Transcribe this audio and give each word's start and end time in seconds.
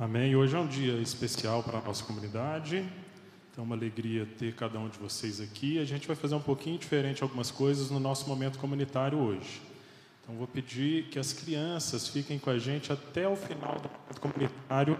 Amém. 0.00 0.34
Hoje 0.34 0.56
é 0.56 0.58
um 0.58 0.66
dia 0.66 0.94
especial 0.94 1.62
para 1.62 1.76
a 1.76 1.82
nossa 1.82 2.02
comunidade. 2.02 2.88
Então, 3.52 3.62
uma 3.62 3.76
alegria 3.76 4.26
ter 4.38 4.54
cada 4.54 4.78
um 4.78 4.88
de 4.88 4.98
vocês 4.98 5.42
aqui. 5.42 5.78
A 5.78 5.84
gente 5.84 6.06
vai 6.06 6.16
fazer 6.16 6.34
um 6.34 6.40
pouquinho 6.40 6.78
diferente 6.78 7.22
algumas 7.22 7.50
coisas 7.50 7.90
no 7.90 8.00
nosso 8.00 8.26
momento 8.26 8.58
comunitário 8.58 9.18
hoje. 9.18 9.60
Então, 10.22 10.36
vou 10.36 10.46
pedir 10.46 11.04
que 11.10 11.18
as 11.18 11.34
crianças 11.34 12.08
fiquem 12.08 12.38
com 12.38 12.48
a 12.48 12.58
gente 12.58 12.90
até 12.90 13.28
o 13.28 13.36
final 13.36 13.74
do 13.78 13.90
momento 13.90 14.20
comunitário. 14.22 14.98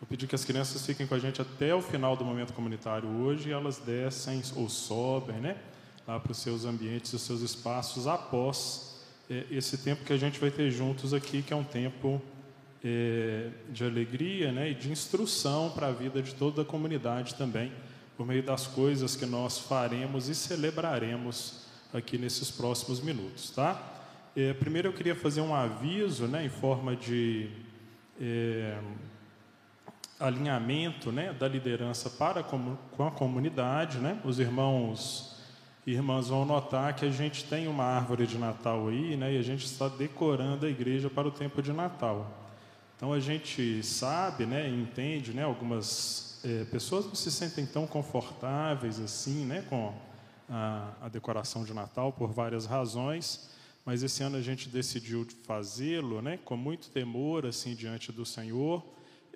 Vou 0.00 0.08
pedir 0.08 0.26
que 0.26 0.34
as 0.34 0.42
crianças 0.46 0.86
fiquem 0.86 1.06
com 1.06 1.14
a 1.14 1.18
gente 1.18 1.42
até 1.42 1.74
o 1.74 1.82
final 1.82 2.16
do 2.16 2.24
momento 2.24 2.54
comunitário 2.54 3.10
hoje 3.10 3.50
e 3.50 3.52
elas 3.52 3.76
descem 3.76 4.40
ou 4.56 4.70
sobem, 4.70 5.36
né? 5.36 5.58
Lá 6.08 6.18
para 6.18 6.32
os 6.32 6.38
seus 6.38 6.64
ambientes, 6.64 7.12
os 7.12 7.20
seus 7.20 7.42
espaços 7.42 8.06
após 8.06 9.02
é, 9.28 9.44
esse 9.50 9.76
tempo 9.76 10.02
que 10.02 10.14
a 10.14 10.18
gente 10.18 10.40
vai 10.40 10.50
ter 10.50 10.70
juntos 10.70 11.12
aqui, 11.12 11.42
que 11.42 11.52
é 11.52 11.56
um 11.56 11.62
tempo 11.62 12.22
é, 12.84 13.48
de 13.70 13.82
alegria 13.82 14.52
né, 14.52 14.70
e 14.70 14.74
de 14.74 14.90
instrução 14.90 15.70
para 15.70 15.86
a 15.86 15.92
vida 15.92 16.20
de 16.20 16.34
toda 16.34 16.62
a 16.62 16.64
comunidade 16.64 17.34
também, 17.34 17.72
por 18.16 18.26
meio 18.26 18.42
das 18.42 18.66
coisas 18.66 19.16
que 19.16 19.24
nós 19.24 19.58
faremos 19.58 20.28
e 20.28 20.34
celebraremos 20.34 21.64
aqui 21.94 22.18
nesses 22.18 22.50
próximos 22.50 23.00
minutos. 23.00 23.50
Tá? 23.50 23.82
É, 24.36 24.52
primeiro 24.52 24.88
eu 24.88 24.92
queria 24.92 25.16
fazer 25.16 25.40
um 25.40 25.54
aviso 25.54 26.26
né, 26.26 26.44
em 26.44 26.50
forma 26.50 26.94
de 26.94 27.48
é, 28.20 28.78
alinhamento 30.20 31.10
né, 31.10 31.32
da 31.32 31.48
liderança 31.48 32.10
para 32.10 32.42
com 32.42 33.06
a 33.06 33.10
comunidade. 33.10 33.98
Né? 33.98 34.20
Os 34.24 34.38
irmãos 34.38 35.32
irmãs 35.86 36.28
vão 36.28 36.46
notar 36.46 36.94
que 36.94 37.04
a 37.04 37.10
gente 37.10 37.44
tem 37.44 37.68
uma 37.68 37.84
árvore 37.84 38.26
de 38.26 38.38
Natal 38.38 38.88
aí, 38.88 39.18
né, 39.18 39.34
e 39.34 39.38
a 39.38 39.42
gente 39.42 39.66
está 39.66 39.86
decorando 39.86 40.64
a 40.64 40.68
igreja 40.70 41.10
para 41.10 41.28
o 41.28 41.30
tempo 41.30 41.60
de 41.60 41.74
Natal. 41.74 42.43
Então 42.96 43.12
a 43.12 43.18
gente 43.18 43.82
sabe, 43.82 44.46
né, 44.46 44.68
entende, 44.68 45.32
né, 45.32 45.42
algumas 45.42 46.40
é, 46.44 46.64
pessoas 46.64 47.06
não 47.06 47.14
se 47.14 47.30
sentem 47.30 47.66
tão 47.66 47.86
confortáveis 47.86 49.00
assim, 49.00 49.44
né, 49.44 49.64
com 49.68 49.92
a, 50.48 50.92
a, 51.02 51.08
decoração 51.08 51.64
de 51.64 51.74
Natal 51.74 52.12
por 52.12 52.32
várias 52.32 52.66
razões, 52.66 53.50
mas 53.84 54.02
esse 54.02 54.22
ano 54.22 54.36
a 54.36 54.40
gente 54.40 54.68
decidiu 54.68 55.26
fazê-lo, 55.44 56.22
né, 56.22 56.38
com 56.44 56.56
muito 56.56 56.88
temor 56.90 57.46
assim 57.46 57.74
diante 57.74 58.12
do 58.12 58.24
Senhor, 58.24 58.84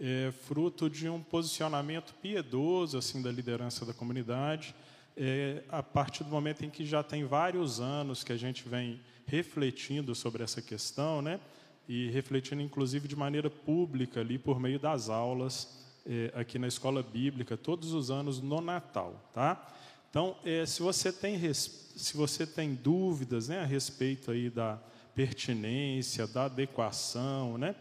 é, 0.01 0.33
fruto 0.47 0.89
de 0.89 1.09
um 1.09 1.21
posicionamento 1.21 2.15
piedoso 2.23 2.97
assim 2.97 3.21
da 3.21 3.33
liderança 3.33 3.85
da 3.85 3.93
comunidade, 3.93 4.75
é, 5.17 5.65
a 5.69 5.83
partir 5.83 6.23
do 6.23 6.31
momento 6.31 6.65
em 6.65 6.71
que 6.71 6.87
já 6.87 7.03
tem 7.03 7.25
vários 7.25 7.81
anos 7.81 8.23
que 8.23 8.33
a 8.33 8.37
gente 8.37 8.69
vem 8.69 9.01
refletindo 9.27 10.15
sobre 10.15 10.45
essa 10.45 10.63
questão, 10.63 11.21
né? 11.21 11.41
E 11.89 12.11
refletindo 12.11 12.61
inclusive 12.61 13.09
de 13.09 13.17
maneira 13.17 13.49
pública 13.49 14.21
ali 14.21 14.39
por 14.39 14.61
meio 14.61 14.79
das 14.79 15.09
aulas 15.09 15.79
eh, 16.05 16.31
aqui 16.35 16.59
na 16.59 16.69
escola 16.69 17.03
bíblica 17.03 17.57
todos 17.57 17.93
os 17.93 18.11
anos 18.11 18.41
no 18.41 18.61
Natal, 18.61 19.31
tá? 19.33 19.75
Então, 20.11 20.37
eh, 20.45 20.67
se 20.67 20.83
você 20.83 21.13
tem 21.13 21.39
se 21.53 22.17
você 22.17 22.47
tem 22.47 22.75
dúvidas, 22.75 23.49
né, 23.49 23.61
a 23.61 23.65
respeito 23.65 24.31
aí 24.31 24.49
da 24.49 24.79
pertinência, 25.15 26.27
da 26.27 26.45
adequação, 26.45 27.59
né, 27.59 27.75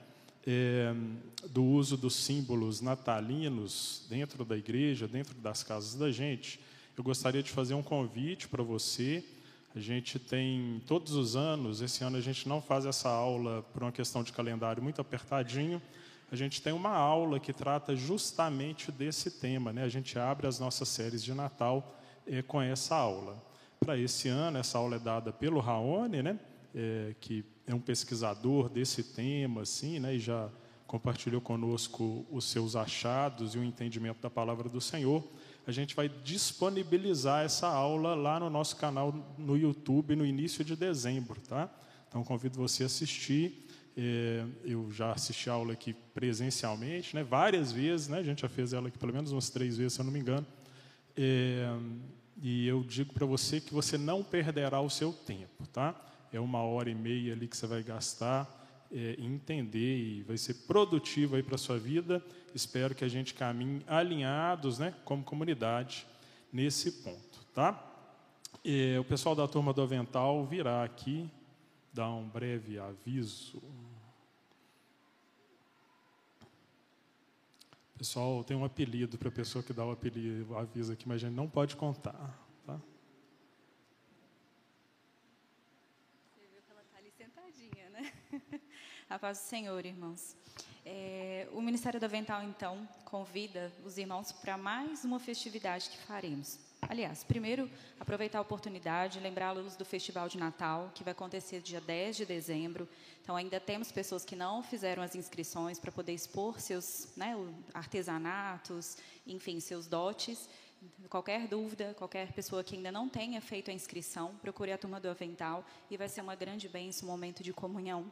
eh, 0.45 0.94
do 1.50 1.63
uso 1.63 1.95
dos 1.95 2.16
símbolos 2.16 2.81
natalinos 2.81 4.05
dentro 4.09 4.44
da 4.44 4.58
igreja, 4.58 5.08
dentro 5.08 5.35
das 5.35 5.61
casas 5.61 5.95
da 5.95 6.09
gente, 6.09 6.59
eu 6.97 7.03
gostaria 7.03 7.44
de 7.44 7.52
fazer 7.52 7.75
um 7.75 7.83
convite 7.83 8.47
para 8.47 8.63
você 8.63 9.23
a 9.78 9.80
gente 9.80 10.17
tem 10.17 10.81
todos 10.88 11.14
os 11.14 11.36
anos, 11.36 11.81
esse 11.81 12.03
ano 12.03 12.17
a 12.17 12.22
gente 12.22 12.50
não 12.50 12.59
faz 12.59 12.83
essa 12.83 13.09
aula 13.09 13.61
por 13.72 13.84
uma 13.84 13.92
questão 13.92 14.23
de 14.23 14.34
calendário 14.34 14.81
muito 14.81 15.00
apertadinho. 15.00 15.80
A 16.31 16.36
gente 16.36 16.64
tem 16.64 16.73
uma 16.73 16.95
aula 16.95 17.39
que 17.39 17.53
trata 17.53 17.95
justamente 17.95 18.92
desse 18.92 19.29
tema, 19.29 19.72
né? 19.72 19.84
A 19.84 19.88
gente 19.88 20.18
abre 20.18 20.47
as 20.47 20.59
nossas 20.59 20.90
séries 20.90 21.24
de 21.24 21.31
Natal 21.31 21.96
eh, 22.25 22.41
com 22.41 22.59
essa 22.59 22.96
aula. 22.96 23.38
Para 23.79 23.96
esse 23.96 24.28
ano, 24.28 24.57
essa 24.57 24.79
aula 24.79 24.96
é 24.96 25.00
dada 25.00 25.31
pelo 25.31 25.59
Raoni, 25.59 26.24
né? 26.24 26.40
É, 26.74 27.13
que 27.22 27.46
é 27.68 27.75
um 27.75 27.80
pesquisador 27.80 28.69
desse 28.69 29.03
tema, 29.03 29.62
assim, 29.62 30.00
né? 30.00 30.16
E 30.16 30.19
já 30.19 30.50
compartilhou 30.88 31.40
conosco 31.40 32.25
os 32.31 32.46
seus 32.46 32.75
achados 32.75 33.53
e 33.53 33.59
o 33.59 33.63
entendimento 33.63 34.22
da 34.24 34.30
palavra 34.30 34.68
do 34.68 34.81
Senhor 34.81 35.24
a 35.67 35.72
gente 35.73 35.94
vai 35.94 36.07
disponibilizar 36.07 37.44
essa 37.44 37.67
aula 37.67 38.16
lá 38.16 38.39
no 38.39 38.50
nosso 38.50 38.78
canal 38.78 39.13
no 39.38 39.57
YouTube 39.57 40.16
no 40.16 40.25
início 40.25 40.63
de 40.63 40.78
dezembro, 40.78 41.41
tá? 41.41 41.69
Então 42.07 42.23
convido 42.23 42.57
você 42.57 42.83
a 42.83 42.85
assistir. 42.85 43.67
É, 43.97 44.45
eu 44.63 44.89
já 44.89 45.11
assisti 45.11 45.50
a 45.50 45.53
aula 45.53 45.73
aqui 45.73 45.94
presencialmente, 46.13 47.13
né? 47.13 47.22
Várias 47.22 47.73
vezes, 47.73 48.07
né? 48.07 48.19
A 48.19 48.23
gente 48.23 48.44
já 48.44 48.47
fez 48.47 48.72
ela 48.72 48.88
aqui 48.88 48.97
pelo 48.97 49.11
menos 49.11 49.33
umas 49.33 49.50
três 49.50 49.75
vezes, 49.75 49.94
se 49.94 50.00
eu 50.00 50.06
não 50.06 50.11
me 50.13 50.19
engano. 50.19 50.47
É, 51.17 51.67
e 52.41 52.66
eu 52.66 52.81
digo 52.81 53.11
para 53.13 53.25
você 53.25 53.59
que 53.59 53.73
você 53.73 53.97
não 53.97 54.23
perderá 54.23 54.79
o 54.79 54.89
seu 54.89 55.11
tempo, 55.11 55.67
tá? 55.73 55.94
É 56.31 56.39
uma 56.39 56.61
hora 56.61 56.89
e 56.89 56.95
meia 56.95 57.33
ali 57.33 57.45
que 57.45 57.57
você 57.57 57.67
vai 57.67 57.83
gastar 57.83 58.57
é, 58.89 59.17
entender 59.19 59.97
e 59.97 60.23
vai 60.23 60.38
ser 60.38 60.53
produtivo 60.66 61.35
aí 61.35 61.44
para 61.44 61.57
sua 61.57 61.77
vida. 61.77 62.23
Espero 62.57 62.95
que 62.95 63.06
a 63.06 63.07
gente 63.07 63.35
caminhe 63.35 63.84
alinhados, 63.85 64.79
né, 64.79 64.91
como 65.06 65.23
comunidade, 65.23 66.07
nesse 66.51 66.91
ponto, 67.03 67.45
tá? 67.53 67.85
É, 68.66 69.00
o 69.00 69.03
pessoal 69.03 69.35
da 69.35 69.47
turma 69.47 69.72
do 69.72 69.79
Avental 69.84 70.44
virá 70.44 70.84
aqui 70.84 71.29
dar 71.94 72.09
um 72.09 72.28
breve 72.28 72.79
aviso. 72.79 73.62
Pessoal, 77.95 78.44
tem 78.44 78.57
um 78.57 78.66
apelido 78.66 79.19
para 79.19 79.29
a 79.29 79.31
pessoa 79.31 79.63
que 79.63 79.72
dá 79.72 79.85
o 79.85 79.91
apelido, 79.91 80.51
o 80.51 80.57
aviso 80.57 80.91
aqui, 80.91 81.07
mas 81.07 81.18
a 81.18 81.28
gente 81.28 81.35
não 81.35 81.47
pode 81.47 81.75
contar. 81.75 82.44
A 89.09 89.18
paz 89.18 89.38
do 89.38 89.44
Senhor, 89.44 89.85
irmãos. 89.85 90.35
É, 90.90 91.46
o 91.52 91.62
Ministério 91.62 92.00
da 92.00 92.08
Avental, 92.08 92.42
então, 92.44 92.88
convida 93.03 93.74
os 93.84 93.98
irmãos 93.98 94.31
para 94.31 94.58
mais 94.58 95.03
uma 95.03 95.20
festividade 95.20 95.90
que 95.90 95.98
faremos. 95.98 96.58
Aliás, 96.81 97.25
primeiro, 97.25 97.70
aproveitar 98.00 98.38
a 98.38 98.42
oportunidade, 98.42 99.20
lembrá-los 99.20 99.75
do 99.75 99.84
Festival 99.84 100.30
de 100.30 100.38
Natal, 100.38 100.90
que 100.96 101.03
vai 101.03 101.12
acontecer 101.12 101.59
dia 101.59 101.81
10 101.81 102.16
de 102.16 102.25
dezembro. 102.25 102.88
Então, 103.22 103.36
ainda 103.36 103.59
temos 103.59 103.92
pessoas 103.92 104.24
que 104.24 104.34
não 104.34 104.64
fizeram 104.64 105.03
as 105.03 105.14
inscrições 105.14 105.78
para 105.78 105.92
poder 105.92 106.14
expor 106.14 106.58
seus 106.62 107.09
né, 107.18 107.36
artesanatos, 107.74 108.96
enfim, 109.28 109.59
seus 109.59 109.88
dotes. 109.88 110.48
Qualquer 111.09 111.50
dúvida, 111.50 111.96
qualquer 111.98 112.31
pessoa 112.31 112.64
que 112.64 112.78
ainda 112.78 112.94
não 112.94 113.09
tenha 113.09 113.42
feito 113.42 113.69
a 113.69 113.74
inscrição, 113.74 114.36
procure 114.38 114.72
a 114.72 114.78
turma 114.78 115.02
do 115.02 115.09
Avental 115.09 115.66
e 115.92 115.98
vai 115.98 116.08
ser 116.08 116.22
uma 116.22 116.36
grande 116.36 116.69
bênção, 116.69 117.09
um 117.09 117.12
momento 117.12 117.44
de 117.44 117.52
comunhão 117.52 118.09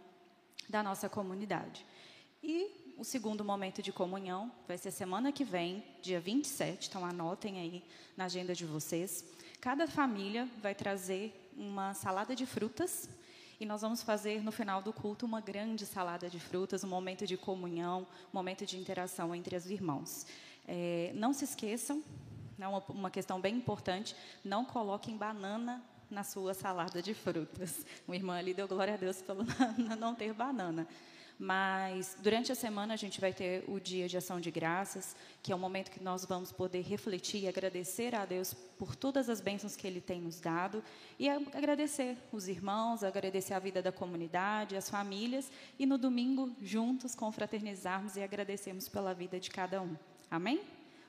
da 0.67 0.83
nossa 0.83 1.07
comunidade. 1.07 1.85
E 2.47 2.93
o 2.95 3.03
segundo 3.03 3.43
momento 3.43 3.81
de 3.81 3.91
comunhão 3.91 4.51
vai 4.67 4.77
ser 4.77 4.91
semana 4.91 5.31
que 5.31 5.43
vem, 5.43 5.83
dia 5.99 6.19
27, 6.19 6.89
então 6.89 7.03
anotem 7.03 7.59
aí 7.59 7.83
na 8.15 8.25
agenda 8.25 8.53
de 8.53 8.63
vocês. 8.65 9.25
Cada 9.59 9.87
família 9.87 10.47
vai 10.61 10.75
trazer 10.75 11.33
uma 11.57 11.95
salada 11.95 12.35
de 12.35 12.45
frutas 12.45 13.09
e 13.59 13.65
nós 13.65 13.81
vamos 13.81 14.03
fazer 14.03 14.43
no 14.43 14.51
final 14.51 14.79
do 14.83 14.93
culto 14.93 15.25
uma 15.25 15.41
grande 15.41 15.87
salada 15.87 16.29
de 16.29 16.39
frutas, 16.39 16.83
um 16.83 16.87
momento 16.87 17.25
de 17.25 17.35
comunhão, 17.35 18.01
um 18.31 18.37
momento 18.37 18.63
de 18.63 18.77
interação 18.77 19.33
entre 19.33 19.55
os 19.55 19.65
irmãos. 19.65 20.27
É, 20.67 21.11
não 21.15 21.33
se 21.33 21.45
esqueçam, 21.45 22.03
é 22.59 22.67
uma, 22.67 23.09
questão 23.09 23.41
bem 23.41 23.55
importante, 23.55 24.15
não 24.43 24.63
coloquem 24.63 25.17
banana 25.17 25.83
na 26.11 26.23
sua 26.23 26.53
salada 26.53 27.01
de 27.01 27.15
frutas. 27.15 27.83
Uma 28.07 28.15
irmã 28.15 28.37
ali 28.37 28.53
deu 28.53 28.67
glória 28.67 28.93
a 28.93 28.97
Deus 28.97 29.19
pelo 29.19 29.43
não 29.97 30.13
ter 30.13 30.31
banana. 30.31 30.87
Mas 31.37 32.15
durante 32.21 32.51
a 32.51 32.55
semana 32.55 32.93
a 32.93 32.97
gente 32.97 33.19
vai 33.19 33.33
ter 33.33 33.63
o 33.67 33.79
dia 33.79 34.07
de 34.07 34.15
ação 34.15 34.39
de 34.39 34.49
graças, 34.49 35.15
que 35.43 35.51
é 35.51 35.55
um 35.55 35.59
momento 35.59 35.91
que 35.91 36.01
nós 36.01 36.23
vamos 36.23 36.51
poder 36.51 36.81
refletir 36.81 37.43
e 37.43 37.47
agradecer 37.47 38.15
a 38.15 38.25
Deus 38.25 38.53
por 38.53 38.95
todas 38.95 39.29
as 39.29 39.41
bênçãos 39.41 39.75
que 39.75 39.85
Ele 39.85 39.99
tem 39.99 40.21
nos 40.21 40.39
dado 40.39 40.81
e 41.19 41.27
agradecer 41.27 42.17
os 42.31 42.47
irmãos, 42.47 43.03
agradecer 43.03 43.53
a 43.53 43.59
vida 43.59 43.81
da 43.81 43.91
comunidade, 43.91 44.77
as 44.77 44.89
famílias 44.89 45.51
e 45.77 45.85
no 45.85 45.97
domingo 45.97 46.55
juntos 46.61 47.13
confraternizarmos 47.15 48.15
e 48.15 48.23
agradecermos 48.23 48.87
pela 48.87 49.13
vida 49.13 49.37
de 49.37 49.49
cada 49.49 49.81
um. 49.81 49.95
Amém? 50.31 50.61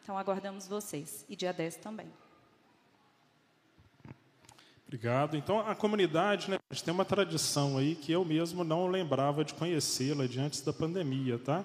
Então 0.03 0.19
aguardamos 0.19 0.67
vocês 0.67 1.25
e 1.29 1.37
dia 1.37 1.53
10 1.53 1.77
também. 1.77 2.26
Obrigado. 4.87 5.37
Então, 5.37 5.59
a 5.59 5.75
comunidade, 5.75 6.49
né, 6.49 6.59
a 6.71 6.75
gente 6.75 6.85
tem 6.85 6.95
uma 6.95 7.05
tradição 7.05 7.77
aí 7.77 7.97
que 7.97 8.13
eu 8.13 8.25
mesmo 8.25 8.63
não 8.63 8.87
lembrava 8.87 9.45
de 9.45 9.53
conhecê-la 9.53 10.29
de 10.29 10.39
antes 10.39 10.61
da 10.61 10.73
pandemia, 10.73 11.41
tá? 11.41 11.65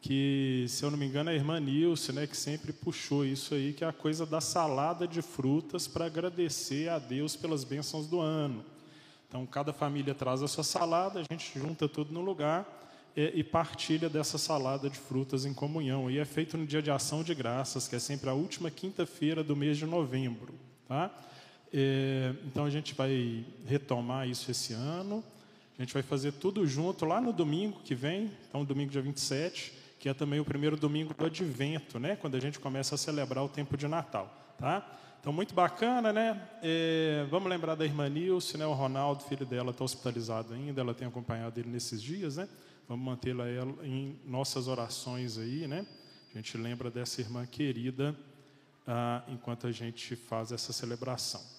Que, 0.00 0.64
se 0.66 0.82
eu 0.82 0.90
não 0.90 0.96
me 0.96 1.04
engano, 1.04 1.28
é 1.28 1.34
a 1.34 1.36
irmã 1.36 1.60
Nilce, 1.60 2.12
né, 2.12 2.26
que 2.26 2.36
sempre 2.36 2.72
puxou 2.72 3.26
isso 3.26 3.54
aí, 3.54 3.74
que 3.74 3.84
é 3.84 3.86
a 3.86 3.92
coisa 3.92 4.24
da 4.24 4.40
salada 4.40 5.06
de 5.06 5.20
frutas 5.20 5.86
para 5.86 6.06
agradecer 6.06 6.88
a 6.88 6.98
Deus 6.98 7.36
pelas 7.36 7.62
bênçãos 7.62 8.06
do 8.06 8.20
ano. 8.22 8.64
Então, 9.28 9.44
cada 9.44 9.72
família 9.72 10.14
traz 10.14 10.42
a 10.42 10.48
sua 10.48 10.64
salada, 10.64 11.20
a 11.20 11.24
gente 11.30 11.58
junta 11.58 11.86
tudo 11.86 12.10
no 12.10 12.22
lugar 12.22 12.66
é, 13.14 13.32
e 13.34 13.44
partilha 13.44 14.08
dessa 14.08 14.38
salada 14.38 14.88
de 14.88 14.96
frutas 14.96 15.44
em 15.44 15.52
comunhão. 15.52 16.10
E 16.10 16.18
é 16.18 16.24
feito 16.24 16.56
no 16.56 16.64
dia 16.64 16.80
de 16.80 16.90
ação 16.90 17.22
de 17.22 17.34
graças, 17.34 17.86
que 17.86 17.96
é 17.96 17.98
sempre 17.98 18.30
a 18.30 18.34
última 18.34 18.70
quinta-feira 18.70 19.44
do 19.44 19.54
mês 19.54 19.76
de 19.76 19.84
novembro. 19.84 20.54
Tá? 20.88 21.10
É, 21.72 22.34
então 22.46 22.64
a 22.64 22.70
gente 22.70 22.94
vai 22.94 23.44
retomar 23.66 24.28
isso 24.28 24.50
esse 24.50 24.72
ano. 24.72 25.22
A 25.78 25.82
gente 25.82 25.92
vai 25.92 26.02
fazer 26.02 26.32
tudo 26.32 26.66
junto 26.66 27.04
lá 27.04 27.20
no 27.20 27.32
domingo 27.32 27.80
que 27.84 27.94
vem, 27.94 28.30
então 28.48 28.64
domingo 28.64 28.90
dia 28.90 29.02
27, 29.02 29.72
que 29.98 30.08
é 30.08 30.14
também 30.14 30.40
o 30.40 30.44
primeiro 30.44 30.76
domingo 30.76 31.12
do 31.12 31.26
advento, 31.26 31.98
né? 31.98 32.16
quando 32.16 32.34
a 32.34 32.40
gente 32.40 32.58
começa 32.58 32.94
a 32.94 32.98
celebrar 32.98 33.44
o 33.44 33.48
tempo 33.48 33.76
de 33.76 33.86
Natal. 33.86 34.34
Tá? 34.58 34.86
Então, 35.20 35.34
muito 35.34 35.54
bacana, 35.54 36.12
né? 36.12 36.40
É, 36.62 37.26
vamos 37.28 37.50
lembrar 37.50 37.74
da 37.74 37.84
irmã 37.84 38.08
Nilce, 38.08 38.56
né? 38.56 38.64
O 38.64 38.72
Ronaldo, 38.72 39.24
filho 39.24 39.44
dela, 39.44 39.72
está 39.72 39.82
hospitalizado 39.82 40.54
ainda, 40.54 40.80
ela 40.80 40.94
tem 40.94 41.08
acompanhado 41.08 41.58
ele 41.58 41.68
nesses 41.68 42.00
dias, 42.00 42.36
né? 42.36 42.48
Vamos 42.88 43.04
mantê-la 43.04 43.44
em 43.82 44.16
nossas 44.24 44.68
orações 44.68 45.36
aí, 45.36 45.66
né? 45.66 45.84
A 46.32 46.36
gente 46.38 46.56
lembra 46.56 46.92
dessa 46.92 47.20
irmã 47.20 47.44
querida 47.44 48.14
ah, 48.86 49.24
enquanto 49.26 49.66
a 49.66 49.72
gente 49.72 50.14
faz 50.14 50.52
essa 50.52 50.72
celebração. 50.72 51.55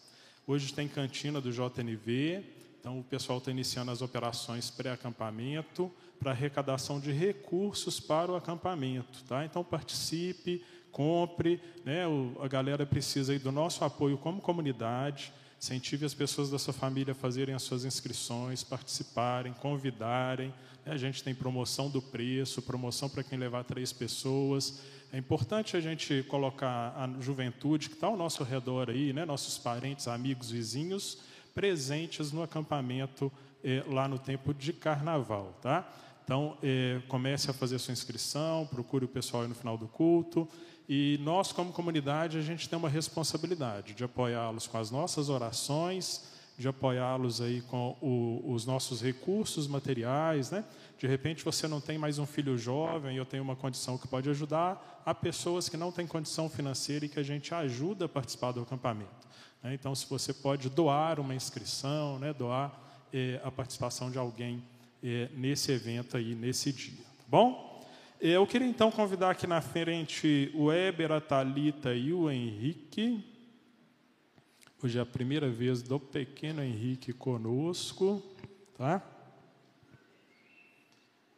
Hoje 0.50 0.74
tem 0.74 0.88
cantina 0.88 1.42
do 1.42 1.52
JNV, 1.52 2.42
então 2.80 3.02
o 3.02 3.04
pessoal 3.04 3.38
está 3.38 3.52
iniciando 3.52 3.92
as 3.92 4.02
operações 4.02 4.70
pré-acampamento 4.70 5.92
para 6.18 6.32
arrecadação 6.32 7.02
de 7.02 7.12
recursos 7.12 8.00
para 8.00 8.32
o 8.32 8.36
acampamento, 8.38 9.26
tá? 9.26 9.44
Então 9.44 9.62
participe, 9.62 10.64
compre, 10.90 11.60
né? 11.84 12.04
A 12.40 12.48
galera 12.48 12.86
precisa 12.86 13.38
do 13.38 13.52
nosso 13.52 13.84
apoio 13.84 14.18
como 14.18 14.40
comunidade. 14.40 15.34
Incentive 15.60 16.06
as 16.06 16.14
pessoas 16.14 16.52
da 16.52 16.60
sua 16.60 16.74
família 16.74 17.14
a 17.14 17.16
fazerem 17.16 17.56
as 17.56 17.64
suas 17.64 17.84
inscrições, 17.84 18.64
participarem, 18.64 19.54
convidarem. 19.54 20.54
Né? 20.86 20.94
A 20.94 20.98
gente 20.98 21.24
tem 21.24 21.34
promoção 21.34 21.90
do 21.90 22.02
preço, 22.02 22.62
promoção 22.62 23.10
para 23.10 23.24
quem 23.24 23.40
levar 23.40 23.64
três 23.64 23.92
pessoas. 23.92 24.82
É 25.12 25.18
importante 25.18 25.76
a 25.76 25.80
gente 25.80 26.24
colocar 26.28 26.94
a 26.96 27.22
juventude 27.22 27.90
que 27.90 27.96
está 27.96 28.08
ao 28.08 28.16
nosso 28.16 28.44
redor 28.44 28.90
aí, 28.90 29.12
né? 29.14 29.26
nossos 29.26 29.58
parentes, 29.58 30.08
amigos, 30.08 30.52
vizinhos, 30.52 31.20
presentes 31.56 32.32
no 32.32 32.44
acampamento 32.44 33.32
eh, 33.64 33.84
lá 33.88 34.08
no 34.08 34.20
tempo 34.20 34.54
de 34.54 34.72
carnaval. 34.74 35.58
Tá? 35.60 35.92
Então, 36.24 36.58
eh, 36.62 37.02
comece 37.08 37.50
a 37.50 37.54
fazer 37.54 37.80
sua 37.80 37.94
inscrição, 37.94 38.68
procure 38.68 39.06
o 39.06 39.08
pessoal 39.08 39.42
aí 39.42 39.50
no 39.50 39.56
final 39.56 39.76
do 39.76 39.88
culto. 39.88 40.48
E 40.88 41.20
nós, 41.22 41.52
como 41.52 41.74
comunidade, 41.74 42.38
a 42.38 42.42
gente 42.42 42.70
tem 42.70 42.80
uma 42.80 42.88
responsabilidade 42.88 43.94
de 43.94 44.04
apoiá-los 44.04 44.68
com 44.68 44.78
as 44.78 44.90
nossas 44.90 45.28
orações, 45.28 46.24
de 46.58 46.68
apoiá-los 46.68 47.42
aí 47.42 47.62
com 47.62 47.96
o, 48.02 48.52
os 48.52 48.66
nossos 48.66 49.02
recursos 49.02 49.68
materiais, 49.68 50.50
né? 50.50 50.64
De 50.98 51.06
repente 51.06 51.46
você 51.46 51.68
não 51.68 51.80
tem 51.80 51.98
mais 51.98 52.18
um 52.18 52.26
filho 52.26 52.58
jovem 52.58 53.16
e 53.16 53.18
eu 53.18 53.26
tenho 53.26 53.44
uma 53.44 53.56
condição 53.56 53.98
que 53.98 54.08
pode 54.08 54.30
ajudar, 54.30 55.04
há 55.06 55.14
pessoas 55.14 55.70
que 55.70 55.78
não 55.78 55.92
têm 55.92 56.08
condição 56.08 56.50
financeira 56.50 57.06
e 57.06 57.10
que 57.10 57.20
a 57.20 57.24
gente 57.24 57.54
ajuda 57.54 58.06
a 58.06 58.10
participar 58.10 58.54
do 58.54 58.62
acampamento. 58.62 59.28
Né? 59.62 59.76
Então, 59.76 59.94
se 59.94 60.10
você 60.10 60.34
pode 60.34 60.70
doar 60.70 61.20
uma 61.20 61.36
inscrição, 61.36 62.18
né? 62.18 62.34
doar 62.34 62.74
eh, 63.14 63.40
a 63.44 63.52
participação 63.52 64.10
de 64.10 64.18
alguém 64.18 64.64
eh, 65.04 65.30
nesse 65.36 65.72
evento 65.72 66.18
aí, 66.18 66.34
nesse 66.34 66.72
dia, 66.72 67.04
tá 67.04 67.26
bom? 67.28 67.67
Eu 68.20 68.48
queria 68.48 68.68
então 68.68 68.90
convidar 68.90 69.30
aqui 69.30 69.46
na 69.46 69.62
frente 69.62 70.52
o 70.56 70.72
Éber, 70.72 71.12
a 71.12 71.22
Thalita 71.22 71.94
e 71.94 72.12
o 72.12 72.32
Henrique. 72.32 73.24
Hoje 74.82 74.98
é 74.98 75.02
a 75.02 75.06
primeira 75.06 75.48
vez 75.52 75.84
do 75.84 76.00
pequeno 76.00 76.64
Henrique 76.64 77.14
conosco, 77.14 78.24
tá? 78.76 79.04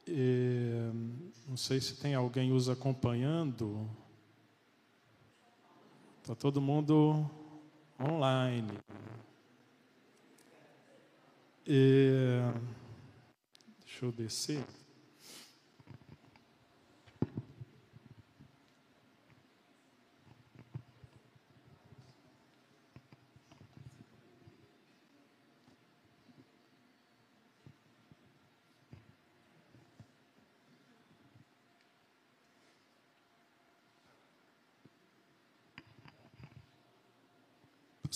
É, 0.07 0.89
não 1.49 1.57
sei 1.57 1.81
se 1.81 1.99
tem 1.99 2.15
alguém 2.15 2.53
os 2.53 2.69
acompanhando. 2.69 3.85
Está 6.21 6.33
todo 6.33 6.61
mundo 6.61 7.29
online. 7.99 8.71
É, 11.67 12.53
deixa 13.85 14.05
eu 14.05 14.13
descer. 14.13 14.63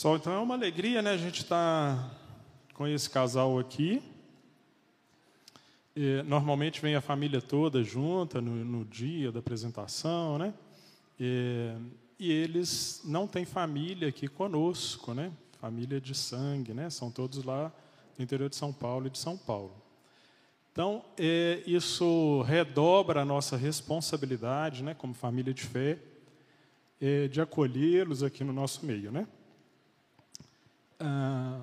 Pessoal, 0.04 0.18
então 0.18 0.34
é 0.34 0.38
uma 0.38 0.56
alegria, 0.56 1.02
né? 1.02 1.12
A 1.12 1.18
gente 1.18 1.44
está 1.44 2.12
com 2.74 2.86
esse 2.86 3.10
casal 3.10 3.58
aqui. 3.58 4.04
E, 5.96 6.22
normalmente 6.24 6.82
vem 6.82 6.94
a 6.94 7.00
família 7.00 7.42
toda 7.42 7.82
junta 7.82 8.42
no, 8.42 8.66
no 8.66 8.84
dia 8.84 9.32
da 9.32 9.40
apresentação, 9.40 10.38
né? 10.38 10.54
E, 11.18 11.74
e, 12.20 12.30
eles 12.30 13.00
não 13.06 13.26
têm 13.26 13.46
família 13.46 14.10
aqui 14.10 14.28
conosco, 14.28 15.14
né? 15.14 15.32
Família 15.62 16.02
de 16.02 16.14
sangue, 16.14 16.74
né? 16.74 16.90
São 16.90 17.10
todos 17.10 17.42
lá 17.42 17.72
do 18.18 18.22
interior 18.22 18.50
de 18.50 18.58
São 18.58 18.74
Paulo 18.74 19.08
e 19.08 19.10
de 19.10 19.20
São 19.20 19.38
Paulo. 19.38 19.74
Então, 20.74 21.06
é, 21.18 21.64
isso 21.66 22.42
redobra 22.42 23.22
a 23.22 23.26
nossa 23.26 23.56
responsabilidade, 23.56 24.84
né? 24.84 24.94
Como 24.94 25.14
família 25.14 25.54
de 25.54 25.64
fé, 25.64 25.98
é, 27.00 27.30
de 27.30 27.40
acolhê-los 27.40 28.22
aqui 28.22 28.44
no 28.44 28.52
nosso 28.52 28.86
meio, 28.86 29.10
né? 29.10 29.26
Ah, 31.00 31.62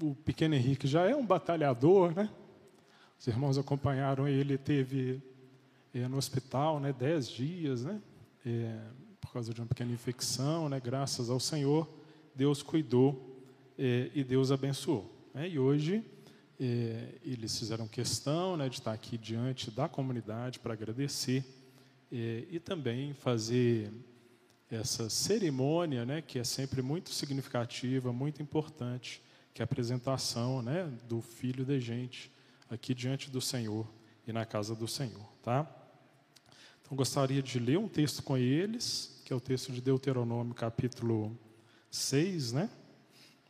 o 0.00 0.14
pequeno 0.14 0.54
Henrique 0.54 0.86
já 0.86 1.08
é 1.08 1.14
um 1.14 1.24
batalhador, 1.24 2.14
né? 2.14 2.30
Os 3.18 3.26
irmãos 3.26 3.56
acompanharam 3.56 4.26
ele, 4.26 4.58
teve 4.58 5.22
é, 5.94 6.08
no 6.08 6.16
hospital, 6.16 6.80
né, 6.80 6.92
dez 6.92 7.28
dias, 7.28 7.84
né? 7.84 8.00
É, 8.44 8.80
por 9.20 9.32
causa 9.32 9.54
de 9.54 9.60
uma 9.60 9.66
pequena 9.66 9.92
infecção, 9.92 10.68
né? 10.68 10.80
Graças 10.80 11.30
ao 11.30 11.38
Senhor, 11.38 11.88
Deus 12.34 12.62
cuidou 12.62 13.40
é, 13.78 14.10
e 14.14 14.24
Deus 14.24 14.50
abençoou. 14.50 15.10
Né? 15.32 15.48
E 15.50 15.58
hoje 15.58 16.04
é, 16.60 17.14
eles 17.24 17.58
fizeram 17.58 17.88
questão, 17.88 18.56
né, 18.56 18.68
de 18.68 18.76
estar 18.76 18.92
aqui 18.92 19.18
diante 19.18 19.70
da 19.70 19.88
comunidade 19.88 20.58
para 20.58 20.72
agradecer 20.72 21.44
é, 22.10 22.44
e 22.50 22.60
também 22.60 23.14
fazer 23.14 23.90
essa 24.74 25.10
cerimônia, 25.10 26.06
né, 26.06 26.22
que 26.22 26.38
é 26.38 26.44
sempre 26.44 26.80
muito 26.80 27.10
significativa, 27.10 28.10
muito 28.10 28.40
importante, 28.40 29.22
que 29.52 29.60
é 29.60 29.62
a 29.62 29.64
apresentação, 29.64 30.62
né, 30.62 30.90
do 31.06 31.20
filho 31.20 31.62
da 31.64 31.78
gente 31.78 32.32
aqui 32.70 32.94
diante 32.94 33.30
do 33.30 33.38
Senhor 33.38 33.86
e 34.26 34.32
na 34.32 34.46
casa 34.46 34.74
do 34.74 34.88
Senhor, 34.88 35.28
tá? 35.42 35.70
Então 36.80 36.96
gostaria 36.96 37.42
de 37.42 37.58
ler 37.58 37.78
um 37.78 37.86
texto 37.86 38.22
com 38.22 38.38
eles, 38.38 39.20
que 39.26 39.32
é 39.32 39.36
o 39.36 39.40
texto 39.40 39.70
de 39.72 39.80
Deuteronômio, 39.82 40.54
capítulo 40.54 41.36
6, 41.90 42.52
né? 42.52 42.70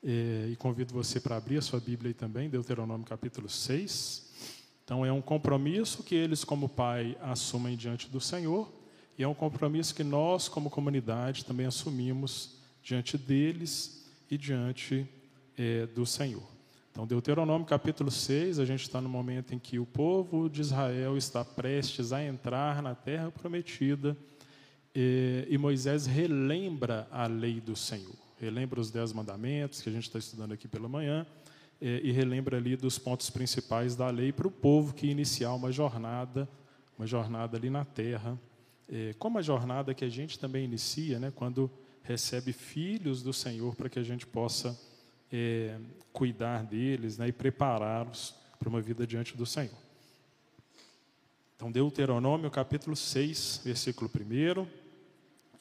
É, 0.03 0.49
e 0.51 0.57
convido 0.57 0.93
você 0.93 1.21
para 1.21 1.37
abrir 1.37 1.59
a 1.59 1.63
sua 1.63 1.79
Bíblia 1.79 2.11
aí 2.11 2.15
também, 2.15 2.51
Deuteronômio 2.51 3.07
capítulo 3.07 3.49
6. 3.49 4.33
Então 4.85 5.07
é 5.07 5.13
um 5.13 5.23
compromisso 5.23 6.03
que 6.03 6.17
eles 6.17 6.43
como 6.43 6.69
pai 6.69 7.17
assumem 7.21 7.77
diante 7.77 8.11
do 8.11 8.21
Senhor 8.21 8.82
e 9.23 9.25
é 9.25 9.29
um 9.29 9.35
compromisso 9.35 9.95
que 9.95 10.03
nós, 10.03 10.49
como 10.49 10.69
comunidade, 10.69 11.45
também 11.45 11.65
assumimos 11.65 12.57
diante 12.83 13.17
deles 13.17 14.05
e 14.29 14.37
diante 14.37 15.09
é, 15.57 15.87
do 15.87 16.05
Senhor. 16.05 16.43
Então, 16.91 17.07
Deuteronômio 17.07 17.65
capítulo 17.65 18.11
6, 18.11 18.59
a 18.59 18.65
gente 18.65 18.83
está 18.83 19.01
no 19.01 19.09
momento 19.09 19.55
em 19.55 19.61
que 19.61 19.79
o 19.79 19.87
povo 19.87 20.51
de 20.51 20.61
Israel 20.61 21.17
está 21.17 21.45
prestes 21.45 22.13
a 22.13 22.21
entrar 22.21 22.83
na 22.83 22.97
terra 22.97 23.31
prometida 23.31 24.17
é, 24.93 25.47
e 25.49 25.57
Moisés 25.57 26.05
relembra 26.05 27.07
a 27.13 27.29
lei 27.29 27.61
do 27.61 27.77
Senhor, 27.77 28.17
relembra 28.41 28.81
os 28.81 28.91
dez 28.91 29.13
mandamentos 29.13 29.83
que 29.83 29.89
a 29.89 29.93
gente 29.93 30.09
está 30.09 30.19
estudando 30.19 30.51
aqui 30.51 30.67
pela 30.67 30.89
manhã 30.89 31.25
é, 31.81 32.01
e 32.03 32.11
relembra 32.11 32.57
ali 32.57 32.75
dos 32.75 32.99
pontos 32.99 33.31
principais 33.31 33.95
da 33.95 34.11
lei 34.11 34.33
para 34.33 34.49
o 34.49 34.51
povo 34.51 34.93
que 34.93 35.07
iniciar 35.07 35.55
uma 35.55 35.71
jornada, 35.71 36.49
uma 36.99 37.07
jornada 37.07 37.57
ali 37.57 37.71
na 37.71 37.85
terra 37.85 38.37
é, 38.91 39.15
como 39.19 39.39
a 39.39 39.43
jornada 39.43 39.95
que 39.95 40.05
a 40.05 40.09
gente 40.09 40.39
também 40.39 40.65
inicia, 40.65 41.19
né, 41.19 41.33
quando 41.35 41.71
recebe 42.03 42.53
filhos 42.53 43.23
do 43.23 43.33
Senhor 43.33 43.75
para 43.75 43.89
que 43.89 43.99
a 43.99 44.03
gente 44.03 44.27
possa 44.27 44.79
é, 45.33 45.79
cuidar 46.13 46.65
deles 46.65 47.19
né, 47.19 47.29
e 47.29 47.33
prepará-los 47.33 48.35
para 48.59 48.69
uma 48.69 48.81
vida 48.81 49.07
diante 49.07 49.37
do 49.37 49.47
Senhor. 49.47 49.79
Então, 51.57 51.71
Deuteronômio 51.71 52.51
capítulo 52.51 52.97
6, 52.97 53.63
versículo 53.65 54.11
1, 54.13 54.67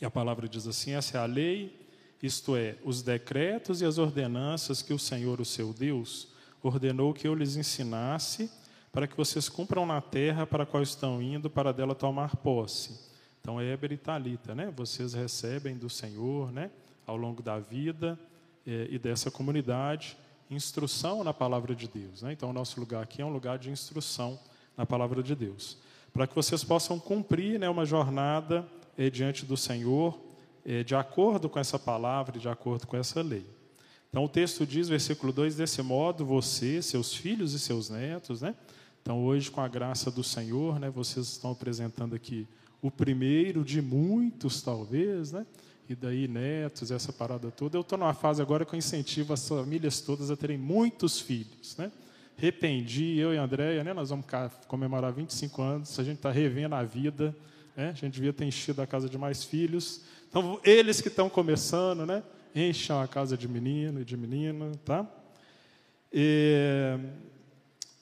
e 0.02 0.06
a 0.06 0.10
palavra 0.10 0.48
diz 0.48 0.66
assim: 0.66 0.92
essa 0.94 1.18
é 1.18 1.22
a 1.22 1.26
lei, 1.26 1.80
isto 2.24 2.56
é, 2.56 2.76
os 2.84 3.04
decretos 3.04 3.82
e 3.82 3.86
as 3.86 4.00
ordenanças 4.00 4.82
que 4.82 4.94
o 4.94 5.00
Senhor, 5.00 5.40
o 5.40 5.46
seu 5.46 5.72
Deus, 5.74 6.30
ordenou 6.64 7.14
que 7.14 7.28
eu 7.28 7.36
lhes 7.36 7.56
ensinasse 7.56 8.50
para 8.92 9.08
que 9.08 9.16
vocês 9.16 9.48
cumpram 9.48 9.86
na 9.86 10.02
terra 10.02 10.46
para 10.46 10.64
a 10.64 10.66
qual 10.66 10.84
estão 10.84 11.22
indo, 11.22 11.50
para 11.50 11.72
dela 11.72 11.96
tomar 11.96 12.36
posse. 12.36 13.11
Então, 13.42 13.60
Éber 13.60 13.92
e 13.92 13.98
Talita, 13.98 14.54
né? 14.54 14.72
Vocês 14.76 15.14
recebem 15.14 15.76
do 15.76 15.90
Senhor, 15.90 16.52
né? 16.52 16.70
Ao 17.08 17.18
longo 17.18 17.42
da 17.42 17.58
vida 17.58 18.18
é, 18.66 18.88
e 18.90 19.00
dessa 19.00 19.32
comunidade, 19.32 20.16
instrução 20.50 21.24
na 21.24 21.34
palavra 21.34 21.76
de 21.76 21.88
Deus. 21.88 22.22
Né? 22.22 22.34
Então, 22.34 22.52
o 22.52 22.54
nosso 22.54 22.80
lugar 22.80 23.02
aqui 23.02 23.22
é 23.22 23.26
um 23.26 23.34
lugar 23.34 23.58
de 23.58 23.72
instrução 23.72 24.40
na 24.78 24.86
palavra 24.86 25.24
de 25.24 25.36
Deus, 25.36 25.78
para 26.14 26.28
que 26.28 26.36
vocês 26.36 26.64
possam 26.64 27.00
cumprir 27.00 27.60
né, 27.60 27.68
uma 27.68 27.86
jornada 27.86 28.68
é, 28.98 29.10
diante 29.10 29.46
do 29.46 29.58
Senhor, 29.58 30.20
é, 30.64 30.84
de 30.84 30.94
acordo 30.94 31.50
com 31.50 31.58
essa 31.58 31.80
palavra 31.80 32.38
e 32.38 32.40
de 32.40 32.48
acordo 32.48 32.86
com 32.86 32.96
essa 32.96 33.22
lei. 33.22 33.46
Então, 34.10 34.26
o 34.26 34.30
texto 34.30 34.68
diz, 34.68 34.88
versículo 34.88 35.34
2: 35.34 35.56
desse 35.56 35.82
modo, 35.82 36.26
você, 36.26 36.82
seus 36.82 37.16
filhos 37.16 37.54
e 37.54 37.60
seus 37.60 37.90
netos, 37.90 38.42
né? 38.42 38.56
Então, 39.02 39.24
hoje, 39.24 39.50
com 39.50 39.62
a 39.62 39.68
graça 39.68 40.12
do 40.12 40.24
Senhor, 40.24 40.80
né, 40.80 40.90
vocês 40.92 41.28
estão 41.28 41.52
apresentando 41.52 42.16
aqui 42.16 42.48
o 42.82 42.90
primeiro 42.90 43.64
de 43.64 43.82
muitos, 43.82 44.62
talvez, 44.62 45.32
né? 45.32 45.46
E 45.88 45.96
daí, 45.96 46.28
netos, 46.28 46.90
essa 46.90 47.12
parada 47.12 47.52
toda. 47.52 47.78
Eu 47.78 47.82
estou 47.82 47.98
numa 47.98 48.14
fase 48.14 48.42
agora 48.42 48.66
que 48.66 48.74
eu 48.74 48.78
incentivo 48.78 49.34
as 49.34 49.48
famílias 49.48 50.02
todas 50.02 50.32
a 50.32 50.38
terem 50.38 50.58
muitos 50.58 51.20
filhos, 51.20 51.76
né? 51.78 51.92
Rependi, 52.38 53.18
eu 53.18 53.34
e 53.34 53.38
a 53.38 53.44
Andréia, 53.44 53.84
né? 53.84 53.94
Nós 53.94 54.10
vamos 54.10 54.26
comemorar 54.68 55.12
25 55.12 55.62
anos, 55.62 56.00
a 56.00 56.04
gente 56.04 56.18
está 56.18 56.32
revendo 56.32 56.76
a 56.76 56.84
vida, 56.84 57.36
né? 57.76 57.90
A 57.90 57.94
gente 57.94 58.14
devia 58.14 58.34
ter 58.34 58.46
enchido 58.46 58.82
a 58.82 58.88
casa 58.88 59.08
de 59.10 59.18
mais 59.18 59.44
filhos. 59.44 60.02
Então, 60.30 60.60
eles 60.64 61.02
que 61.02 61.10
estão 61.10 61.30
começando, 61.30 62.06
né? 62.06 62.24
Encham 62.56 63.02
a 63.02 63.08
casa 63.08 63.38
de 63.38 63.48
menino 63.48 64.02
e 64.02 64.06
de 64.06 64.18
menina, 64.18 64.72
tá? 64.84 65.06
E 66.12 66.98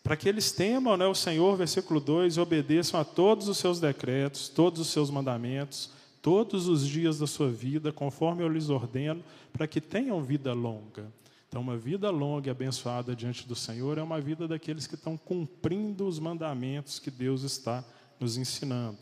para 0.04 0.16
que 0.16 0.28
eles 0.28 0.52
temam 0.52 0.96
né, 0.96 1.06
o 1.06 1.14
Senhor, 1.14 1.56
versículo 1.58 2.00
2, 2.00 2.38
e 2.38 2.40
obedeçam 2.40 3.00
a 3.00 3.04
todos 3.04 3.48
os 3.48 3.58
seus 3.58 3.80
decretos, 3.80 4.50
todos 4.50 4.80
os 4.80 4.88
seus 4.88 5.10
mandamentos, 5.10 5.92
todos 6.22 6.68
os 6.68 6.88
dias 6.88 7.20
da 7.20 7.28
sua 7.28 7.50
vida, 7.50 7.92
conforme 7.92 8.44
eu 8.44 8.50
lhes 8.50 8.70
ordeno, 8.70 9.24
para 9.52 9.68
que 9.68 9.82
tenham 9.82 10.22
vida 10.22 10.54
longa. 10.54 11.12
Então, 11.48 11.62
uma 11.62 11.76
vida 11.76 12.10
longa 12.12 12.48
e 12.48 12.52
abençoada 12.52 13.16
diante 13.16 13.48
do 13.48 13.56
Senhor 13.56 13.98
é 13.98 14.04
uma 14.04 14.22
vida 14.22 14.48
daqueles 14.48 14.86
que 14.86 14.96
estão 14.96 15.18
cumprindo 15.18 16.08
os 16.08 16.20
mandamentos 16.20 17.00
que 17.00 17.10
Deus 17.10 17.42
está 17.42 17.84
nos 18.20 18.38
ensinando. 18.38 19.00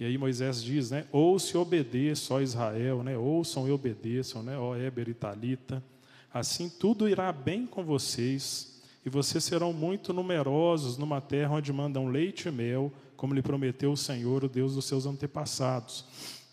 E 0.00 0.04
aí 0.04 0.16
Moisés 0.16 0.62
diz, 0.62 0.90
né, 0.90 1.06
ouça 1.12 1.56
e 1.56 1.60
obedeça, 1.60 2.32
ó 2.32 2.40
Israel, 2.40 3.02
né, 3.02 3.16
ouçam 3.16 3.68
e 3.68 3.70
obedeçam, 3.70 4.42
né, 4.42 4.56
ó 4.56 4.74
Éber 4.74 5.08
e 5.10 5.14
Talita. 5.14 5.82
Assim 6.32 6.70
tudo 6.70 7.06
irá 7.06 7.30
bem 7.30 7.66
com 7.66 7.84
vocês 7.84 8.71
e 9.04 9.10
vocês 9.10 9.42
serão 9.42 9.72
muito 9.72 10.12
numerosos 10.12 10.96
numa 10.96 11.20
terra 11.20 11.54
onde 11.54 11.72
mandam 11.72 12.06
leite 12.08 12.48
e 12.48 12.52
mel, 12.52 12.92
como 13.16 13.34
lhe 13.34 13.42
prometeu 13.42 13.92
o 13.92 13.96
Senhor, 13.96 14.44
o 14.44 14.48
Deus 14.48 14.74
dos 14.74 14.84
seus 14.84 15.06
antepassados. 15.06 16.04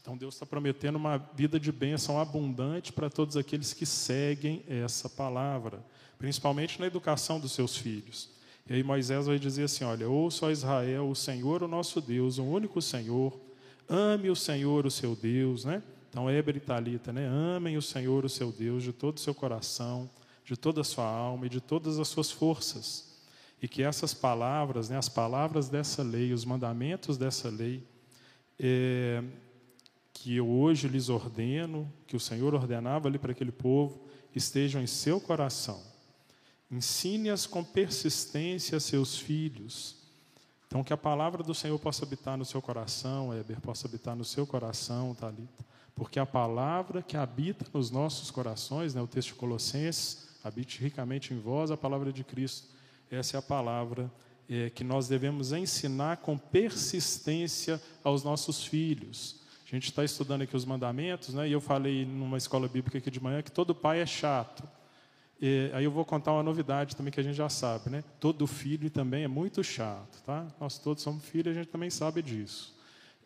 Então 0.02 0.18
Deus 0.18 0.34
está 0.34 0.46
prometendo 0.46 0.96
uma 0.96 1.18
vida 1.18 1.60
de 1.60 1.72
bênção 1.72 2.20
abundante 2.20 2.92
para 2.92 3.10
todos 3.10 3.38
aqueles 3.38 3.74
que 3.74 3.86
seguem 3.86 4.64
essa 4.68 5.08
palavra, 5.08 5.84
principalmente 6.18 6.80
na 6.80 6.88
educação 6.88 7.40
dos 7.40 7.52
seus 7.52 7.78
filhos. 7.78 8.30
E 8.68 8.74
aí 8.74 8.84
Moisés 8.84 9.28
vai 9.28 9.38
dizer 9.38 9.64
assim: 9.64 9.84
olha, 9.84 10.10
ouça 10.10 10.48
ó 10.48 10.52
Israel, 10.52 11.10
o 11.10 11.16
Senhor, 11.16 11.62
o 11.62 11.68
nosso 11.68 12.02
Deus, 12.02 12.38
o 12.38 12.44
único 12.44 12.82
Senhor, 12.82 13.40
ame 13.88 14.30
o 14.30 14.36
Senhor, 14.36 14.86
o 14.86 14.92
seu 14.92 15.16
Deus, 15.16 15.66
né? 15.66 15.84
Então, 16.10 16.28
Éber 16.28 16.58
e 16.58 16.60
Talita, 16.60 17.14
né? 17.14 17.28
Amem 17.28 17.78
o 17.78 17.82
Senhor, 17.82 18.26
o 18.26 18.30
seu 18.30 18.52
Deus, 18.52 18.82
de 18.82 18.92
todo 18.92 19.18
o 19.18 19.20
seu 19.20 19.34
coração, 19.34 20.10
de 20.50 20.58
toda 20.58 20.82
a 20.82 20.84
sua 20.84 21.06
alma 21.06 21.46
e 21.46 21.50
de 21.50 21.62
todas 21.62 22.00
as 22.00 22.08
suas 22.08 22.32
forças. 22.32 23.08
E 23.62 23.68
que 23.68 23.84
essas 23.84 24.16
palavras, 24.16 24.90
né, 24.90 24.98
as 24.98 25.08
palavras 25.08 25.70
dessa 25.70 26.02
lei, 26.02 26.34
os 26.34 26.44
mandamentos 26.44 27.20
dessa 27.20 27.50
lei, 27.50 27.88
é, 28.58 29.24
que 30.12 30.38
eu 30.38 30.50
hoje 30.50 30.88
lhes 30.88 31.08
ordeno, 31.08 31.88
que 32.08 32.16
o 32.16 32.20
Senhor 32.20 32.56
ordenava 32.56 33.08
ali 33.08 33.20
para 33.20 33.32
aquele 33.32 33.52
povo, 33.52 34.02
estejam 34.36 34.82
em 34.82 34.88
seu 34.88 35.22
coração. 35.22 35.80
Ensine-as 36.72 37.46
com 37.46 37.64
persistência 37.64 38.78
a 38.78 38.80
seus 38.80 39.20
filhos. 39.20 39.98
Então, 40.66 40.84
que 40.84 40.94
a 40.94 40.98
palavra 40.98 41.44
do 41.44 41.54
Senhor 41.54 41.78
possa 41.78 42.04
habitar 42.06 42.36
no 42.36 42.46
seu 42.46 42.60
coração, 42.60 43.32
Éber, 43.32 43.62
possa 43.62 43.88
habitar 43.88 44.16
no 44.16 44.26
seu 44.26 44.48
coração, 44.48 45.14
Talita. 45.14 45.64
Porque 45.94 46.20
a 46.20 46.26
palavra 46.26 47.04
que 47.04 47.16
habita 47.16 47.68
nos 47.72 47.92
nossos 47.92 48.32
corações, 48.32 48.96
né, 48.96 49.02
o 49.02 49.08
texto 49.08 49.30
de 49.30 49.36
Colossenses, 49.36 50.29
habite 50.44 50.82
ricamente 50.82 51.34
em 51.34 51.40
vós 51.40 51.72
a 51.72 51.78
palavra 51.78 52.12
de 52.12 52.24
Cristo. 52.24 52.68
Essa 53.12 53.38
é 53.38 53.40
a 53.40 53.42
palavra 53.42 54.12
é, 54.50 54.70
que 54.70 54.84
nós 54.84 55.08
devemos 55.08 55.52
ensinar 55.52 56.18
com 56.18 56.38
persistência 56.38 57.82
aos 58.04 58.24
nossos 58.24 58.64
filhos. 58.64 59.40
A 59.66 59.76
gente 59.76 59.90
está 59.90 60.04
estudando 60.04 60.42
aqui 60.42 60.56
os 60.56 60.66
mandamentos, 60.66 61.34
né? 61.34 61.48
E 61.48 61.52
eu 61.52 61.62
falei 61.62 62.04
numa 62.04 62.38
escola 62.38 62.68
bíblica 62.68 62.98
aqui 62.98 63.12
de 63.12 63.22
manhã 63.22 63.44
que 63.44 63.52
todo 63.52 63.76
pai 63.76 64.00
é 64.00 64.06
chato. 64.06 64.64
E, 65.40 65.70
aí 65.74 65.84
eu 65.84 65.92
vou 65.92 66.04
contar 66.04 66.34
uma 66.34 66.42
novidade 66.42 66.96
também 66.96 67.14
que 67.14 67.20
a 67.20 67.24
gente 67.24 67.36
já 67.36 67.48
sabe, 67.50 67.92
né? 67.92 68.04
Todo 68.20 68.48
filho 68.48 68.90
também 68.90 69.24
é 69.24 69.28
muito 69.28 69.64
chato, 69.64 70.24
tá? 70.26 70.48
Nós 70.60 70.80
todos 70.80 71.04
somos 71.04 71.24
filhos, 71.24 71.56
a 71.56 71.60
gente 71.60 71.70
também 71.70 71.92
sabe 71.92 72.24
disso. 72.24 72.76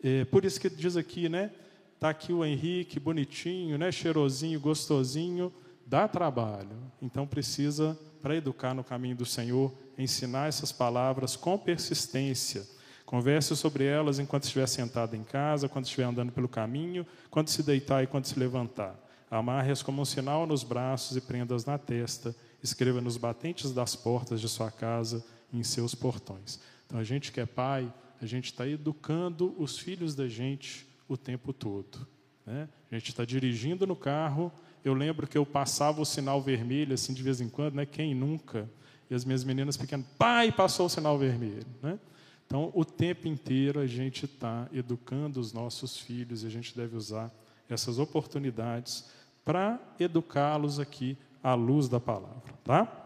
É, 0.03 0.25
por 0.25 0.43
isso 0.43 0.59
que 0.59 0.69
diz 0.69 0.97
aqui, 0.97 1.29
né? 1.29 1.49
Tá 1.97 2.09
aqui 2.09 2.33
o 2.33 2.43
Henrique, 2.43 2.99
bonitinho, 2.99 3.77
né? 3.77 3.89
Cheirosinho, 3.89 4.59
gostosinho, 4.59 5.53
dá 5.85 6.07
trabalho. 6.07 6.91
Então 7.01 7.27
precisa, 7.27 7.97
para 8.21 8.35
educar 8.35 8.73
no 8.73 8.83
caminho 8.83 9.15
do 9.15 9.25
Senhor, 9.25 9.73
ensinar 9.97 10.47
essas 10.47 10.71
palavras 10.71 11.35
com 11.35 11.57
persistência. 11.57 12.65
Converse 13.05 13.55
sobre 13.55 13.85
elas 13.85 14.17
enquanto 14.17 14.43
estiver 14.43 14.67
sentado 14.67 15.15
em 15.15 15.23
casa, 15.23 15.69
quando 15.69 15.85
estiver 15.85 16.05
andando 16.05 16.31
pelo 16.31 16.47
caminho, 16.47 17.05
quando 17.29 17.49
se 17.49 17.61
deitar 17.61 18.03
e 18.03 18.07
quando 18.07 18.25
se 18.25 18.39
levantar. 18.39 18.99
Amarre-as 19.29 19.83
como 19.83 20.01
um 20.01 20.05
sinal 20.05 20.45
nos 20.45 20.63
braços 20.63 21.17
e 21.17 21.21
prenda-as 21.21 21.65
na 21.65 21.77
testa. 21.77 22.35
Escreva 22.61 23.01
nos 23.01 23.17
batentes 23.17 23.71
das 23.71 23.95
portas 23.95 24.39
de 24.39 24.47
sua 24.47 24.71
casa 24.71 25.23
e 25.51 25.59
em 25.59 25.63
seus 25.63 25.93
portões. 25.93 26.59
Então, 26.85 26.99
a 26.99 27.03
gente 27.03 27.31
que 27.31 27.39
é 27.39 27.45
pai, 27.45 27.91
a 28.21 28.25
gente 28.25 28.45
está 28.45 28.67
educando 28.67 29.53
os 29.57 29.77
filhos 29.77 30.15
da 30.15 30.27
gente 30.27 30.87
o 31.07 31.17
tempo 31.17 31.51
todo. 31.51 32.07
Né? 32.45 32.69
A 32.91 32.95
gente 32.95 33.09
está 33.09 33.25
dirigindo 33.25 33.85
no 33.85 33.95
carro 33.95 34.51
eu 34.83 34.93
lembro 34.93 35.27
que 35.27 35.37
eu 35.37 35.45
passava 35.45 36.01
o 36.01 36.05
sinal 36.05 36.41
vermelho, 36.41 36.93
assim, 36.93 37.13
de 37.13 37.23
vez 37.23 37.39
em 37.39 37.47
quando, 37.47 37.75
né? 37.75 37.85
Quem 37.85 38.13
nunca? 38.13 38.69
E 39.09 39.15
as 39.15 39.23
minhas 39.23 39.43
meninas 39.43 39.77
pequenas, 39.77 40.05
pai, 40.17 40.51
passou 40.51 40.87
o 40.87 40.89
sinal 40.89 41.17
vermelho, 41.17 41.65
né? 41.81 41.99
Então, 42.45 42.71
o 42.75 42.83
tempo 42.83 43.27
inteiro 43.27 43.79
a 43.79 43.87
gente 43.87 44.25
está 44.25 44.67
educando 44.73 45.39
os 45.39 45.53
nossos 45.53 45.97
filhos 45.97 46.43
e 46.43 46.47
a 46.47 46.49
gente 46.49 46.75
deve 46.75 46.95
usar 46.95 47.31
essas 47.69 47.97
oportunidades 47.97 49.09
para 49.45 49.79
educá-los 49.99 50.79
aqui 50.79 51.17
à 51.41 51.53
luz 51.53 51.87
da 51.87 51.99
palavra, 51.99 52.53
tá? 52.63 52.99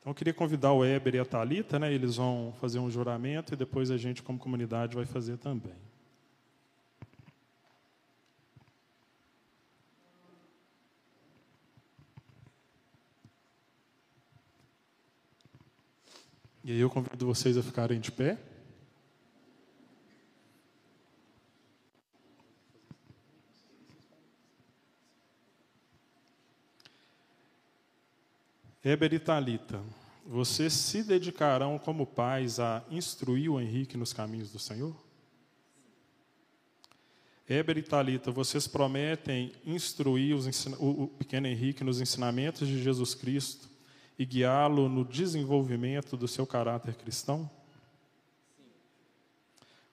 Então, 0.00 0.12
eu 0.12 0.14
queria 0.14 0.32
convidar 0.32 0.72
o 0.72 0.82
Éber 0.82 1.14
e 1.14 1.18
a 1.18 1.24
Thalita, 1.26 1.78
né? 1.78 1.92
Eles 1.92 2.16
vão 2.16 2.54
fazer 2.58 2.78
um 2.78 2.90
juramento 2.90 3.52
e 3.52 3.56
depois 3.56 3.90
a 3.90 3.98
gente, 3.98 4.22
como 4.22 4.38
comunidade, 4.38 4.96
vai 4.96 5.04
fazer 5.04 5.36
também. 5.36 5.89
E 16.62 16.72
aí 16.72 16.78
eu 16.78 16.90
convido 16.90 17.26
vocês 17.26 17.56
a 17.56 17.62
ficarem 17.62 17.98
de 17.98 18.12
pé. 18.12 18.38
Heber 28.84 29.14
e 29.14 29.18
Talita, 29.18 29.82
vocês 30.26 30.72
se 30.72 31.02
dedicarão 31.02 31.78
como 31.78 32.06
pais 32.06 32.60
a 32.60 32.84
instruir 32.90 33.50
o 33.50 33.60
Henrique 33.60 33.96
nos 33.96 34.12
caminhos 34.12 34.50
do 34.50 34.58
Senhor? 34.58 34.94
Heber 37.48 37.78
e 37.78 37.82
Talita, 37.82 38.30
vocês 38.30 38.66
prometem 38.66 39.52
instruir 39.64 40.36
o 40.78 41.08
pequeno 41.08 41.46
Henrique 41.46 41.82
nos 41.82 42.00
ensinamentos 42.02 42.68
de 42.68 42.82
Jesus 42.82 43.14
Cristo 43.14 43.69
e 44.20 44.26
guiá-lo 44.26 44.86
no 44.86 45.02
desenvolvimento 45.02 46.14
do 46.14 46.28
seu 46.28 46.46
caráter 46.46 46.94
cristão? 46.94 47.50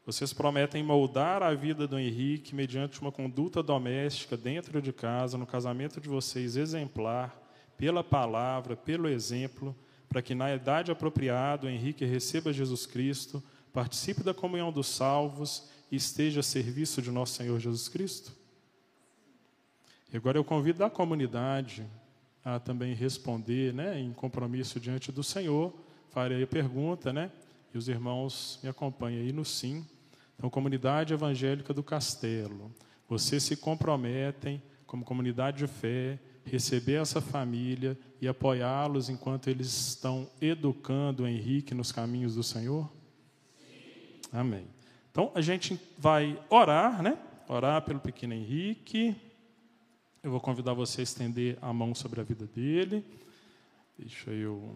Vocês 0.06 0.34
prometem 0.34 0.84
moldar 0.84 1.42
a 1.42 1.54
vida 1.54 1.88
do 1.88 1.98
Henrique 1.98 2.54
mediante 2.54 3.00
uma 3.00 3.10
conduta 3.10 3.64
doméstica 3.64 4.36
dentro 4.36 4.82
de 4.82 4.92
casa, 4.92 5.38
no 5.38 5.48
casamento 5.48 6.02
de 6.02 6.10
vocês 6.10 6.58
exemplar, 6.58 7.42
pela 7.78 8.04
palavra, 8.04 8.76
pelo 8.76 9.08
exemplo, 9.08 9.74
para 10.10 10.22
que 10.22 10.36
na 10.36 10.54
idade 10.54 10.92
apropriada 10.92 11.66
o 11.66 11.70
Henrique 11.70 12.04
receba 12.04 12.52
Jesus 12.52 12.86
Cristo, 12.86 13.42
participe 13.72 14.24
da 14.24 14.34
comunhão 14.34 14.74
dos 14.74 14.88
salvos 14.88 15.70
e 15.90 15.96
esteja 15.96 16.42
a 16.42 16.44
serviço 16.44 17.02
de 17.02 17.12
nosso 17.12 17.36
Senhor 17.36 17.58
Jesus 17.62 17.88
Cristo? 17.88 18.34
E 20.12 20.18
agora 20.18 20.38
eu 20.38 20.44
convido 20.44 20.84
a 20.84 20.90
comunidade 20.90 21.88
a 22.48 22.62
também 22.62 22.94
responder, 22.94 23.74
né, 23.74 24.00
em 24.00 24.14
compromisso 24.14 24.80
diante 24.80 25.12
do 25.12 25.22
Senhor, 25.22 25.74
farei 26.12 26.42
a 26.42 26.48
pergunta, 26.48 27.12
né? 27.12 27.30
E 27.74 27.78
os 27.78 27.90
irmãos 27.90 28.58
me 28.64 28.70
acompanhem 28.70 29.20
aí 29.20 29.34
no 29.34 29.44
sim. 29.44 29.86
Então, 30.38 30.50
comunidade 30.50 31.14
evangélica 31.14 31.74
do 31.74 31.84
Castelo, 31.84 32.72
vocês 33.06 33.44
se 33.44 33.58
comprometem 33.58 34.64
como 34.86 35.04
comunidade 35.04 35.58
de 35.58 35.68
fé 35.68 36.18
receber 36.46 37.02
essa 37.02 37.20
família 37.20 38.00
e 38.22 38.30
apoiá-los 38.30 39.10
enquanto 39.10 39.50
eles 39.50 39.68
estão 39.68 40.30
educando 40.40 41.28
Henrique 41.28 41.74
nos 41.74 41.92
caminhos 41.92 42.36
do 42.36 42.44
Senhor? 42.44 42.90
Sim. 43.60 44.22
Amém. 44.32 44.66
Então 45.12 45.34
a 45.36 45.42
gente 45.42 45.78
vai 45.98 46.40
orar, 46.50 47.04
né? 47.04 47.18
Orar 47.50 47.82
pelo 47.82 48.00
pequeno 48.00 48.34
Henrique. 48.34 49.14
Eu 50.24 50.32
vou 50.32 50.40
convidar 50.40 50.74
você 50.74 51.02
a 51.02 51.04
estender 51.04 51.58
a 51.62 51.72
mão 51.72 51.94
sobre 51.96 52.20
a 52.20 52.24
vida 52.24 52.46
dele. 52.46 53.06
Deixa 53.98 54.32
eu 54.32 54.76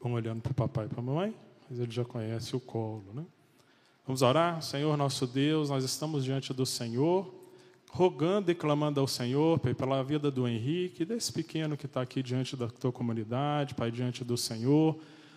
Vamos 0.00 0.16
olhando 0.16 0.40
para 0.40 0.52
o 0.52 0.54
papai 0.54 0.86
e 0.86 0.88
para 0.88 0.98
a 0.98 1.02
mamãe, 1.02 1.36
mas 1.68 1.78
ele 1.78 1.92
já 1.92 2.04
conhece 2.04 2.56
o 2.56 2.60
colo, 2.60 3.04
né? 3.12 3.24
Vamos 4.06 4.22
orar? 4.22 4.62
Senhor 4.62 4.96
nosso 4.96 5.26
Deus, 5.26 5.68
nós 5.68 5.84
estamos 5.84 6.24
diante 6.24 6.54
do 6.54 6.64
Senhor, 6.64 7.32
rogando 7.92 8.50
e 8.50 8.54
clamando 8.54 9.00
ao 9.00 9.06
Senhor, 9.06 9.58
Pai, 9.58 9.74
pela 9.74 10.02
vida 10.02 10.30
do 10.30 10.46
Henrique, 10.46 11.04
desse 11.04 11.32
pequeno 11.32 11.76
que 11.76 11.86
está 11.86 12.00
aqui 12.00 12.22
diante 12.22 12.56
da 12.56 12.68
tua 12.68 12.92
comunidade, 12.92 13.74
Pai, 13.74 13.90
diante 13.90 14.24
do 14.24 14.36
Senhor. 14.36 14.96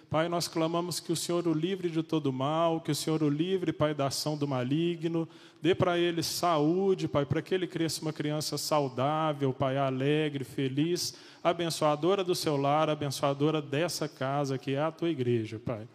Pai, 0.10 0.30
nós 0.30 0.48
clamamos 0.48 1.00
que 1.00 1.12
o 1.12 1.16
Senhor 1.16 1.48
o 1.48 1.54
livre 1.54 1.90
de 1.90 2.04
todo 2.04 2.32
mal, 2.32 2.80
que 2.80 2.92
o 2.92 2.96
Senhor 2.96 3.24
o 3.24 3.30
livre, 3.30 3.74
Pai, 3.74 3.96
da 3.96 4.08
ação 4.08 4.38
do 4.38 4.48
maligno, 4.48 5.28
dê 5.60 5.74
para 5.74 5.98
ele 5.98 6.22
saúde, 6.22 7.08
Pai, 7.08 7.26
para 7.26 7.42
que 7.42 7.56
ele 7.56 7.66
cresça 7.66 8.04
uma 8.04 8.14
criança 8.14 8.56
saudável, 8.56 9.52
Pai, 9.52 9.76
alegre, 9.76 10.44
feliz, 10.44 11.16
abençoadora 11.44 12.24
do 12.24 12.36
seu 12.36 12.56
lar, 12.56 12.90
abençoadora 12.90 13.60
dessa 13.60 14.08
casa 14.08 14.58
que 14.58 14.76
é 14.76 14.82
a 14.82 14.92
tua 14.92 15.10
igreja, 15.10 15.60
Pai. 15.60 15.88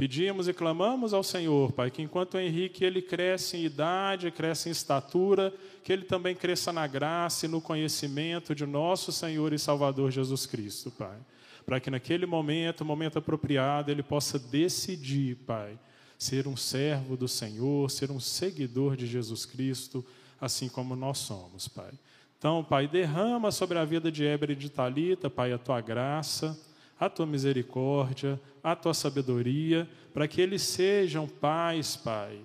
Pedimos 0.00 0.46
e 0.46 0.52
clamamos 0.52 1.12
ao 1.12 1.24
Senhor, 1.24 1.72
Pai, 1.72 1.90
que 1.90 2.00
enquanto 2.00 2.34
o 2.34 2.38
Henrique 2.38 2.84
ele 2.84 3.02
cresce 3.02 3.56
em 3.56 3.64
idade, 3.64 4.30
cresce 4.30 4.68
em 4.68 4.70
estatura, 4.70 5.52
que 5.82 5.92
ele 5.92 6.04
também 6.04 6.36
cresça 6.36 6.72
na 6.72 6.86
graça 6.86 7.46
e 7.46 7.48
no 7.48 7.60
conhecimento 7.60 8.54
de 8.54 8.64
nosso 8.64 9.10
Senhor 9.10 9.52
e 9.52 9.58
Salvador 9.58 10.12
Jesus 10.12 10.46
Cristo, 10.46 10.92
Pai. 10.92 11.18
Para 11.66 11.80
que 11.80 11.90
naquele 11.90 12.26
momento, 12.26 12.84
momento 12.84 13.18
apropriado, 13.18 13.90
ele 13.90 14.04
possa 14.04 14.38
decidir, 14.38 15.34
Pai, 15.38 15.76
ser 16.16 16.46
um 16.46 16.56
servo 16.56 17.16
do 17.16 17.26
Senhor, 17.26 17.90
ser 17.90 18.12
um 18.12 18.20
seguidor 18.20 18.94
de 18.94 19.04
Jesus 19.04 19.44
Cristo, 19.44 20.06
assim 20.40 20.68
como 20.68 20.94
nós 20.94 21.18
somos, 21.18 21.66
Pai. 21.66 21.90
Então, 22.38 22.62
Pai, 22.62 22.86
derrama 22.86 23.50
sobre 23.50 23.78
a 23.78 23.84
vida 23.84 24.12
de 24.12 24.24
Éber 24.24 24.52
e 24.52 24.54
de 24.54 24.70
Talita, 24.70 25.28
Pai, 25.28 25.52
a 25.52 25.58
tua 25.58 25.80
graça, 25.80 26.56
a 26.98 27.08
tua 27.08 27.26
misericórdia, 27.26 28.40
a 28.62 28.74
tua 28.74 28.92
sabedoria, 28.92 29.88
para 30.12 30.26
que 30.26 30.40
eles 30.40 30.62
sejam 30.62 31.28
pais, 31.28 31.96
Pai, 31.96 32.40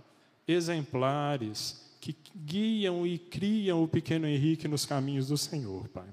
exemplares, 0.47 1.97
que 1.99 2.15
guiam 2.35 3.07
e 3.07 3.17
criam 3.17 3.81
o 3.81 3.87
pequeno 3.87 4.27
Henrique 4.27 4.67
nos 4.67 4.85
caminhos 4.85 5.27
do 5.27 5.37
Senhor, 5.37 5.87
Pai. 5.87 6.09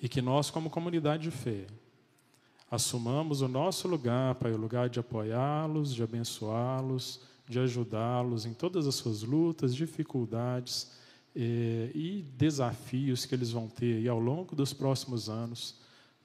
E 0.00 0.08
que 0.08 0.22
nós, 0.22 0.50
como 0.50 0.70
comunidade 0.70 1.24
de 1.24 1.30
fé, 1.30 1.66
assumamos 2.70 3.40
o 3.40 3.48
nosso 3.48 3.88
lugar, 3.88 4.34
Pai, 4.36 4.52
o 4.52 4.56
lugar 4.56 4.88
de 4.88 5.00
apoiá-los, 5.00 5.94
de 5.94 6.02
abençoá-los, 6.02 7.20
de 7.48 7.58
ajudá-los 7.58 8.46
em 8.46 8.54
todas 8.54 8.86
as 8.86 8.94
suas 8.94 9.22
lutas, 9.22 9.74
dificuldades 9.74 10.92
eh, 11.34 11.90
e 11.92 12.22
desafios 12.36 13.26
que 13.26 13.34
eles 13.34 13.50
vão 13.50 13.66
ter 13.66 14.06
ao 14.06 14.20
longo 14.20 14.54
dos 14.54 14.72
próximos 14.72 15.28
anos 15.28 15.79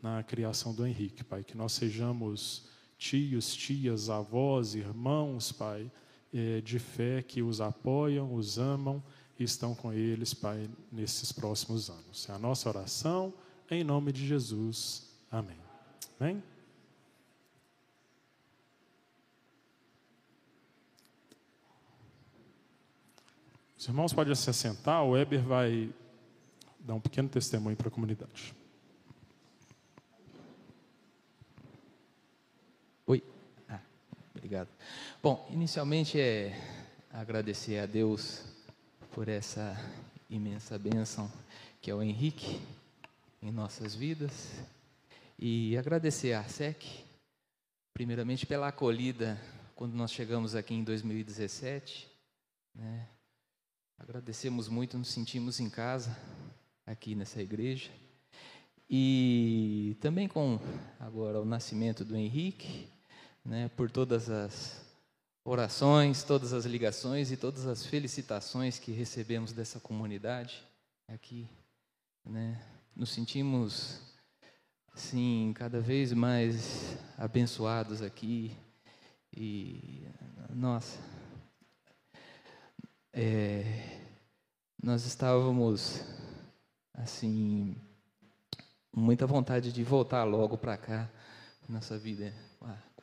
na 0.06 0.22
criação 0.22 0.72
do 0.72 0.86
Henrique, 0.86 1.24
Pai. 1.24 1.44
Que 1.44 1.58
nós 1.58 1.72
sejamos 1.72 2.68
tios, 2.96 3.56
tias, 3.56 4.08
avós, 4.08 4.76
irmãos, 4.76 5.52
Pai, 5.52 5.92
eh, 6.32 6.62
de 6.62 6.78
fé 6.78 7.24
que 7.24 7.42
os 7.42 7.60
apoiam, 7.60 8.36
os 8.36 8.60
amam 8.60 9.04
e 9.40 9.44
estão 9.44 9.74
com 9.74 9.92
eles, 9.92 10.32
Pai, 10.32 10.70
nesses 10.92 11.32
próximos 11.32 11.90
anos. 11.90 12.30
É 12.30 12.34
a 12.34 12.38
nossa 12.38 12.70
oração, 12.70 13.34
em 13.72 13.84
nome 13.84 14.12
de 14.12 14.28
Jesus. 14.28 15.10
Amém. 15.32 15.58
Amém? 16.20 16.44
Os 23.76 23.88
irmãos 23.88 24.14
podem 24.14 24.36
se 24.36 24.48
assentar, 24.52 25.04
o 25.04 25.12
Weber 25.12 25.42
vai 25.42 25.92
dar 26.80 26.94
um 26.94 27.02
pequeno 27.02 27.28
testemunho 27.28 27.76
para 27.76 27.88
a 27.88 27.92
comunidade. 27.92 28.54
Oi. 33.08 33.24
Ah, 33.70 33.80
obrigado. 34.46 34.70
Bom, 35.24 35.48
inicialmente 35.50 36.20
é 36.20 36.54
agradecer 37.12 37.80
a 37.80 37.88
Deus 37.88 38.44
por 39.12 39.28
essa 39.28 39.76
imensa 40.30 40.78
bênção 40.78 41.32
que 41.82 41.90
é 41.90 41.96
o 41.96 42.04
Henrique 42.04 42.62
em 43.42 43.52
nossas 43.52 43.96
vidas 43.96 44.52
e 45.40 45.76
agradecer 45.76 46.34
a 46.34 46.42
ARSEC, 46.42 47.04
primeiramente 47.92 48.46
pela 48.46 48.68
acolhida 48.68 49.42
quando 49.74 49.96
nós 49.96 50.12
chegamos 50.12 50.54
aqui 50.54 50.76
em 50.76 50.84
2017, 50.84 52.08
né? 52.76 53.08
Agradecemos 53.98 54.70
muito, 54.70 54.96
nos 54.96 55.08
sentimos 55.08 55.60
em 55.60 55.72
casa 55.72 56.16
aqui 56.86 57.16
nessa 57.16 57.42
igreja. 57.42 57.90
E 58.88 59.98
também 60.00 60.28
com 60.28 60.60
agora 61.00 61.42
o 61.42 61.46
nascimento 61.46 62.06
do 62.06 62.16
Henrique, 62.16 62.94
né, 63.46 63.70
por 63.76 63.92
todas 63.92 64.30
as 64.30 64.84
orações, 65.44 66.24
todas 66.24 66.52
as 66.52 66.66
ligações 66.66 67.32
e 67.32 67.38
todas 67.38 67.68
as 67.68 67.86
felicitações 67.86 68.80
que 68.80 68.92
recebemos 68.92 69.54
dessa 69.54 69.80
comunidade 69.80 70.64
aqui, 71.08 71.48
né, 72.26 72.60
nos 72.96 73.12
sentimos 73.12 74.02
sim 74.96 75.54
cada 75.56 75.80
vez 75.80 76.12
mais 76.14 76.98
abençoados 77.18 78.02
aqui 78.02 78.58
e 79.36 80.08
nossa 80.50 80.98
é, 83.12 84.00
nós 84.82 85.06
estávamos 85.06 86.02
assim 86.94 87.76
muita 88.96 89.28
vontade 89.28 89.72
de 89.74 89.84
voltar 89.84 90.24
logo 90.24 90.58
para 90.58 90.78
cá 90.78 91.10
nossa 91.68 91.98
vida 92.00 92.34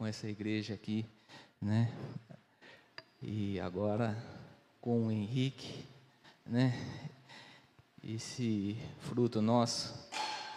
com 0.03 0.07
essa 0.09 0.27
igreja 0.27 0.75
aqui 0.75 1.07
né 1.61 1.89
e 3.23 3.61
agora 3.61 4.21
com 4.81 5.07
o 5.07 5.13
Henrique 5.13 5.85
né 6.45 6.77
esse 8.03 8.77
fruto 9.03 9.41
nosso 9.41 9.95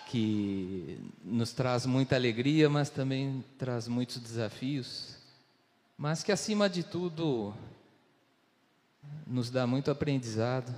que 0.07 0.99
nos 1.23 1.53
traz 1.53 1.85
muita 1.85 2.15
alegria 2.15 2.67
mas 2.71 2.89
também 2.89 3.45
traz 3.55 3.87
muitos 3.87 4.17
desafios 4.17 5.15
mas 5.95 6.23
que 6.23 6.31
acima 6.31 6.67
de 6.67 6.81
tudo 6.81 7.53
nos 9.27 9.51
dá 9.51 9.67
muito 9.67 9.91
aprendizado, 9.91 10.73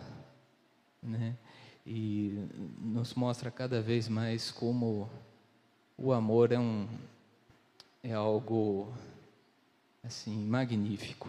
né? 1.02 1.38
E 1.86 2.50
nos 2.82 3.14
mostra 3.14 3.50
cada 3.50 3.82
vez 3.82 4.10
mais 4.10 4.52
como 4.52 5.10
o 5.98 6.12
amor 6.12 6.52
é 6.52 6.60
um 6.60 6.86
é 8.10 8.14
algo 8.14 8.94
assim 10.02 10.46
magnífico, 10.46 11.28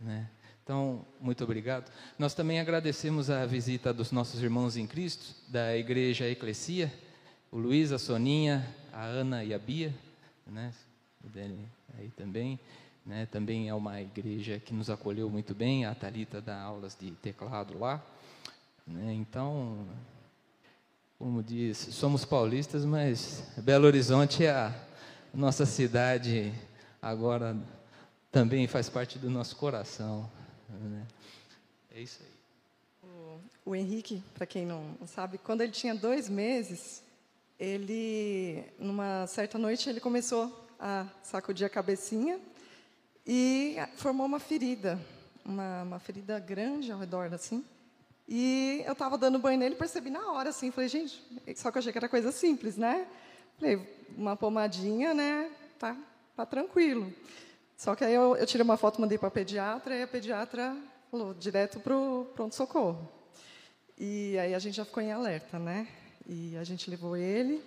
né? 0.00 0.26
Então, 0.64 1.04
muito 1.20 1.44
obrigado. 1.44 1.90
Nós 2.18 2.32
também 2.32 2.58
agradecemos 2.58 3.28
a 3.28 3.44
visita 3.44 3.92
dos 3.92 4.10
nossos 4.10 4.42
irmãos 4.42 4.76
em 4.78 4.86
Cristo, 4.86 5.34
da 5.48 5.76
Igreja 5.76 6.26
Eclesia, 6.26 6.90
o 7.52 7.58
Luiz, 7.58 7.92
a 7.92 7.98
Soninha, 7.98 8.66
a 8.92 9.04
Ana 9.04 9.44
e 9.44 9.52
a 9.52 9.58
Bia, 9.58 9.92
né? 10.46 10.72
Aí 11.98 12.10
também. 12.16 12.58
Né? 13.04 13.26
Também 13.30 13.68
é 13.68 13.74
uma 13.74 14.00
igreja 14.00 14.58
que 14.58 14.72
nos 14.72 14.88
acolheu 14.88 15.28
muito 15.28 15.54
bem. 15.54 15.84
A 15.84 15.94
Talita 15.94 16.40
dá 16.40 16.62
aulas 16.62 16.96
de 16.98 17.10
teclado 17.10 17.78
lá. 17.78 18.02
Né? 18.86 19.12
Então, 19.14 19.86
como 21.18 21.42
diz, 21.42 21.76
somos 21.76 22.24
paulistas, 22.24 22.86
mas 22.86 23.52
Belo 23.58 23.86
Horizonte 23.86 24.46
é 24.46 24.50
a 24.50 24.89
nossa 25.32 25.64
cidade 25.64 26.52
agora 27.00 27.56
também 28.30 28.66
faz 28.66 28.88
parte 28.88 29.18
do 29.18 29.30
nosso 29.30 29.56
coração. 29.56 30.30
Né? 30.68 31.06
É 31.94 32.00
isso 32.00 32.20
aí. 32.22 33.08
o 33.64 33.74
Henrique, 33.74 34.22
para 34.34 34.46
quem 34.46 34.66
não 34.66 34.96
sabe, 35.06 35.38
quando 35.38 35.62
ele 35.62 35.72
tinha 35.72 35.94
dois 35.94 36.28
meses, 36.28 37.02
ele, 37.58 38.64
numa 38.78 39.26
certa 39.26 39.58
noite, 39.58 39.88
ele 39.88 40.00
começou 40.00 40.68
a 40.78 41.06
sacudir 41.22 41.66
a 41.66 41.70
cabecinha 41.70 42.40
e 43.26 43.76
formou 43.96 44.26
uma 44.26 44.40
ferida, 44.40 44.98
uma, 45.44 45.82
uma 45.82 45.98
ferida 45.98 46.38
grande 46.38 46.90
ao 46.90 46.98
redor, 46.98 47.32
assim. 47.34 47.64
E 48.26 48.82
eu 48.86 48.92
estava 48.92 49.18
dando 49.18 49.38
banho 49.38 49.58
nele, 49.58 49.74
percebi 49.74 50.08
na 50.08 50.32
hora, 50.32 50.50
assim, 50.50 50.70
falei, 50.70 50.88
gente, 50.88 51.22
só 51.56 51.70
que 51.70 51.78
eu 51.78 51.80
achei 51.80 51.92
que 51.92 51.98
era 51.98 52.08
coisa 52.08 52.32
simples, 52.32 52.76
né? 52.76 53.06
Falei, 53.60 53.78
uma 54.16 54.34
pomadinha, 54.34 55.12
né? 55.12 55.50
Tá, 55.78 55.94
tá 56.34 56.46
tranquilo. 56.46 57.12
Só 57.76 57.94
que 57.94 58.02
aí 58.02 58.14
eu, 58.14 58.34
eu 58.34 58.46
tirei 58.46 58.64
uma 58.64 58.78
foto, 58.78 58.98
mandei 58.98 59.18
para 59.18 59.28
a 59.28 59.30
pediatra, 59.30 59.94
e 59.94 60.02
a 60.02 60.08
pediatra 60.08 60.74
falou 61.10 61.34
direto 61.34 61.78
para 61.78 61.94
o 61.94 62.24
pronto-socorro. 62.34 63.06
E 63.98 64.38
aí 64.38 64.54
a 64.54 64.58
gente 64.58 64.78
já 64.78 64.84
ficou 64.86 65.02
em 65.02 65.12
alerta, 65.12 65.58
né? 65.58 65.86
E 66.26 66.56
a 66.56 66.64
gente 66.64 66.88
levou 66.88 67.18
ele. 67.18 67.62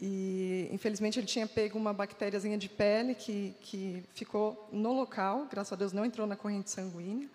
E, 0.00 0.68
infelizmente, 0.72 1.20
ele 1.20 1.28
tinha 1.28 1.46
pego 1.46 1.78
uma 1.78 1.92
bactériazinha 1.92 2.58
de 2.58 2.68
pele 2.68 3.14
que, 3.14 3.54
que 3.60 4.02
ficou 4.12 4.68
no 4.72 4.92
local, 4.92 5.46
graças 5.48 5.72
a 5.72 5.76
Deus 5.76 5.92
não 5.92 6.04
entrou 6.04 6.26
na 6.26 6.34
corrente 6.34 6.70
sanguínea. 6.70 7.28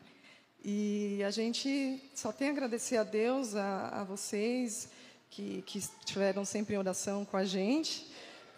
E 0.65 1.23
a 1.23 1.31
gente 1.31 2.01
só 2.13 2.34
tem 2.34 2.49
a 2.49 2.51
agradecer 2.51 2.97
a 2.97 3.03
Deus, 3.03 3.55
a, 3.55 4.01
a 4.01 4.03
vocês, 4.03 4.89
que, 5.36 5.62
que 5.63 5.80
estiveram 5.80 6.45
sempre 6.45 6.76
em 6.76 6.78
oração 6.78 7.26
com 7.26 7.36
a 7.36 7.43
gente. 7.43 8.10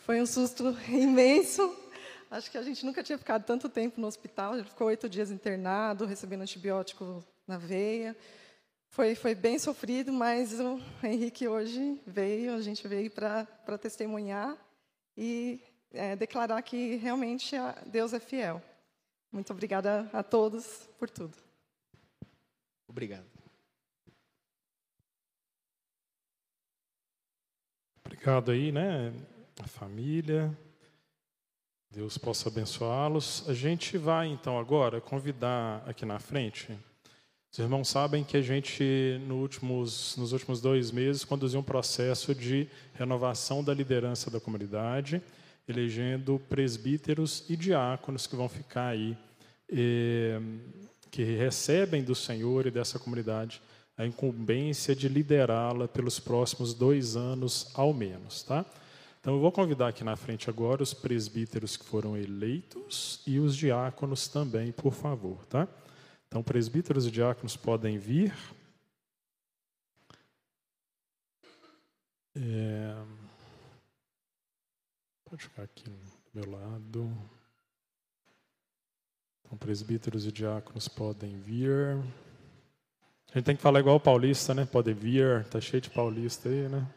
Foi 0.06 0.22
um 0.22 0.28
susto 0.28 0.78
imenso. 0.88 1.76
Acho 2.30 2.52
que 2.52 2.58
a 2.58 2.62
gente 2.62 2.86
nunca 2.86 3.02
tinha 3.02 3.18
ficado 3.18 3.44
tanto 3.44 3.68
tempo 3.68 4.00
no 4.00 4.06
hospital. 4.06 4.54
Ele 4.54 4.64
ficou 4.64 4.88
oito 4.88 5.10
dias 5.10 5.32
internado, 5.32 6.06
recebendo 6.06 6.42
antibiótico 6.42 7.24
na 7.48 7.58
veia. 7.58 8.16
Foi, 8.90 9.16
foi 9.16 9.34
bem 9.34 9.58
sofrido, 9.58 10.14
mas 10.14 10.60
o 10.60 10.80
Henrique 11.04 11.48
hoje 11.48 12.00
veio, 12.06 12.54
a 12.54 12.62
gente 12.62 12.88
veio 12.88 13.10
para 13.10 13.78
testemunhar 13.82 14.56
e 15.18 15.60
é, 15.92 16.16
declarar 16.16 16.62
que 16.62 16.96
realmente 16.98 17.56
Deus 17.88 18.14
é 18.14 18.20
fiel. 18.20 18.62
Muito 19.32 19.52
obrigada 19.52 20.08
a 20.14 20.22
todos 20.22 20.88
por 21.00 21.10
tudo. 21.10 21.36
Obrigado. 22.88 23.37
Obrigado 28.28 28.52
aí, 28.52 28.74
né, 28.74 29.14
a 29.64 29.68
família. 29.70 30.52
Deus 31.90 32.18
possa 32.18 32.50
abençoá-los. 32.50 33.46
A 33.48 33.54
gente 33.54 33.98
vai 33.98 34.28
então 34.28 34.60
agora 34.60 35.00
convidar 35.00 35.82
aqui 35.88 36.06
na 36.06 36.20
frente 36.20 36.78
os 37.50 37.58
irmãos 37.58 37.88
sabem 37.88 38.26
que 38.26 38.36
a 38.36 38.42
gente, 38.42 38.84
no 39.26 39.38
últimos, 39.38 40.18
nos 40.18 40.34
últimos 40.34 40.60
dois 40.60 40.92
meses, 40.92 41.24
conduziu 41.24 41.62
um 41.62 41.64
processo 41.64 42.36
de 42.36 42.68
renovação 42.96 43.64
da 43.64 43.74
liderança 43.74 44.30
da 44.30 44.42
comunidade, 44.42 45.22
elegendo 45.66 46.38
presbíteros 46.50 47.46
e 47.50 47.56
diáconos 47.56 48.28
que 48.28 48.36
vão 48.36 48.50
ficar 48.50 48.88
aí, 48.88 49.18
eh, 49.72 50.38
que 51.10 51.24
recebem 51.24 52.04
do 52.04 52.14
Senhor 52.14 52.68
e 52.68 52.72
dessa 52.72 53.00
comunidade 53.00 53.62
a 53.98 54.06
incumbência 54.06 54.96
de 54.96 55.10
liderá-la 55.10 55.88
pelos 55.88 56.20
próximos 56.20 56.74
dois 56.74 57.16
anos, 57.16 57.72
ao 57.74 57.94
menos. 57.94 58.44
Tá? 58.44 58.64
Então, 59.20 59.34
eu 59.34 59.42
vou 59.42 59.52
convidar 59.52 59.88
aqui 59.88 60.04
na 60.04 60.16
frente 60.16 60.50
agora 60.50 60.84
os 60.84 60.94
presbíteros 60.94 61.76
que 61.76 61.84
foram 61.84 62.16
eleitos 62.16 63.22
e 63.26 63.40
os 63.40 63.56
diáconos 63.56 64.28
também, 64.28 64.72
por 64.72 64.94
favor. 64.94 65.44
Tá? 65.48 65.68
Então, 66.28 66.44
presbíteros 66.44 67.08
e 67.08 67.12
diáconos 67.12 67.58
podem 67.58 67.98
vir. 67.98 68.34
É... 72.36 73.04
Pode 75.26 75.44
ficar 75.44 75.64
aqui 75.64 75.90
do 75.90 76.00
meu 76.36 76.52
lado. 76.52 77.12
Então, 79.44 79.58
presbíteros 79.58 80.28
e 80.28 80.32
diáconos 80.32 80.88
podem 80.88 81.40
vir. 81.40 81.98
A 83.32 83.38
gente 83.38 83.46
tem 83.46 83.56
que 83.56 83.62
falar 83.62 83.80
igual 83.80 83.98
o 83.98 84.00
paulista, 84.00 84.54
né? 84.54 84.66
Pode 84.66 84.94
vir, 84.94 85.46
tá 85.46 85.60
cheio 85.60 85.82
de 85.82 85.90
paulista 85.90 86.50
aí, 86.50 86.70
né? 86.70 86.88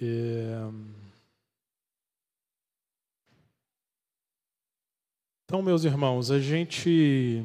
É... 0.00 1.06
Então, 5.44 5.62
meus 5.62 5.84
irmãos, 5.84 6.30
a 6.30 6.40
gente 6.40 7.44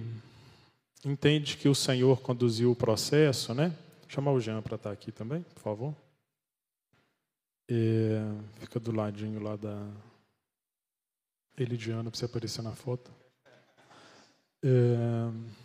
entende 1.05 1.57
que 1.57 1.69
o 1.69 1.75
Senhor 1.75 2.21
conduziu 2.21 2.71
o 2.71 2.75
processo, 2.75 3.53
né? 3.53 3.75
Chamar 4.07 4.31
o 4.31 4.39
Jean 4.39 4.61
para 4.61 4.75
estar 4.75 4.91
aqui 4.91 5.11
também, 5.11 5.43
por 5.43 5.61
favor. 5.61 5.95
É, 7.69 8.19
fica 8.59 8.79
do 8.79 8.91
ladinho 8.91 9.41
lá 9.41 9.55
da 9.55 9.87
Elidiana 11.57 12.09
para 12.09 12.19
você 12.19 12.25
aparecer 12.25 12.61
na 12.61 12.73
foto. 12.73 13.11
É, 14.63 15.61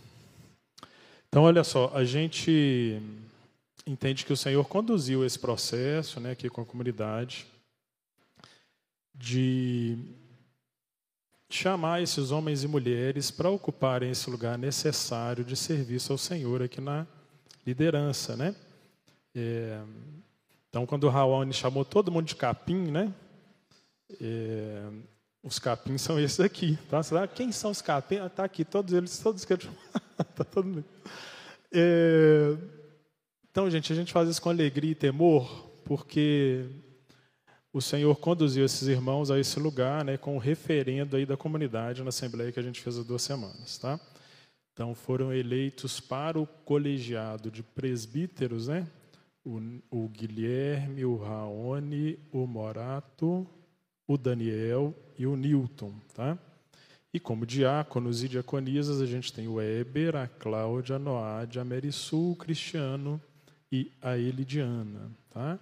então, 1.28 1.42
olha 1.42 1.64
só, 1.64 1.90
a 1.94 2.04
gente 2.04 3.00
entende 3.86 4.24
que 4.24 4.32
o 4.32 4.36
Senhor 4.36 4.64
conduziu 4.66 5.24
esse 5.24 5.38
processo, 5.38 6.18
né, 6.20 6.32
aqui 6.32 6.48
com 6.48 6.60
a 6.60 6.66
comunidade, 6.66 7.46
de 9.14 9.96
chamar 11.48 12.02
esses 12.02 12.30
homens 12.30 12.64
e 12.64 12.68
mulheres 12.68 13.30
para 13.30 13.48
ocuparem 13.48 14.10
esse 14.10 14.28
lugar 14.28 14.58
necessário 14.58 15.44
de 15.44 15.56
serviço 15.56 16.12
ao 16.12 16.18
Senhor 16.18 16.62
aqui 16.62 16.80
na 16.80 17.06
liderança, 17.64 18.36
né? 18.36 18.54
É, 19.34 19.80
então, 20.68 20.86
quando 20.86 21.04
o 21.04 21.10
Raoni 21.10 21.52
chamou 21.52 21.84
todo 21.84 22.10
mundo 22.10 22.26
de 22.26 22.34
capim, 22.34 22.90
né? 22.90 23.12
É, 24.20 24.88
os 25.46 25.60
capins 25.60 26.02
são 26.02 26.18
esses 26.18 26.40
aqui, 26.40 26.76
tá? 26.90 27.00
Quem 27.28 27.52
são 27.52 27.70
os 27.70 27.80
capins? 27.80 28.18
Ah, 28.20 28.28
tá 28.28 28.42
aqui, 28.42 28.64
todos 28.64 28.92
eles, 28.92 29.16
todos 29.20 29.44
que 29.44 29.56
tá 30.34 30.44
todo 30.44 30.66
mundo. 30.66 30.84
É, 31.72 32.56
então, 33.48 33.70
gente, 33.70 33.92
a 33.92 33.96
gente 33.96 34.12
faz 34.12 34.28
isso 34.28 34.42
com 34.42 34.50
alegria 34.50 34.90
e 34.90 34.94
temor, 34.96 35.70
porque 35.84 36.66
o 37.72 37.80
Senhor 37.80 38.16
conduziu 38.16 38.64
esses 38.64 38.88
irmãos 38.88 39.30
a 39.30 39.38
esse 39.38 39.60
lugar, 39.60 40.04
né, 40.04 40.16
com 40.16 40.34
o 40.34 40.40
referendo 40.40 41.16
aí 41.16 41.24
da 41.24 41.36
comunidade 41.36 42.02
na 42.02 42.08
assembleia 42.08 42.50
que 42.50 42.58
a 42.58 42.62
gente 42.62 42.80
fez 42.80 42.98
há 42.98 43.04
duas 43.04 43.22
semanas, 43.22 43.78
tá? 43.78 44.00
Então 44.72 44.96
foram 44.96 45.32
eleitos 45.32 46.00
para 46.00 46.40
o 46.40 46.46
colegiado 46.46 47.52
de 47.52 47.62
presbíteros, 47.62 48.66
né? 48.66 48.84
O, 49.44 49.60
o 49.90 50.08
Guilherme, 50.08 51.04
o 51.04 51.16
Raoni, 51.16 52.18
o 52.32 52.48
Morato, 52.48 53.46
o 54.06 54.16
Daniel 54.16 54.94
e 55.18 55.26
o 55.26 55.36
Newton, 55.36 55.92
tá? 56.14 56.38
E 57.12 57.20
como 57.20 57.46
diáconos 57.46 58.22
e 58.22 58.28
diaconisas, 58.28 59.00
a 59.00 59.06
gente 59.06 59.32
tem 59.32 59.48
o 59.48 59.60
Eber, 59.60 60.14
a 60.16 60.26
Cláudia, 60.26 60.96
a 60.96 60.98
Noade, 60.98 61.58
a 61.58 61.64
Merisul, 61.64 62.32
o 62.32 62.36
Cristiano 62.36 63.20
e 63.72 63.90
a 64.02 64.18
Elidiana, 64.18 65.10
tá? 65.30 65.58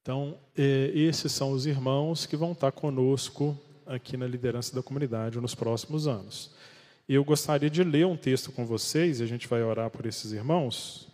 Então, 0.00 0.38
é, 0.56 0.92
esses 0.94 1.32
são 1.32 1.50
os 1.50 1.66
irmãos 1.66 2.26
que 2.26 2.36
vão 2.36 2.52
estar 2.52 2.70
conosco 2.70 3.58
aqui 3.84 4.16
na 4.16 4.26
liderança 4.26 4.74
da 4.74 4.82
comunidade 4.82 5.40
nos 5.40 5.54
próximos 5.54 6.06
anos. 6.06 6.54
Eu 7.08 7.24
gostaria 7.24 7.70
de 7.70 7.82
ler 7.82 8.06
um 8.06 8.16
texto 8.16 8.52
com 8.52 8.64
vocês, 8.64 9.18
e 9.18 9.22
a 9.22 9.26
gente 9.26 9.48
vai 9.48 9.62
orar 9.62 9.90
por 9.90 10.06
esses 10.06 10.32
irmãos. 10.32 11.05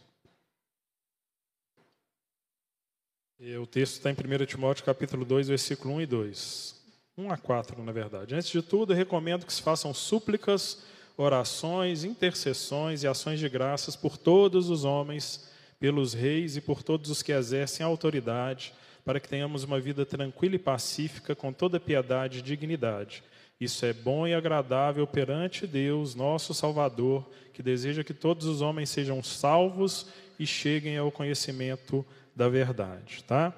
O 3.59 3.67
texto 3.67 3.95
está 3.95 4.09
em 4.09 4.15
1 4.15 4.47
Timóteo 4.47 4.85
capítulo 4.85 5.25
2, 5.25 5.49
versículo 5.49 5.95
1 5.95 6.03
e 6.03 6.07
2. 6.07 6.81
1 7.19 7.33
a 7.33 7.37
4, 7.37 7.83
na 7.83 7.91
verdade. 7.91 8.37
Antes 8.37 8.49
de 8.49 8.63
tudo, 8.63 8.95
recomendo 8.95 9.45
que 9.45 9.53
se 9.53 9.61
façam 9.61 9.93
súplicas, 9.93 10.85
orações, 11.17 12.05
intercessões 12.05 13.03
e 13.03 13.09
ações 13.09 13.41
de 13.41 13.49
graças 13.49 13.97
por 13.97 14.17
todos 14.17 14.71
os 14.71 14.85
homens, 14.85 15.51
pelos 15.81 16.15
reis 16.15 16.57
e 16.57 16.61
por 16.61 16.85
todos 16.85 17.11
os 17.11 17.21
que 17.21 17.33
exercem 17.33 17.85
autoridade, 17.85 18.73
para 19.05 19.19
que 19.19 19.29
tenhamos 19.29 19.65
uma 19.65 19.81
vida 19.81 20.07
tranquila 20.07 20.55
e 20.55 20.59
pacífica, 20.61 21.35
com 21.35 21.53
toda 21.53 21.81
piedade 21.81 22.39
e 22.39 22.43
dignidade. 22.43 23.25
Isso 23.61 23.85
é 23.85 23.93
bom 23.93 24.25
e 24.25 24.35
agradável 24.35 25.05
perante 25.05 25.67
Deus, 25.67 26.15
nosso 26.15 26.55
Salvador, 26.55 27.29
que 27.53 27.61
deseja 27.61 28.05
que 28.05 28.15
todos 28.15 28.47
os 28.47 28.61
homens 28.61 28.89
sejam 28.89 29.21
salvos 29.21 30.07
e 30.39 30.47
cheguem 30.47 30.97
ao 30.97 31.11
conhecimento 31.11 32.07
da 32.35 32.49
verdade, 32.49 33.25
tá? 33.25 33.55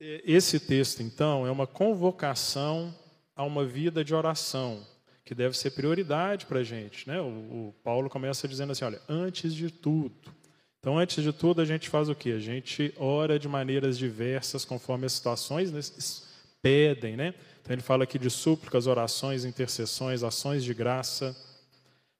Esse 0.00 0.58
texto, 0.58 1.02
então, 1.02 1.46
é 1.46 1.50
uma 1.50 1.66
convocação 1.66 2.94
a 3.36 3.44
uma 3.44 3.66
vida 3.66 4.02
de 4.02 4.14
oração, 4.14 4.86
que 5.24 5.34
deve 5.34 5.56
ser 5.56 5.72
prioridade 5.72 6.46
para 6.46 6.60
a 6.60 6.64
gente. 6.64 7.06
Né? 7.06 7.20
O, 7.20 7.68
o 7.68 7.74
Paulo 7.84 8.08
começa 8.08 8.48
dizendo 8.48 8.72
assim: 8.72 8.84
olha, 8.84 9.00
antes 9.08 9.54
de 9.54 9.70
tudo, 9.70 10.34
então, 10.80 10.98
antes 10.98 11.22
de 11.22 11.30
tudo, 11.30 11.60
a 11.60 11.64
gente 11.66 11.90
faz 11.90 12.08
o 12.08 12.14
quê? 12.14 12.30
A 12.30 12.38
gente 12.38 12.94
ora 12.96 13.38
de 13.38 13.46
maneiras 13.46 13.98
diversas, 13.98 14.64
conforme 14.64 15.04
as 15.04 15.12
situações 15.12 15.70
né, 15.70 15.80
pedem, 16.62 17.18
né? 17.18 17.34
Então, 17.60 17.74
ele 17.74 17.82
fala 17.82 18.04
aqui 18.04 18.18
de 18.18 18.30
súplicas, 18.30 18.86
orações, 18.86 19.44
intercessões, 19.44 20.22
ações 20.22 20.64
de 20.64 20.72
graça. 20.72 21.36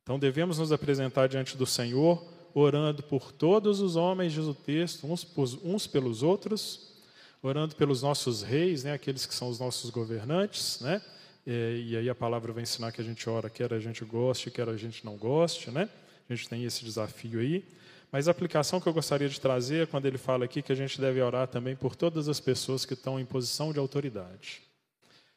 Então, 0.03 0.19
devemos 0.19 0.59
nos 0.59 0.73
apresentar 0.73 1.27
diante 1.27 1.57
do 1.57 1.65
Senhor, 1.65 2.23
orando 2.55 3.03
por 3.03 3.33
todos 3.33 3.81
os 3.81 3.97
homens, 3.97 4.33
diz 4.33 4.45
o 4.45 4.55
texto, 4.55 5.07
uns, 5.07 5.27
uns 5.63 5.87
pelos 5.87 6.23
outros, 6.23 6.95
orando 7.43 7.75
pelos 7.75 8.03
nossos 8.03 8.43
reis, 8.43 8.85
né, 8.85 8.93
aqueles 8.93 9.27
que 9.27 9.35
são 9.35 9.49
os 9.49 9.59
nossos 9.59 9.91
governantes, 9.91 10.81
né? 10.81 11.01
E, 11.47 11.91
e 11.91 11.97
aí 11.97 12.09
a 12.09 12.15
palavra 12.15 12.53
vai 12.53 12.63
ensinar 12.63 12.93
que 12.93 13.01
a 13.01 13.05
gente 13.05 13.29
ora, 13.29 13.49
quer 13.49 13.73
a 13.73 13.81
gente 13.81 14.05
goste, 14.05 14.51
quer 14.51 14.69
a 14.69 14.77
gente 14.77 15.05
não 15.05 15.17
goste, 15.17 15.71
né? 15.71 15.89
A 16.29 16.35
gente 16.35 16.49
tem 16.49 16.65
esse 16.65 16.85
desafio 16.85 17.41
aí. 17.41 17.65
Mas 18.13 18.29
a 18.29 18.31
aplicação 18.33 18.81
que 18.81 18.87
eu 18.87 18.93
gostaria 18.93 19.29
de 19.29 19.41
trazer 19.41 19.85
é 19.85 19.87
quando 19.87 20.07
ele 20.07 20.19
fala 20.19 20.45
aqui 20.45 20.63
que 20.63 20.73
a 20.73 20.77
gente 20.77 21.01
deve 21.01 21.23
orar 21.23 21.47
também 21.47 21.77
por 21.77 21.95
todas 21.95 22.29
as 22.29 22.41
pessoas 22.41 22.85
que 22.85 22.95
estão 22.95 23.19
em 23.21 23.25
posição 23.25 23.73
de 23.73 23.79
autoridade. 23.79 24.63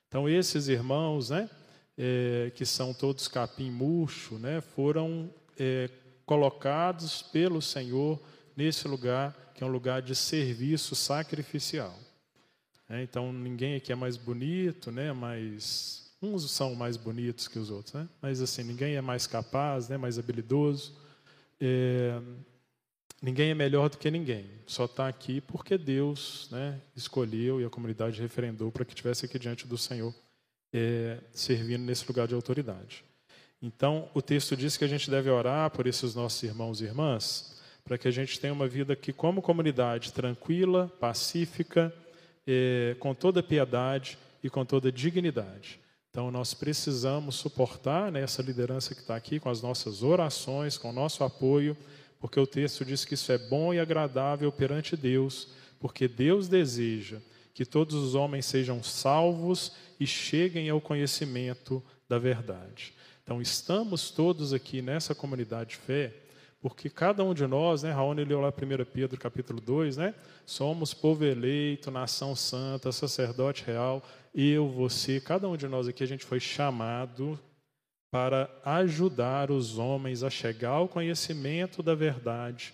Então, 0.08 0.28
esses 0.28 0.68
irmãos, 0.68 1.30
né, 1.30 1.50
é, 1.98 2.52
que 2.56 2.66
são 2.66 2.94
todos 2.94 3.28
capim 3.28 3.72
murcho, 3.72 4.36
né, 4.36 4.60
foram 4.62 5.30
é, 5.58 5.90
colocados 6.26 7.22
pelo 7.22 7.62
Senhor 7.62 8.20
nesse 8.56 8.88
lugar, 8.88 9.36
que 9.54 9.64
é 9.64 9.68
um 9.68 9.72
lugar 9.72 10.02
de 10.02 10.16
serviço 10.16 10.96
sacrificial. 10.96 11.98
É, 12.90 13.02
então, 13.02 13.32
ninguém 13.32 13.76
aqui 13.76 13.92
é 13.92 13.96
mais 13.96 14.18
bonito, 14.18 14.92
né, 14.92 15.12
mais 15.14 16.04
Uns 16.24 16.50
são 16.50 16.74
mais 16.74 16.96
bonitos 16.96 17.50
que 17.50 17.60
os 17.60 17.70
outros, 17.70 17.94
né? 17.96 18.08
mas 18.22 18.40
assim, 18.40 18.64
ninguém 18.64 18.96
é 18.96 19.02
mais 19.02 19.28
capaz, 19.28 19.90
né? 19.90 19.98
mais 19.98 20.18
habilidoso. 20.18 20.96
É, 21.60 22.18
ninguém 23.22 23.50
é 23.50 23.54
melhor 23.54 23.90
do 23.90 23.98
que 23.98 24.10
ninguém. 24.10 24.50
Só 24.66 24.86
está 24.86 25.10
aqui 25.10 25.42
porque 25.42 25.78
Deus 25.78 26.48
né, 26.50 26.80
escolheu 26.96 27.60
e 27.60 27.66
a 27.66 27.70
comunidade 27.70 28.22
referendou 28.22 28.72
para 28.72 28.86
que 28.86 28.92
estivesse 28.92 29.26
aqui 29.26 29.38
diante 29.38 29.68
do 29.68 29.78
Senhor, 29.78 30.16
é, 30.72 31.20
servindo 31.34 31.84
nesse 31.84 32.08
lugar 32.08 32.26
de 32.26 32.34
autoridade. 32.34 33.04
Então, 33.66 34.10
o 34.14 34.22
texto 34.22 34.58
diz 34.58 34.76
que 34.76 34.84
a 34.84 34.88
gente 34.90 35.10
deve 35.10 35.30
orar 35.30 35.72
por 35.72 35.88
esses 35.88 36.14
nossos 36.14 36.44
irmãos 36.44 36.82
e 36.82 36.84
irmãs, 36.84 37.56
para 37.86 37.98
que 37.98 38.10
a 38.10 38.12
gente 38.12 38.38
tenha 38.38 38.52
uma 38.52 38.68
vida 38.68 38.94
que, 38.94 39.14
como 39.14 39.42
comunidade, 39.42 40.12
tranquila, 40.12 40.92
pacífica, 41.00 41.94
é, 42.46 42.94
com 43.00 43.16
toda 43.16 43.42
piedade 43.42 44.18
e 44.44 44.50
com 44.50 44.66
toda 44.66 44.92
dignidade. 44.92 45.80
Então, 46.10 46.30
nós 46.30 46.54
precisamos 46.54 47.36
suportar 47.36 48.12
né, 48.12 48.22
essa 48.22 48.42
liderança 48.42 48.94
que 48.94 49.00
está 49.00 49.16
aqui 49.16 49.40
com 49.40 49.50
as 49.50 49.62
nossas 49.62 50.04
orações, 50.04 50.78
com 50.78 50.90
o 50.90 50.94
nosso 50.94 51.24
apoio, 51.24 51.78
porque 52.20 52.38
o 52.38 52.46
texto 52.46 52.84
diz 52.84 53.06
que 53.06 53.14
isso 53.14 53.32
é 53.32 53.38
bom 53.38 53.74
e 53.74 53.80
agradável 53.80 54.52
perante 54.52 54.98
Deus, 54.98 55.48
porque 55.80 56.10
Deus 56.10 56.50
deseja 56.50 57.20
que 57.54 57.66
todos 57.66 57.96
os 57.96 58.14
homens 58.14 58.46
sejam 58.46 58.84
salvos 58.84 59.72
e 59.98 60.06
cheguem 60.06 60.70
ao 60.70 60.82
conhecimento 60.82 61.82
da 62.10 62.18
verdade. 62.18 62.94
Então, 63.24 63.42
estamos 63.42 64.12
todos 64.12 64.52
aqui 64.52 64.82
nessa 64.82 65.16
comunidade 65.16 65.72
de 65.72 65.76
fé, 65.78 66.14
porque 66.62 66.90
cada 66.90 67.24
um 67.24 67.34
de 67.34 67.48
nós, 67.48 67.84
né, 67.84 67.92
Raoni 67.92 68.26
leu 68.26 68.42
lá 68.42 68.50
1 68.50 68.86
Pedro 68.86 69.18
capítulo 69.18 69.62
2, 69.62 69.98
né, 69.98 70.14
somos 70.46 70.94
povo 70.94 71.24
eleito, 71.24 71.90
nação 71.90 72.36
santa, 72.36 72.92
sacerdote 72.92 73.64
real, 73.64 74.04
eu, 74.36 74.70
você, 74.70 75.22
cada 75.22 75.48
um 75.48 75.56
de 75.56 75.68
nós 75.68 75.88
aqui, 75.88 76.04
a 76.04 76.08
gente 76.08 76.26
foi 76.26 76.40
chamado 76.40 77.40
para 78.12 78.50
ajudar 78.64 79.52
os 79.52 79.78
homens 79.78 80.22
a 80.22 80.30
chegar 80.30 80.72
ao 80.72 80.88
conhecimento 80.88 81.82
da 81.82 81.96
verdade 81.96 82.74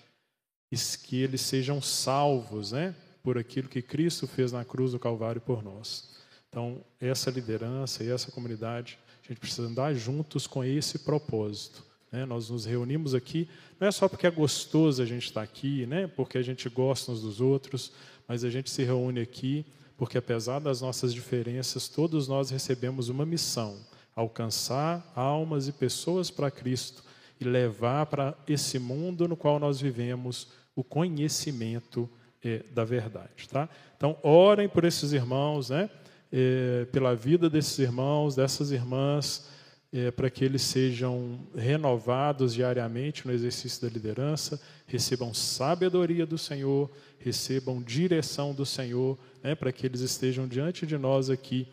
que 1.03 1.21
eles 1.21 1.41
sejam 1.41 1.81
salvos, 1.81 2.71
né, 2.71 2.95
por 3.23 3.37
aquilo 3.37 3.69
que 3.69 3.81
Cristo 3.81 4.27
fez 4.27 4.51
na 4.51 4.63
cruz 4.65 4.91
do 4.91 4.99
Calvário 4.99 5.41
por 5.41 5.63
nós. 5.63 6.15
Então, 6.47 6.83
essa 6.99 7.29
liderança 7.29 8.03
e 8.03 8.09
essa 8.09 8.31
comunidade, 8.31 8.97
gente 9.29 9.39
precisa 9.39 9.67
andar 9.67 9.93
juntos 9.93 10.45
com 10.45 10.63
esse 10.63 10.99
propósito. 10.99 11.83
Né? 12.11 12.25
Nós 12.25 12.49
nos 12.49 12.65
reunimos 12.65 13.13
aqui, 13.13 13.47
não 13.79 13.87
é 13.87 13.91
só 13.91 14.07
porque 14.07 14.27
é 14.27 14.31
gostoso 14.31 15.01
a 15.01 15.05
gente 15.05 15.25
estar 15.25 15.41
aqui, 15.41 15.85
né? 15.85 16.07
porque 16.07 16.37
a 16.37 16.41
gente 16.41 16.67
gosta 16.69 17.11
uns 17.11 17.21
dos 17.21 17.39
outros, 17.39 17.91
mas 18.27 18.43
a 18.43 18.49
gente 18.49 18.69
se 18.69 18.83
reúne 18.83 19.21
aqui 19.21 19.65
porque 19.99 20.17
apesar 20.17 20.59
das 20.59 20.79
nossas 20.79 21.13
diferenças, 21.13 21.89
todos 21.89 22.25
nós 22.25 22.49
recebemos 22.49 23.09
uma 23.09 23.25
missão: 23.25 23.77
alcançar 24.15 25.11
almas 25.13 25.67
e 25.67 25.73
pessoas 25.73 26.31
para 26.31 26.49
Cristo 26.49 27.03
e 27.37 27.43
levar 27.43 28.05
para 28.05 28.33
esse 28.47 28.79
mundo 28.79 29.27
no 29.27 29.35
qual 29.35 29.59
nós 29.59 29.81
vivemos 29.81 30.47
o 30.73 30.85
conhecimento 30.85 32.09
é, 32.41 32.63
da 32.71 32.85
verdade. 32.85 33.49
Tá? 33.49 33.67
Então, 33.97 34.17
orem 34.23 34.69
por 34.69 34.85
esses 34.85 35.11
irmãos, 35.11 35.69
né? 35.69 35.89
É, 36.31 36.85
pela 36.91 37.15
vida 37.15 37.49
desses 37.49 37.79
irmãos, 37.79 38.35
dessas 38.35 38.71
irmãs, 38.71 39.49
é, 39.91 40.11
para 40.11 40.29
que 40.29 40.45
eles 40.45 40.61
sejam 40.61 41.39
renovados 41.55 42.53
diariamente 42.53 43.25
no 43.25 43.33
exercício 43.33 43.81
da 43.81 43.89
liderança, 43.89 44.61
recebam 44.85 45.33
sabedoria 45.33 46.25
do 46.25 46.37
Senhor, 46.37 46.89
recebam 47.17 47.81
direção 47.81 48.53
do 48.53 48.65
Senhor 48.65 49.17
né, 49.43 49.55
para 49.55 49.71
que 49.71 49.85
eles 49.85 50.01
estejam 50.01 50.47
diante 50.47 50.85
de 50.85 50.97
nós 50.97 51.29
aqui, 51.29 51.67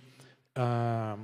ah, 0.54 1.18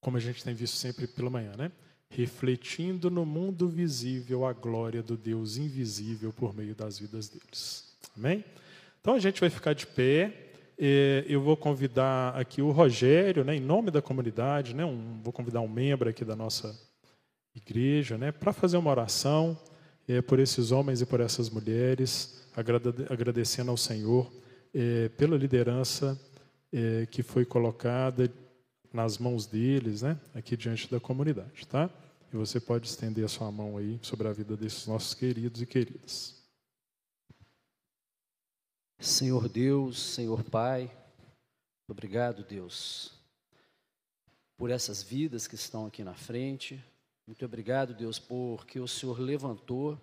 como 0.00 0.18
a 0.18 0.20
gente 0.20 0.44
tem 0.44 0.54
visto 0.54 0.76
sempre 0.76 1.06
pela 1.06 1.30
manhã, 1.30 1.52
né? 1.56 1.72
refletindo 2.08 3.10
no 3.10 3.26
mundo 3.26 3.68
visível 3.68 4.46
a 4.46 4.52
glória 4.52 5.02
do 5.02 5.16
Deus 5.16 5.56
invisível 5.56 6.32
por 6.32 6.54
meio 6.54 6.74
das 6.74 6.98
vidas 6.98 7.28
deles. 7.28 7.96
Amém? 8.16 8.44
Então 9.00 9.14
a 9.14 9.18
gente 9.18 9.40
vai 9.40 9.50
ficar 9.50 9.72
de 9.72 9.86
pé. 9.86 10.45
Eu 10.78 11.40
vou 11.40 11.56
convidar 11.56 12.36
aqui 12.36 12.60
o 12.60 12.70
Rogério, 12.70 13.42
né, 13.44 13.56
em 13.56 13.60
nome 13.60 13.90
da 13.90 14.02
comunidade, 14.02 14.74
né, 14.74 14.84
um, 14.84 15.20
vou 15.22 15.32
convidar 15.32 15.60
um 15.62 15.68
membro 15.68 16.08
aqui 16.08 16.24
da 16.24 16.36
nossa 16.36 16.78
igreja, 17.54 18.18
né, 18.18 18.30
para 18.30 18.52
fazer 18.52 18.76
uma 18.76 18.90
oração 18.90 19.58
é, 20.06 20.20
por 20.20 20.38
esses 20.38 20.72
homens 20.72 21.00
e 21.00 21.06
por 21.06 21.20
essas 21.20 21.48
mulheres, 21.48 22.46
agradecendo 23.08 23.70
ao 23.70 23.76
Senhor 23.76 24.30
é, 24.74 25.08
pela 25.10 25.36
liderança 25.36 26.18
é, 26.72 27.06
que 27.06 27.22
foi 27.22 27.44
colocada 27.44 28.30
nas 28.92 29.18
mãos 29.18 29.46
deles, 29.46 30.02
né, 30.02 30.18
aqui 30.34 30.56
diante 30.56 30.90
da 30.90 31.00
comunidade, 31.00 31.66
tá? 31.66 31.90
E 32.32 32.36
você 32.36 32.58
pode 32.60 32.86
estender 32.86 33.24
a 33.24 33.28
sua 33.28 33.50
mão 33.50 33.76
aí 33.76 33.98
sobre 34.02 34.26
a 34.28 34.32
vida 34.32 34.56
desses 34.56 34.86
nossos 34.86 35.14
queridos 35.14 35.62
e 35.62 35.66
queridas. 35.66 36.35
Senhor 38.98 39.48
Deus, 39.48 40.00
Senhor 40.00 40.42
Pai, 40.42 40.90
obrigado, 41.86 42.42
Deus, 42.42 43.12
por 44.56 44.70
essas 44.70 45.02
vidas 45.02 45.46
que 45.46 45.54
estão 45.54 45.86
aqui 45.86 46.02
na 46.02 46.14
frente. 46.14 46.82
Muito 47.26 47.44
obrigado, 47.44 47.92
Deus, 47.92 48.18
porque 48.18 48.80
o 48.80 48.88
Senhor 48.88 49.18
levantou 49.18 50.00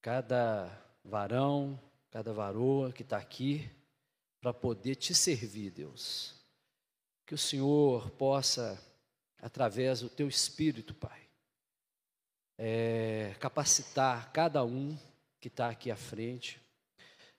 cada 0.00 0.70
varão, 1.04 1.80
cada 2.10 2.32
varoa 2.32 2.92
que 2.92 3.02
está 3.02 3.16
aqui, 3.16 3.68
para 4.40 4.54
poder 4.54 4.94
te 4.94 5.12
servir, 5.12 5.70
Deus. 5.70 6.36
Que 7.26 7.34
o 7.34 7.38
Senhor 7.38 8.10
possa, 8.10 8.80
através 9.38 10.00
do 10.00 10.08
teu 10.08 10.28
Espírito, 10.28 10.94
Pai, 10.94 11.20
é, 12.56 13.34
capacitar 13.40 14.30
cada 14.32 14.64
um 14.64 14.96
que 15.40 15.48
está 15.48 15.68
aqui 15.68 15.90
à 15.90 15.96
frente, 15.96 16.61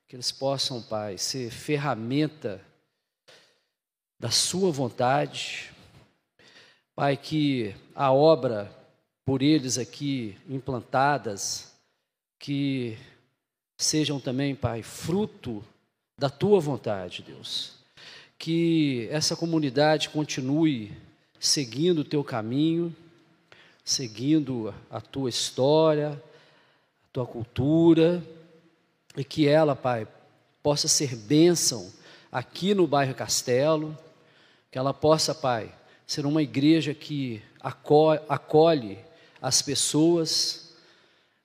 que 0.08 0.16
eles 0.16 0.32
possam, 0.32 0.82
Pai, 0.82 1.18
ser 1.18 1.50
ferramenta 1.52 2.62
da 4.20 4.30
Sua 4.30 4.72
vontade, 4.72 5.72
Pai, 6.96 7.18
que 7.18 7.76
a 7.96 8.12
obra 8.12 8.72
por 9.26 9.42
eles 9.42 9.78
aqui 9.78 10.38
implantadas, 10.48 11.74
que 12.38 12.98
sejam 13.78 14.20
também, 14.20 14.54
Pai, 14.54 14.84
fruto 14.84 15.63
da 16.18 16.30
tua 16.30 16.60
vontade, 16.60 17.24
Deus. 17.24 17.74
Que 18.38 19.08
essa 19.12 19.36
comunidade 19.36 20.10
continue 20.10 20.92
seguindo 21.39 22.00
o 22.00 22.06
teu 22.06 22.24
caminho, 22.24 22.96
seguindo 23.84 24.74
a 24.89 25.02
tua 25.02 25.30
história, 25.30 26.12
a 26.12 27.08
tua 27.12 27.26
cultura, 27.26 28.24
e 29.15 29.23
que 29.23 29.47
ela, 29.47 29.76
Pai, 29.76 30.08
possa 30.62 30.88
ser 30.88 31.15
bênção 31.15 31.91
aqui 32.32 32.73
no 32.73 32.88
bairro 32.88 33.13
Castelo, 33.13 33.97
que 34.71 34.78
ela 34.78 34.93
possa, 34.93 35.36
Pai, 35.36 35.73
ser 36.08 36.26
uma 36.26 36.41
igreja 36.41 36.93
que 36.93 37.41
acolhe 38.28 38.99
as 39.41 39.62
pessoas, 39.62 40.73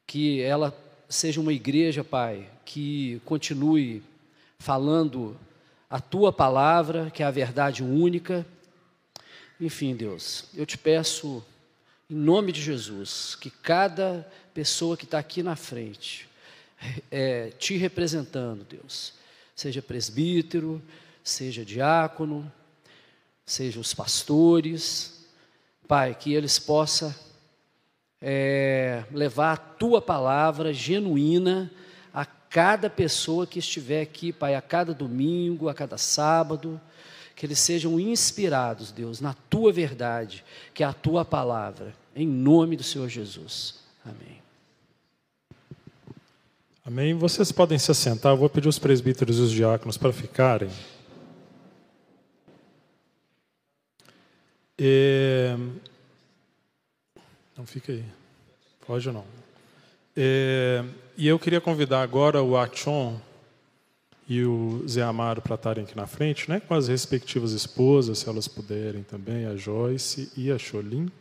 que 0.07 0.40
ela 0.40 0.74
seja 1.09 1.40
uma 1.40 1.52
igreja, 1.52 2.04
Pai, 2.04 2.48
que 2.64 3.20
continue 3.24 4.02
falando 4.59 5.38
a 5.88 6.00
tua 6.00 6.33
palavra, 6.33 7.11
que 7.11 7.22
é 7.22 7.26
a 7.26 7.31
verdade 7.31 7.83
única. 7.83 8.46
Enfim, 9.61 9.96
Deus, 9.96 10.44
eu 10.54 10.66
te 10.66 10.76
peço, 10.76 11.42
em 12.11 12.14
nome 12.14 12.52
de 12.52 12.61
Jesus, 12.61 13.35
que 13.35 13.50
cada 13.50 14.31
pessoa 14.52 14.96
que 14.96 15.04
está 15.04 15.18
aqui 15.18 15.42
na 15.42 15.57
frente, 15.57 16.28
é, 17.11 17.51
te 17.59 17.77
representando, 17.77 18.64
Deus, 18.64 19.14
seja 19.55 19.83
presbítero, 19.83 20.83
seja 21.23 21.64
diácono, 21.64 22.51
seja 23.45 23.81
os 23.81 23.95
pastores, 23.95 25.27
Pai, 25.87 26.14
que 26.14 26.35
eles 26.35 26.59
possam 26.59 27.14
é, 28.21 29.05
levar 29.11 29.53
a 29.53 29.57
tua 29.57 30.03
palavra 30.03 30.73
genuína 30.73 31.71
a 32.12 32.27
cada 32.27 32.91
pessoa 32.91 33.47
que 33.47 33.59
estiver 33.59 34.03
aqui, 34.03 34.33
Pai, 34.33 34.55
a 34.55 34.61
cada 34.61 34.93
domingo, 34.93 35.69
a 35.69 35.75
cada 35.75 35.97
sábado, 35.97 36.81
que 37.35 37.47
eles 37.47 37.59
sejam 37.59 37.99
inspirados, 37.99 38.91
Deus, 38.93 39.21
na 39.21 39.35
tua 39.49 39.73
verdade, 39.73 40.45
que 40.75 40.83
é 40.83 40.87
a 40.87 40.93
tua 40.93 41.25
palavra, 41.25 41.95
em 42.14 42.27
nome 42.27 42.77
do 42.77 42.83
Senhor 42.83 43.09
Jesus. 43.09 43.77
Amém. 44.05 44.48
Amém. 46.88 47.12
Vocês 47.12 47.53
podem 47.53 47.79
se 47.79 47.90
assentar. 47.90 48.33
Eu 48.33 48.38
vou 48.38 48.48
pedir 48.48 48.66
os 48.66 48.79
presbíteros 48.79 49.37
e 49.37 49.42
os 49.42 49.51
diáconos 49.51 49.98
para 49.98 50.11
ficarem. 50.11 50.70
É... 54.79 55.55
Não 57.55 57.66
fica 57.66 57.92
aí. 57.92 58.03
Pode 58.87 59.07
ou 59.07 59.12
não. 59.12 59.24
É... 60.16 60.83
E 61.14 61.29
eu 61.29 61.38
queria 61.38 61.61
convidar 61.61 62.01
agora 62.01 62.42
o 62.42 62.57
Achon 62.57 63.20
e 64.27 64.42
o 64.42 64.83
Zé 64.88 65.03
Amaro 65.03 65.42
para 65.42 65.57
estarem 65.57 65.85
aqui 65.85 65.94
na 65.94 66.07
frente, 66.07 66.48
né, 66.48 66.59
com 66.59 66.72
as 66.72 66.88
respectivas 66.88 67.53
esposas, 67.53 68.20
se 68.20 68.31
elas 68.31 68.48
puderem 68.48 69.03
também, 69.03 69.44
a 69.44 69.55
Joyce 69.57 70.33
e 70.35 70.51
a 70.51 70.57
Cholim. 70.57 71.12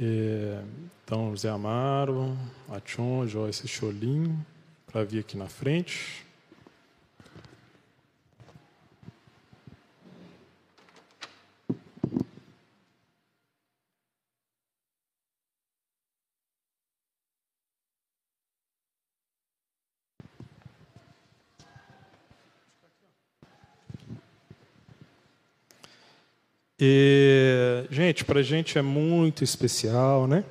Então, 0.00 1.36
Zé 1.36 1.48
Amaro, 1.48 2.36
Achon, 2.68 3.26
Joyce 3.26 3.66
Cholim, 3.66 4.38
para 4.86 5.04
vir 5.04 5.20
aqui 5.20 5.36
na 5.36 5.48
frente. 5.48 6.27
E, 26.80 27.86
gente, 27.90 28.24
para 28.24 28.38
a 28.38 28.42
gente 28.42 28.78
é 28.78 28.82
muito 28.82 29.42
especial, 29.42 30.28
né? 30.28 30.44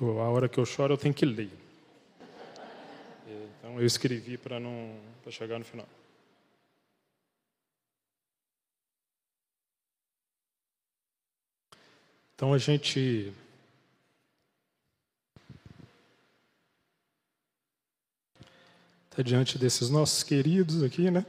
A 0.00 0.28
hora 0.28 0.48
que 0.48 0.58
eu 0.58 0.66
choro, 0.66 0.94
eu 0.94 0.98
tenho 0.98 1.14
que 1.14 1.24
ler. 1.24 1.50
Então, 3.58 3.78
eu 3.78 3.86
escrevi 3.86 4.36
para 4.36 4.58
não 4.58 4.98
para 5.22 5.30
chegar 5.30 5.58
no 5.58 5.64
final. 5.64 5.86
Então, 12.34 12.52
a 12.52 12.58
gente 12.58 13.32
está 19.14 19.22
diante 19.22 19.56
desses 19.56 19.88
nossos 19.90 20.24
queridos 20.24 20.82
aqui, 20.82 21.08
né? 21.08 21.24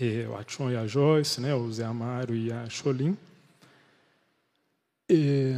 E 0.00 0.24
o 0.24 0.34
Atchon 0.36 0.70
e 0.70 0.76
a 0.76 0.86
Joyce, 0.86 1.38
né? 1.38 1.54
o 1.54 1.70
Zé 1.70 1.84
Amaro 1.84 2.34
e 2.34 2.50
a 2.50 2.66
Cholim. 2.70 3.16
E, 5.06 5.54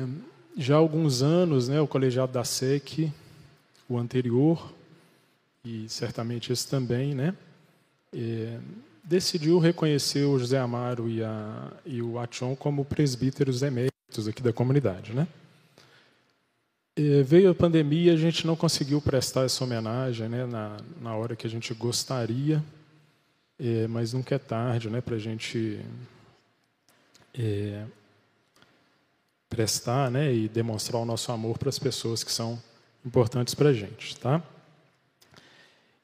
já 0.57 0.75
há 0.75 0.79
alguns 0.79 1.23
anos, 1.23 1.69
né, 1.69 1.81
o 1.81 1.87
colegiado 1.87 2.33
da 2.33 2.43
SEC, 2.43 3.13
o 3.89 3.97
anterior, 3.97 4.73
e 5.65 5.89
certamente 5.89 6.53
esse 6.53 6.67
também, 6.67 7.15
né, 7.15 7.33
decidiu 9.05 9.61
reconhecer 9.61 10.25
o 10.25 10.37
José 10.37 10.59
Amaro 10.59 11.09
e, 11.09 11.23
a, 11.23 11.73
e 11.87 12.03
o 12.03 12.19
Atchon 12.19 12.57
como 12.57 12.85
presbíteros 12.85 13.63
eméritos 13.63 14.27
aqui 14.29 14.43
da 14.43 14.53
comunidade. 14.53 15.13
Né? 15.13 15.29
É, 17.01 17.23
veio 17.23 17.49
a 17.49 17.55
pandemia, 17.55 18.13
a 18.13 18.17
gente 18.17 18.45
não 18.45 18.57
conseguiu 18.57 19.01
prestar 19.01 19.45
essa 19.45 19.63
homenagem 19.63 20.29
né, 20.29 20.45
na, 20.45 20.79
na 21.01 21.15
hora 21.15 21.37
que 21.37 21.47
a 21.47 21.51
gente 21.51 21.73
gostaria, 21.73 22.61
é, 23.57 23.87
mas 23.87 24.13
nunca 24.13 24.35
é 24.35 24.39
tarde 24.39 24.91
né, 24.91 25.01
para 25.01 25.15
a 25.15 25.19
gente 25.19 25.81
é, 27.39 27.85
prestar 29.49 30.11
né, 30.11 30.35
e 30.35 30.49
demonstrar 30.49 31.01
o 31.01 31.05
nosso 31.05 31.31
amor 31.31 31.57
para 31.57 31.69
as 31.69 31.79
pessoas 31.79 32.25
que 32.25 32.33
são 32.33 32.61
importantes 33.07 33.55
para 33.55 33.69
a 33.69 33.73
gente. 33.73 34.17
Tá? 34.17 34.43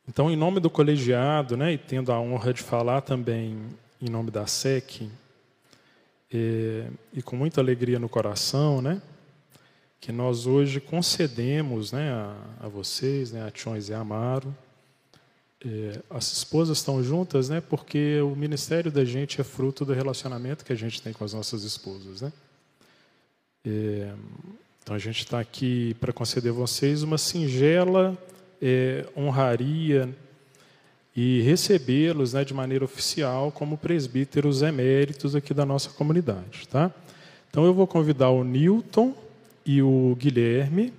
Então, 0.06 0.30
em 0.30 0.36
nome 0.36 0.60
do 0.60 0.70
colegiado, 0.70 1.56
né, 1.56 1.72
e 1.72 1.78
tendo 1.78 2.12
a 2.12 2.20
honra 2.20 2.54
de 2.54 2.62
falar 2.62 3.00
também 3.00 3.58
em 4.00 4.08
nome 4.08 4.30
da 4.30 4.46
SEC, 4.46 5.10
é, 6.32 6.86
e 7.12 7.20
com 7.20 7.34
muita 7.34 7.60
alegria 7.60 7.98
no 7.98 8.08
coração, 8.08 8.80
né, 8.80 9.02
que 10.04 10.12
nós 10.12 10.46
hoje 10.46 10.80
concedemos 10.80 11.90
né, 11.90 12.10
a, 12.12 12.36
a 12.66 12.68
vocês, 12.68 13.32
né, 13.32 13.42
a 13.42 13.50
Tiões 13.50 13.88
e 13.88 13.94
a 13.94 14.00
Amaro. 14.00 14.54
É, 15.64 15.98
as 16.10 16.30
esposas 16.30 16.76
estão 16.76 17.02
juntas 17.02 17.48
né, 17.48 17.62
porque 17.62 18.20
o 18.20 18.36
ministério 18.36 18.92
da 18.92 19.02
gente 19.02 19.40
é 19.40 19.44
fruto 19.44 19.82
do 19.82 19.94
relacionamento 19.94 20.62
que 20.62 20.74
a 20.74 20.76
gente 20.76 21.00
tem 21.00 21.14
com 21.14 21.24
as 21.24 21.32
nossas 21.32 21.64
esposas. 21.64 22.20
Né? 22.20 22.32
É, 23.64 24.12
então 24.82 24.94
a 24.94 24.98
gente 24.98 25.20
está 25.20 25.40
aqui 25.40 25.94
para 25.94 26.12
conceder 26.12 26.52
a 26.52 26.54
vocês 26.54 27.02
uma 27.02 27.16
singela 27.16 28.14
é, 28.60 29.06
honraria 29.16 30.14
e 31.16 31.40
recebê-los 31.40 32.34
né, 32.34 32.44
de 32.44 32.52
maneira 32.52 32.84
oficial 32.84 33.50
como 33.50 33.78
presbíteros 33.78 34.60
eméritos 34.60 35.34
aqui 35.34 35.54
da 35.54 35.64
nossa 35.64 35.88
comunidade. 35.88 36.68
Tá? 36.68 36.92
Então 37.48 37.64
eu 37.64 37.72
vou 37.72 37.86
convidar 37.86 38.28
o 38.28 38.44
Newton 38.44 39.23
e 39.64 39.82
o 39.82 40.16
Guilherme 40.18 40.92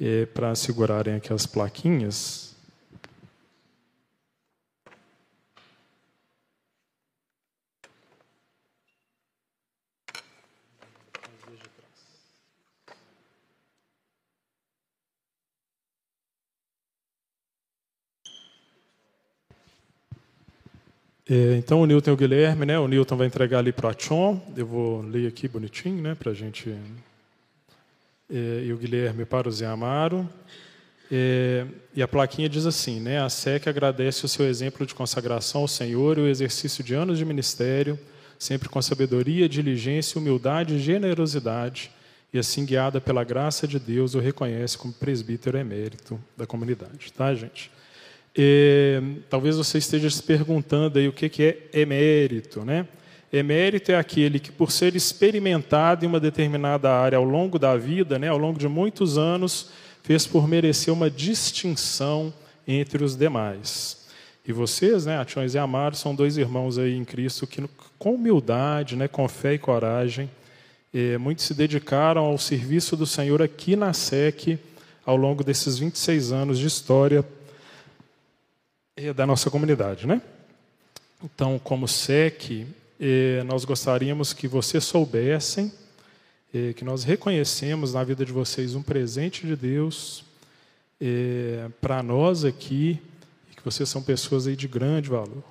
é, 0.00 0.26
para 0.26 0.54
segurarem 0.54 1.14
aqui 1.14 1.32
as 1.32 1.46
plaquinhas. 1.46 2.52
É, 21.30 21.56
então, 21.56 21.80
o 21.80 21.86
Newton 21.86 22.10
e 22.10 22.12
o 22.12 22.16
Guilherme, 22.16 22.66
né? 22.66 22.78
O 22.78 22.86
Newton 22.86 23.16
vai 23.16 23.26
entregar 23.26 23.60
ali 23.60 23.72
para 23.72 23.86
o 23.86 23.90
Achon. 23.90 24.38
Eu 24.54 24.66
vou 24.66 25.00
ler 25.00 25.28
aqui 25.28 25.48
bonitinho, 25.48 26.02
né? 26.02 26.14
Para 26.14 26.32
a 26.32 26.34
gente 26.34 26.76
é, 28.32 28.64
e 28.64 28.72
o 28.72 28.78
Guilherme 28.78 29.26
para 29.26 29.48
o 29.48 29.52
Zé 29.52 29.66
Amaro. 29.66 30.28
É, 31.10 31.66
e 31.94 32.02
a 32.02 32.08
plaquinha 32.08 32.48
diz 32.48 32.64
assim, 32.64 32.98
né? 32.98 33.20
A 33.20 33.28
SEC 33.28 33.68
agradece 33.68 34.24
o 34.24 34.28
seu 34.28 34.46
exemplo 34.46 34.86
de 34.86 34.94
consagração 34.94 35.60
ao 35.60 35.68
Senhor 35.68 36.16
e 36.16 36.22
o 36.22 36.26
exercício 36.26 36.82
de 36.82 36.94
anos 36.94 37.18
de 37.18 37.24
ministério, 37.26 37.98
sempre 38.38 38.70
com 38.70 38.80
sabedoria, 38.80 39.46
diligência, 39.46 40.18
humildade 40.18 40.76
e 40.76 40.78
generosidade, 40.78 41.90
e 42.32 42.38
assim 42.38 42.64
guiada 42.64 42.98
pela 42.98 43.22
graça 43.22 43.68
de 43.68 43.78
Deus, 43.78 44.14
o 44.14 44.18
reconhece 44.18 44.78
como 44.78 44.94
presbítero 44.94 45.58
emérito 45.58 46.18
da 46.34 46.46
comunidade, 46.46 47.12
tá, 47.12 47.34
gente? 47.34 47.70
É, 48.34 49.02
talvez 49.28 49.56
você 49.58 49.76
esteja 49.76 50.08
se 50.08 50.22
perguntando 50.22 50.98
aí 50.98 51.06
o 51.06 51.12
que, 51.12 51.28
que 51.28 51.42
é 51.42 51.80
emérito, 51.80 52.64
né? 52.64 52.88
Emérito 53.32 53.90
é 53.90 53.96
aquele 53.96 54.38
que, 54.38 54.52
por 54.52 54.70
ser 54.70 54.94
experimentado 54.94 56.04
em 56.04 56.08
uma 56.08 56.20
determinada 56.20 56.92
área 56.92 57.16
ao 57.16 57.24
longo 57.24 57.58
da 57.58 57.76
vida, 57.78 58.18
né, 58.18 58.28
ao 58.28 58.36
longo 58.36 58.58
de 58.58 58.68
muitos 58.68 59.16
anos, 59.16 59.70
fez 60.02 60.26
por 60.26 60.46
merecer 60.46 60.92
uma 60.92 61.10
distinção 61.10 62.32
entre 62.68 63.02
os 63.02 63.16
demais. 63.16 64.02
E 64.46 64.52
vocês, 64.52 65.06
né, 65.06 65.18
Atiões 65.18 65.54
e 65.54 65.58
Amaro, 65.58 65.96
são 65.96 66.14
dois 66.14 66.36
irmãos 66.36 66.76
aí 66.76 66.94
em 66.94 67.06
Cristo 67.06 67.46
que, 67.46 67.64
com 67.98 68.16
humildade, 68.16 68.96
né, 68.96 69.08
com 69.08 69.26
fé 69.26 69.54
e 69.54 69.58
coragem, 69.58 70.28
eh, 70.92 71.16
muitos 71.16 71.46
se 71.46 71.54
dedicaram 71.54 72.24
ao 72.24 72.36
serviço 72.36 72.96
do 72.96 73.06
Senhor 73.06 73.40
aqui 73.40 73.76
na 73.76 73.94
SEC 73.94 74.58
ao 75.06 75.16
longo 75.16 75.42
desses 75.42 75.78
26 75.78 76.32
anos 76.32 76.58
de 76.58 76.66
história 76.66 77.24
eh, 78.96 79.12
da 79.14 79.26
nossa 79.26 79.48
comunidade. 79.48 80.06
Né? 80.06 80.20
Então, 81.24 81.58
como 81.58 81.88
SEC, 81.88 82.66
nós 83.46 83.64
gostaríamos 83.64 84.32
que 84.32 84.46
vocês 84.46 84.84
soubessem 84.84 85.72
que 86.76 86.84
nós 86.84 87.02
reconhecemos 87.02 87.94
na 87.94 88.04
vida 88.04 88.24
de 88.24 88.32
vocês 88.32 88.74
um 88.74 88.82
presente 88.82 89.46
de 89.46 89.56
Deus 89.56 90.24
para 91.80 92.02
nós 92.02 92.44
aqui, 92.44 93.00
e 93.50 93.56
que 93.56 93.64
vocês 93.64 93.88
são 93.88 94.02
pessoas 94.02 94.46
aí 94.46 94.54
de 94.54 94.68
grande 94.68 95.08
valor. 95.08 95.42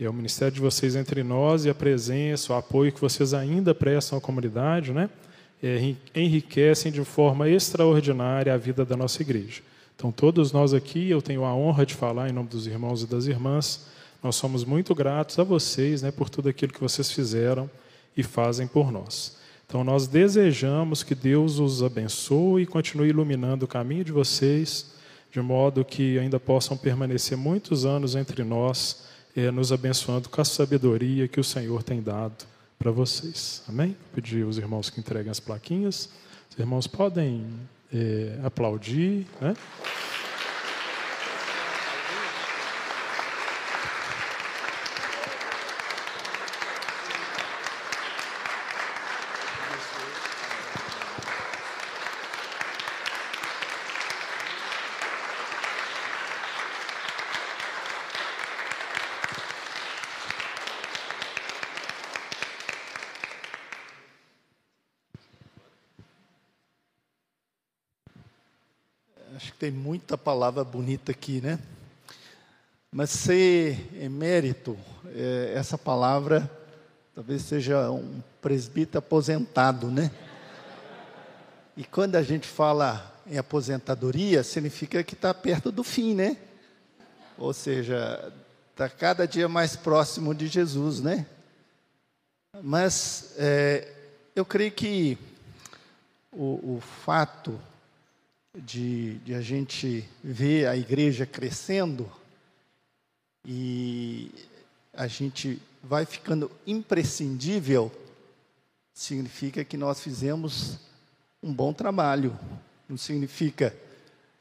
É 0.00 0.08
o 0.08 0.12
ministério 0.12 0.52
de 0.52 0.60
vocês 0.60 0.96
entre 0.96 1.22
nós 1.22 1.64
e 1.64 1.70
a 1.70 1.74
presença, 1.74 2.52
o 2.52 2.56
apoio 2.56 2.90
que 2.90 3.00
vocês 3.00 3.32
ainda 3.32 3.72
prestam 3.72 4.18
à 4.18 4.20
comunidade, 4.20 4.92
né? 4.92 5.08
Enriquecem 6.12 6.90
de 6.90 7.04
forma 7.04 7.48
extraordinária 7.48 8.52
a 8.52 8.56
vida 8.56 8.84
da 8.84 8.96
nossa 8.96 9.22
igreja. 9.22 9.62
Então, 9.94 10.10
todos 10.10 10.50
nós 10.50 10.74
aqui, 10.74 11.08
eu 11.08 11.22
tenho 11.22 11.44
a 11.44 11.54
honra 11.54 11.86
de 11.86 11.94
falar 11.94 12.28
em 12.28 12.32
nome 12.32 12.48
dos 12.48 12.66
irmãos 12.66 13.04
e 13.04 13.06
das 13.06 13.26
irmãs, 13.26 13.86
Nós 14.22 14.36
somos 14.36 14.64
muito 14.64 14.94
gratos 14.94 15.38
a 15.38 15.42
vocês, 15.42 16.02
né, 16.02 16.10
por 16.10 16.30
tudo 16.30 16.48
aquilo 16.48 16.72
que 16.72 16.80
vocês 16.80 17.10
fizeram 17.10 17.68
e 18.16 18.22
fazem 18.22 18.66
por 18.66 18.92
nós. 18.92 19.36
Então 19.66 19.82
nós 19.82 20.06
desejamos 20.06 21.02
que 21.02 21.14
Deus 21.14 21.58
os 21.58 21.82
abençoe 21.82 22.62
e 22.62 22.66
continue 22.66 23.08
iluminando 23.08 23.64
o 23.64 23.68
caminho 23.68 24.04
de 24.04 24.12
vocês, 24.12 24.92
de 25.30 25.40
modo 25.40 25.84
que 25.84 26.18
ainda 26.18 26.38
possam 26.38 26.76
permanecer 26.76 27.38
muitos 27.38 27.86
anos 27.86 28.14
entre 28.14 28.44
nós, 28.44 29.04
eh, 29.34 29.50
nos 29.50 29.72
abençoando 29.72 30.28
com 30.28 30.40
a 30.40 30.44
sabedoria 30.44 31.26
que 31.26 31.40
o 31.40 31.44
Senhor 31.44 31.82
tem 31.82 32.02
dado 32.02 32.44
para 32.78 32.90
vocês. 32.90 33.62
Amém? 33.66 33.88
Vou 33.88 34.14
pedir 34.14 34.44
aos 34.44 34.58
irmãos 34.58 34.90
que 34.90 35.00
entreguem 35.00 35.30
as 35.30 35.40
plaquinhas. 35.40 36.10
Os 36.50 36.58
irmãos 36.58 36.86
podem 36.86 37.46
eh, 37.92 38.38
aplaudir, 38.44 39.26
né? 39.40 39.54
Tem 69.62 69.70
muita 69.70 70.18
palavra 70.18 70.64
bonita 70.64 71.12
aqui, 71.12 71.40
né? 71.40 71.56
Mas 72.90 73.10
ser 73.10 73.78
emérito, 73.94 74.76
é, 75.14 75.52
essa 75.54 75.78
palavra 75.78 76.50
talvez 77.14 77.42
seja 77.42 77.88
um 77.88 78.20
presbítero 78.40 78.98
aposentado, 78.98 79.86
né? 79.86 80.10
E 81.76 81.84
quando 81.84 82.16
a 82.16 82.24
gente 82.24 82.48
fala 82.48 83.14
em 83.24 83.38
aposentadoria, 83.38 84.42
significa 84.42 85.04
que 85.04 85.14
está 85.14 85.32
perto 85.32 85.70
do 85.70 85.84
fim, 85.84 86.12
né? 86.12 86.36
Ou 87.38 87.52
seja, 87.52 88.32
está 88.72 88.88
cada 88.88 89.28
dia 89.28 89.48
mais 89.48 89.76
próximo 89.76 90.34
de 90.34 90.48
Jesus, 90.48 91.00
né? 91.00 91.24
Mas 92.64 93.32
é, 93.38 93.92
eu 94.34 94.44
creio 94.44 94.72
que 94.72 95.16
o, 96.32 96.78
o 96.78 96.82
fato 97.04 97.60
de, 98.54 99.14
de 99.20 99.34
a 99.34 99.40
gente 99.40 100.08
ver 100.22 100.66
a 100.66 100.76
igreja 100.76 101.24
crescendo 101.24 102.10
e 103.44 104.30
a 104.92 105.06
gente 105.06 105.60
vai 105.82 106.04
ficando 106.04 106.50
imprescindível, 106.66 107.90
significa 108.92 109.64
que 109.64 109.76
nós 109.76 110.00
fizemos 110.00 110.78
um 111.42 111.52
bom 111.52 111.72
trabalho. 111.72 112.38
Não 112.88 112.96
significa 112.96 113.74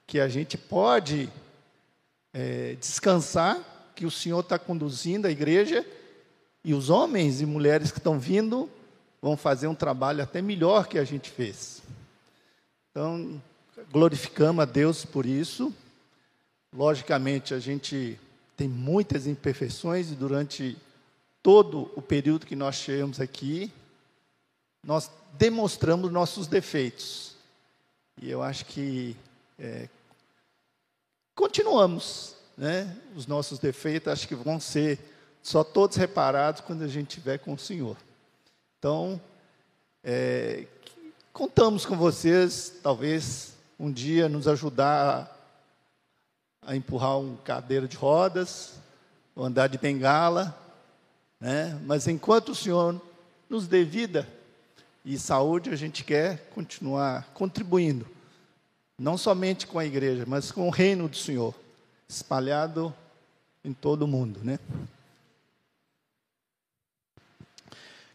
que 0.06 0.20
a 0.20 0.28
gente 0.28 0.58
pode 0.58 1.30
é, 2.34 2.76
descansar, 2.76 3.92
que 3.96 4.06
o 4.06 4.12
Senhor 4.12 4.42
está 4.42 4.60
conduzindo 4.60 5.26
a 5.26 5.32
igreja 5.32 5.86
e 6.64 6.74
os 6.74 6.90
homens 6.90 7.42
e 7.42 7.46
mulheres 7.46 7.92
que 7.92 7.98
estão 7.98 8.20
vindo 8.20 8.70
vão 9.22 9.38
fazer 9.38 9.68
um 9.68 9.76
trabalho 9.76 10.22
até 10.22 10.42
melhor 10.42 10.88
que 10.88 11.00
a 11.00 11.04
gente 11.04 11.30
fez. 11.30 11.82
Então, 12.92 13.42
glorificamos 13.92 14.62
a 14.62 14.66
Deus 14.66 15.06
por 15.06 15.26
isso. 15.26 15.74
Logicamente, 16.74 17.54
a 17.54 17.60
gente 17.60 18.20
tem 18.56 18.68
muitas 18.68 19.28
imperfeições 19.28 20.12
e 20.12 20.16
durante 20.16 20.78
todo 21.42 21.92
o 21.96 22.02
período 22.02 22.46
que 22.46 22.56
nós 22.56 22.76
chegamos 22.76 23.20
aqui, 23.20 23.72
nós 24.84 25.10
demonstramos 25.34 26.12
nossos 26.12 26.48
defeitos. 26.48 27.36
E 28.22 28.30
eu 28.30 28.44
acho 28.44 28.66
que 28.66 29.16
é, 29.58 29.90
continuamos, 31.36 32.36
né? 32.58 32.96
Os 33.16 33.26
nossos 33.26 33.58
defeitos 33.58 34.12
acho 34.12 34.28
que 34.28 34.36
vão 34.36 34.60
ser 34.60 35.00
só 35.42 35.64
todos 35.64 35.98
reparados 35.98 36.62
quando 36.62 36.84
a 36.84 36.88
gente 36.88 37.10
estiver 37.10 37.40
com 37.40 37.54
o 37.54 37.60
Senhor. 37.60 37.98
Então, 38.78 39.20
é, 40.04 40.68
contamos 41.34 41.86
com 41.86 41.98
vocês, 41.98 42.80
talvez 42.84 43.51
um 43.82 43.92
dia 43.92 44.30
nos 44.30 44.48
ajudar 44.48 45.36
a, 46.62 46.76
empurrar 46.76 47.18
um 47.18 47.36
cadeira 47.38 47.88
de 47.88 47.98
rodas, 47.98 48.76
ou 49.36 49.44
andar 49.44 49.66
de 49.66 49.80
bengala, 49.80 50.56
né? 51.40 51.82
Mas 51.84 52.08
enquanto 52.08 52.50
o 52.50 52.56
Senhor 52.56 53.02
nos 53.50 53.68
dê 53.68 53.84
vida 53.84 54.30
e 55.04 55.18
saúde, 55.18 55.72
a 55.72 55.76
gente 55.76 56.04
quer 56.04 56.48
continuar 56.52 57.28
contribuindo, 57.34 58.08
não 59.00 59.18
somente 59.18 59.66
com 59.66 59.80
a 59.80 59.86
igreja, 59.86 60.26
mas 60.28 60.52
com 60.52 60.68
o 60.68 60.72
reino 60.72 61.10
do 61.10 61.18
Senhor, 61.18 61.56
espalhado 62.08 62.94
em 63.66 63.74
todo 63.74 64.04
o 64.04 64.08
mundo, 64.08 64.42
né? 64.44 64.60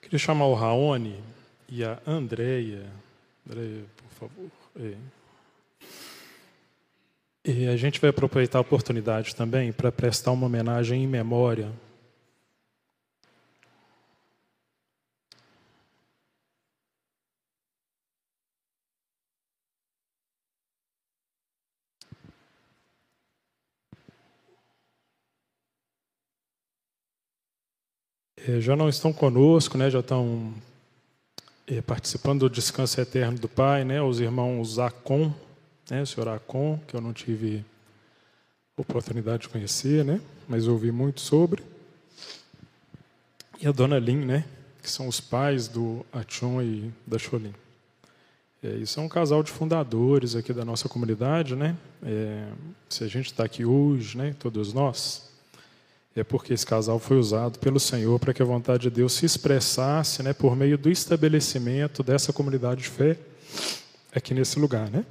Queria 0.00 0.18
chamar 0.20 0.46
o 0.46 0.54
Raoni 0.54 1.20
e 1.68 1.82
a 1.82 1.98
Andreia. 2.06 2.86
Andreia, 3.44 3.84
por 3.96 4.28
favor. 4.28 4.50
É. 4.76 5.15
E 7.49 7.68
a 7.68 7.76
gente 7.76 8.01
vai 8.01 8.11
aproveitar 8.11 8.59
a 8.59 8.61
oportunidade 8.61 9.36
também 9.36 9.72
para 9.72 9.92
prestar 9.92 10.32
uma 10.32 10.47
homenagem 10.47 11.05
em 11.05 11.07
memória. 11.07 11.70
É, 28.36 28.61
já 28.61 28.74
não 28.74 28.88
estão 28.88 29.12
conosco, 29.12 29.78
né, 29.78 29.88
já 29.88 30.01
estão 30.01 30.53
é, 31.64 31.80
participando 31.80 32.40
do 32.40 32.51
descanso 32.51 33.01
eterno 33.01 33.38
do 33.38 33.49
Pai, 33.49 33.84
né, 33.84 34.03
os 34.03 34.18
irmãos 34.18 34.80
Acon, 34.80 35.32
né, 35.91 36.03
o 36.03 36.07
senhor 36.07 36.28
Acon, 36.28 36.78
que 36.87 36.95
eu 36.95 37.01
não 37.01 37.12
tive 37.12 37.64
oportunidade 38.76 39.43
de 39.43 39.49
conhecer, 39.49 40.05
né, 40.05 40.20
mas 40.49 40.68
ouvi 40.68 40.91
muito 40.91 41.20
sobre, 41.20 41.62
e 43.61 43.66
a 43.66 43.72
dona 43.72 43.99
Lin, 43.99 44.24
né, 44.24 44.45
que 44.82 44.91
são 44.91 45.09
os 45.09 45.20
pais 45.20 45.66
do 45.66 46.05
Achon 46.12 46.62
e 46.62 46.93
da 47.07 47.18
Cholin. 47.18 47.55
É, 48.62 48.68
isso 48.76 48.99
é 49.01 49.03
um 49.03 49.09
casal 49.09 49.43
de 49.43 49.51
fundadores 49.51 50.34
aqui 50.34 50.53
da 50.53 50.64
nossa 50.64 50.89
comunidade, 50.89 51.55
né? 51.55 51.76
É, 52.03 52.49
se 52.89 53.05
a 53.05 53.07
gente 53.07 53.26
está 53.26 53.45
aqui 53.45 53.64
hoje, 53.64 54.16
né, 54.16 54.34
todos 54.39 54.72
nós, 54.72 55.30
é 56.14 56.24
porque 56.24 56.55
esse 56.55 56.64
casal 56.64 56.99
foi 56.99 57.18
usado 57.18 57.59
pelo 57.59 57.78
Senhor 57.78 58.18
para 58.18 58.32
que 58.32 58.43
a 58.43 58.45
vontade 58.45 58.84
de 58.84 58.91
Deus 58.91 59.12
se 59.12 59.26
expressasse 59.26 60.22
né, 60.22 60.32
por 60.32 60.57
meio 60.57 60.78
do 60.78 60.91
estabelecimento 60.91 62.03
dessa 62.03 62.32
comunidade 62.32 62.82
de 62.82 62.89
fé 62.89 63.18
aqui 64.14 64.32
nesse 64.32 64.59
lugar. 64.59 64.89
Né? 64.91 65.05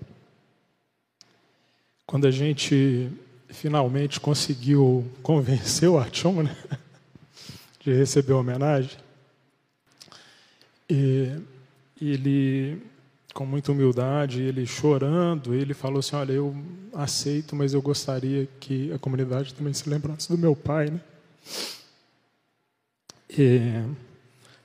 Quando 2.06 2.28
a 2.28 2.32
gente 2.32 3.10
finalmente 3.50 4.20
conseguiu 4.20 5.06
convencer 5.24 5.90
o 5.90 5.98
Archon 5.98 6.44
né, 6.44 6.56
de 7.80 7.94
receber 7.94 8.34
a 8.34 8.38
homenagem, 8.38 8.98
e 10.90 11.42
ele, 12.00 12.82
com 13.34 13.46
muita 13.46 13.72
humildade, 13.72 14.42
ele 14.42 14.66
chorando, 14.66 15.54
ele 15.54 15.74
falou 15.74 16.00
assim: 16.00 16.16
Olha, 16.16 16.34
eu 16.34 16.56
aceito, 16.94 17.56
mas 17.56 17.74
eu 17.74 17.82
gostaria 17.82 18.48
que 18.60 18.92
a 18.94 19.00
comunidade 19.00 19.54
também 19.54 19.74
se 19.74 19.90
lembrasse 19.90 20.30
do 20.30 20.38
meu 20.38 20.56
pai, 20.56 20.90
né? 20.90 21.02
E, 23.38 23.60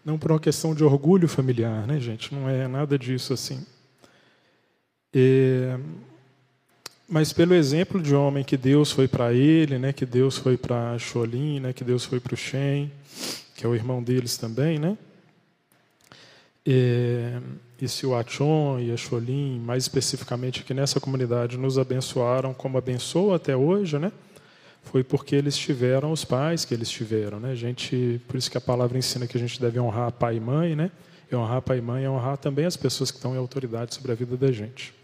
não 0.05 0.19
por 0.19 0.33
uma 0.33 0.41
questão 0.41 0.75
de 0.75 0.85
orgulho 0.85 1.29
familiar, 1.29 1.87
né, 1.87 1.99
gente? 1.99 2.35
Não 2.35 2.49
é 2.49 2.69
nada 2.69 2.99
disso 2.99 3.33
assim. 3.33 3.65
E, 5.15 5.77
mas 7.11 7.33
pelo 7.33 7.55
exemplo 7.55 8.01
de 8.01 8.15
homem 8.15 8.45
que 8.45 8.57
Deus 8.57 8.93
foi 8.93 9.09
para 9.09 9.33
ele, 9.33 9.81
né? 9.81 9.93
Que 9.93 10.07
Deus 10.07 10.39
foi 10.39 10.57
para 10.57 10.97
Cholim, 10.97 11.59
né? 11.59 11.73
Que 11.73 11.83
Deus 11.83 12.05
foi 12.05 12.21
para 12.21 12.35
o 12.35 12.37
Shem, 12.37 12.93
que 13.57 13.67
é 13.67 13.69
o 13.69 13.75
irmão 13.75 14.01
deles 14.01 14.37
também, 14.37 14.79
né? 14.79 14.97
E, 16.65 17.33
e 17.83 17.89
se 17.89 18.07
o 18.07 18.15
Achon 18.15 18.79
e 18.79 18.93
a 18.93 18.97
Cholim, 18.97 19.59
mais 19.59 19.83
especificamente 19.83 20.61
aqui 20.61 20.73
nessa 20.73 21.01
comunidade, 21.01 21.59
nos 21.59 21.81
abençoaram 21.81 22.55
como 22.55 22.79
abençoam 22.79 23.35
até 23.35 23.57
hoje, 23.57 23.99
né? 23.99 24.13
Foi 24.85 25.03
porque 25.03 25.35
eles 25.35 25.59
tiveram 25.59 26.13
os 26.13 26.25
pais 26.25 26.65
que 26.65 26.73
eles 26.73 26.89
tiveram, 26.89 27.41
né? 27.41 27.51
A 27.51 27.57
gente, 27.57 28.21
por 28.29 28.37
isso 28.37 28.49
que 28.49 28.57
a 28.57 28.61
palavra 28.61 28.97
ensina 28.97 29.27
que 29.27 29.37
a 29.37 29.41
gente 29.41 29.61
deve 29.61 29.81
honrar 29.81 30.13
pai 30.13 30.37
e 30.37 30.41
mãe, 30.41 30.77
né? 30.77 30.93
E 31.31 31.35
honrar 31.35 31.61
pai 31.61 31.79
e 31.79 31.83
mãe 31.83 32.05
é 32.05 32.11
honrar 32.11 32.39
também 32.39 32.67
as 32.67 32.77
pessoas 32.77 33.11
que 33.11 33.17
estão 33.17 33.35
em 33.35 33.39
autoridade 33.39 33.97
sobre 33.97 34.13
a 34.13 34.15
vida 34.15 34.37
da 34.37 34.53
gente. 34.53 35.00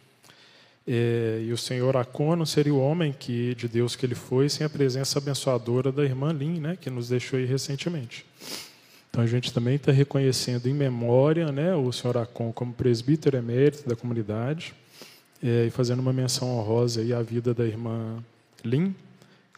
É, 0.88 1.42
e 1.44 1.52
o 1.52 1.58
senhor 1.58 1.96
Acon 1.96 2.36
não 2.36 2.46
seria 2.46 2.72
o 2.72 2.80
homem 2.80 3.12
que 3.12 3.54
de 3.56 3.66
Deus 3.66 3.96
que 3.96 4.06
ele 4.06 4.14
foi 4.14 4.48
sem 4.48 4.64
a 4.64 4.70
presença 4.70 5.18
abençoadora 5.18 5.90
da 5.90 6.04
irmã 6.04 6.32
Lin, 6.32 6.60
né, 6.60 6.78
que 6.80 6.88
nos 6.88 7.08
deixou 7.08 7.38
aí 7.38 7.44
recentemente. 7.44 8.24
Então 9.10 9.24
a 9.24 9.26
gente 9.26 9.52
também 9.52 9.76
está 9.76 9.90
reconhecendo 9.90 10.68
em 10.68 10.74
memória 10.74 11.50
né, 11.50 11.74
o 11.74 11.90
senhor 11.90 12.16
Acon 12.16 12.52
como 12.52 12.72
presbítero 12.72 13.36
emérito 13.36 13.88
da 13.88 13.96
comunidade 13.96 14.74
é, 15.42 15.66
e 15.66 15.70
fazendo 15.70 16.00
uma 16.00 16.12
menção 16.12 16.56
honrosa 16.56 17.00
aí 17.00 17.12
à 17.12 17.20
vida 17.20 17.52
da 17.52 17.64
irmã 17.64 18.22
Lin, 18.64 18.94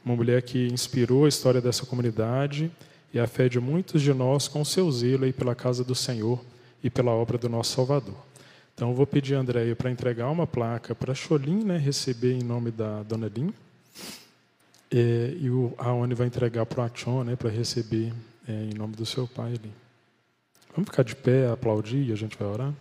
uma 0.04 0.16
mulher 0.16 0.42
que 0.42 0.68
inspirou 0.68 1.26
a 1.26 1.28
história 1.28 1.60
dessa 1.60 1.84
comunidade 1.84 2.70
e 3.12 3.18
a 3.18 3.26
fé 3.26 3.48
de 3.48 3.60
muitos 3.60 4.00
de 4.00 4.14
nós 4.14 4.48
com 4.48 4.64
seu 4.64 4.90
zelo 4.90 5.24
aí 5.24 5.32
pela 5.32 5.54
casa 5.54 5.84
do 5.84 5.94
Senhor 5.94 6.42
e 6.82 6.88
pela 6.88 7.10
obra 7.10 7.36
do 7.36 7.48
nosso 7.48 7.74
Salvador. 7.74 8.27
Então, 8.78 8.94
vou 8.94 9.08
pedir 9.08 9.34
a 9.34 9.40
Andréia 9.40 9.74
para 9.74 9.90
entregar 9.90 10.30
uma 10.30 10.46
placa 10.46 10.94
para 10.94 11.10
a 11.10 11.14
Cholim, 11.14 11.64
né, 11.64 11.76
receber 11.76 12.34
em 12.34 12.44
nome 12.44 12.70
da 12.70 13.02
dona 13.02 13.26
Lin. 13.26 13.52
É, 14.88 15.34
e 15.36 15.50
o 15.50 15.74
Raoni 15.76 16.14
vai 16.14 16.28
entregar 16.28 16.64
para 16.64 16.82
o 16.82 16.84
Atión, 16.84 17.24
né, 17.24 17.34
para 17.34 17.50
receber 17.50 18.14
é, 18.46 18.52
em 18.52 18.74
nome 18.74 18.94
do 18.94 19.04
seu 19.04 19.26
pai 19.26 19.48
ali. 19.48 19.72
Vamos 20.76 20.90
ficar 20.90 21.02
de 21.02 21.16
pé, 21.16 21.50
aplaudir 21.50 22.08
e 22.08 22.12
a 22.12 22.14
gente 22.14 22.38
vai 22.38 22.46
orar? 22.46 22.72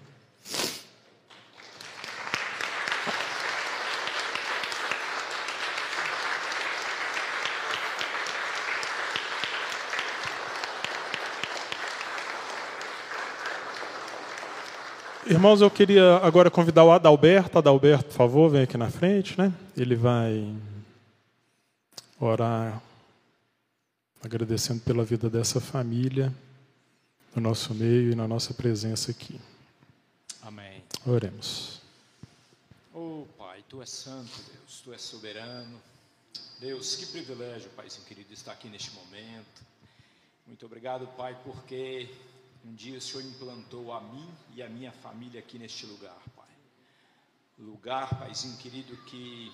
Irmãos, 15.30 15.60
eu 15.60 15.70
queria 15.70 16.20
agora 16.24 16.50
convidar 16.50 16.86
o 16.86 16.92
Adalberto. 16.92 17.58
Adalberto, 17.58 18.06
por 18.06 18.14
favor, 18.14 18.50
vem 18.50 18.62
aqui 18.62 18.78
na 18.78 18.90
frente, 18.90 19.38
né? 19.38 19.54
Ele 19.76 19.94
vai 19.94 20.56
orar 22.18 22.82
agradecendo 24.24 24.80
pela 24.80 25.04
vida 25.04 25.30
dessa 25.30 25.60
família, 25.60 26.34
no 27.36 27.42
nosso 27.42 27.74
meio 27.74 28.14
e 28.14 28.16
na 28.16 28.26
nossa 28.26 28.54
presença 28.54 29.12
aqui. 29.12 29.38
Amém. 30.42 30.82
Oremos. 31.06 31.82
Oh, 32.94 33.26
Pai, 33.38 33.62
Tu 33.68 33.82
és 33.82 33.90
santo, 33.90 34.32
Deus, 34.54 34.82
Tu 34.82 34.94
és 34.94 35.02
soberano. 35.02 35.78
Deus, 36.62 36.96
que 36.96 37.06
privilégio, 37.08 37.70
Paizinho 37.76 38.06
querido, 38.06 38.34
estar 38.34 38.54
aqui 38.54 38.70
neste 38.70 38.92
momento. 38.92 39.62
Muito 40.48 40.66
obrigado, 40.66 41.06
Pai, 41.18 41.38
porque 41.44 42.10
um 42.66 42.74
dia 42.74 42.98
o 42.98 43.02
Senhor 43.02 43.24
implantou 43.24 43.94
a 43.94 44.02
mim 44.02 44.30
e 44.54 44.62
a 44.62 44.70
minha 44.70 44.92
família 44.92 45.40
aqui 45.40 45.58
neste 45.58 45.86
lugar, 45.86 46.22
Pai. 46.36 46.46
Lugar, 47.58 48.18
Paizinho 48.20 48.58
querido, 48.58 48.96
que 49.04 49.52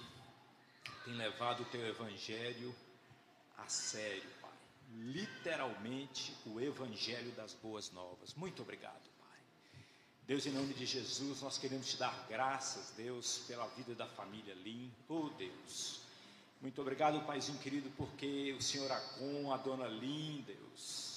tem 1.05 1.15
levado 1.15 1.61
o 1.61 1.65
Teu 1.65 1.85
Evangelho 1.85 2.75
a 3.57 3.67
sério, 3.67 4.29
Pai. 4.41 4.51
Literalmente 4.91 6.35
o 6.45 6.59
Evangelho 6.59 7.31
das 7.31 7.53
Boas 7.53 7.91
Novas. 7.91 8.33
Muito 8.35 8.61
obrigado, 8.61 9.09
Pai. 9.19 9.39
Deus, 10.25 10.45
em 10.45 10.51
nome 10.51 10.73
de 10.73 10.85
Jesus, 10.85 11.41
nós 11.41 11.57
queremos 11.57 11.89
te 11.89 11.97
dar 11.97 12.25
graças, 12.27 12.91
Deus, 12.95 13.39
pela 13.47 13.67
vida 13.67 13.93
da 13.95 14.07
família 14.07 14.53
Lim. 14.55 14.91
Oh, 15.07 15.29
Deus. 15.37 16.01
Muito 16.61 16.81
obrigado, 16.81 17.25
Paizinho 17.25 17.59
querido, 17.59 17.89
porque 17.97 18.55
o 18.57 18.61
Senhor 18.61 18.91
Acon, 18.91 19.51
a 19.51 19.57
dona 19.57 19.87
Lim, 19.87 20.41
Deus 20.47 21.12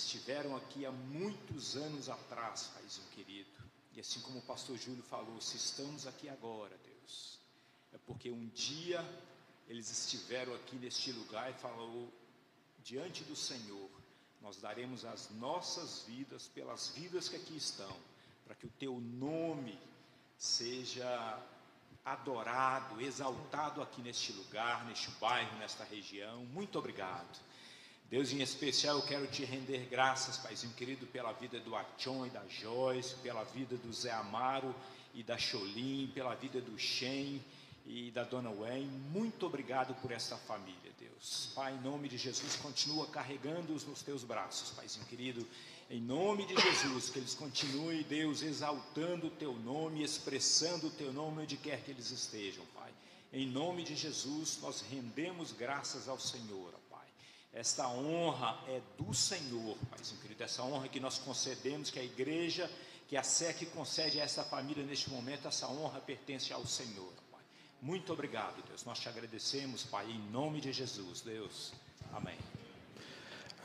estiveram 0.00 0.56
aqui 0.56 0.84
há 0.86 0.92
muitos 0.92 1.76
anos 1.76 2.08
atrás, 2.08 2.70
Paizinho 2.74 3.08
querido. 3.08 3.50
E 3.92 4.00
assim 4.00 4.20
como 4.20 4.38
o 4.38 4.42
pastor 4.42 4.76
Júlio 4.76 5.02
falou, 5.02 5.40
se 5.40 5.56
estamos 5.56 6.06
aqui 6.06 6.28
agora, 6.28 6.76
Deus, 6.84 7.38
é 7.92 7.98
porque 8.06 8.30
um 8.30 8.46
dia 8.48 9.04
eles 9.68 9.90
estiveram 9.90 10.54
aqui 10.54 10.76
neste 10.76 11.12
lugar 11.12 11.50
e 11.50 11.54
falou 11.54 12.12
diante 12.82 13.24
do 13.24 13.36
Senhor, 13.36 13.90
nós 14.40 14.56
daremos 14.56 15.04
as 15.04 15.30
nossas 15.30 16.04
vidas 16.06 16.46
pelas 16.48 16.88
vidas 16.90 17.28
que 17.28 17.36
aqui 17.36 17.56
estão, 17.56 17.94
para 18.44 18.54
que 18.54 18.66
o 18.66 18.72
teu 18.78 18.98
nome 19.00 19.78
seja 20.38 21.42
adorado, 22.04 23.00
exaltado 23.00 23.82
aqui 23.82 24.00
neste 24.00 24.32
lugar, 24.32 24.84
neste 24.86 25.10
bairro, 25.12 25.58
nesta 25.58 25.84
região. 25.84 26.44
Muito 26.46 26.78
obrigado. 26.78 27.38
Deus, 28.10 28.32
em 28.32 28.40
especial, 28.40 28.96
eu 28.96 29.02
quero 29.02 29.26
te 29.26 29.44
render 29.44 29.86
graças, 29.90 30.38
Paizinho 30.38 30.72
querido, 30.72 31.06
pela 31.08 31.30
vida 31.32 31.60
do 31.60 31.76
Atión 31.76 32.26
e 32.26 32.30
da 32.30 32.42
Joyce, 32.48 33.14
pela 33.16 33.44
vida 33.44 33.76
do 33.76 33.92
Zé 33.92 34.10
Amaro 34.10 34.74
e 35.12 35.22
da 35.22 35.36
Cholim, 35.36 36.10
pela 36.14 36.34
vida 36.34 36.58
do 36.58 36.78
Shen 36.78 37.44
e 37.84 38.10
da 38.10 38.24
Dona 38.24 38.50
Wayne. 38.50 38.86
Muito 39.10 39.44
obrigado 39.44 39.94
por 40.00 40.10
esta 40.10 40.38
família, 40.38 40.90
Deus. 40.98 41.52
Pai, 41.54 41.74
em 41.74 41.80
nome 41.82 42.08
de 42.08 42.16
Jesus, 42.16 42.56
continua 42.56 43.06
carregando-os 43.08 43.84
nos 43.84 44.00
teus 44.00 44.24
braços, 44.24 44.70
Paizinho 44.70 45.04
querido. 45.04 45.46
Em 45.90 46.00
nome 46.00 46.46
de 46.46 46.54
Jesus, 46.54 47.10
que 47.10 47.18
eles 47.18 47.34
continuem, 47.34 48.04
Deus, 48.04 48.40
exaltando 48.40 49.26
o 49.26 49.30
teu 49.30 49.52
nome, 49.52 50.02
expressando 50.02 50.86
o 50.86 50.90
teu 50.90 51.12
nome 51.12 51.42
onde 51.42 51.58
quer 51.58 51.82
que 51.82 51.90
eles 51.90 52.10
estejam, 52.10 52.64
Pai. 52.74 52.90
Em 53.34 53.46
nome 53.46 53.84
de 53.84 53.94
Jesus, 53.94 54.58
nós 54.62 54.82
rendemos 54.90 55.52
graças 55.52 56.08
ao 56.08 56.18
Senhor. 56.18 56.77
Esta 57.58 57.88
honra 57.88 58.56
é 58.68 58.80
do 58.96 59.12
Senhor, 59.12 59.76
Pai 59.90 59.98
querido. 60.22 60.44
Essa 60.44 60.62
honra 60.62 60.86
que 60.86 61.00
nós 61.00 61.18
concedemos, 61.18 61.90
que 61.90 61.98
a 61.98 62.04
igreja, 62.04 62.70
que 63.08 63.16
a 63.16 63.22
SEC 63.24 63.66
concede 63.74 64.20
a 64.20 64.22
esta 64.22 64.44
família 64.44 64.84
neste 64.84 65.10
momento, 65.10 65.48
essa 65.48 65.66
honra 65.66 65.98
pertence 65.98 66.52
ao 66.52 66.64
Senhor, 66.64 67.12
Pai. 67.32 67.40
Muito 67.82 68.12
obrigado, 68.12 68.62
Deus. 68.68 68.84
Nós 68.84 69.00
te 69.00 69.08
agradecemos, 69.08 69.82
Pai, 69.82 70.06
em 70.08 70.20
nome 70.30 70.60
de 70.60 70.72
Jesus, 70.72 71.20
Deus. 71.20 71.72
Amém. 72.12 72.36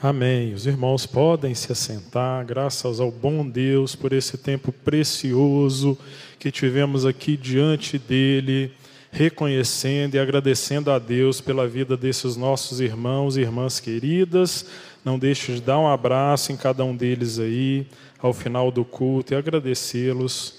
Amém. 0.01 0.55
Os 0.55 0.65
irmãos 0.65 1.05
podem 1.05 1.53
se 1.53 1.71
assentar, 1.71 2.43
graças 2.47 2.99
ao 2.99 3.11
bom 3.11 3.47
Deus 3.47 3.95
por 3.95 4.11
esse 4.11 4.39
tempo 4.39 4.71
precioso 4.71 5.95
que 6.39 6.51
tivemos 6.51 7.05
aqui 7.05 7.37
diante 7.37 7.99
dele 7.99 8.75
reconhecendo 9.13 10.15
e 10.15 10.19
agradecendo 10.19 10.89
a 10.91 10.97
Deus 10.97 11.39
pela 11.39 11.67
vida 11.67 11.95
desses 11.95 12.35
nossos 12.35 12.81
irmãos 12.81 13.37
e 13.37 13.41
irmãs 13.41 13.79
queridas. 13.79 14.65
Não 15.05 15.19
deixe 15.19 15.53
de 15.53 15.61
dar 15.61 15.77
um 15.77 15.87
abraço 15.87 16.51
em 16.51 16.57
cada 16.57 16.83
um 16.83 16.95
deles 16.95 17.37
aí, 17.37 17.85
ao 18.17 18.33
final 18.33 18.71
do 18.71 18.83
culto, 18.83 19.33
e 19.33 19.35
agradecê-los 19.35 20.55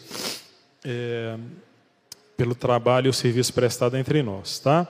é, 0.85 1.37
pelo 2.37 2.55
trabalho 2.55 3.09
e 3.09 3.11
o 3.11 3.13
serviço 3.13 3.53
prestado 3.53 3.97
entre 3.97 4.23
nós, 4.23 4.61
tá? 4.61 4.87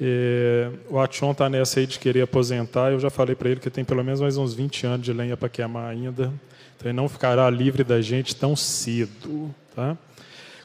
É, 0.00 0.70
o 0.88 0.98
Ation 0.98 1.32
está 1.32 1.50
nessa 1.50 1.80
aí 1.80 1.86
de 1.86 1.98
querer 1.98 2.22
aposentar. 2.22 2.92
Eu 2.92 2.98
já 2.98 3.10
falei 3.10 3.34
para 3.34 3.50
ele 3.50 3.60
que 3.60 3.68
tem 3.68 3.84
pelo 3.84 4.02
menos 4.02 4.22
mais 4.22 4.38
uns 4.38 4.54
20 4.54 4.86
anos 4.86 5.04
de 5.04 5.12
lenha 5.12 5.36
para 5.36 5.50
queimar 5.50 5.90
ainda. 5.90 6.32
Então 6.76 6.86
ele 6.86 6.92
não 6.94 7.08
ficará 7.08 7.48
livre 7.50 7.84
da 7.84 8.00
gente 8.00 8.34
tão 8.34 8.56
cedo. 8.56 9.54
Tá? 9.76 9.96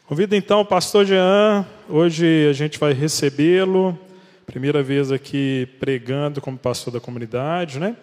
Convido 0.07 0.37
então 0.37 0.61
o 0.61 0.65
pastor 0.65 1.05
Jean. 1.05 1.65
Hoje 1.89 2.47
a 2.49 2.53
gente 2.53 2.79
vai 2.79 2.93
recebê-lo. 2.93 3.99
Primeira 4.45 4.81
vez 4.81 5.11
aqui 5.11 5.67
pregando 5.81 6.39
como 6.39 6.57
pastor 6.57 6.93
da 6.93 6.99
comunidade, 7.01 7.77
né? 7.77 7.93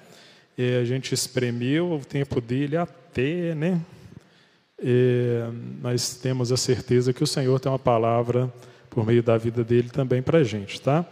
E 0.59 0.77
a 0.77 0.85
gente 0.85 1.15
espremeu 1.15 1.93
o 1.93 2.05
tempo 2.05 2.43
dele 2.43 2.77
até, 2.77 3.55
né? 3.55 3.81
E 4.79 5.45
nós 5.81 6.15
temos 6.17 6.53
a 6.53 6.59
certeza 6.59 7.11
que 7.15 7.25
o 7.25 7.27
Senhor 7.27 7.59
tem 7.59 7.73
uma 7.73 7.79
palavra 7.79 8.53
por 8.91 9.07
meio 9.07 9.23
da 9.23 9.39
vida 9.39 9.65
dele 9.65 9.89
também 9.89 10.21
para 10.21 10.41
a 10.41 10.45
gente, 10.45 10.83
tá? 10.83 11.07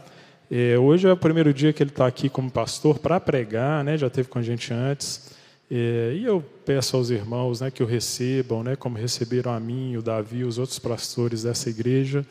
E 0.50 0.76
hoje 0.76 1.08
é 1.08 1.12
o 1.12 1.16
primeiro 1.16 1.54
dia 1.54 1.72
que 1.72 1.82
ele 1.82 1.88
está 1.88 2.06
aqui 2.06 2.28
como 2.28 2.50
pastor 2.50 2.98
para 2.98 3.18
pregar, 3.18 3.82
né? 3.82 3.96
Já 3.96 4.10
teve 4.10 4.28
com 4.28 4.38
a 4.38 4.42
gente 4.42 4.74
antes. 4.74 5.31
É, 5.74 6.12
e 6.14 6.24
eu 6.26 6.44
peço 6.66 6.98
aos 6.98 7.08
irmãos 7.08 7.62
né, 7.62 7.70
que 7.70 7.82
o 7.82 7.86
recebam, 7.86 8.62
né, 8.62 8.76
como 8.76 8.98
receberam 8.98 9.52
a 9.52 9.58
mim, 9.58 9.96
o 9.96 10.02
Davi 10.02 10.44
os 10.44 10.58
outros 10.58 10.78
pastores 10.78 11.44
dessa 11.44 11.70
igreja, 11.70 12.26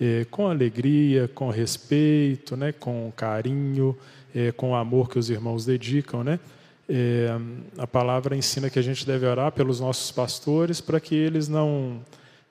é, 0.00 0.24
com 0.30 0.46
alegria, 0.46 1.26
com 1.26 1.50
respeito, 1.50 2.56
né, 2.56 2.70
com 2.70 3.12
carinho, 3.16 3.98
é, 4.32 4.52
com 4.52 4.76
amor 4.76 5.10
que 5.10 5.18
os 5.18 5.28
irmãos 5.28 5.66
dedicam. 5.66 6.22
Né? 6.22 6.38
É, 6.88 7.36
a 7.76 7.86
palavra 7.86 8.36
ensina 8.36 8.70
que 8.70 8.78
a 8.78 8.82
gente 8.82 9.04
deve 9.04 9.26
orar 9.26 9.50
pelos 9.50 9.80
nossos 9.80 10.12
pastores 10.12 10.80
para 10.80 11.00
que 11.00 11.16
eles 11.16 11.48
não 11.48 12.00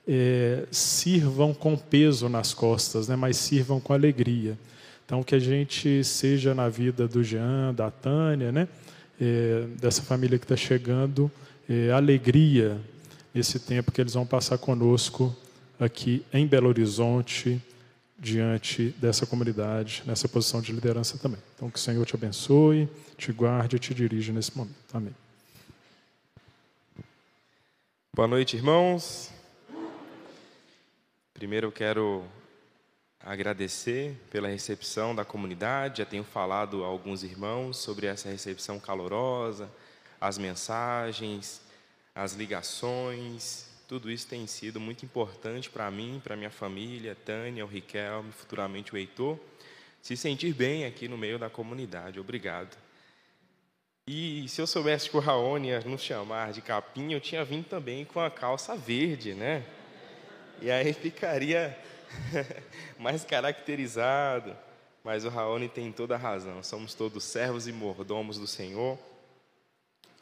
é, 0.06 0.66
sirvam 0.70 1.54
com 1.54 1.74
peso 1.74 2.28
nas 2.28 2.52
costas, 2.52 3.08
né, 3.08 3.16
mas 3.16 3.38
sirvam 3.38 3.80
com 3.80 3.94
alegria. 3.94 4.58
Então, 5.06 5.22
que 5.22 5.34
a 5.34 5.38
gente 5.38 6.04
seja 6.04 6.54
na 6.54 6.68
vida 6.68 7.08
do 7.08 7.24
Jean, 7.24 7.72
da 7.72 7.90
Tânia, 7.90 8.52
né? 8.52 8.68
É, 9.20 9.66
dessa 9.80 10.02
família 10.02 10.38
que 10.38 10.44
está 10.44 10.56
chegando, 10.56 11.30
é, 11.68 11.90
alegria 11.90 12.80
nesse 13.34 13.58
tempo 13.58 13.90
que 13.90 14.00
eles 14.00 14.14
vão 14.14 14.26
passar 14.26 14.58
conosco 14.58 15.34
aqui 15.78 16.24
em 16.32 16.46
Belo 16.46 16.68
Horizonte, 16.68 17.60
diante 18.18 18.94
dessa 18.98 19.26
comunidade, 19.26 20.02
nessa 20.06 20.28
posição 20.28 20.60
de 20.60 20.72
liderança 20.72 21.18
também. 21.18 21.40
Então, 21.54 21.68
que 21.68 21.78
o 21.78 21.82
Senhor 21.82 22.04
te 22.06 22.14
abençoe, 22.14 22.88
te 23.18 23.32
guarde 23.32 23.76
e 23.76 23.78
te 23.78 23.92
dirija 23.92 24.32
nesse 24.32 24.56
momento. 24.56 24.76
Amém. 24.92 25.14
Boa 28.14 28.28
noite, 28.28 28.56
irmãos. 28.56 29.30
Primeiro 31.34 31.66
eu 31.66 31.72
quero 31.72 32.24
agradecer 33.24 34.14
pela 34.30 34.48
recepção 34.48 35.14
da 35.14 35.24
comunidade. 35.24 35.98
Já 35.98 36.04
tenho 36.04 36.24
falado 36.24 36.84
a 36.84 36.86
alguns 36.86 37.22
irmãos 37.22 37.78
sobre 37.78 38.06
essa 38.06 38.28
recepção 38.28 38.78
calorosa, 38.78 39.70
as 40.20 40.36
mensagens, 40.36 41.62
as 42.14 42.34
ligações. 42.34 43.66
Tudo 43.88 44.10
isso 44.10 44.26
tem 44.26 44.46
sido 44.46 44.78
muito 44.78 45.04
importante 45.04 45.70
para 45.70 45.90
mim, 45.90 46.20
para 46.22 46.36
minha 46.36 46.50
família, 46.50 47.16
Tânia, 47.24 47.64
o 47.64 47.68
Riquelme, 47.68 48.30
futuramente 48.32 48.92
o 48.92 48.96
Heitor, 48.96 49.38
se 50.02 50.16
sentir 50.16 50.52
bem 50.52 50.84
aqui 50.84 51.08
no 51.08 51.16
meio 51.16 51.38
da 51.38 51.48
comunidade. 51.48 52.20
Obrigado. 52.20 52.76
E 54.06 54.46
se 54.48 54.60
eu 54.60 54.66
soubesse 54.66 55.08
que 55.08 55.16
o 55.16 55.20
Raoni 55.20 55.68
ia 55.68 55.80
nos 55.80 56.02
chamar 56.02 56.52
de 56.52 56.60
capim, 56.60 57.12
eu 57.12 57.20
tinha 57.20 57.42
vindo 57.42 57.64
também 57.64 58.04
com 58.04 58.20
a 58.20 58.30
calça 58.30 58.76
verde, 58.76 59.32
né? 59.32 59.64
E 60.60 60.70
aí 60.70 60.92
ficaria 60.92 61.76
mais 62.98 63.24
caracterizado. 63.24 64.56
Mas 65.02 65.24
o 65.24 65.28
Raoni 65.28 65.68
tem 65.68 65.92
toda 65.92 66.14
a 66.14 66.18
razão. 66.18 66.62
Somos 66.62 66.94
todos 66.94 67.24
servos 67.24 67.68
e 67.68 67.72
mordomos 67.72 68.38
do 68.38 68.46
Senhor. 68.46 68.98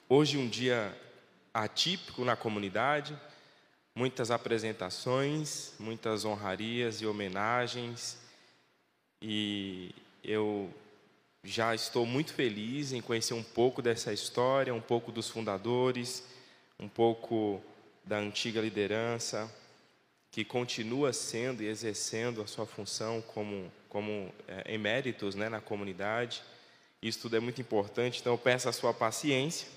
Hoje 0.09 0.37
um 0.37 0.49
dia 0.49 0.93
atípico 1.55 2.25
na 2.25 2.35
comunidade, 2.35 3.17
muitas 3.95 4.31
apresentações, 4.31 5.73
muitas 5.79 6.25
honrarias 6.25 7.01
e 7.01 7.07
homenagens. 7.07 8.19
E 9.21 9.95
eu 10.25 10.69
já 11.45 11.75
estou 11.75 12.05
muito 12.05 12.33
feliz 12.33 12.93
em 12.93 13.01
conhecer 13.01 13.35
um 13.35 13.43
pouco 13.43 13.81
dessa 13.81 14.13
história, 14.13 14.75
um 14.75 14.81
pouco 14.81 15.13
dos 15.13 15.29
fundadores, 15.29 16.25
um 16.79 16.89
pouco 16.89 17.63
da 18.05 18.19
antiga 18.19 18.61
liderança, 18.61 19.49
que 20.33 20.47
continua 20.47 21.13
sendo 21.13 21.63
e 21.63 21.69
exercendo 21.69 22.41
a 22.41 22.47
sua 22.47 22.65
função 22.65 23.21
como, 23.21 23.71
como 23.91 24.33
é, 24.49 24.75
eméritos 24.75 25.35
né, 25.35 25.51
na 25.51 25.61
comunidade. 25.61 26.43
Isso 27.03 27.21
tudo 27.21 27.37
é 27.37 27.41
muito 27.41 27.61
importante, 27.61 28.21
então 28.21 28.33
eu 28.33 28.39
peço 28.39 28.67
a 28.67 28.73
sua 28.73 28.95
paciência, 28.95 29.69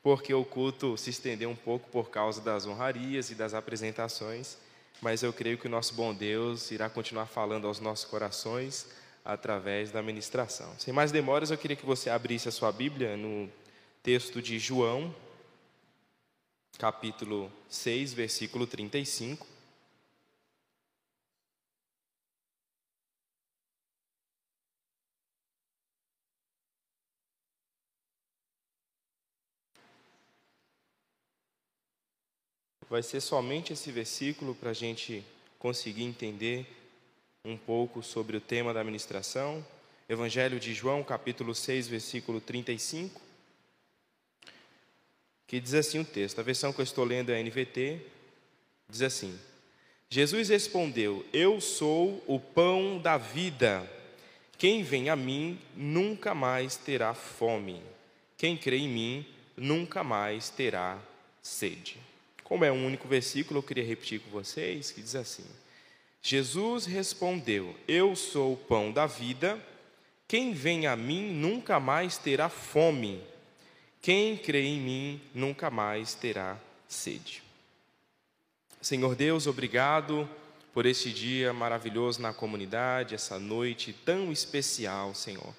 porque 0.00 0.32
o 0.32 0.44
culto 0.44 0.96
se 0.96 1.10
estendeu 1.10 1.50
um 1.50 1.56
pouco 1.56 1.90
por 1.90 2.10
causa 2.10 2.40
das 2.40 2.64
honrarias 2.64 3.30
e 3.30 3.34
das 3.34 3.54
apresentações, 3.54 4.56
mas 5.02 5.24
eu 5.24 5.32
creio 5.32 5.58
que 5.58 5.66
o 5.66 5.70
nosso 5.70 5.94
bom 5.94 6.14
Deus 6.14 6.70
irá 6.70 6.88
continuar 6.88 7.26
falando 7.26 7.66
aos 7.66 7.80
nossos 7.80 8.04
corações 8.04 8.86
através 9.24 9.90
da 9.90 10.00
ministração. 10.00 10.72
Sem 10.78 10.94
mais 10.94 11.10
demoras, 11.10 11.50
eu 11.50 11.58
queria 11.58 11.76
que 11.76 11.84
você 11.84 12.08
abrisse 12.08 12.48
a 12.48 12.52
sua 12.52 12.70
Bíblia 12.70 13.16
no 13.16 13.50
texto 14.00 14.40
de 14.40 14.60
João, 14.60 15.12
capítulo 16.78 17.50
6, 17.68 18.14
versículo 18.14 18.64
35. 18.64 19.57
Vai 32.90 33.02
ser 33.02 33.20
somente 33.20 33.74
esse 33.74 33.92
versículo 33.92 34.54
para 34.54 34.70
a 34.70 34.74
gente 34.74 35.22
conseguir 35.58 36.04
entender 36.04 36.66
um 37.44 37.54
pouco 37.54 38.02
sobre 38.02 38.36
o 38.36 38.40
tema 38.40 38.72
da 38.72 38.82
ministração. 38.82 39.64
Evangelho 40.08 40.58
de 40.58 40.72
João, 40.72 41.04
capítulo 41.04 41.54
6, 41.54 41.86
versículo 41.86 42.40
35. 42.40 43.20
Que 45.46 45.60
diz 45.60 45.74
assim 45.74 45.98
o 45.98 46.04
texto, 46.04 46.38
a 46.38 46.42
versão 46.42 46.72
que 46.72 46.80
eu 46.80 46.84
estou 46.84 47.04
lendo 47.04 47.30
é 47.30 47.38
a 47.38 47.42
NVT, 47.42 48.00
diz 48.88 49.02
assim: 49.02 49.38
Jesus 50.08 50.48
respondeu: 50.48 51.26
Eu 51.30 51.60
sou 51.60 52.24
o 52.26 52.40
pão 52.40 52.98
da 52.98 53.18
vida. 53.18 53.86
Quem 54.56 54.82
vem 54.82 55.10
a 55.10 55.16
mim 55.16 55.60
nunca 55.76 56.34
mais 56.34 56.76
terá 56.76 57.12
fome. 57.12 57.82
Quem 58.38 58.56
crê 58.56 58.78
em 58.78 58.88
mim 58.88 59.26
nunca 59.56 60.02
mais 60.02 60.48
terá 60.48 60.98
sede. 61.42 62.07
Como 62.48 62.64
é 62.64 62.72
um 62.72 62.86
único 62.86 63.06
versículo, 63.06 63.58
eu 63.58 63.62
queria 63.62 63.84
repetir 63.84 64.20
com 64.20 64.30
vocês, 64.30 64.90
que 64.90 65.02
diz 65.02 65.14
assim: 65.14 65.44
Jesus 66.22 66.86
respondeu: 66.86 67.76
Eu 67.86 68.16
sou 68.16 68.54
o 68.54 68.56
pão 68.56 68.90
da 68.90 69.04
vida. 69.04 69.62
Quem 70.26 70.54
vem 70.54 70.86
a 70.86 70.96
mim 70.96 71.30
nunca 71.30 71.78
mais 71.78 72.16
terá 72.16 72.48
fome. 72.48 73.22
Quem 74.00 74.34
crê 74.34 74.62
em 74.62 74.80
mim 74.80 75.20
nunca 75.34 75.70
mais 75.70 76.14
terá 76.14 76.58
sede. 76.86 77.42
Senhor 78.80 79.14
Deus, 79.14 79.46
obrigado 79.46 80.28
por 80.72 80.86
este 80.86 81.12
dia 81.12 81.52
maravilhoso 81.52 82.22
na 82.22 82.32
comunidade, 82.32 83.14
essa 83.14 83.38
noite 83.38 83.92
tão 83.92 84.32
especial, 84.32 85.14
Senhor. 85.14 85.54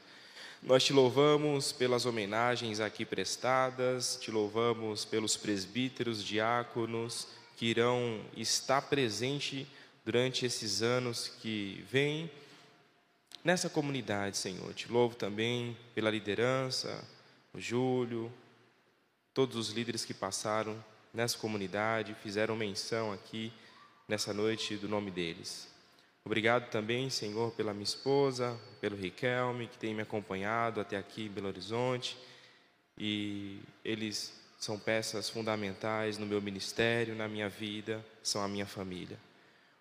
Nós 0.62 0.84
te 0.84 0.91
louvamos 0.91 1.72
pelas 1.72 2.05
homenagens 2.05 2.82
aqui 2.82 3.05
prestadas, 3.05 4.18
te 4.20 4.30
louvamos 4.30 5.05
pelos 5.05 5.38
presbíteros, 5.38 6.22
diáconos 6.22 7.30
que 7.55 7.68
irão 7.68 8.22
estar 8.36 8.82
presentes 8.82 9.66
durante 10.03 10.45
esses 10.45 10.82
anos 10.82 11.30
que 11.41 11.86
vêm 11.89 12.30
nessa 13.41 13.70
comunidade, 13.70 14.36
Senhor. 14.36 14.74
Te 14.74 14.91
louvo 14.91 15.16
também 15.16 15.78
pela 15.95 16.12
liderança, 16.12 17.07
o 17.53 17.60
Júlio, 17.60 18.32
todos 19.34 19.55
os 19.55 19.70
líderes 19.70 20.03
que 20.03 20.14
passaram 20.14 20.84
nessa 21.14 21.38
comunidade, 21.38 22.14
fizeram 22.22 22.57
menção 22.57 23.14
aqui 23.14 23.51
nessa 24.10 24.34
noite 24.34 24.76
do 24.76 24.89
nome 24.89 25.10
deles. 25.10 25.68
Obrigado 26.30 26.69
também, 26.69 27.09
Senhor, 27.09 27.51
pela 27.53 27.73
minha 27.73 27.84
esposa, 27.84 28.55
pelo 28.80 28.95
Riquelme, 28.95 29.65
que 29.65 29.80
tem 29.80 29.95
me 29.95 30.03
acompanhado 30.03 30.80
até 30.80 30.95
aqui 30.95 31.23
em 31.23 31.27
Belo 31.27 31.47
Horizonte. 31.47 32.15
E 32.95 33.59
eles 33.84 34.39
são 34.59 34.77
peças 34.77 35.27
fundamentais 35.27 36.19
no 36.19 36.27
meu 36.27 36.39
ministério, 36.39 37.15
na 37.15 37.27
minha 37.27 37.49
vida, 37.49 38.05
são 38.21 38.43
a 38.43 38.47
minha 38.47 38.67
família. 38.67 39.17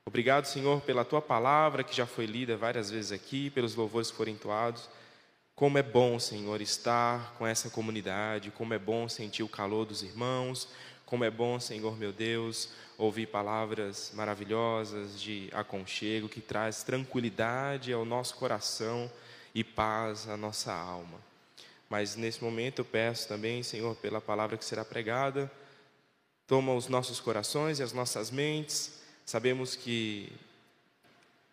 Obrigado, 0.07 0.47
Senhor, 0.47 0.81
pela 0.81 1.05
tua 1.05 1.21
palavra 1.21 1.85
que 1.85 1.95
já 1.95 2.07
foi 2.07 2.25
lida 2.25 2.57
várias 2.57 2.91
vezes 2.91 3.13
aqui, 3.13 3.51
pelos 3.51 3.75
louvores 3.75 4.11
que 4.11 4.17
foram 4.17 4.33
entoados. 4.33 4.89
Como 5.55 5.77
é 5.77 5.83
bom, 5.83 6.19
Senhor, 6.19 6.63
estar 6.63 7.35
com 7.35 7.47
essa 7.47 7.69
comunidade, 7.69 8.51
como 8.53 8.73
é 8.73 8.79
bom 8.79 9.07
sentir 9.07 9.43
o 9.43 9.51
calor 9.51 9.85
dos 9.85 10.03
irmãos, 10.03 10.67
como 11.09 11.25
é 11.25 11.31
bom, 11.31 11.59
Senhor 11.59 11.97
meu 11.97 12.13
Deus, 12.13 12.69
ouvir 12.99 13.27
palavras 13.27 14.13
maravilhosas 14.15 15.21
de 15.21 15.49
aconchego 15.53 16.29
que 16.29 16.41
traz 16.41 16.83
tranquilidade 16.83 17.93
ao 17.93 18.05
nosso 18.05 18.35
coração 18.37 19.11
e 19.55 19.65
paz 19.65 20.29
à 20.29 20.37
nossa 20.37 20.73
alma. 20.73 21.19
Mas 21.89 22.15
nesse 22.15 22.45
momento 22.45 22.81
eu 22.81 22.85
peço 22.85 23.27
também, 23.27 23.63
Senhor, 23.63 23.97
pela 23.97 24.21
palavra 24.21 24.59
que 24.59 24.65
será 24.65 24.85
pregada, 24.85 25.51
toma 26.47 26.75
os 26.75 26.87
nossos 26.89 27.19
corações 27.19 27.79
e 27.79 27.83
as 27.83 27.93
nossas 27.93 28.31
mentes 28.31 28.99
Sabemos 29.29 29.77
que 29.77 30.33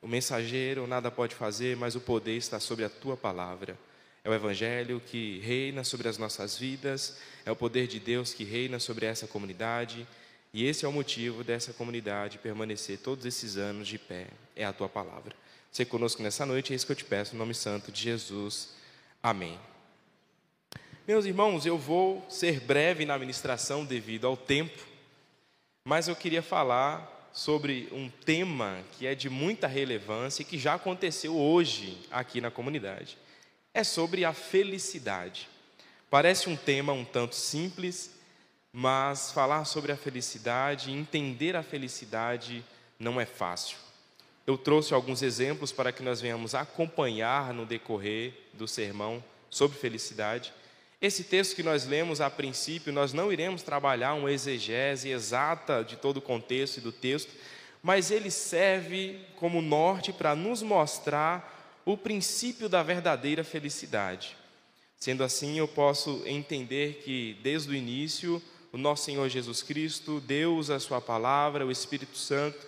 o 0.02 0.08
mensageiro 0.08 0.88
nada 0.88 1.12
pode 1.12 1.36
fazer, 1.36 1.76
mas 1.76 1.94
o 1.94 2.00
poder 2.00 2.38
está 2.38 2.58
sobre 2.58 2.86
a 2.86 2.90
tua 2.90 3.18
palavra. 3.18 3.78
É 4.26 4.30
o 4.30 4.34
Evangelho 4.34 5.00
que 5.06 5.38
reina 5.42 5.84
sobre 5.84 6.08
as 6.08 6.18
nossas 6.18 6.58
vidas, 6.58 7.20
é 7.46 7.52
o 7.52 7.56
poder 7.56 7.86
de 7.86 8.00
Deus 8.00 8.34
que 8.34 8.44
reina 8.44 8.80
sobre 8.80 9.06
essa 9.06 9.28
comunidade, 9.28 10.08
e 10.52 10.66
esse 10.66 10.84
é 10.84 10.88
o 10.88 10.92
motivo 10.92 11.44
dessa 11.44 11.72
comunidade 11.74 12.40
permanecer 12.40 12.98
todos 12.98 13.24
esses 13.24 13.56
anos 13.56 13.88
de 13.88 14.00
pé. 14.00 14.26
É 14.56 14.66
a 14.66 14.74
tua 14.74 14.90
palavra. 14.90 15.36
Ser 15.72 15.86
conosco 15.86 16.24
nessa 16.24 16.44
noite, 16.44 16.74
é 16.74 16.76
isso 16.76 16.88
que 16.88 16.92
eu 16.92 16.96
te 16.96 17.06
peço, 17.06 17.34
no 17.34 17.38
nome 17.38 17.54
santo 17.54 17.92
de 17.92 18.02
Jesus. 18.02 18.70
Amém. 19.22 19.60
Meus 21.08 21.26
irmãos, 21.26 21.68
eu 21.68 21.78
vou 21.78 22.26
ser 22.28 22.60
breve 22.62 23.06
na 23.06 23.20
ministração 23.20 23.86
devido 23.86 24.26
ao 24.26 24.36
tempo, 24.36 24.88
mas 25.88 26.08
eu 26.08 26.16
queria 26.16 26.42
falar 26.42 27.30
sobre 27.32 27.90
um 27.92 28.10
tema 28.10 28.80
que 28.94 29.06
é 29.06 29.14
de 29.14 29.30
muita 29.30 29.68
relevância 29.68 30.42
e 30.42 30.46
que 30.46 30.58
já 30.58 30.74
aconteceu 30.74 31.38
hoje 31.38 31.96
aqui 32.10 32.42
na 32.42 32.50
comunidade. 32.50 33.24
É 33.76 33.84
sobre 33.84 34.24
a 34.24 34.32
felicidade. 34.32 35.50
Parece 36.10 36.48
um 36.48 36.56
tema 36.56 36.94
um 36.94 37.04
tanto 37.04 37.36
simples, 37.36 38.10
mas 38.72 39.34
falar 39.34 39.66
sobre 39.66 39.92
a 39.92 39.98
felicidade, 39.98 40.94
entender 40.94 41.58
a 41.58 41.62
felicidade, 41.62 42.64
não 42.98 43.20
é 43.20 43.26
fácil. 43.26 43.76
Eu 44.48 44.58
trouxe 44.58 44.94
alguns 44.94 45.22
exemplos 45.22 45.74
para 45.74 45.92
que 45.92 46.02
nós 46.02 46.22
venhamos 46.22 46.56
acompanhar 46.56 47.54
no 47.54 47.66
decorrer 47.66 48.34
do 48.54 48.66
sermão 48.66 49.22
sobre 49.50 49.78
felicidade. 49.78 50.54
Esse 51.02 51.26
texto 51.26 51.54
que 51.54 51.62
nós 51.62 51.86
lemos 51.86 52.22
a 52.22 52.30
princípio, 52.30 52.94
nós 52.94 53.12
não 53.12 53.30
iremos 53.30 53.62
trabalhar 53.62 54.14
uma 54.14 54.32
exegese 54.32 55.10
exata 55.10 55.84
de 55.84 55.98
todo 55.98 56.18
o 56.18 56.22
contexto 56.22 56.78
e 56.78 56.82
do 56.82 56.94
texto, 56.94 57.34
mas 57.84 58.10
ele 58.10 58.32
serve 58.32 59.20
como 59.36 59.62
norte 59.62 60.14
para 60.14 60.34
nos 60.34 60.64
mostrar 60.64 61.55
o 61.86 61.96
princípio 61.96 62.68
da 62.68 62.82
verdadeira 62.82 63.44
felicidade. 63.44 64.36
Sendo 64.98 65.24
assim, 65.24 65.60
eu 65.60 65.68
posso 65.68 66.24
entender 66.26 67.02
que 67.04 67.38
desde 67.44 67.70
o 67.70 67.76
início, 67.76 68.42
o 68.74 68.78
nosso 68.78 69.06
Senhor 69.06 69.30
Jesus 69.30 69.62
Cristo, 69.62 70.20
Deus, 70.20 70.72
a 70.72 70.80
Sua 70.80 71.00
palavra, 71.00 71.66
o 71.66 71.72
Espírito 71.72 72.18
Santo, 72.18 72.66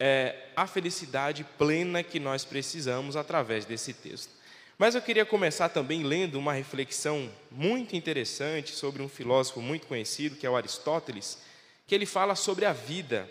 é, 0.00 0.34
a 0.56 0.66
felicidade 0.66 1.44
plena 1.56 2.02
que 2.02 2.18
nós 2.18 2.44
precisamos 2.44 3.14
através 3.14 3.64
desse 3.64 3.92
texto. 3.92 4.32
Mas 4.76 4.94
eu 4.94 5.02
queria 5.02 5.26
começar 5.26 5.68
também 5.68 6.02
lendo 6.02 6.38
uma 6.38 6.54
reflexão 6.54 7.30
muito 7.50 7.94
interessante 7.94 8.74
sobre 8.74 9.02
um 9.02 9.08
filósofo 9.08 9.60
muito 9.60 9.86
conhecido, 9.86 10.36
que 10.36 10.46
é 10.46 10.50
o 10.50 10.56
Aristóteles, 10.56 11.38
que 11.86 11.94
ele 11.94 12.06
fala 12.06 12.34
sobre 12.34 12.64
a 12.64 12.72
vida. 12.72 13.28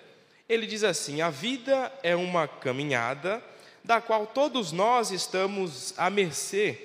Ele 0.47 0.67
diz 0.67 0.83
assim: 0.83 1.21
a 1.21 1.31
vida 1.31 1.91
é 2.03 2.15
uma 2.15 2.47
caminhada 2.47 3.43
da 3.83 4.01
qual 4.01 4.27
todos 4.27 4.71
nós 4.71 5.11
estamos 5.11 5.93
à 5.97 6.09
mercê, 6.09 6.77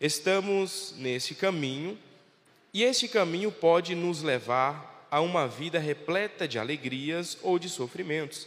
estamos 0.00 0.94
nesse 0.96 1.34
caminho, 1.34 1.98
e 2.72 2.82
este 2.82 3.08
caminho 3.08 3.50
pode 3.50 3.94
nos 3.94 4.22
levar 4.22 5.06
a 5.10 5.20
uma 5.20 5.48
vida 5.48 5.78
repleta 5.78 6.46
de 6.46 6.58
alegrias 6.58 7.38
ou 7.42 7.58
de 7.58 7.68
sofrimentos. 7.68 8.46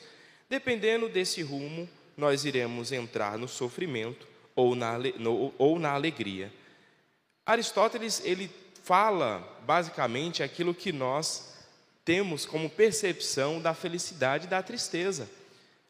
Dependendo 0.50 1.10
desse 1.10 1.42
rumo, 1.42 1.90
nós 2.16 2.46
iremos 2.46 2.92
entrar 2.92 3.38
no 3.38 3.48
sofrimento 3.48 4.28
ou 4.56 4.76
na, 4.76 4.98
no, 4.98 5.54
ou 5.58 5.80
na 5.80 5.92
alegria. 5.92 6.52
Aristóteles 7.46 8.22
ele 8.24 8.52
fala 8.84 9.40
basicamente 9.66 10.44
aquilo 10.44 10.74
que 10.74 10.92
nós 10.92 11.56
temos 12.04 12.46
como 12.46 12.70
percepção 12.70 13.62
da 13.62 13.74
felicidade 13.74 14.46
e 14.46 14.50
da 14.50 14.62
tristeza. 14.62 15.30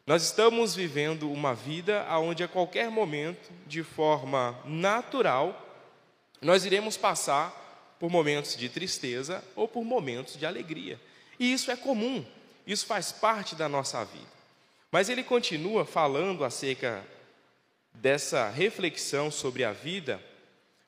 Nós 0.09 0.23
estamos 0.23 0.73
vivendo 0.73 1.31
uma 1.31 1.53
vida 1.53 2.03
onde 2.17 2.43
a 2.43 2.47
qualquer 2.47 2.89
momento, 2.89 3.51
de 3.67 3.83
forma 3.83 4.59
natural, 4.65 5.55
nós 6.41 6.65
iremos 6.65 6.97
passar 6.97 7.95
por 7.99 8.09
momentos 8.09 8.57
de 8.57 8.69
tristeza 8.69 9.43
ou 9.55 9.67
por 9.67 9.85
momentos 9.85 10.35
de 10.35 10.47
alegria. 10.47 10.99
E 11.39 11.53
isso 11.53 11.69
é 11.69 11.75
comum, 11.75 12.25
isso 12.65 12.87
faz 12.87 13.11
parte 13.11 13.53
da 13.53 13.69
nossa 13.69 14.03
vida. 14.03 14.25
Mas 14.91 15.09
ele 15.09 15.21
continua 15.21 15.85
falando 15.85 16.43
acerca 16.43 17.05
dessa 17.93 18.49
reflexão 18.49 19.29
sobre 19.29 19.63
a 19.63 19.73
vida, 19.73 20.19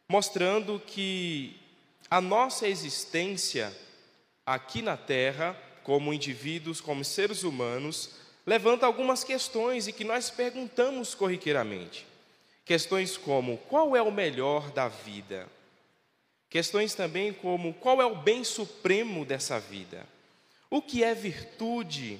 mostrando 0.09 0.81
que 0.83 1.61
a 2.09 2.19
nossa 2.19 2.67
existência 2.67 3.71
aqui 4.43 4.81
na 4.81 4.97
Terra, 4.97 5.55
como 5.83 6.11
indivíduos, 6.11 6.81
como 6.81 7.05
seres 7.05 7.43
humanos, 7.43 8.19
levanta 8.45 8.85
algumas 8.85 9.23
questões 9.23 9.87
e 9.87 9.93
que 9.93 10.03
nós 10.03 10.29
perguntamos 10.29 11.13
corriqueiramente. 11.13 12.05
Questões 12.65 13.17
como: 13.17 13.57
qual 13.57 13.95
é 13.95 14.01
o 14.01 14.11
melhor 14.11 14.71
da 14.71 14.87
vida? 14.87 15.47
Questões 16.49 16.93
também 16.93 17.33
como: 17.33 17.73
qual 17.73 18.01
é 18.01 18.05
o 18.05 18.15
bem 18.15 18.43
supremo 18.43 19.25
dessa 19.25 19.59
vida? 19.59 20.05
O 20.69 20.81
que 20.81 21.03
é 21.03 21.13
virtude? 21.13 22.19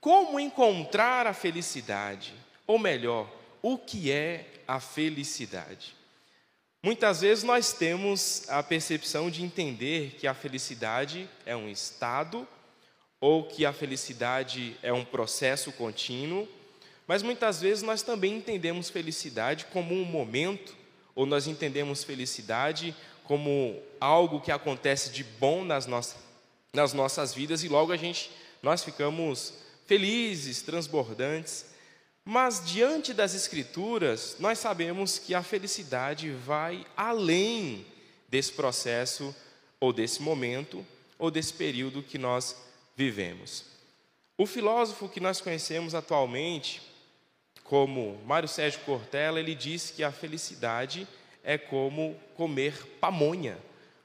Como 0.00 0.40
encontrar 0.40 1.26
a 1.26 1.34
felicidade? 1.34 2.32
Ou 2.66 2.78
melhor, 2.78 3.30
o 3.60 3.76
que 3.76 4.10
é 4.10 4.46
a 4.66 4.80
felicidade? 4.80 5.94
Muitas 6.82 7.20
vezes 7.20 7.44
nós 7.44 7.74
temos 7.74 8.48
a 8.48 8.62
percepção 8.62 9.30
de 9.30 9.42
entender 9.42 10.16
que 10.18 10.26
a 10.26 10.32
felicidade 10.32 11.28
é 11.44 11.54
um 11.54 11.68
estado 11.68 12.48
ou 13.20 13.44
que 13.44 13.66
a 13.66 13.72
felicidade 13.72 14.76
é 14.82 14.92
um 14.92 15.04
processo 15.04 15.70
contínuo, 15.72 16.48
mas 17.06 17.22
muitas 17.22 17.60
vezes 17.60 17.82
nós 17.82 18.02
também 18.02 18.36
entendemos 18.36 18.88
felicidade 18.88 19.66
como 19.66 19.94
um 19.94 20.04
momento, 20.04 20.74
ou 21.14 21.26
nós 21.26 21.46
entendemos 21.46 22.02
felicidade 22.02 22.94
como 23.24 23.78
algo 24.00 24.40
que 24.40 24.50
acontece 24.50 25.10
de 25.10 25.22
bom 25.22 25.64
nas 25.64 25.86
nossas, 25.86 26.16
nas 26.72 26.92
nossas 26.92 27.34
vidas 27.34 27.62
e 27.62 27.68
logo 27.68 27.92
a 27.92 27.96
gente 27.96 28.30
nós 28.62 28.82
ficamos 28.82 29.54
felizes, 29.86 30.62
transbordantes. 30.62 31.66
Mas 32.24 32.62
diante 32.64 33.12
das 33.12 33.34
Escrituras, 33.34 34.36
nós 34.38 34.58
sabemos 34.58 35.18
que 35.18 35.34
a 35.34 35.42
felicidade 35.42 36.30
vai 36.30 36.86
além 36.96 37.84
desse 38.28 38.52
processo, 38.52 39.34
ou 39.80 39.92
desse 39.92 40.22
momento, 40.22 40.86
ou 41.18 41.30
desse 41.30 41.52
período 41.52 42.02
que 42.02 42.18
nós 42.18 42.54
vivemos. 43.00 43.64
O 44.36 44.44
filósofo 44.44 45.08
que 45.08 45.20
nós 45.20 45.40
conhecemos 45.40 45.94
atualmente, 45.94 46.82
como 47.64 48.20
Mário 48.26 48.48
Sérgio 48.48 48.80
Cortella, 48.80 49.40
ele 49.40 49.54
diz 49.54 49.90
que 49.90 50.04
a 50.04 50.12
felicidade 50.12 51.08
é 51.42 51.56
como 51.56 52.14
comer 52.36 52.74
pamonha. 53.00 53.56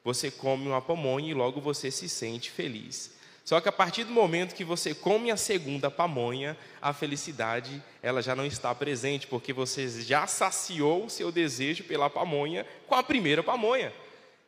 Você 0.02 0.32
come 0.32 0.68
uma 0.68 0.82
pamonha 0.82 1.32
e 1.32 1.34
logo 1.34 1.60
você 1.60 1.92
se 1.92 2.08
sente 2.08 2.50
feliz. 2.50 3.14
Só 3.44 3.60
que 3.60 3.68
a 3.68 3.72
partir 3.72 4.06
do 4.06 4.14
momento 4.14 4.56
que 4.56 4.64
você 4.64 4.96
come 4.96 5.30
a 5.30 5.38
segunda 5.38 5.92
pamonha, 5.92 6.58
a 6.82 6.94
felicidade 6.94 7.84
ela 8.02 8.22
já 8.22 8.34
não 8.34 8.46
está 8.46 8.74
presente, 8.74 9.28
porque 9.28 9.52
você 9.52 9.90
já 10.02 10.26
saciou 10.26 11.06
o 11.06 11.10
seu 11.10 11.34
desejo 11.34 11.84
pela 11.84 12.10
pamonha 12.10 12.66
com 12.88 12.96
a 12.96 13.04
primeira 13.04 13.44
pamonha. 13.44 13.92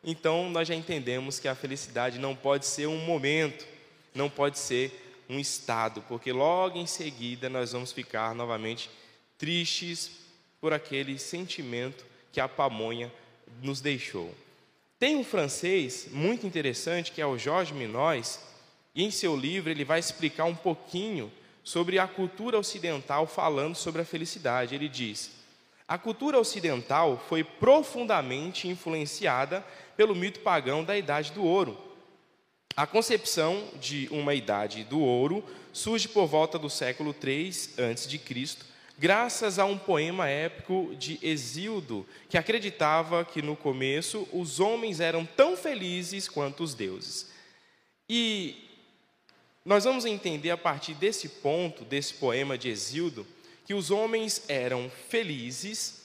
Então 0.02 0.48
nós 0.48 0.66
já 0.66 0.74
entendemos 0.74 1.38
que 1.38 1.48
a 1.48 1.54
felicidade 1.54 2.18
não 2.18 2.34
pode 2.34 2.64
ser 2.64 2.86
um 2.86 3.04
momento, 3.04 3.66
não 4.14 4.28
pode 4.30 4.58
ser 4.58 5.24
um 5.28 5.38
estado, 5.38 6.02
porque 6.08 6.32
logo 6.32 6.78
em 6.78 6.86
seguida 6.86 7.48
nós 7.48 7.72
vamos 7.72 7.92
ficar 7.92 8.34
novamente 8.34 8.90
tristes 9.36 10.10
por 10.60 10.72
aquele 10.72 11.18
sentimento 11.18 12.04
que 12.32 12.40
a 12.40 12.48
pamonha 12.48 13.12
nos 13.62 13.80
deixou. 13.80 14.34
Tem 14.98 15.16
um 15.16 15.24
francês 15.24 16.08
muito 16.10 16.46
interessante 16.46 17.12
que 17.12 17.20
é 17.20 17.26
o 17.26 17.38
Jorge 17.38 17.72
Minóis, 17.72 18.40
e 18.94 19.04
em 19.04 19.10
seu 19.10 19.36
livro 19.36 19.70
ele 19.70 19.84
vai 19.84 20.00
explicar 20.00 20.44
um 20.44 20.56
pouquinho 20.56 21.30
sobre 21.62 21.98
a 21.98 22.08
cultura 22.08 22.58
ocidental 22.58 23.26
falando 23.26 23.76
sobre 23.76 24.02
a 24.02 24.04
felicidade. 24.04 24.74
Ele 24.74 24.88
diz: 24.88 25.30
a 25.86 25.96
cultura 25.96 26.38
ocidental 26.38 27.22
foi 27.28 27.44
profundamente 27.44 28.68
influenciada 28.68 29.64
pelo 29.96 30.14
mito 30.14 30.40
pagão 30.40 30.82
da 30.82 30.96
Idade 30.96 31.32
do 31.32 31.44
Ouro. 31.44 31.87
A 32.76 32.86
concepção 32.86 33.68
de 33.80 34.08
uma 34.10 34.34
Idade 34.34 34.84
do 34.84 35.00
Ouro 35.00 35.44
surge 35.72 36.08
por 36.08 36.26
volta 36.26 36.58
do 36.58 36.70
século 36.70 37.14
III 37.22 37.48
a.C., 37.92 38.20
graças 38.98 39.58
a 39.58 39.64
um 39.64 39.78
poema 39.78 40.28
épico 40.28 40.94
de 40.98 41.18
Exildo, 41.22 42.06
que 42.28 42.36
acreditava 42.36 43.24
que 43.24 43.40
no 43.40 43.56
começo 43.56 44.28
os 44.32 44.58
homens 44.58 45.00
eram 45.00 45.24
tão 45.24 45.56
felizes 45.56 46.28
quanto 46.28 46.62
os 46.62 46.74
deuses. 46.74 47.30
E 48.08 48.56
nós 49.64 49.84
vamos 49.84 50.04
entender 50.04 50.50
a 50.50 50.56
partir 50.56 50.94
desse 50.94 51.28
ponto, 51.28 51.84
desse 51.84 52.14
poema 52.14 52.56
de 52.56 52.68
Exildo, 52.68 53.26
que 53.66 53.74
os 53.74 53.90
homens 53.90 54.42
eram 54.48 54.90
felizes, 55.08 55.97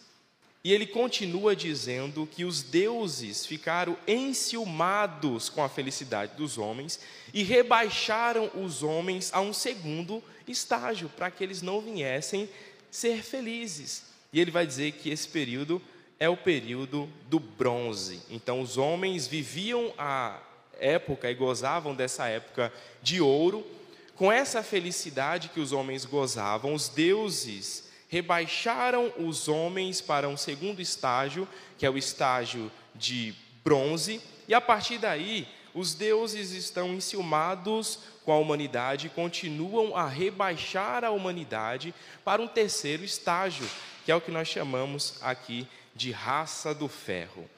e 0.64 0.72
ele 0.72 0.88
continua 0.88 1.56
dizendo 1.56 2.26
que 2.26 2.46
os 2.46 2.62
deuses 2.62 3.46
ficaram 3.46 3.98
enciumados 4.08 5.50
com 5.50 5.62
a 5.62 5.68
felicidade 5.68 6.38
dos 6.38 6.58
homens 6.58 7.02
e 7.34 7.44
rebaixaram 7.44 8.50
os 8.56 8.82
homens 8.82 9.30
a 9.34 9.42
um 9.42 9.52
segundo 9.52 10.24
estágio, 10.48 11.10
para 11.10 11.30
que 11.30 11.44
eles 11.44 11.62
não 11.62 11.82
viessem 11.82 12.48
ser 12.90 13.22
felizes. 13.22 14.06
E 14.32 14.40
ele 14.40 14.52
vai 14.52 14.66
dizer 14.66 14.94
que 14.94 15.10
esse 15.10 15.28
período 15.28 15.82
é 16.18 16.30
o 16.30 16.38
período 16.38 17.10
do 17.28 17.42
bronze. 17.42 18.22
Então, 18.30 18.62
os 18.62 18.78
homens 18.78 19.28
viviam 19.28 19.94
a 19.98 20.40
época 20.80 21.30
e 21.30 21.36
gozavam 21.36 21.94
dessa 21.94 22.28
época 22.28 22.72
de 23.02 23.20
ouro. 23.20 23.68
Com 24.16 24.32
essa 24.32 24.64
felicidade 24.64 25.50
que 25.50 25.60
os 25.60 25.74
homens 25.74 26.06
gozavam, 26.06 26.74
os 26.74 26.88
deuses 26.88 27.83
rebaixaram 28.14 29.12
os 29.18 29.48
homens 29.48 30.00
para 30.00 30.30
um 30.30 30.38
segundo 30.38 30.80
estágio, 30.80 31.48
que 31.80 31.86
é 31.86 31.90
o 31.90 31.98
estágio 31.98 32.72
de 32.94 33.34
bronze, 33.64 34.22
e 34.48 34.54
a 34.54 34.62
partir 34.62 35.00
daí, 35.00 35.48
os 35.74 35.96
deuses 35.96 36.52
estão 36.52 36.94
enciumados 36.94 37.98
com 38.24 38.32
a 38.32 38.38
humanidade 38.38 39.10
continuam 39.10 39.98
a 39.98 40.08
rebaixar 40.08 41.04
a 41.04 41.10
humanidade 41.10 41.92
para 42.24 42.40
um 42.40 42.48
terceiro 42.48 43.04
estágio, 43.04 43.68
que 44.06 44.12
é 44.12 44.16
o 44.16 44.22
que 44.22 44.30
nós 44.30 44.48
chamamos 44.48 45.18
aqui 45.20 45.68
de 45.96 46.12
raça 46.12 46.72
do 46.72 46.88
ferro. 46.88 47.50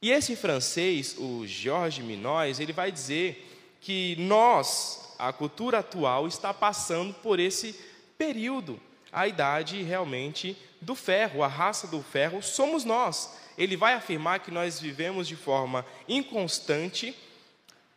E 0.00 0.10
esse 0.10 0.34
francês, 0.34 1.16
o 1.18 1.46
Georges 1.46 2.02
Minois, 2.02 2.58
ele 2.58 2.72
vai 2.72 2.90
dizer 2.90 3.76
que 3.82 4.16
nós, 4.18 5.14
a 5.18 5.34
cultura 5.34 5.80
atual, 5.80 6.26
está 6.26 6.54
passando 6.54 7.12
por 7.12 7.38
esse 7.38 7.78
período, 8.16 8.80
a 9.12 9.26
idade 9.26 9.82
realmente 9.82 10.56
do 10.80 10.94
ferro, 10.94 11.42
a 11.42 11.48
raça 11.48 11.86
do 11.86 12.02
ferro 12.02 12.42
somos 12.42 12.84
nós. 12.84 13.36
Ele 13.56 13.76
vai 13.76 13.94
afirmar 13.94 14.40
que 14.40 14.50
nós 14.50 14.80
vivemos 14.80 15.26
de 15.26 15.36
forma 15.36 15.84
inconstante, 16.08 17.16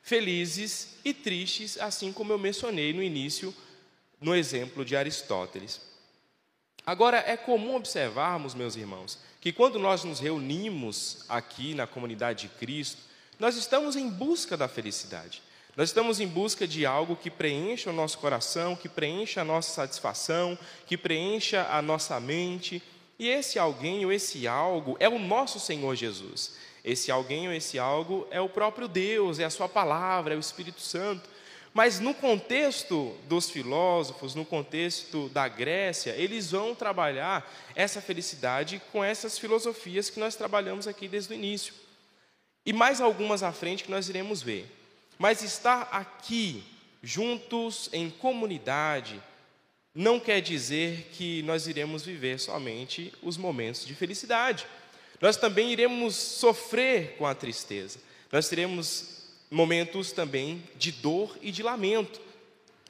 felizes 0.02 0.96
e 1.06 1.14
tristes, 1.14 1.78
assim 1.78 2.12
como 2.12 2.34
eu 2.34 2.40
mencionei 2.40 2.94
no 2.94 3.04
início, 3.04 3.54
no 4.20 4.36
exemplo 4.36 4.84
de 4.84 4.96
Aristóteles. 4.96 5.82
Agora, 6.86 7.24
é 7.28 7.38
comum 7.38 7.76
observarmos, 7.76 8.56
meus 8.56 8.76
irmãos, 8.76 9.20
que 9.40 9.52
quando 9.52 9.78
nós 9.78 10.04
nos 10.04 10.20
reunimos 10.20 11.26
aqui 11.30 11.76
na 11.76 11.86
comunidade 11.86 12.48
de 12.48 12.50
Cristo, 12.56 13.02
nós 13.40 13.56
estamos 13.56 13.96
em 13.96 14.10
busca 14.10 14.58
da 14.58 14.68
felicidade. 14.68 15.42
Nós 15.76 15.90
estamos 15.90 16.20
em 16.20 16.28
busca 16.28 16.68
de 16.68 16.86
algo 16.86 17.16
que 17.16 17.30
preencha 17.30 17.90
o 17.90 17.94
nosso 17.94 18.18
coração, 18.18 18.76
que 18.76 18.90
preencha 18.90 19.42
a 19.42 19.46
nossa 19.46 19.72
satisfação, 19.72 20.58
que 20.86 20.98
preencha 20.98 21.66
a 21.72 21.82
nossa 21.82 22.20
mente. 22.20 22.84
E 23.18 23.30
esse 23.30 23.58
alguém 23.58 24.04
ou 24.04 24.12
esse 24.12 24.48
algo 24.48 24.98
é 25.00 25.08
o 25.08 25.18
nosso 25.18 25.60
Senhor 25.60 25.96
Jesus. 25.96 26.58
Esse 26.84 27.10
alguém 27.10 27.48
ou 27.48 27.54
esse 27.54 27.80
algo 27.80 28.28
é 28.32 28.42
o 28.42 28.50
próprio 28.50 28.88
Deus, 28.88 29.40
é 29.40 29.46
a 29.46 29.50
Sua 29.50 29.70
palavra, 29.70 30.34
é 30.34 30.38
o 30.38 30.42
Espírito 30.42 30.82
Santo. 30.82 31.30
Mas 31.74 32.02
no 32.02 32.14
contexto 32.14 33.16
dos 33.30 33.50
filósofos, 33.50 34.36
no 34.36 34.44
contexto 34.44 35.30
da 35.30 35.48
Grécia, 35.48 36.12
eles 36.18 36.52
vão 36.52 36.76
trabalhar 36.76 37.50
essa 37.74 38.02
felicidade 38.02 38.82
com 38.92 39.02
essas 39.02 39.40
filosofias 39.40 40.10
que 40.10 40.20
nós 40.20 40.36
trabalhamos 40.36 40.86
aqui 40.86 41.08
desde 41.08 41.32
o 41.32 41.36
início. 41.36 41.74
E 42.66 42.74
mais 42.74 43.00
algumas 43.00 43.42
à 43.42 43.54
frente 43.54 43.86
que 43.86 43.92
nós 43.92 44.10
iremos 44.10 44.42
ver. 44.42 44.81
Mas 45.22 45.44
estar 45.44 45.88
aqui, 45.92 46.64
juntos 47.04 47.92
em 47.94 48.10
comunidade, 48.10 49.22
não 49.94 50.20
quer 50.20 50.42
dizer 50.42 51.12
que 51.14 51.44
nós 51.44 51.68
iremos 51.68 52.04
viver 52.04 52.40
somente 52.40 53.14
os 53.22 53.38
momentos 53.38 53.86
de 53.86 53.94
felicidade. 53.94 54.66
Nós 55.22 55.38
também 55.38 55.72
iremos 55.72 56.16
sofrer 56.16 57.18
com 57.20 57.28
a 57.28 57.36
tristeza. 57.36 58.00
Nós 58.32 58.50
teremos 58.50 59.28
momentos 59.52 60.12
também 60.12 60.64
de 60.76 60.92
dor 60.92 61.38
e 61.40 61.52
de 61.52 61.62
lamento. 61.62 62.20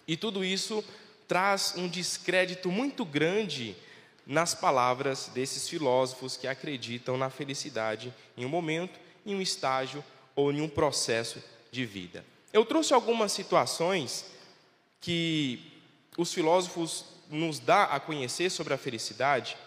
E 0.07 0.15
tudo 0.15 0.41
isso 0.41 0.81
traz 1.27 1.73
um 1.75 1.85
descrédito 1.85 2.71
muito 2.71 3.03
grande 3.03 3.75
nas 4.25 4.55
palavras 4.55 5.29
desses 5.33 5.67
filósofos 5.67 6.37
que 6.37 6.47
acreditam 6.47 7.17
na 7.17 7.29
felicidade 7.29 8.13
em 8.37 8.45
um 8.45 8.49
momento, 8.49 8.97
em 9.25 9.35
um 9.35 9.41
estágio 9.41 10.01
ou 10.33 10.49
em 10.49 10.61
um 10.61 10.69
processo 10.69 11.43
de 11.71 11.85
vida. 11.85 12.25
Eu 12.51 12.65
trouxe 12.65 12.93
algumas 12.93 13.31
situações 13.31 14.25
que 14.99 15.71
os 16.17 16.33
filósofos 16.33 17.05
nos 17.29 17.59
dá 17.59 17.85
a 17.85 17.99
conhecer 17.99 18.49
sobre 18.49 18.73
a 18.73 18.77
felicidade. 18.77 19.57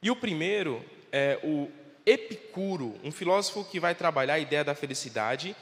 E 0.00 0.10
o 0.10 0.16
primeiro 0.16 0.84
é 1.10 1.38
o 1.42 1.68
Epicuro, 2.06 2.98
um 3.04 3.10
filósofo 3.10 3.64
que 3.64 3.80
vai 3.80 3.94
trabalhar 3.94 4.34
a 4.34 4.38
ideia 4.38 4.64
da 4.64 4.74
felicidade 4.74 5.54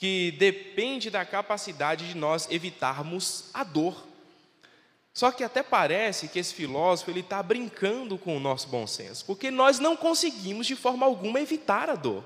que 0.00 0.30
depende 0.38 1.10
da 1.10 1.26
capacidade 1.26 2.08
de 2.08 2.16
nós 2.16 2.48
evitarmos 2.50 3.50
a 3.52 3.62
dor. 3.62 4.06
Só 5.12 5.30
que 5.30 5.44
até 5.44 5.62
parece 5.62 6.28
que 6.28 6.38
esse 6.38 6.54
filósofo 6.54 7.10
ele 7.10 7.20
está 7.20 7.42
brincando 7.42 8.16
com 8.16 8.34
o 8.34 8.40
nosso 8.40 8.68
bom 8.68 8.86
senso, 8.86 9.26
porque 9.26 9.50
nós 9.50 9.78
não 9.78 9.94
conseguimos 9.94 10.66
de 10.66 10.74
forma 10.74 11.04
alguma 11.04 11.38
evitar 11.38 11.90
a 11.90 11.96
dor. 11.96 12.24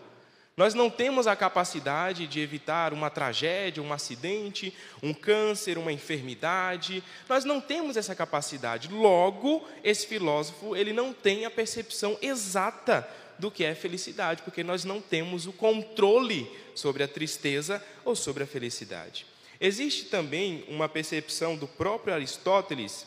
Nós 0.57 0.73
não 0.73 0.89
temos 0.89 1.27
a 1.27 1.35
capacidade 1.35 2.29
de 2.29 2.39
evitar 2.39 2.93
uma 2.93 3.11
tragédia, 3.11 3.83
um 3.83 3.93
acidente, 3.93 4.73
um 5.03 5.13
câncer, 5.13 5.77
uma 5.77 5.93
enfermidade. 5.93 7.03
Nós 7.29 7.45
não 7.45 7.61
temos 7.61 7.97
essa 7.97 8.15
capacidade. 8.15 8.89
Logo, 8.89 9.67
esse 9.83 10.07
filósofo 10.07 10.77
ele 10.77 10.93
não 10.93 11.13
tem 11.13 11.45
a 11.45 11.51
percepção 11.51 12.17
exata 12.23 13.09
do 13.37 13.51
que 13.51 13.65
é 13.65 13.75
felicidade, 13.75 14.43
porque 14.43 14.63
nós 14.63 14.85
não 14.85 15.01
temos 15.01 15.45
o 15.45 15.53
controle 15.53 16.49
sobre 16.73 17.03
a 17.03 17.09
tristeza 17.09 17.85
ou 18.05 18.15
sobre 18.15 18.45
a 18.45 18.47
felicidade. 18.47 19.27
Existe 19.61 20.05
também 20.05 20.65
uma 20.69 20.89
percepção 20.89 21.57
do 21.57 21.67
próprio 21.67 22.15
Aristóteles 22.15 23.07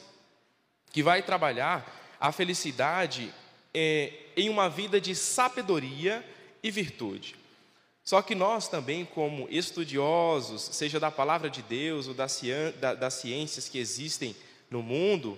que 0.92 1.02
vai 1.02 1.22
trabalhar 1.22 2.18
a 2.20 2.32
felicidade 2.34 3.34
é, 3.74 4.12
em 4.36 4.50
uma 4.50 4.70
vida 4.70 5.00
de 5.00 5.16
sabedoria 5.16 6.26
e 6.68 6.72
virtude. 6.72 7.36
Só 8.04 8.22
que 8.22 8.36
nós 8.36 8.68
também, 8.68 9.04
como 9.04 9.48
estudiosos, 9.50 10.70
seja 10.72 11.00
da 11.00 11.12
palavra 11.12 11.50
de 11.50 11.62
Deus 11.62 12.08
ou 12.08 12.14
das 12.14 13.14
ciências 13.14 13.68
que 13.68 13.78
existem 13.78 14.36
no 14.70 14.82
mundo, 14.82 15.38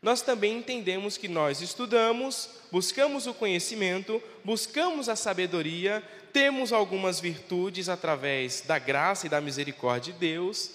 nós 0.00 0.22
também 0.22 0.58
entendemos 0.58 1.16
que 1.16 1.26
nós 1.26 1.60
estudamos, 1.60 2.48
buscamos 2.70 3.26
o 3.26 3.34
conhecimento, 3.34 4.22
buscamos 4.44 5.08
a 5.08 5.16
sabedoria, 5.16 6.02
temos 6.32 6.72
algumas 6.72 7.18
virtudes 7.18 7.88
através 7.88 8.60
da 8.60 8.78
graça 8.78 9.26
e 9.26 9.30
da 9.30 9.40
misericórdia 9.40 10.12
de 10.12 10.18
Deus, 10.20 10.70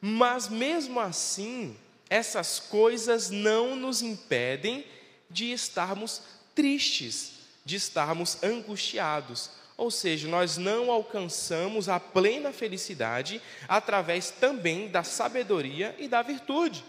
mas 0.00 0.48
mesmo 0.48 1.00
assim, 1.00 1.76
essas 2.08 2.60
coisas 2.60 3.28
não 3.28 3.74
nos 3.74 4.02
impedem 4.02 4.84
de 5.28 5.52
estarmos 5.52 6.22
tristes, 6.54 7.35
de 7.66 7.76
estarmos 7.76 8.42
angustiados. 8.42 9.50
Ou 9.76 9.90
seja, 9.90 10.26
nós 10.26 10.56
não 10.56 10.90
alcançamos 10.90 11.90
a 11.90 12.00
plena 12.00 12.50
felicidade 12.50 13.42
através 13.68 14.30
também 14.30 14.88
da 14.88 15.02
sabedoria 15.02 15.94
e 15.98 16.08
da 16.08 16.22
virtude 16.22 16.82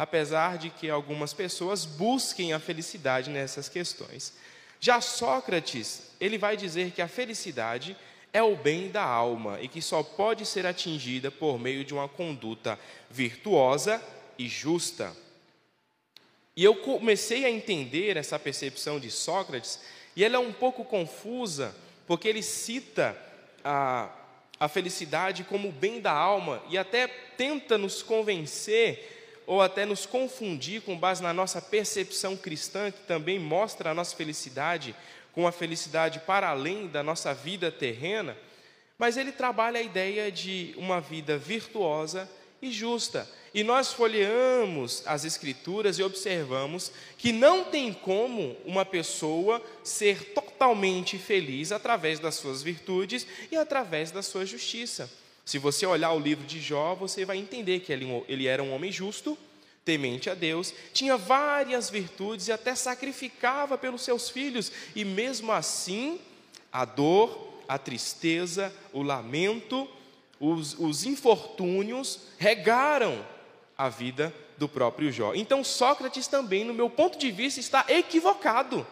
apesar 0.00 0.56
de 0.56 0.70
que 0.70 0.88
algumas 0.88 1.34
pessoas 1.34 1.84
busquem 1.84 2.54
a 2.54 2.58
felicidade 2.58 3.28
nessas 3.28 3.68
questões. 3.68 4.32
Já 4.80 4.98
Sócrates, 4.98 6.04
ele 6.18 6.38
vai 6.38 6.56
dizer 6.56 6.92
que 6.92 7.02
a 7.02 7.08
felicidade 7.08 7.94
é 8.32 8.42
o 8.42 8.56
bem 8.56 8.88
da 8.88 9.02
alma 9.02 9.60
e 9.60 9.68
que 9.68 9.82
só 9.82 10.02
pode 10.02 10.46
ser 10.46 10.64
atingida 10.64 11.30
por 11.30 11.58
meio 11.58 11.84
de 11.84 11.92
uma 11.92 12.08
conduta 12.08 12.78
virtuosa 13.10 14.02
e 14.38 14.48
justa. 14.48 15.14
E 16.56 16.64
eu 16.64 16.76
comecei 16.76 17.44
a 17.44 17.50
entender 17.50 18.16
essa 18.16 18.38
percepção 18.38 18.98
de 18.98 19.10
Sócrates, 19.10 19.80
e 20.14 20.24
ela 20.24 20.36
é 20.36 20.38
um 20.38 20.52
pouco 20.52 20.84
confusa, 20.84 21.74
porque 22.06 22.28
ele 22.28 22.42
cita 22.42 23.16
a, 23.64 24.08
a 24.58 24.68
felicidade 24.68 25.44
como 25.44 25.68
o 25.68 25.72
bem 25.72 26.00
da 26.00 26.12
alma 26.12 26.62
e 26.68 26.76
até 26.76 27.06
tenta 27.06 27.78
nos 27.78 28.02
convencer 28.02 29.42
ou 29.46 29.60
até 29.60 29.84
nos 29.84 30.06
confundir 30.06 30.82
com 30.82 30.96
base 30.96 31.22
na 31.22 31.32
nossa 31.32 31.60
percepção 31.60 32.36
cristã, 32.36 32.90
que 32.90 33.00
também 33.00 33.38
mostra 33.38 33.90
a 33.90 33.94
nossa 33.94 34.14
felicidade 34.14 34.94
com 35.32 35.46
a 35.46 35.52
felicidade 35.52 36.20
para 36.20 36.48
além 36.48 36.86
da 36.86 37.02
nossa 37.02 37.32
vida 37.32 37.70
terrena, 37.70 38.36
mas 38.98 39.16
ele 39.16 39.32
trabalha 39.32 39.80
a 39.80 39.82
ideia 39.82 40.30
de 40.30 40.74
uma 40.76 41.00
vida 41.00 41.38
virtuosa 41.38 42.30
e 42.60 42.70
justa. 42.70 43.28
E 43.52 43.64
nós 43.64 43.92
folheamos 43.92 45.02
as 45.06 45.24
Escrituras 45.24 45.98
e 45.98 46.02
observamos 46.02 46.92
que 47.18 47.32
não 47.32 47.64
tem 47.64 47.92
como 47.92 48.56
uma 48.64 48.84
pessoa 48.84 49.60
ser 49.82 50.32
totalmente 50.32 51.18
feliz 51.18 51.72
através 51.72 52.20
das 52.20 52.36
suas 52.36 52.62
virtudes 52.62 53.26
e 53.50 53.56
através 53.56 54.10
da 54.10 54.22
sua 54.22 54.46
justiça. 54.46 55.10
Se 55.44 55.58
você 55.58 55.84
olhar 55.84 56.12
o 56.12 56.20
livro 56.20 56.46
de 56.46 56.60
Jó, 56.60 56.94
você 56.94 57.24
vai 57.24 57.38
entender 57.38 57.80
que 57.80 57.92
ele, 57.92 58.46
era 58.46 58.62
um 58.62 58.72
homem 58.72 58.92
justo, 58.92 59.36
temente 59.84 60.30
a 60.30 60.34
Deus, 60.34 60.72
tinha 60.92 61.16
várias 61.16 61.90
virtudes 61.90 62.46
e 62.46 62.52
até 62.52 62.74
sacrificava 62.76 63.76
pelos 63.76 64.02
seus 64.02 64.30
filhos, 64.30 64.70
e 64.94 65.04
mesmo 65.04 65.50
assim, 65.50 66.20
a 66.72 66.84
dor, 66.84 67.52
a 67.66 67.78
tristeza, 67.78 68.72
o 68.92 69.02
lamento, 69.02 69.88
os, 70.38 70.78
os 70.78 71.04
infortúnios 71.04 72.20
regaram 72.38 73.24
a 73.80 73.88
vida 73.88 74.32
do 74.58 74.68
próprio 74.68 75.10
Jó. 75.10 75.32
Então, 75.34 75.64
Sócrates 75.64 76.26
também, 76.26 76.64
no 76.64 76.74
meu 76.74 76.90
ponto 76.90 77.18
de 77.18 77.30
vista, 77.30 77.60
está 77.60 77.86
equivocado 77.88 78.86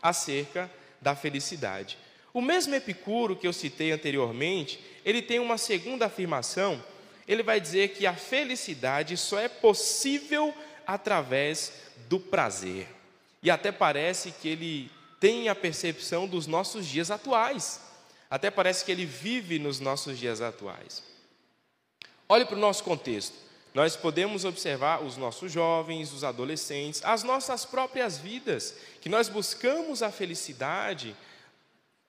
acerca 0.00 0.70
da 1.00 1.16
felicidade. 1.16 1.98
O 2.32 2.40
mesmo 2.40 2.72
Epicuro 2.72 3.34
que 3.34 3.48
eu 3.48 3.52
citei 3.52 3.90
anteriormente, 3.90 4.78
ele 5.04 5.20
tem 5.20 5.40
uma 5.40 5.58
segunda 5.58 6.06
afirmação. 6.06 6.80
Ele 7.26 7.42
vai 7.42 7.60
dizer 7.60 7.88
que 7.88 8.06
a 8.06 8.14
felicidade 8.14 9.16
só 9.16 9.40
é 9.40 9.48
possível 9.48 10.54
através 10.86 11.72
do 12.08 12.20
prazer. 12.20 12.86
E 13.42 13.50
até 13.50 13.72
parece 13.72 14.30
que 14.30 14.48
ele 14.48 14.88
tem 15.18 15.48
a 15.48 15.54
percepção 15.54 16.28
dos 16.28 16.46
nossos 16.46 16.86
dias 16.86 17.10
atuais. 17.10 17.80
Até 18.30 18.52
parece 18.52 18.84
que 18.84 18.92
ele 18.92 19.04
vive 19.04 19.58
nos 19.58 19.80
nossos 19.80 20.16
dias 20.16 20.40
atuais. 20.40 21.02
Olhe 22.28 22.44
para 22.44 22.56
o 22.56 22.60
nosso 22.60 22.84
contexto. 22.84 23.47
Nós 23.74 23.96
podemos 23.96 24.44
observar 24.44 25.02
os 25.02 25.16
nossos 25.16 25.52
jovens, 25.52 26.12
os 26.12 26.24
adolescentes, 26.24 27.02
as 27.04 27.22
nossas 27.22 27.64
próprias 27.64 28.18
vidas, 28.18 28.74
que 29.00 29.08
nós 29.08 29.28
buscamos 29.28 30.02
a 30.02 30.10
felicidade 30.10 31.14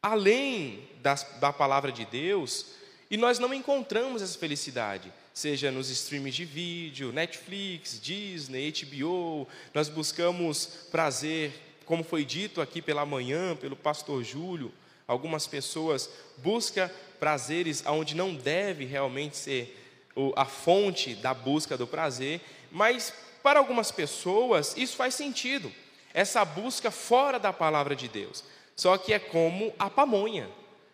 além 0.01 0.87
das, 1.01 1.23
da 1.39 1.51
palavra 1.51 1.91
de 1.91 2.05
Deus, 2.05 2.67
e 3.11 3.17
nós 3.17 3.39
não 3.39 3.53
encontramos 3.53 4.21
essa 4.21 4.37
felicidade, 4.37 5.11
seja 5.33 5.71
nos 5.71 5.89
streams 5.89 6.35
de 6.35 6.45
vídeo, 6.45 7.11
Netflix, 7.11 7.99
Disney, 7.99 8.71
HBO, 8.71 9.47
nós 9.73 9.89
buscamos 9.89 10.87
prazer, 10.91 11.51
como 11.85 12.03
foi 12.03 12.23
dito 12.23 12.61
aqui 12.61 12.81
pela 12.81 13.05
manhã, 13.05 13.55
pelo 13.55 13.75
pastor 13.75 14.23
Júlio, 14.23 14.71
algumas 15.07 15.47
pessoas 15.47 16.09
buscam 16.37 16.89
prazeres 17.19 17.83
onde 17.85 18.15
não 18.15 18.33
deve 18.35 18.85
realmente 18.85 19.35
ser 19.35 19.78
a 20.35 20.45
fonte 20.45 21.15
da 21.15 21.33
busca 21.33 21.77
do 21.77 21.87
prazer, 21.87 22.41
mas 22.71 23.13
para 23.41 23.59
algumas 23.59 23.91
pessoas 23.91 24.75
isso 24.77 24.95
faz 24.95 25.15
sentido, 25.15 25.71
essa 26.13 26.43
busca 26.43 26.91
fora 26.91 27.39
da 27.39 27.53
palavra 27.53 27.95
de 27.95 28.07
Deus. 28.07 28.43
Só 28.75 28.97
que 28.97 29.13
é 29.13 29.19
como 29.19 29.73
a 29.77 29.89
pamonha. 29.89 30.49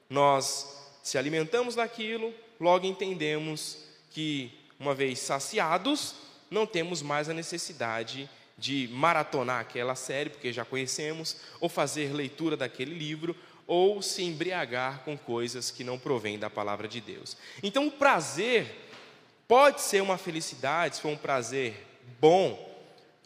Nós 0.10 0.76
se 1.04 1.18
alimentamos 1.18 1.76
daquilo, 1.76 2.34
logo 2.60 2.86
entendemos 2.86 3.78
que, 4.10 4.52
uma 4.80 4.96
vez 4.96 5.20
saciados, 5.20 6.16
não 6.50 6.66
temos 6.66 7.02
mais 7.02 7.30
a 7.30 7.34
necessidade 7.34 8.30
de 8.58 8.90
maratonar 8.92 9.60
aquela 9.60 9.96
série, 9.96 10.30
porque 10.30 10.54
já 10.54 10.64
conhecemos, 10.64 11.38
ou 11.60 11.70
fazer 11.70 12.14
leitura 12.14 12.56
daquele 12.56 12.98
livro, 12.98 13.36
ou 13.68 14.02
se 14.02 14.24
embriagar 14.24 15.04
com 15.04 15.18
coisas 15.18 15.72
que 15.72 15.84
não 15.84 16.00
provêm 16.00 16.40
da 16.40 16.50
palavra 16.50 16.88
de 16.88 17.02
Deus. 17.02 17.36
Então, 17.62 17.88
o 17.88 17.92
prazer 17.92 18.85
pode 19.48 19.82
ser 19.82 20.02
uma 20.02 20.18
felicidade, 20.18 20.96
se 20.96 21.02
for 21.02 21.10
um 21.10 21.18
prazer 21.18 21.86
bom, 22.20 22.74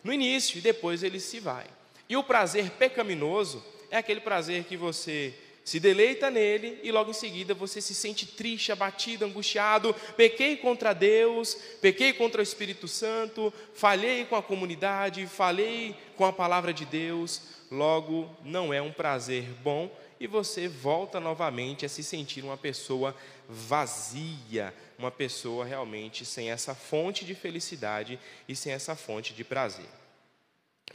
no 0.03 0.13
início 0.13 0.57
e 0.57 0.61
depois 0.61 1.03
ele 1.03 1.19
se 1.19 1.39
vai. 1.39 1.65
E 2.07 2.17
o 2.17 2.23
prazer 2.23 2.71
pecaminoso 2.71 3.63
é 3.91 3.97
aquele 3.97 4.21
prazer 4.21 4.63
que 4.63 4.77
você 4.77 5.33
se 5.63 5.79
deleita 5.79 6.31
nele 6.31 6.79
e 6.81 6.91
logo 6.91 7.11
em 7.11 7.13
seguida 7.13 7.53
você 7.53 7.79
se 7.79 7.93
sente 7.93 8.25
triste, 8.25 8.71
abatido, 8.71 9.25
angustiado. 9.25 9.93
Pequei 10.17 10.57
contra 10.57 10.93
Deus, 10.93 11.55
pequei 11.79 12.11
contra 12.13 12.41
o 12.41 12.43
Espírito 12.43 12.87
Santo, 12.87 13.53
falhei 13.75 14.25
com 14.25 14.35
a 14.35 14.41
comunidade, 14.41 15.27
falhei 15.27 15.95
com 16.15 16.25
a 16.25 16.33
palavra 16.33 16.73
de 16.73 16.85
Deus. 16.85 17.41
Logo, 17.69 18.27
não 18.43 18.73
é 18.73 18.81
um 18.81 18.91
prazer 18.91 19.43
bom 19.63 19.91
e 20.19 20.27
você 20.27 20.67
volta 20.67 21.19
novamente 21.19 21.85
a 21.85 21.89
se 21.89 22.03
sentir 22.03 22.43
uma 22.43 22.57
pessoa 22.57 23.15
vazia, 23.47 24.73
uma 24.97 25.09
pessoa 25.09 25.63
realmente 25.63 26.25
sem 26.25 26.51
essa 26.51 26.75
fonte 26.75 27.23
de 27.23 27.33
felicidade 27.33 28.19
e 28.47 28.55
sem 28.55 28.73
essa 28.73 28.95
fonte 28.95 29.33
de 29.33 29.43
prazer. 29.43 29.87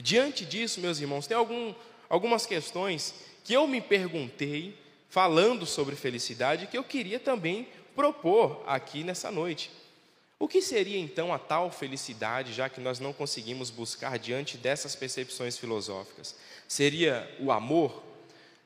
Diante 0.03 0.45
disso, 0.45 0.81
meus 0.81 1.01
irmãos, 1.01 1.27
tem 1.27 1.37
algum, 1.37 1.75
algumas 2.09 2.45
questões 2.45 3.15
que 3.43 3.55
eu 3.55 3.67
me 3.67 3.81
perguntei, 3.81 4.77
falando 5.09 5.65
sobre 5.65 5.97
felicidade, 5.97 6.67
que 6.67 6.77
eu 6.77 6.85
queria 6.85 7.21
também 7.21 7.69
propor 7.95 8.63
aqui 8.67 9.05
nessa 9.05 9.31
noite. 9.31 9.71
O 10.39 10.49
que 10.49 10.61
seria 10.61 10.99
então 10.99 11.33
a 11.33 11.39
tal 11.39 11.71
felicidade, 11.71 12.53
já 12.53 12.69
que 12.69 12.81
nós 12.81 12.99
não 12.99 13.13
conseguimos 13.13 13.71
buscar 13.71 14.19
diante 14.19 14.59
dessas 14.59 14.97
percepções 14.97 15.57
filosóficas? 15.57 16.35
Seria 16.69 17.33
o 17.39 17.53
amor? 17.53 18.03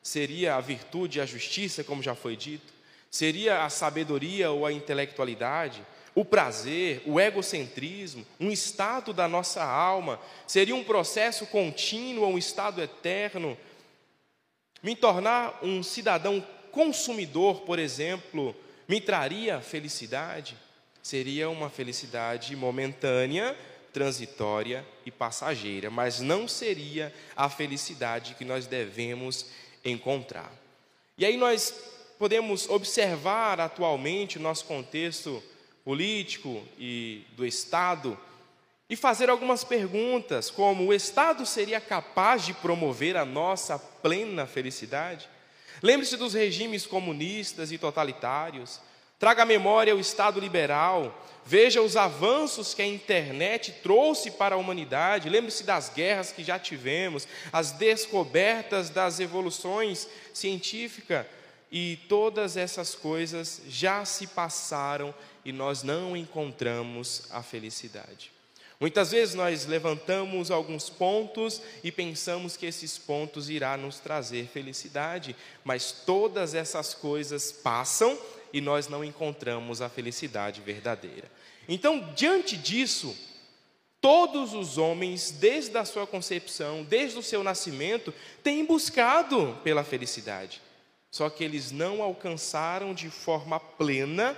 Seria 0.03 0.55
a 0.55 0.61
virtude 0.61 1.19
e 1.19 1.21
a 1.21 1.27
justiça, 1.27 1.85
como 1.85 2.03
já 2.03 2.15
foi 2.15 2.37
dito? 2.37 2.73
Seria 3.11 3.65
a 3.65 3.71
sabedoria 3.71 4.51
ou 4.51 4.67
a 4.67 4.73
intelectualidade? 4.73 5.83
O 6.15 6.25
prazer, 6.25 7.03
o 7.07 7.21
egocentrismo, 7.21 8.27
um 8.41 8.51
estado 8.51 9.13
da 9.13 9.29
nossa 9.29 9.63
alma? 9.63 10.21
Seria 10.47 10.75
um 10.75 10.85
processo 10.85 11.47
contínuo, 11.47 12.27
um 12.27 12.39
estado 12.39 12.83
eterno? 12.83 13.57
Me 14.83 14.97
tornar 14.97 15.59
um 15.63 15.83
cidadão 15.83 16.45
consumidor, 16.73 17.63
por 17.63 17.79
exemplo, 17.79 18.55
me 18.87 19.01
traria 19.01 19.61
felicidade? 19.61 20.57
Seria 21.03 21.49
uma 21.49 21.71
felicidade 21.71 22.55
momentânea, 22.55 23.57
transitória 23.93 24.85
e 25.07 25.11
passageira, 25.11 25.91
mas 25.91 26.21
não 26.21 26.47
seria 26.47 27.13
a 27.37 27.49
felicidade 27.49 28.35
que 28.35 28.45
nós 28.45 28.67
devemos 28.67 29.47
encontrar. 29.89 30.53
E 31.17 31.25
aí 31.25 31.37
nós 31.37 31.75
podemos 32.19 32.69
observar 32.69 33.61
atualmente 33.61 34.39
o 34.39 34.41
nosso 34.41 34.65
contexto 34.65 35.43
político 35.85 36.63
e 36.79 37.25
do 37.37 37.47
Estado 37.47 38.19
e 38.91 38.97
fazer 38.97 39.29
algumas 39.29 39.65
perguntas, 39.65 40.51
como 40.51 40.87
o 40.87 40.95
Estado 40.95 41.45
seria 41.45 41.81
capaz 41.81 42.45
de 42.47 42.55
promover 42.55 43.17
a 43.17 43.25
nossa 43.25 43.79
plena 43.79 44.47
felicidade? 44.47 45.29
Lembre-se 45.83 46.17
dos 46.17 46.35
regimes 46.35 46.87
comunistas 46.87 47.71
e 47.71 47.79
totalitários. 47.79 48.81
Traga 49.19 49.43
à 49.43 49.47
memória 49.47 49.97
o 49.97 50.01
Estado 50.01 50.39
liberal. 50.39 51.27
Veja 51.45 51.83
os 51.83 51.97
avanços 51.97 52.73
que 52.73 52.83
a 52.83 52.87
internet 52.87 53.73
trouxe 53.83 54.31
para 54.31 54.55
a 54.55 54.59
humanidade. 54.59 55.29
Lembre-se 55.29 55.65
das 55.65 55.89
guerras 55.89 56.31
que 56.31 56.45
já 56.45 56.59
tivemos, 56.59 57.27
as 57.53 57.73
descobertas 57.73 58.91
das 58.91 59.19
evoluções 59.19 60.07
científicas. 60.33 61.27
E 61.71 61.99
todas 62.09 62.57
essas 62.57 62.95
coisas 62.95 63.61
já 63.69 64.05
se 64.05 64.27
passaram 64.27 65.15
e 65.45 65.53
nós 65.53 65.83
não 65.83 66.17
encontramos 66.17 67.25
a 67.31 67.43
felicidade. 67.43 68.31
Muitas 68.81 69.11
vezes 69.11 69.35
nós 69.35 69.67
levantamos 69.67 70.53
alguns 70.53 70.89
pontos 70.89 71.61
e 71.83 71.91
pensamos 71.91 72.57
que 72.57 72.65
esses 72.65 72.97
pontos 72.97 73.51
irá 73.51 73.77
nos 73.77 73.99
trazer 73.99 74.47
felicidade, 74.47 75.35
mas 75.65 75.91
todas 75.91 76.55
essas 76.55 76.95
coisas 76.95 77.51
passam 77.51 78.17
e 78.53 78.61
nós 78.61 78.89
não 78.89 79.05
encontramos 79.05 79.81
a 79.83 79.89
felicidade 79.89 80.61
verdadeira. 80.61 81.31
Então, 81.69 82.13
diante 82.15 82.57
disso, 82.57 83.17
todos 84.01 84.55
os 84.55 84.79
homens, 84.79 85.31
desde 85.31 85.77
a 85.77 85.85
sua 85.85 86.07
concepção, 86.07 86.85
desde 86.85 87.19
o 87.19 87.23
seu 87.23 87.45
nascimento, 87.45 88.13
têm 88.43 88.65
buscado 88.65 89.59
pela 89.63 89.85
felicidade. 89.85 90.63
Só 91.11 91.31
que 91.31 91.43
eles 91.43 91.71
não 91.71 92.03
alcançaram 92.03 92.95
de 92.95 93.11
forma 93.11 93.59
plena 93.59 94.37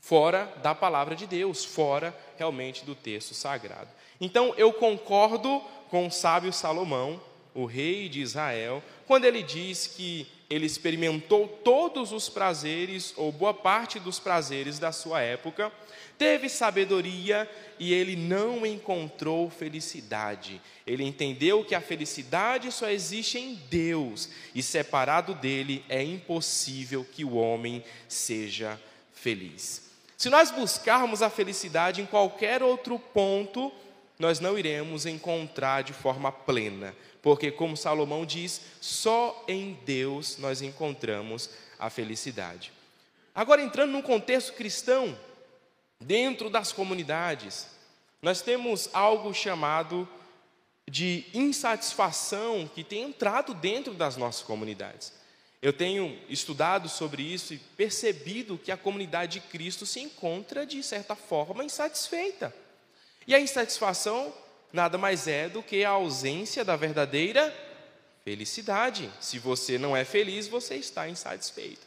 fora 0.00 0.52
da 0.62 0.74
palavra 0.74 1.16
de 1.16 1.26
Deus, 1.26 1.64
fora 1.64 2.16
realmente 2.36 2.84
do 2.84 2.94
texto 2.94 3.34
sagrado. 3.34 3.90
Então 4.20 4.54
eu 4.56 4.72
concordo 4.72 5.60
com 5.90 6.06
o 6.06 6.10
sábio 6.10 6.52
Salomão, 6.52 7.20
o 7.52 7.64
rei 7.64 8.08
de 8.08 8.20
Israel, 8.20 8.82
quando 9.06 9.24
ele 9.24 9.42
diz 9.42 9.86
que 9.86 10.28
ele 10.48 10.66
experimentou 10.66 11.48
todos 11.48 12.12
os 12.12 12.28
prazeres, 12.28 13.12
ou 13.16 13.32
boa 13.32 13.52
parte 13.52 13.98
dos 13.98 14.18
prazeres 14.20 14.78
da 14.78 14.92
sua 14.92 15.20
época, 15.20 15.72
teve 16.16 16.48
sabedoria 16.48 17.50
e 17.78 17.92
ele 17.92 18.14
não 18.14 18.64
encontrou 18.64 19.50
felicidade. 19.50 20.60
Ele 20.86 21.04
entendeu 21.04 21.64
que 21.64 21.74
a 21.74 21.80
felicidade 21.80 22.70
só 22.70 22.88
existe 22.88 23.38
em 23.38 23.54
Deus 23.68 24.28
e 24.54 24.62
separado 24.62 25.34
dele 25.34 25.84
é 25.88 26.02
impossível 26.02 27.04
que 27.04 27.24
o 27.24 27.34
homem 27.34 27.82
seja 28.08 28.80
feliz. 29.12 29.90
Se 30.16 30.30
nós 30.30 30.50
buscarmos 30.50 31.22
a 31.22 31.28
felicidade 31.28 32.00
em 32.00 32.06
qualquer 32.06 32.62
outro 32.62 32.98
ponto, 32.98 33.72
nós 34.18 34.40
não 34.40 34.58
iremos 34.58 35.04
encontrar 35.04 35.82
de 35.82 35.92
forma 35.92 36.32
plena, 36.32 36.94
porque, 37.26 37.50
como 37.50 37.76
Salomão 37.76 38.24
diz, 38.24 38.60
só 38.80 39.44
em 39.48 39.76
Deus 39.84 40.38
nós 40.38 40.62
encontramos 40.62 41.50
a 41.76 41.90
felicidade. 41.90 42.72
Agora, 43.34 43.60
entrando 43.60 43.90
num 43.90 44.00
contexto 44.00 44.52
cristão, 44.52 45.18
dentro 45.98 46.48
das 46.48 46.70
comunidades, 46.70 47.66
nós 48.22 48.42
temos 48.42 48.88
algo 48.92 49.34
chamado 49.34 50.08
de 50.88 51.24
insatisfação 51.34 52.70
que 52.72 52.84
tem 52.84 53.02
entrado 53.02 53.54
dentro 53.54 53.92
das 53.92 54.16
nossas 54.16 54.44
comunidades. 54.44 55.12
Eu 55.60 55.72
tenho 55.72 56.16
estudado 56.28 56.88
sobre 56.88 57.24
isso 57.24 57.52
e 57.52 57.58
percebido 57.58 58.56
que 58.56 58.70
a 58.70 58.76
comunidade 58.76 59.40
de 59.40 59.48
Cristo 59.48 59.84
se 59.84 59.98
encontra, 59.98 60.64
de 60.64 60.80
certa 60.80 61.16
forma, 61.16 61.64
insatisfeita. 61.64 62.54
E 63.26 63.34
a 63.34 63.40
insatisfação 63.40 64.32
nada 64.72 64.98
mais 64.98 65.26
é 65.26 65.48
do 65.48 65.62
que 65.62 65.84
a 65.84 65.90
ausência 65.90 66.64
da 66.64 66.76
verdadeira 66.76 67.54
felicidade. 68.24 69.10
Se 69.20 69.38
você 69.38 69.78
não 69.78 69.96
é 69.96 70.04
feliz, 70.04 70.48
você 70.48 70.74
está 70.74 71.08
insatisfeito. 71.08 71.86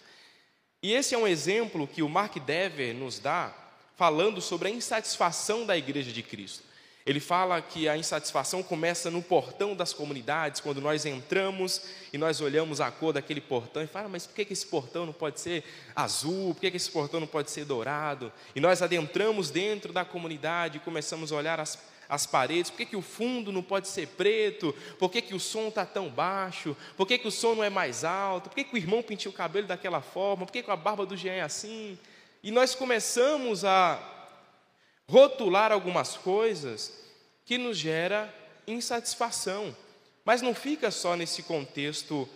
E 0.82 0.94
esse 0.94 1.14
é 1.14 1.18
um 1.18 1.28
exemplo 1.28 1.88
que 1.88 2.02
o 2.02 2.08
Mark 2.08 2.38
Dever 2.38 2.96
nos 2.96 3.20
dá, 3.20 3.54
falando 3.98 4.42
sobre 4.42 4.70
a 4.70 4.72
insatisfação 4.72 5.66
da 5.66 5.78
igreja 5.78 6.12
de 6.12 6.24
Cristo. 6.24 6.64
Ele 7.06 7.20
fala 7.20 7.62
que 7.62 7.90
a 7.90 7.98
insatisfação 7.98 8.62
começa 8.62 9.10
no 9.10 9.22
portão 9.22 9.76
das 9.76 9.92
comunidades, 9.92 10.62
quando 10.62 10.80
nós 10.80 11.06
entramos 11.06 11.82
e 12.14 12.18
nós 12.18 12.40
olhamos 12.40 12.80
a 12.80 12.92
cor 12.92 13.12
daquele 13.12 13.42
portão 13.42 13.82
e 13.82 13.88
fala, 13.88 14.08
mas 14.08 14.28
por 14.28 14.36
que 14.36 14.54
esse 14.54 14.68
portão 14.68 15.06
não 15.06 15.14
pode 15.14 15.40
ser 15.40 15.64
azul? 15.96 16.54
Por 16.54 16.62
que 16.62 16.78
esse 16.78 16.92
portão 16.92 17.20
não 17.20 17.28
pode 17.28 17.50
ser 17.52 17.66
dourado? 17.66 18.32
E 18.56 18.60
nós 18.60 18.82
adentramos 18.82 19.50
dentro 19.50 19.92
da 19.92 20.06
comunidade 20.06 20.78
e 20.78 20.82
começamos 20.82 21.32
a 21.32 21.36
olhar 21.36 21.60
as, 21.60 21.80
as 22.10 22.26
paredes, 22.26 22.72
por 22.72 22.78
que, 22.78 22.88
que 22.88 22.96
o 22.96 23.04
fundo 23.04 23.52
não 23.52 23.62
pode 23.62 23.88
ser 23.88 24.08
preto? 24.08 24.76
Por 24.98 25.12
que, 25.12 25.22
que 25.22 25.36
o 25.36 25.40
som 25.40 25.68
está 25.68 25.86
tão 25.86 26.10
baixo? 26.10 26.76
Por 26.98 27.06
que, 27.06 27.20
que 27.20 27.28
o 27.28 27.32
som 27.32 27.54
não 27.54 27.64
é 27.64 27.70
mais 27.70 28.04
alto? 28.04 28.50
Por 28.50 28.56
que, 28.56 28.64
que 28.64 28.74
o 28.74 28.78
irmão 28.78 29.04
pintou 29.04 29.32
o 29.32 29.36
cabelo 29.36 29.68
daquela 29.68 30.02
forma? 30.02 30.44
Por 30.48 30.52
que, 30.52 30.64
que 30.64 30.72
a 30.72 30.76
barba 30.76 31.06
do 31.06 31.16
Jean 31.16 31.34
é 31.34 31.42
assim? 31.42 32.00
E 32.42 32.50
nós 32.50 32.74
começamos 32.74 33.64
a 33.64 34.02
rotular 35.08 35.72
algumas 35.72 36.18
coisas 36.18 37.00
que 37.46 37.60
nos 37.60 37.78
gera 37.78 38.34
insatisfação. 38.66 39.76
Mas 40.26 40.42
não 40.42 40.56
fica 40.56 40.90
só 40.90 41.16
nesse 41.16 41.44
contexto 41.44 42.28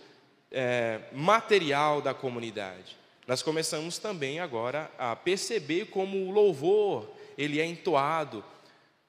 é, 0.52 1.00
material 1.12 2.00
da 2.00 2.14
comunidade. 2.14 2.96
Nós 3.26 3.42
começamos 3.42 3.98
também 3.98 4.38
agora 4.38 4.88
a 4.96 5.16
perceber 5.16 5.86
como 5.86 6.28
o 6.28 6.30
louvor 6.30 7.10
ele 7.36 7.60
é 7.60 7.66
entoado, 7.66 8.44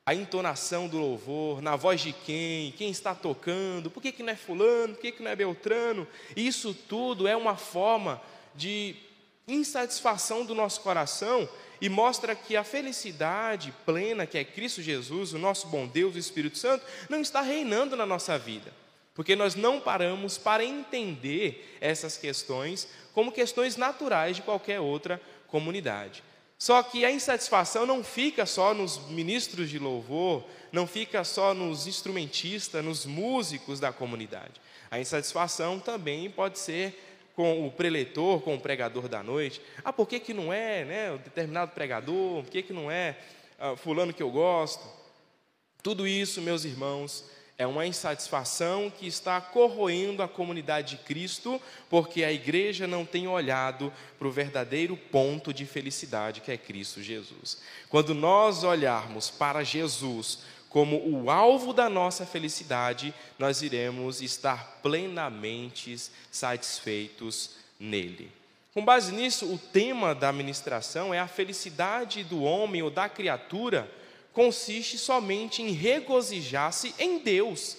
a 0.06 0.14
entonação 0.14 0.88
do 0.88 1.00
louvor, 1.00 1.62
na 1.62 1.76
voz 1.76 2.00
de 2.00 2.14
quem, 2.14 2.72
quem 2.74 2.92
está 2.92 3.16
tocando, 3.16 3.90
por 3.90 4.04
que, 4.04 4.12
que 4.12 4.22
não 4.22 4.34
é 4.34 4.36
fulano, 4.36 4.94
por 4.94 5.02
que, 5.02 5.12
que 5.12 5.24
não 5.24 5.32
é 5.32 5.36
Beltrano. 5.36 6.08
Isso 6.36 6.76
tudo 6.76 7.28
é 7.28 7.36
uma 7.36 7.56
forma 7.56 8.22
de 8.54 8.96
insatisfação 9.48 10.46
do 10.46 10.54
nosso 10.54 10.82
coração 10.82 11.50
e 11.82 11.90
mostra 11.90 12.36
que 12.36 12.56
a 12.56 12.64
felicidade 12.64 13.74
plena, 13.84 14.28
que 14.28 14.38
é 14.38 14.44
Cristo 14.44 14.82
Jesus, 14.82 15.34
o 15.34 15.40
nosso 15.40 15.68
bom 15.68 15.88
Deus, 15.88 16.16
o 16.16 16.20
Espírito 16.20 16.58
Santo, 16.60 16.86
não 17.10 17.20
está 17.20 17.42
reinando 17.42 17.96
na 17.96 18.06
nossa 18.06 18.38
vida. 18.38 18.72
Porque 19.16 19.36
nós 19.36 19.56
não 19.56 19.80
paramos 19.80 20.38
para 20.38 20.64
entender 20.64 21.78
essas 21.82 22.16
questões 22.16 22.88
como 23.12 23.32
questões 23.32 23.76
naturais 23.76 24.36
de 24.36 24.44
qualquer 24.44 24.80
outra 24.80 25.20
comunidade. 25.48 26.24
Só 26.66 26.82
que 26.82 27.06
a 27.06 27.12
insatisfação 27.12 27.86
não 27.86 28.04
fica 28.04 28.44
só 28.44 28.74
nos 28.74 28.98
ministros 29.10 29.70
de 29.70 29.78
louvor, 29.78 30.44
não 30.72 30.88
fica 30.88 31.24
só 31.24 31.54
nos 31.54 31.86
instrumentistas, 31.86 32.84
nos 32.84 33.06
músicos 33.06 33.80
da 33.80 33.94
comunidade. 33.94 34.60
A 34.90 35.00
insatisfação 35.00 35.80
também 35.80 36.28
pode 36.28 36.58
ser 36.58 37.30
com 37.36 37.68
o 37.68 37.72
preletor, 37.72 38.42
com 38.42 38.56
o 38.56 38.60
pregador 38.60 39.08
da 39.08 39.22
noite. 39.22 39.62
Ah, 39.84 39.94
por 39.94 40.08
que, 40.08 40.20
que 40.20 40.34
não 40.34 40.52
é 40.52 40.84
né, 40.86 41.12
o 41.12 41.20
determinado 41.20 41.72
pregador? 41.72 42.42
Por 42.42 42.50
que, 42.50 42.64
que 42.64 42.74
não 42.74 42.90
é 42.90 43.16
ah, 43.60 43.76
fulano 43.76 44.12
que 44.12 44.24
eu 44.24 44.32
gosto? 44.32 44.84
Tudo 45.84 46.08
isso, 46.08 46.42
meus 46.42 46.66
irmãos, 46.66 47.30
é 47.58 47.66
uma 47.66 47.86
insatisfação 47.86 48.92
que 48.92 49.08
está 49.08 49.40
corroendo 49.40 50.22
a 50.22 50.28
comunidade 50.28 50.98
de 50.98 51.04
Cristo, 51.04 51.62
porque 51.90 52.24
a 52.24 52.32
igreja 52.32 52.86
não 52.86 53.06
tem 53.06 53.28
olhado 53.28 53.94
para 54.20 54.28
o 54.28 54.32
verdadeiro 54.32 54.98
ponto 54.98 55.54
de 55.54 55.66
felicidade 55.66 56.42
que 56.42 56.52
é 56.52 56.58
Cristo 56.58 57.02
Jesus. 57.02 57.62
Quando 57.90 58.14
nós 58.14 58.64
olharmos 58.64 59.30
para 59.30 59.64
Jesus 59.64 60.40
como 60.70 60.98
o 61.08 61.32
alvo 61.32 61.72
da 61.72 61.90
nossa 61.90 62.26
felicidade, 62.26 63.14
nós 63.40 63.62
iremos 63.62 64.22
estar 64.22 64.80
plenamente 64.84 65.96
satisfeitos 66.30 67.52
nele. 67.80 68.30
Com 68.74 68.84
base 68.84 69.14
nisso, 69.14 69.46
o 69.46 69.58
tema 69.58 70.14
da 70.14 70.34
ministração 70.34 71.14
é 71.14 71.20
a 71.20 71.30
felicidade 71.30 72.26
do 72.26 72.44
homem 72.44 72.82
ou 72.82 72.90
da 72.90 73.08
criatura 73.08 73.90
consiste 74.36 74.98
somente 74.98 75.64
em 75.64 75.72
regozijar-se 75.72 76.94
em 77.00 77.18
Deus. 77.18 77.78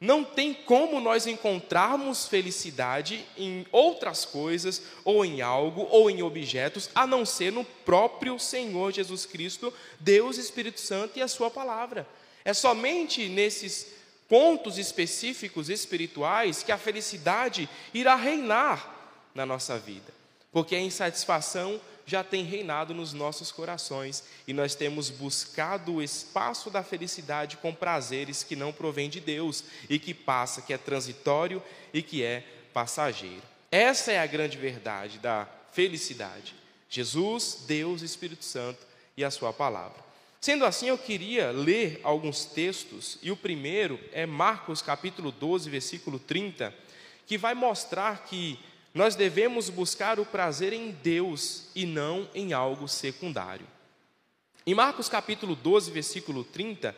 Não 0.00 0.22
tem 0.22 0.54
como 0.54 1.00
nós 1.00 1.26
encontrarmos 1.26 2.28
felicidade 2.28 3.26
em 3.36 3.66
outras 3.72 4.24
coisas, 4.24 4.80
ou 5.04 5.24
em 5.24 5.42
algo, 5.42 5.88
ou 5.90 6.08
em 6.08 6.22
objetos, 6.22 6.88
a 6.94 7.04
não 7.04 7.26
ser 7.26 7.52
no 7.52 7.64
próprio 7.64 8.38
Senhor 8.38 8.92
Jesus 8.92 9.26
Cristo, 9.26 9.74
Deus 9.98 10.38
Espírito 10.38 10.80
Santo 10.80 11.18
e 11.18 11.22
a 11.22 11.26
Sua 11.26 11.50
palavra. 11.50 12.06
É 12.44 12.54
somente 12.54 13.28
nesses 13.28 13.88
pontos 14.28 14.78
específicos 14.78 15.68
espirituais 15.68 16.62
que 16.62 16.70
a 16.70 16.78
felicidade 16.78 17.68
irá 17.92 18.14
reinar 18.14 18.94
na 19.34 19.44
nossa 19.44 19.76
vida, 19.78 20.12
porque 20.52 20.76
a 20.76 20.80
insatisfação 20.80 21.80
já 22.08 22.24
tem 22.24 22.42
reinado 22.42 22.94
nos 22.94 23.12
nossos 23.12 23.52
corações 23.52 24.24
e 24.46 24.54
nós 24.54 24.74
temos 24.74 25.10
buscado 25.10 25.96
o 25.96 26.02
espaço 26.02 26.70
da 26.70 26.82
felicidade 26.82 27.58
com 27.58 27.74
prazeres 27.74 28.42
que 28.42 28.56
não 28.56 28.72
provém 28.72 29.10
de 29.10 29.20
Deus 29.20 29.62
e 29.90 29.98
que 29.98 30.14
passa, 30.14 30.62
que 30.62 30.72
é 30.72 30.78
transitório 30.78 31.62
e 31.92 32.00
que 32.00 32.22
é 32.22 32.42
passageiro. 32.72 33.42
Essa 33.70 34.10
é 34.10 34.18
a 34.18 34.26
grande 34.26 34.56
verdade 34.56 35.18
da 35.18 35.46
felicidade. 35.70 36.54
Jesus, 36.88 37.64
Deus, 37.66 38.00
Espírito 38.00 38.44
Santo 38.44 38.86
e 39.14 39.22
a 39.22 39.30
sua 39.30 39.52
palavra. 39.52 40.02
Sendo 40.40 40.64
assim, 40.64 40.86
eu 40.86 40.96
queria 40.96 41.50
ler 41.50 42.00
alguns 42.02 42.46
textos, 42.46 43.18
e 43.20 43.30
o 43.30 43.36
primeiro 43.36 44.00
é 44.12 44.24
Marcos 44.24 44.80
capítulo 44.80 45.30
12, 45.30 45.68
versículo 45.68 46.18
30, 46.18 46.72
que 47.26 47.36
vai 47.36 47.54
mostrar 47.54 48.24
que 48.24 48.58
nós 48.98 49.14
devemos 49.14 49.70
buscar 49.70 50.18
o 50.18 50.26
prazer 50.26 50.72
em 50.72 50.90
Deus 50.90 51.68
e 51.72 51.86
não 51.86 52.28
em 52.34 52.52
algo 52.52 52.88
secundário. 52.88 53.64
Em 54.66 54.74
Marcos 54.74 55.08
capítulo 55.08 55.54
12, 55.54 55.92
versículo 55.92 56.42
30, 56.42 56.96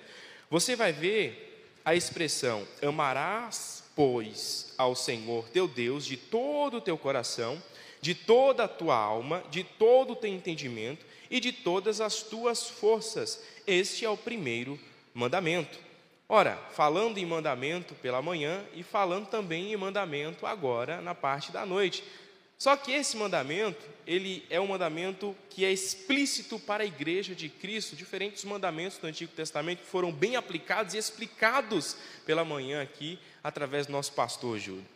você 0.49 0.75
vai 0.75 0.95
ver 0.95 1.79
a 1.85 1.95
expressão: 1.95 2.67
Amarás, 2.81 3.85
pois, 3.95 4.73
ao 4.79 4.97
Senhor 4.97 5.47
teu 5.51 5.69
Deus 5.69 6.07
de 6.07 6.17
todo 6.17 6.79
o 6.79 6.81
teu 6.81 6.97
coração, 6.97 7.63
de 8.01 8.15
toda 8.15 8.65
a 8.65 8.69
tua 8.69 8.97
alma, 8.97 9.45
de 9.51 9.63
todo 9.63 10.15
o 10.15 10.17
teu 10.17 10.31
entendimento 10.31 11.05
e 11.31 11.39
de 11.39 11.53
todas 11.53 12.01
as 12.01 12.23
tuas 12.23 12.67
forças. 12.67 13.43
Este 13.67 14.07
é 14.07 14.09
o 14.09 14.17
primeiro 14.17 14.81
mandamento. 15.13 15.79
Ora, 16.33 16.57
falando 16.77 17.19
em 17.19 17.27
mandamento 17.27 17.93
pela 17.97 18.23
manhã 18.23 18.65
e 18.73 18.85
falando 18.85 19.27
também 19.27 19.73
em 19.73 19.77
mandamento 19.77 20.47
agora 20.47 21.01
na 21.01 21.13
parte 21.13 21.51
da 21.51 21.67
noite. 21.67 22.05
Só 22.57 22.77
que 22.77 22.93
esse 22.93 23.17
mandamento, 23.17 23.85
ele 24.07 24.47
é 24.49 24.61
um 24.61 24.69
mandamento 24.69 25.35
que 25.49 25.65
é 25.65 25.73
explícito 25.73 26.57
para 26.57 26.85
a 26.85 26.87
igreja 26.87 27.35
de 27.35 27.49
Cristo, 27.49 27.97
diferente 27.97 28.35
dos 28.35 28.45
mandamentos 28.45 28.97
do 28.99 29.09
Antigo 29.09 29.33
Testamento 29.33 29.81
que 29.81 29.91
foram 29.91 30.13
bem 30.13 30.37
aplicados 30.37 30.95
e 30.95 30.99
explicados 30.99 31.97
pela 32.25 32.45
manhã 32.45 32.81
aqui 32.81 33.19
através 33.43 33.89
do 33.89 33.93
nosso 33.93 34.13
pastor 34.13 34.57
Júlio. 34.57 34.87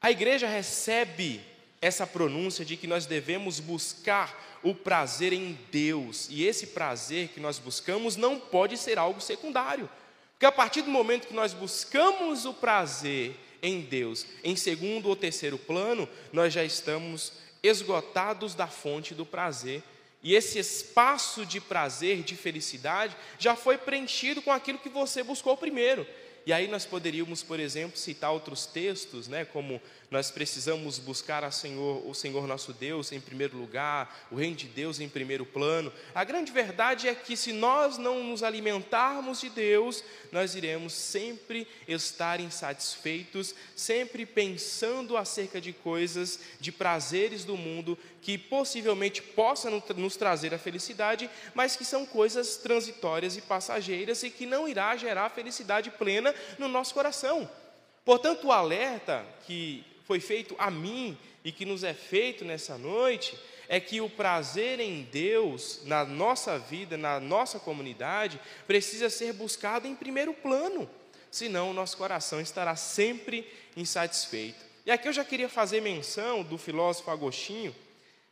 A 0.00 0.12
igreja 0.12 0.46
recebe 0.46 1.40
essa 1.80 2.06
pronúncia 2.06 2.64
de 2.64 2.76
que 2.76 2.86
nós 2.86 3.04
devemos 3.04 3.58
buscar 3.58 4.60
o 4.62 4.76
prazer 4.76 5.32
em 5.32 5.58
Deus. 5.72 6.28
E 6.30 6.44
esse 6.44 6.68
prazer 6.68 7.30
que 7.30 7.40
nós 7.40 7.58
buscamos 7.58 8.14
não 8.14 8.38
pode 8.38 8.76
ser 8.76 8.96
algo 8.96 9.20
secundário. 9.20 9.90
Porque 10.38 10.46
a 10.46 10.52
partir 10.52 10.82
do 10.82 10.90
momento 10.90 11.26
que 11.26 11.34
nós 11.34 11.52
buscamos 11.52 12.44
o 12.44 12.54
prazer 12.54 13.34
em 13.60 13.80
Deus, 13.80 14.24
em 14.44 14.54
segundo 14.54 15.08
ou 15.08 15.16
terceiro 15.16 15.58
plano, 15.58 16.08
nós 16.32 16.52
já 16.52 16.62
estamos 16.62 17.32
esgotados 17.60 18.54
da 18.54 18.68
fonte 18.68 19.16
do 19.16 19.26
prazer. 19.26 19.82
E 20.22 20.36
esse 20.36 20.60
espaço 20.60 21.44
de 21.44 21.60
prazer, 21.60 22.22
de 22.22 22.36
felicidade, 22.36 23.16
já 23.36 23.56
foi 23.56 23.76
preenchido 23.76 24.40
com 24.40 24.52
aquilo 24.52 24.78
que 24.78 24.88
você 24.88 25.24
buscou 25.24 25.56
primeiro. 25.56 26.06
E 26.46 26.52
aí 26.52 26.68
nós 26.68 26.86
poderíamos, 26.86 27.42
por 27.42 27.58
exemplo, 27.58 27.98
citar 27.98 28.30
outros 28.30 28.64
textos, 28.64 29.26
né, 29.26 29.44
como 29.44 29.82
nós 30.10 30.30
precisamos 30.30 30.98
buscar 30.98 31.44
a 31.44 31.50
Senhor, 31.50 32.02
o 32.08 32.14
Senhor 32.14 32.46
nosso 32.46 32.72
Deus 32.72 33.12
em 33.12 33.20
primeiro 33.20 33.58
lugar, 33.58 34.26
o 34.30 34.36
reino 34.36 34.56
de 34.56 34.66
Deus 34.66 35.00
em 35.00 35.08
primeiro 35.08 35.44
plano. 35.44 35.92
A 36.14 36.24
grande 36.24 36.50
verdade 36.50 37.08
é 37.08 37.14
que 37.14 37.36
se 37.36 37.52
nós 37.52 37.98
não 37.98 38.24
nos 38.24 38.42
alimentarmos 38.42 39.40
de 39.40 39.50
Deus, 39.50 40.02
nós 40.32 40.54
iremos 40.54 40.94
sempre 40.94 41.68
estar 41.86 42.40
insatisfeitos, 42.40 43.54
sempre 43.76 44.24
pensando 44.24 45.16
acerca 45.16 45.60
de 45.60 45.74
coisas, 45.74 46.40
de 46.58 46.72
prazeres 46.72 47.44
do 47.44 47.56
mundo 47.56 47.98
que 48.22 48.38
possivelmente 48.38 49.20
possam 49.20 49.82
nos 49.96 50.16
trazer 50.16 50.54
a 50.54 50.58
felicidade, 50.58 51.28
mas 51.54 51.76
que 51.76 51.84
são 51.84 52.06
coisas 52.06 52.56
transitórias 52.56 53.36
e 53.36 53.42
passageiras 53.42 54.22
e 54.22 54.30
que 54.30 54.46
não 54.46 54.66
irá 54.66 54.96
gerar 54.96 55.28
felicidade 55.30 55.90
plena 55.90 56.34
no 56.58 56.66
nosso 56.66 56.94
coração. 56.94 57.48
Portanto, 58.04 58.46
o 58.46 58.52
alerta 58.52 59.22
que 59.46 59.84
foi 60.08 60.20
feito 60.20 60.56
a 60.58 60.70
mim 60.70 61.18
e 61.44 61.52
que 61.52 61.66
nos 61.66 61.84
é 61.84 61.92
feito 61.92 62.42
nessa 62.42 62.78
noite 62.78 63.38
é 63.68 63.78
que 63.78 64.00
o 64.00 64.08
prazer 64.08 64.80
em 64.80 65.02
Deus, 65.02 65.82
na 65.84 66.02
nossa 66.02 66.58
vida, 66.58 66.96
na 66.96 67.20
nossa 67.20 67.58
comunidade, 67.60 68.40
precisa 68.66 69.10
ser 69.10 69.34
buscado 69.34 69.86
em 69.86 69.94
primeiro 69.94 70.32
plano, 70.32 70.88
senão 71.30 71.70
o 71.70 71.74
nosso 71.74 71.98
coração 71.98 72.40
estará 72.40 72.74
sempre 72.74 73.46
insatisfeito. 73.76 74.64
E 74.86 74.90
aqui 74.90 75.06
eu 75.06 75.12
já 75.12 75.22
queria 75.22 75.50
fazer 75.50 75.82
menção 75.82 76.42
do 76.42 76.56
filósofo 76.56 77.10
Agostinho, 77.10 77.76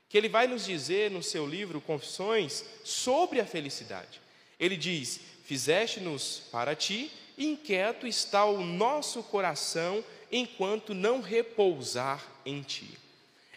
que 0.08 0.16
ele 0.16 0.30
vai 0.30 0.46
nos 0.46 0.64
dizer 0.64 1.10
no 1.10 1.22
seu 1.22 1.46
livro 1.46 1.78
Confissões 1.82 2.64
sobre 2.84 3.38
a 3.38 3.44
felicidade. 3.44 4.18
Ele 4.58 4.78
diz: 4.78 5.20
Fizeste-nos 5.44 6.44
para 6.50 6.74
ti, 6.74 7.12
inquieto 7.36 8.06
está 8.06 8.46
o 8.46 8.64
nosso 8.64 9.22
coração 9.24 10.02
enquanto 10.30 10.94
não 10.94 11.20
repousar 11.20 12.24
em 12.44 12.62
ti. 12.62 12.98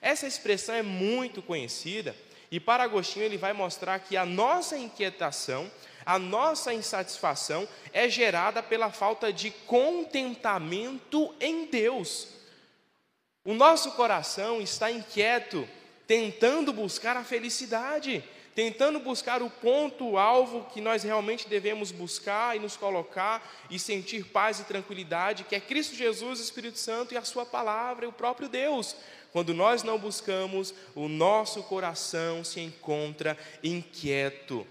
Essa 0.02 0.28
expressão 0.28 0.76
é 0.76 0.82
muito 0.82 1.42
conhecida 1.42 2.16
e 2.52 2.60
para 2.60 2.84
Agostinho 2.84 3.26
ele 3.26 3.38
vai 3.38 3.54
mostrar 3.54 4.00
que 4.00 4.18
a 4.18 4.26
nossa 4.26 4.78
inquietação, 4.78 5.70
a 6.06 6.18
nossa 6.18 6.74
insatisfação 6.74 7.68
é 7.94 8.10
gerada 8.10 8.64
pela 8.64 8.92
falta 8.92 9.32
de 9.32 9.52
contentamento 9.52 11.34
em 11.40 11.66
Deus. 11.66 12.28
O 13.44 13.54
nosso 13.54 13.92
coração 13.92 14.62
está 14.62 14.92
inquieto, 14.92 15.68
tentando 16.08 16.74
buscar 16.74 17.16
a 17.18 17.24
felicidade, 17.24 18.24
tentando 18.60 19.00
buscar 19.00 19.42
o 19.42 19.50
ponto-alvo 19.50 20.66
que 20.74 20.82
nós 20.82 21.02
realmente 21.02 21.48
devemos 21.48 21.94
buscar 21.94 22.58
e 22.58 22.60
nos 22.60 22.76
colocar 22.76 23.42
e 23.70 23.80
sentir 23.80 24.26
paz 24.26 24.60
e 24.60 24.66
tranquilidade, 24.66 25.46
que 25.46 25.56
é 25.56 25.62
Cristo 25.62 25.96
Jesus, 25.96 26.42
Espírito 26.42 26.78
Santo 26.78 27.14
e 27.14 27.18
a 27.18 27.24
Sua 27.24 27.46
palavra 27.46 28.04
e 28.04 28.10
o 28.10 28.12
próprio 28.12 28.50
Deus. 28.50 28.98
Quando 29.32 29.54
nós 29.54 29.82
não 29.82 29.98
buscamos, 29.98 30.74
o 30.94 31.08
nosso 31.08 31.64
coração 31.64 32.44
se 32.44 32.60
encontra 32.60 33.38
inquieto, 33.64 34.68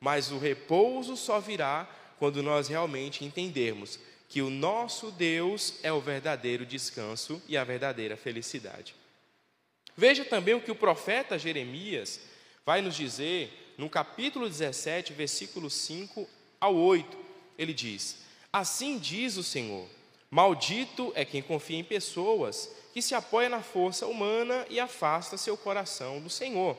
mas 0.00 0.30
o 0.30 0.36
repouso 0.36 1.16
só 1.16 1.40
virá 1.40 1.88
quando 2.18 2.42
nós 2.42 2.68
realmente 2.68 3.24
entendermos 3.24 3.98
que 4.28 4.42
o 4.42 4.50
nosso 4.50 5.10
Deus 5.10 5.76
é 5.82 5.90
o 5.90 5.98
verdadeiro 5.98 6.66
descanso 6.66 7.42
e 7.48 7.56
a 7.56 7.64
verdadeira 7.64 8.18
felicidade. 8.18 8.94
Veja 9.96 10.26
também 10.26 10.52
o 10.52 10.60
que 10.60 10.70
o 10.70 10.76
profeta 10.76 11.38
Jeremias 11.38 12.20
vai 12.70 12.82
nos 12.82 12.94
dizer 12.94 13.74
no 13.76 13.90
capítulo 13.90 14.48
17, 14.48 15.12
versículo 15.12 15.68
5 15.68 16.24
ao 16.60 16.76
8. 16.76 17.18
Ele 17.58 17.74
diz: 17.74 18.18
Assim 18.52 18.96
diz 18.96 19.36
o 19.36 19.42
Senhor: 19.42 19.88
Maldito 20.30 21.10
é 21.16 21.24
quem 21.24 21.42
confia 21.42 21.78
em 21.78 21.82
pessoas, 21.82 22.70
que 22.94 23.02
se 23.02 23.12
apoia 23.12 23.48
na 23.48 23.60
força 23.60 24.06
humana 24.06 24.64
e 24.70 24.78
afasta 24.78 25.36
seu 25.36 25.56
coração 25.56 26.20
do 26.20 26.30
Senhor. 26.30 26.76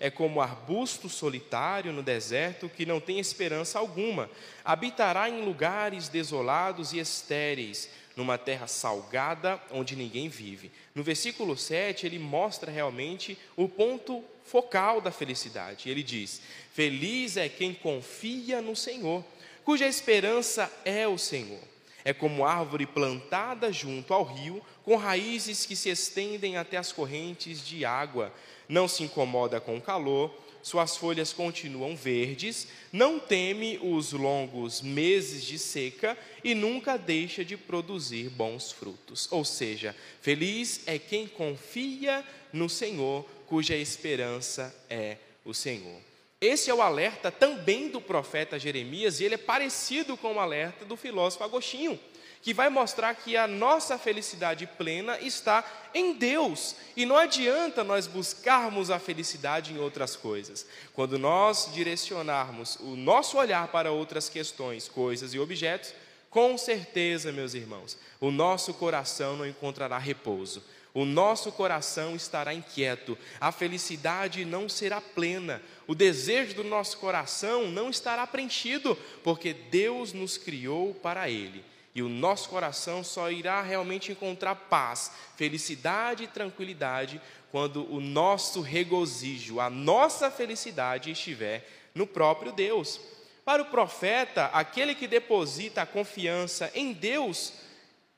É 0.00 0.10
como 0.10 0.40
arbusto 0.40 1.10
solitário 1.10 1.92
no 1.92 2.02
deserto 2.02 2.70
que 2.70 2.86
não 2.86 2.98
tem 2.98 3.20
esperança 3.20 3.78
alguma. 3.78 4.30
Habitará 4.64 5.28
em 5.28 5.44
lugares 5.44 6.08
desolados 6.08 6.94
e 6.94 6.98
estéreis, 6.98 7.90
numa 8.16 8.38
terra 8.38 8.66
salgada 8.66 9.60
onde 9.70 9.94
ninguém 9.94 10.28
vive. 10.28 10.72
No 10.94 11.02
versículo 11.02 11.56
7, 11.56 12.06
ele 12.06 12.18
mostra 12.18 12.72
realmente 12.72 13.38
o 13.56 13.68
ponto 13.68 14.24
focal 14.44 15.00
da 15.00 15.10
felicidade. 15.10 15.90
Ele 15.90 16.02
diz: 16.02 16.40
Feliz 16.72 17.36
é 17.36 17.48
quem 17.48 17.74
confia 17.74 18.60
no 18.62 18.74
Senhor, 18.74 19.22
cuja 19.64 19.86
esperança 19.86 20.72
é 20.84 21.06
o 21.06 21.18
Senhor. 21.18 21.60
É 22.04 22.14
como 22.14 22.46
árvore 22.46 22.86
plantada 22.86 23.70
junto 23.70 24.14
ao 24.14 24.24
rio, 24.24 24.62
com 24.84 24.96
raízes 24.96 25.66
que 25.66 25.76
se 25.76 25.90
estendem 25.90 26.56
até 26.56 26.78
as 26.78 26.92
correntes 26.92 27.66
de 27.66 27.84
água. 27.84 28.32
Não 28.70 28.86
se 28.86 29.02
incomoda 29.02 29.60
com 29.60 29.76
o 29.76 29.80
calor, 29.80 30.32
suas 30.62 30.96
folhas 30.96 31.32
continuam 31.32 31.96
verdes, 31.96 32.68
não 32.92 33.18
teme 33.18 33.80
os 33.82 34.12
longos 34.12 34.80
meses 34.80 35.44
de 35.44 35.58
seca 35.58 36.16
e 36.44 36.54
nunca 36.54 36.96
deixa 36.96 37.44
de 37.44 37.56
produzir 37.56 38.28
bons 38.30 38.70
frutos. 38.70 39.26
Ou 39.32 39.44
seja, 39.44 39.96
feliz 40.22 40.82
é 40.86 41.00
quem 41.00 41.26
confia 41.26 42.24
no 42.52 42.68
Senhor, 42.68 43.26
cuja 43.46 43.74
esperança 43.74 44.72
é 44.88 45.16
o 45.44 45.52
Senhor. 45.52 46.00
Esse 46.40 46.70
é 46.70 46.74
o 46.74 46.80
alerta 46.80 47.32
também 47.32 47.88
do 47.88 48.00
profeta 48.00 48.56
Jeremias, 48.56 49.18
e 49.18 49.24
ele 49.24 49.34
é 49.34 49.38
parecido 49.38 50.16
com 50.16 50.34
o 50.34 50.38
alerta 50.38 50.84
do 50.84 50.96
filósofo 50.96 51.42
Agostinho 51.42 51.98
que 52.42 52.54
vai 52.54 52.68
mostrar 52.68 53.14
que 53.14 53.36
a 53.36 53.46
nossa 53.46 53.98
felicidade 53.98 54.66
plena 54.66 55.18
está 55.20 55.64
em 55.92 56.14
Deus. 56.14 56.74
E 56.96 57.04
não 57.04 57.16
adianta 57.16 57.84
nós 57.84 58.06
buscarmos 58.06 58.90
a 58.90 58.98
felicidade 58.98 59.72
em 59.72 59.78
outras 59.78 60.16
coisas. 60.16 60.66
Quando 60.94 61.18
nós 61.18 61.70
direcionarmos 61.72 62.76
o 62.80 62.96
nosso 62.96 63.36
olhar 63.36 63.68
para 63.68 63.92
outras 63.92 64.28
questões, 64.28 64.88
coisas 64.88 65.34
e 65.34 65.38
objetos, 65.38 65.92
com 66.30 66.56
certeza, 66.56 67.32
meus 67.32 67.54
irmãos, 67.54 67.98
o 68.20 68.30
nosso 68.30 68.72
coração 68.74 69.36
não 69.36 69.46
encontrará 69.46 69.98
repouso. 69.98 70.62
O 70.92 71.04
nosso 71.04 71.52
coração 71.52 72.16
estará 72.16 72.52
inquieto, 72.52 73.16
a 73.40 73.52
felicidade 73.52 74.44
não 74.44 74.68
será 74.68 75.00
plena, 75.00 75.62
o 75.86 75.94
desejo 75.94 76.54
do 76.56 76.64
nosso 76.64 76.98
coração 76.98 77.68
não 77.68 77.90
estará 77.90 78.26
preenchido, 78.26 78.98
porque 79.22 79.52
Deus 79.52 80.12
nos 80.12 80.36
criou 80.36 80.92
para 80.92 81.30
Ele. 81.30 81.64
E 81.94 82.02
o 82.02 82.08
nosso 82.08 82.48
coração 82.48 83.02
só 83.02 83.30
irá 83.30 83.60
realmente 83.62 84.12
encontrar 84.12 84.54
paz, 84.54 85.12
felicidade 85.36 86.24
e 86.24 86.28
tranquilidade 86.28 87.20
quando 87.50 87.92
o 87.92 88.00
nosso 88.00 88.60
regozijo, 88.60 89.58
a 89.58 89.68
nossa 89.68 90.30
felicidade 90.30 91.10
estiver 91.10 91.68
no 91.94 92.06
próprio 92.06 92.52
Deus. 92.52 93.00
Para 93.44 93.62
o 93.62 93.66
profeta, 93.66 94.46
aquele 94.46 94.94
que 94.94 95.08
deposita 95.08 95.82
a 95.82 95.86
confiança 95.86 96.70
em 96.74 96.92
Deus 96.92 97.54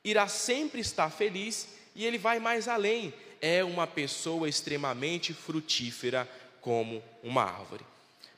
irá 0.05 0.29
sempre 0.29 0.81
estar 0.81 1.11
feliz 1.11 1.69
e 1.95 2.05
ele 2.05 2.19
vai 2.19 2.39
mais 2.39 2.69
além. 2.69 3.15
É 3.41 3.65
uma 3.65 3.87
pessoa 3.87 4.49
extremamente 4.49 5.33
frutífera 5.33 6.29
como 6.61 7.03
uma 7.23 7.43
árvore. 7.43 7.85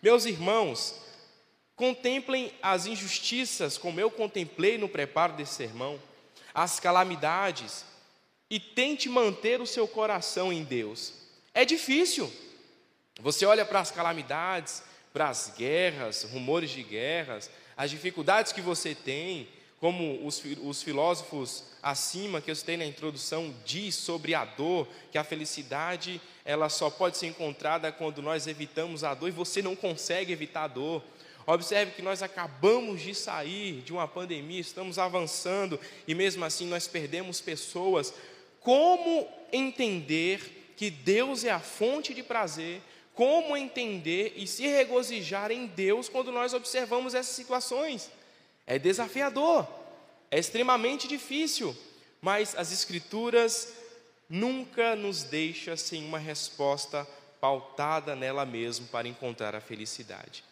Meus 0.03 0.25
irmãos, 0.25 0.95
Contemplem 1.77 2.53
as 2.63 2.87
injustiças, 2.87 3.77
como 3.77 4.01
eu 4.01 4.11
contemplei 4.11 4.79
no 4.79 4.89
preparo 4.89 5.33
desse 5.33 5.55
sermão, 5.55 6.01
as 6.55 6.79
calamidades, 6.79 7.85
e 8.49 8.61
tente 8.61 9.09
manter 9.09 9.61
o 9.61 9.67
seu 9.67 9.89
coração 9.89 10.53
em 10.53 10.63
Deus. 10.63 11.15
É 11.53 11.65
difícil. 11.65 12.33
Você 13.21 13.45
olha 13.47 13.65
para 13.65 13.81
as 13.81 13.91
calamidades, 13.91 14.83
para 15.13 15.29
as 15.29 15.53
guerras, 15.57 16.25
rumores 16.25 16.71
de 16.71 16.83
guerras, 16.83 17.51
as 17.77 17.91
dificuldades 17.91 18.53
que 18.53 18.61
você 18.61 18.95
tem, 18.95 19.49
como 19.81 20.27
os, 20.27 20.43
os 20.63 20.83
filósofos 20.83 21.65
acima 21.83 22.41
que 22.41 22.51
eu 22.51 22.57
citei 22.57 22.77
na 22.77 22.87
introdução 22.87 23.55
diz 23.65 23.95
sobre 23.95 24.35
a 24.35 24.45
dor, 24.45 24.89
que 25.13 25.19
a 25.19 25.25
felicidade 25.25 26.21
ela 26.45 26.69
só 26.69 26.89
pode 26.89 27.19
ser 27.19 27.27
encontrada 27.27 27.93
quando 27.93 28.23
nós 28.23 28.47
evitamos 28.47 29.05
a 29.05 29.13
dor 29.15 29.29
e 29.29 29.33
você 29.33 29.61
não 29.61 29.77
consegue 29.77 30.33
evitar 30.33 30.65
a 30.65 30.69
dor. 30.69 31.03
Observe 31.47 31.93
que 31.93 32.03
nós 32.03 32.23
acabamos 32.23 33.03
de 33.03 33.15
sair 33.15 33.83
de 33.83 33.93
uma 33.93 34.09
pandemia, 34.09 34.61
estamos 34.61 34.99
avançando 34.99 35.79
e 36.09 36.15
mesmo 36.15 36.45
assim 36.45 36.67
nós 36.67 36.87
perdemos 36.87 37.41
pessoas. 37.41 38.15
Como 38.61 39.29
entender 39.53 40.73
que 40.77 40.89
Deus 40.89 41.45
é 41.45 41.51
a 41.51 41.61
fonte 41.61 42.15
de 42.15 42.23
prazer? 42.23 42.81
Como 43.15 43.57
entender 43.57 44.33
e 44.37 44.47
se 44.47 44.67
regozijar 44.67 45.51
em 45.53 45.67
Deus 45.67 46.09
quando 46.09 46.33
nós 46.33 46.55
observamos 46.55 47.15
essas 47.15 47.37
situações? 47.37 48.11
É 48.67 48.79
desafiador, 48.79 49.69
é 50.31 50.39
extremamente 50.39 51.07
difícil, 51.07 51.77
mas 52.21 52.57
as 52.57 52.73
Escrituras 52.73 53.75
nunca 54.29 54.97
nos 54.97 55.23
deixam 55.23 55.77
sem 55.77 56.05
uma 56.05 56.19
resposta 56.19 57.07
pautada 57.39 58.17
nela 58.17 58.47
mesmo 58.47 58.87
para 58.89 59.07
encontrar 59.07 59.55
a 59.55 59.61
felicidade. 59.61 60.43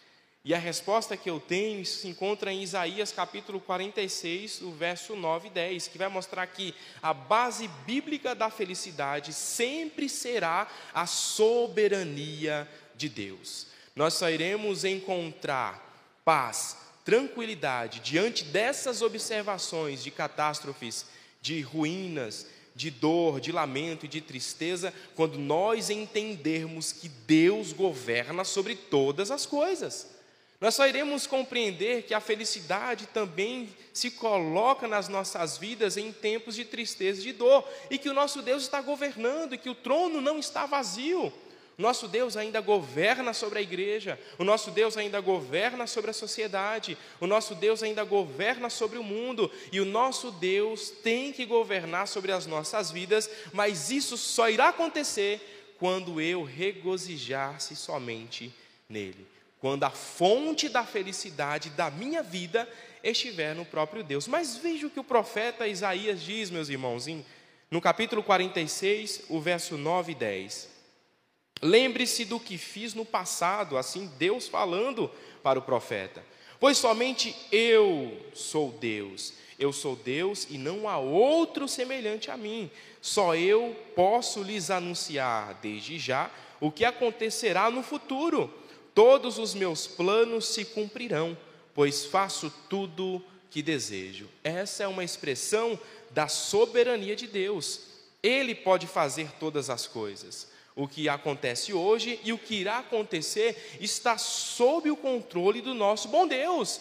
E 0.44 0.52
a 0.52 0.59
resposta 0.59 1.16
que 1.16 1.31
eu 1.31 1.39
tenho 1.39 1.86
se 1.86 2.09
encontra 2.09 2.52
em 2.52 2.64
Isaías 2.64 3.12
capítulo 3.12 3.60
46, 3.60 4.62
o 4.62 4.73
verso 4.73 5.14
9 5.14 5.47
e 5.47 5.51
10, 5.52 5.86
que 5.86 5.97
vai 5.97 6.09
mostrar 6.09 6.44
que 6.48 6.74
a 7.01 7.14
base 7.14 7.69
bíblica 7.86 8.35
da 8.35 8.51
felicidade 8.51 9.32
sempre 9.32 10.09
será 10.09 10.66
a 10.93 11.06
soberania 11.06 12.69
de 12.97 13.09
Deus. 13.09 13.69
Nós 13.94 14.14
só 14.14 14.28
iremos 14.28 14.85
encontrar 14.85 16.20
paz, 16.24 16.77
tranquilidade 17.05 18.01
diante 18.01 18.43
dessas 18.43 19.01
observações 19.01 20.02
de 20.02 20.10
catástrofes, 20.10 21.06
de 21.40 21.60
ruínas, 21.60 22.48
de 22.74 22.90
dor, 22.90 23.40
de 23.40 23.52
lamento 23.52 24.06
e 24.06 24.09
de 24.09 24.20
tristeza, 24.20 24.93
quando 25.14 25.39
nós 25.39 25.89
entendermos 25.89 26.90
que 26.90 27.09
Deus 27.09 27.73
governa 27.73 28.43
sobre 28.43 28.74
todas 28.74 29.31
as 29.31 29.47
coisas. 29.47 30.11
Nós 30.62 30.76
só 30.76 30.86
iremos 30.86 31.26
compreender 31.26 32.05
que 32.05 32.14
a 32.14 32.20
felicidade 32.20 33.09
também 33.09 33.68
se 33.93 34.12
coloca 34.12 34.86
nas 34.86 35.09
nossas 35.09 35.59
vidas 35.59 35.97
em 35.97 36.12
tempos 36.12 36.55
de 36.55 36.64
tristeza 36.64 37.18
e 37.18 37.24
de 37.24 37.32
dor, 37.32 37.68
e 37.90 37.98
que 37.98 38.09
o 38.09 38.14
nosso 38.14 38.40
Deus 38.40 38.62
está 38.62 38.80
governando, 38.80 39.55
e 39.55 39.59
que 39.59 39.68
o 39.68 39.74
trono 39.74 40.20
não 40.20 40.39
está 40.39 40.64
vazio. 40.64 41.32
Nosso 41.76 42.06
Deus 42.06 42.36
ainda 42.36 42.60
governa 42.60 43.32
sobre 43.32 43.59
a 43.59 43.62
igreja, 43.62 44.16
o 44.39 44.44
nosso 44.44 44.70
Deus 44.70 44.97
ainda 44.97 45.20
governa 45.20 45.89
sobre 45.89 46.12
a 46.12 46.14
sociedade, 46.14 46.97
o 47.18 47.26
nosso 47.26 47.56
Deus 47.56 47.82
ainda 47.82 48.05
governa 48.05 48.70
sobre 48.70 48.98
o 48.98 49.02
mundo, 49.02 49.51
e 49.72 49.80
o 49.80 49.84
nosso 49.84 50.30
Deus 50.30 50.90
tem 50.90 51.32
que 51.32 51.44
governar 51.44 52.06
sobre 52.06 52.30
as 52.30 52.47
nossas 52.47 52.89
vidas, 52.89 53.28
mas 53.52 53.90
isso 53.90 54.16
só 54.16 54.48
irá 54.48 54.68
acontecer 54.68 55.74
quando 55.76 56.20
eu 56.20 56.44
regozijar-se 56.44 57.74
somente 57.74 58.55
nele 58.89 59.32
quando 59.62 59.84
a 59.84 59.90
fonte 59.90 60.68
da 60.68 60.84
felicidade 60.84 61.70
da 61.70 61.89
minha 61.89 62.20
vida 62.20 62.68
estiver 63.01 63.55
no 63.55 63.64
próprio 63.64 64.02
Deus. 64.02 64.26
Mas 64.26 64.56
veja 64.56 64.89
o 64.89 64.90
que 64.90 64.98
o 64.98 65.05
profeta 65.05 65.68
Isaías 65.68 66.20
diz, 66.20 66.51
meus 66.51 66.68
irmãos, 66.68 67.06
no 67.70 67.80
capítulo 67.80 68.24
46, 68.24 69.26
o 69.28 69.40
verso 69.40 69.78
9 69.78 70.10
e 70.10 70.14
10. 70.16 70.68
Lembre-se 71.62 72.24
do 72.24 72.40
que 72.40 72.59
fiz 72.59 72.93
no 72.93 73.05
passado, 73.05 73.78
assim 73.78 74.10
Deus 74.18 74.48
falando 74.48 75.09
para 75.44 75.60
o 75.60 75.62
profeta. 75.62 76.24
Pois 76.59 76.76
somente 76.76 77.32
eu 77.52 78.20
sou 78.34 78.72
Deus, 78.72 79.32
eu 79.60 79.72
sou 79.72 79.94
Deus 79.94 80.44
e 80.51 80.59
não 80.59 80.89
há 80.89 80.98
outro 80.98 81.68
semelhante 81.68 82.32
a 82.32 82.36
mim. 82.36 82.68
Só 83.01 83.36
eu 83.36 83.76
posso 83.94 84.43
lhes 84.43 84.72
anunciar 84.72 85.55
desde 85.62 86.01
já 86.01 86.32
o 86.60 86.68
que 86.72 86.84
acontecerá 86.84 87.70
no 87.70 87.84
futuro 87.84 88.52
todos 88.94 89.39
os 89.39 89.55
meus 89.55 89.86
planos 89.86 90.47
se 90.47 90.64
cumprirão, 90.64 91.36
pois 91.74 92.05
faço 92.05 92.52
tudo 92.69 93.23
que 93.51 93.62
desejo. 93.62 94.28
Essa 94.43 94.85
é 94.85 94.89
uma 94.89 95.05
expressão 95.05 95.78
da 96.10 96.28
soberania 96.28 97.14
de 97.14 97.27
Deus. 97.27 97.81
Ele 98.23 98.55
pode 98.55 98.86
fazer 98.86 99.31
todas 99.39 99.69
as 99.69 99.86
coisas. 99.86 100.48
O 100.74 100.89
que 100.89 101.09
acontece 101.09 101.73
hoje 101.74 102.19
e 102.24 102.32
o 102.32 102.39
que 102.39 102.55
irá 102.55 102.78
acontecer 102.78 103.77
está 103.81 104.16
sob 104.16 104.90
o 104.90 104.97
controle 104.97 105.60
do 105.60 105.74
nosso 105.74 106.09
bom 106.09 106.27
Deus. 106.27 106.81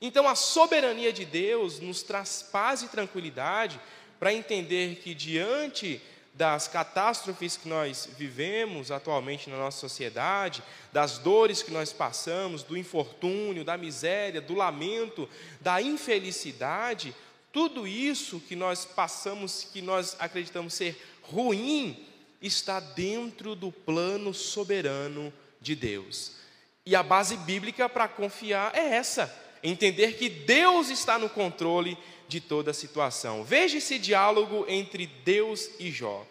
Então, 0.00 0.28
a 0.28 0.34
soberania 0.34 1.12
de 1.12 1.24
Deus 1.24 1.80
nos 1.80 2.02
traz 2.02 2.42
paz 2.52 2.82
e 2.82 2.88
tranquilidade 2.88 3.80
para 4.18 4.32
entender 4.32 4.96
que, 4.96 5.14
diante 5.14 6.00
das 6.34 6.66
catástrofes 6.66 7.56
que 7.56 7.68
nós 7.68 8.08
vivemos 8.16 8.90
atualmente 8.90 9.50
na 9.50 9.56
nossa 9.56 9.78
sociedade, 9.78 10.62
das 10.92 11.18
dores 11.18 11.62
que 11.62 11.70
nós 11.70 11.92
passamos, 11.92 12.62
do 12.62 12.76
infortúnio, 12.76 13.64
da 13.64 13.76
miséria, 13.76 14.40
do 14.40 14.54
lamento, 14.54 15.28
da 15.60 15.82
infelicidade, 15.82 17.14
tudo 17.52 17.86
isso 17.86 18.40
que 18.40 18.56
nós 18.56 18.84
passamos, 18.84 19.68
que 19.70 19.82
nós 19.82 20.16
acreditamos 20.18 20.72
ser 20.72 21.00
ruim, 21.22 22.06
está 22.40 22.80
dentro 22.80 23.54
do 23.54 23.70
plano 23.70 24.32
soberano 24.32 25.32
de 25.60 25.76
Deus. 25.76 26.32
E 26.84 26.96
a 26.96 27.02
base 27.02 27.36
bíblica 27.36 27.88
para 27.88 28.08
confiar 28.08 28.74
é 28.74 28.94
essa: 28.94 29.32
entender 29.62 30.16
que 30.16 30.30
Deus 30.30 30.88
está 30.88 31.18
no 31.18 31.28
controle 31.28 31.96
de 32.32 32.40
toda 32.40 32.70
a 32.70 32.74
situação. 32.74 33.44
Veja 33.44 33.76
esse 33.78 33.98
diálogo 33.98 34.64
entre 34.66 35.06
Deus 35.06 35.68
e 35.78 35.90
Jó. 35.90 36.26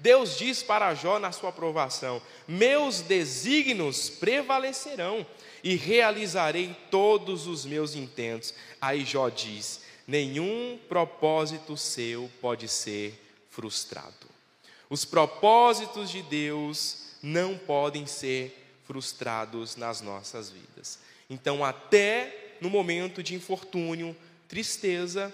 Deus 0.00 0.36
diz 0.36 0.62
para 0.62 0.94
Jó 0.94 1.18
na 1.18 1.30
sua 1.30 1.50
aprovação: 1.50 2.20
Meus 2.48 3.02
desígnios 3.02 4.08
prevalecerão 4.08 5.24
e 5.62 5.76
realizarei 5.76 6.74
todos 6.90 7.46
os 7.46 7.64
meus 7.64 7.94
intentos. 7.94 8.54
Aí 8.80 9.04
Jó 9.04 9.28
diz: 9.28 9.82
Nenhum 10.06 10.78
propósito 10.88 11.76
seu 11.76 12.30
pode 12.40 12.66
ser 12.66 13.14
frustrado. 13.50 14.32
Os 14.88 15.04
propósitos 15.04 16.10
de 16.10 16.22
Deus 16.22 17.12
não 17.22 17.56
podem 17.56 18.06
ser 18.06 18.58
frustrados 18.84 19.76
nas 19.76 20.00
nossas 20.00 20.50
vidas. 20.50 20.98
Então, 21.30 21.64
até 21.64 22.56
no 22.60 22.68
momento 22.68 23.22
de 23.22 23.34
infortúnio, 23.34 24.16
tristeza, 24.48 25.32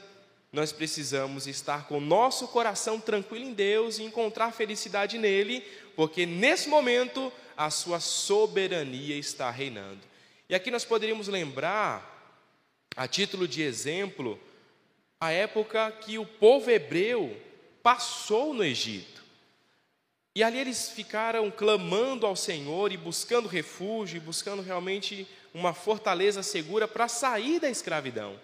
nós 0.52 0.72
precisamos 0.72 1.46
estar 1.46 1.86
com 1.86 1.98
o 1.98 2.00
nosso 2.00 2.48
coração 2.48 2.98
tranquilo 2.98 3.44
em 3.44 3.52
Deus 3.52 3.98
e 3.98 4.02
encontrar 4.02 4.52
felicidade 4.52 5.18
nele, 5.18 5.60
porque 5.94 6.24
nesse 6.24 6.68
momento 6.68 7.32
a 7.56 7.70
sua 7.70 8.00
soberania 8.00 9.16
está 9.16 9.50
reinando. 9.50 10.00
E 10.48 10.54
aqui 10.54 10.70
nós 10.70 10.84
poderíamos 10.84 11.28
lembrar, 11.28 12.16
a 12.96 13.06
título 13.06 13.46
de 13.46 13.62
exemplo, 13.62 14.40
a 15.20 15.30
época 15.30 15.92
que 15.92 16.18
o 16.18 16.24
povo 16.24 16.70
hebreu 16.70 17.36
passou 17.82 18.54
no 18.54 18.64
Egito. 18.64 19.18
E 20.34 20.42
ali 20.42 20.58
eles 20.58 20.90
ficaram 20.90 21.50
clamando 21.50 22.24
ao 22.24 22.36
Senhor 22.36 22.92
e 22.92 22.96
buscando 22.96 23.48
refúgio, 23.48 24.16
e 24.16 24.20
buscando 24.20 24.62
realmente 24.62 25.26
uma 25.52 25.74
fortaleza 25.74 26.42
segura 26.42 26.86
para 26.86 27.08
sair 27.08 27.60
da 27.60 27.68
escravidão. 27.68 28.38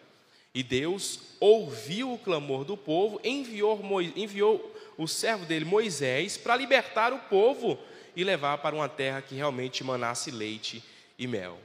E 0.54 0.62
Deus 0.62 1.18
ouviu 1.40 2.12
o 2.12 2.18
clamor 2.18 2.64
do 2.64 2.76
povo, 2.76 3.20
enviou, 3.24 3.80
enviou 4.14 4.72
o 4.96 5.08
servo 5.08 5.44
dele, 5.44 5.64
Moisés, 5.64 6.36
para 6.36 6.56
libertar 6.56 7.12
o 7.12 7.18
povo 7.18 7.78
e 8.14 8.22
levar 8.22 8.58
para 8.58 8.76
uma 8.76 8.88
terra 8.88 9.20
que 9.20 9.34
realmente 9.34 9.82
manasse 9.82 10.30
leite 10.30 10.82
e 11.18 11.26
mel. 11.26 11.58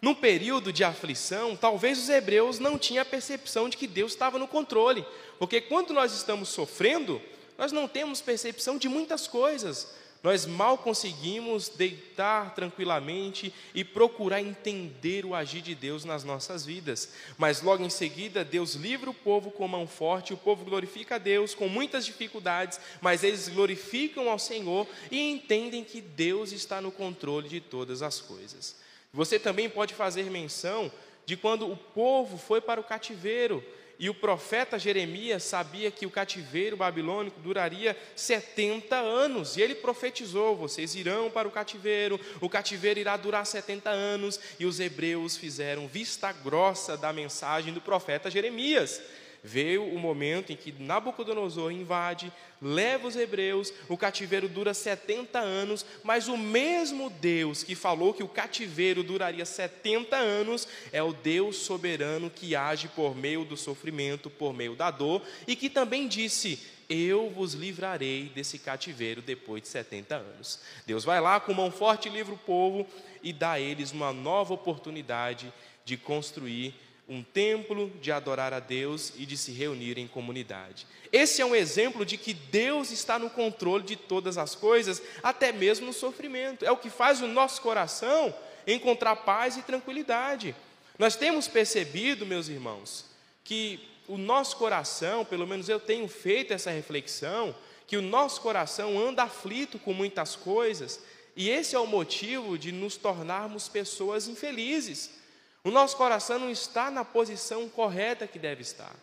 Num 0.00 0.14
período 0.14 0.72
de 0.72 0.82
aflição, 0.82 1.56
talvez 1.56 1.98
os 1.98 2.08
hebreus 2.08 2.58
não 2.58 2.78
tinham 2.78 3.02
a 3.02 3.04
percepção 3.04 3.68
de 3.68 3.76
que 3.76 3.86
Deus 3.86 4.12
estava 4.12 4.38
no 4.38 4.48
controle, 4.48 5.04
porque 5.38 5.60
quando 5.60 5.92
nós 5.92 6.14
estamos 6.14 6.48
sofrendo, 6.48 7.20
nós 7.58 7.72
não 7.72 7.86
temos 7.86 8.22
percepção 8.22 8.78
de 8.78 8.88
muitas 8.88 9.26
coisas, 9.26 9.94
nós 10.22 10.44
mal 10.44 10.76
conseguimos 10.76 11.68
deitar 11.68 12.54
tranquilamente 12.54 13.52
e 13.74 13.82
procurar 13.82 14.40
entender 14.40 15.24
o 15.24 15.34
agir 15.34 15.62
de 15.62 15.74
Deus 15.74 16.04
nas 16.04 16.24
nossas 16.24 16.64
vidas. 16.64 17.12
Mas 17.38 17.62
logo 17.62 17.82
em 17.82 17.90
seguida, 17.90 18.44
Deus 18.44 18.74
livra 18.74 19.08
o 19.08 19.14
povo 19.14 19.50
com 19.50 19.66
mão 19.66 19.86
forte, 19.86 20.34
o 20.34 20.36
povo 20.36 20.64
glorifica 20.64 21.14
a 21.14 21.18
Deus 21.18 21.54
com 21.54 21.68
muitas 21.68 22.04
dificuldades, 22.04 22.78
mas 23.00 23.24
eles 23.24 23.48
glorificam 23.48 24.28
ao 24.28 24.38
Senhor 24.38 24.86
e 25.10 25.30
entendem 25.30 25.82
que 25.82 26.00
Deus 26.00 26.52
está 26.52 26.80
no 26.80 26.92
controle 26.92 27.48
de 27.48 27.60
todas 27.60 28.02
as 28.02 28.20
coisas. 28.20 28.76
Você 29.12 29.38
também 29.38 29.68
pode 29.68 29.94
fazer 29.94 30.30
menção 30.30 30.92
de 31.24 31.36
quando 31.36 31.70
o 31.70 31.76
povo 31.76 32.36
foi 32.36 32.60
para 32.60 32.80
o 32.80 32.84
cativeiro 32.84 33.64
e 34.00 34.08
o 34.08 34.14
profeta 34.14 34.78
Jeremias 34.78 35.42
sabia 35.42 35.90
que 35.90 36.06
o 36.06 36.10
cativeiro 36.10 36.74
babilônico 36.74 37.38
duraria 37.38 37.94
70 38.16 38.96
anos. 38.96 39.58
E 39.58 39.60
ele 39.60 39.74
profetizou: 39.74 40.56
vocês 40.56 40.94
irão 40.94 41.30
para 41.30 41.46
o 41.46 41.50
cativeiro, 41.50 42.18
o 42.40 42.48
cativeiro 42.48 42.98
irá 42.98 43.14
durar 43.18 43.44
70 43.44 43.90
anos. 43.90 44.40
E 44.58 44.64
os 44.64 44.80
hebreus 44.80 45.36
fizeram 45.36 45.86
vista 45.86 46.32
grossa 46.32 46.96
da 46.96 47.12
mensagem 47.12 47.74
do 47.74 47.80
profeta 47.82 48.30
Jeremias 48.30 49.02
veio 49.42 49.84
o 49.84 49.98
momento 49.98 50.52
em 50.52 50.56
que 50.56 50.72
Nabucodonosor 50.72 51.72
invade, 51.72 52.32
leva 52.60 53.08
os 53.08 53.16
hebreus, 53.16 53.72
o 53.88 53.96
cativeiro 53.96 54.48
dura 54.48 54.74
70 54.74 55.38
anos, 55.38 55.84
mas 56.02 56.28
o 56.28 56.36
mesmo 56.36 57.08
Deus 57.08 57.62
que 57.62 57.74
falou 57.74 58.12
que 58.12 58.22
o 58.22 58.28
cativeiro 58.28 59.02
duraria 59.02 59.44
70 59.44 60.16
anos 60.16 60.68
é 60.92 61.02
o 61.02 61.12
Deus 61.12 61.56
soberano 61.56 62.30
que 62.30 62.54
age 62.54 62.88
por 62.88 63.16
meio 63.16 63.44
do 63.44 63.56
sofrimento, 63.56 64.28
por 64.28 64.52
meio 64.52 64.74
da 64.74 64.90
dor, 64.90 65.22
e 65.46 65.56
que 65.56 65.70
também 65.70 66.06
disse: 66.06 66.58
eu 66.90 67.30
vos 67.30 67.54
livrarei 67.54 68.24
desse 68.34 68.58
cativeiro 68.58 69.22
depois 69.22 69.62
de 69.62 69.68
70 69.68 70.16
anos. 70.16 70.58
Deus 70.84 71.04
vai 71.04 71.20
lá 71.20 71.38
com 71.38 71.54
mão 71.54 71.70
forte, 71.70 72.08
livra 72.08 72.34
o 72.34 72.38
povo 72.38 72.84
e 73.22 73.32
dá 73.32 73.52
a 73.52 73.60
eles 73.60 73.92
uma 73.92 74.12
nova 74.12 74.54
oportunidade 74.54 75.52
de 75.84 75.96
construir 75.96 76.74
um 77.10 77.24
templo, 77.24 77.90
de 78.00 78.12
adorar 78.12 78.54
a 78.54 78.60
Deus 78.60 79.12
e 79.18 79.26
de 79.26 79.36
se 79.36 79.50
reunir 79.50 79.98
em 79.98 80.06
comunidade. 80.06 80.86
Esse 81.10 81.42
é 81.42 81.44
um 81.44 81.56
exemplo 81.56 82.06
de 82.06 82.16
que 82.16 82.32
Deus 82.32 82.92
está 82.92 83.18
no 83.18 83.28
controle 83.28 83.82
de 83.82 83.96
todas 83.96 84.38
as 84.38 84.54
coisas, 84.54 85.02
até 85.20 85.50
mesmo 85.50 85.86
no 85.86 85.92
sofrimento. 85.92 86.64
É 86.64 86.70
o 86.70 86.76
que 86.76 86.88
faz 86.88 87.20
o 87.20 87.26
nosso 87.26 87.60
coração 87.62 88.32
encontrar 88.64 89.16
paz 89.16 89.56
e 89.56 89.62
tranquilidade. 89.62 90.54
Nós 91.00 91.16
temos 91.16 91.48
percebido, 91.48 92.24
meus 92.24 92.48
irmãos, 92.48 93.06
que 93.42 93.80
o 94.06 94.16
nosso 94.16 94.56
coração, 94.56 95.24
pelo 95.24 95.48
menos 95.48 95.68
eu 95.68 95.80
tenho 95.80 96.06
feito 96.06 96.52
essa 96.52 96.70
reflexão, 96.70 97.52
que 97.88 97.96
o 97.96 98.02
nosso 98.02 98.40
coração 98.40 98.96
anda 98.96 99.24
aflito 99.24 99.80
com 99.80 99.92
muitas 99.92 100.36
coisas, 100.36 101.00
e 101.34 101.50
esse 101.50 101.74
é 101.74 101.78
o 101.80 101.88
motivo 101.88 102.56
de 102.56 102.70
nos 102.70 102.96
tornarmos 102.96 103.68
pessoas 103.68 104.28
infelizes 104.28 105.18
o 105.62 105.70
nosso 105.70 105.96
coração 105.96 106.38
não 106.38 106.50
está 106.50 106.90
na 106.90 107.04
posição 107.04 107.68
correta 107.68 108.26
que 108.26 108.38
deve 108.38 108.62
estar. 108.62 108.94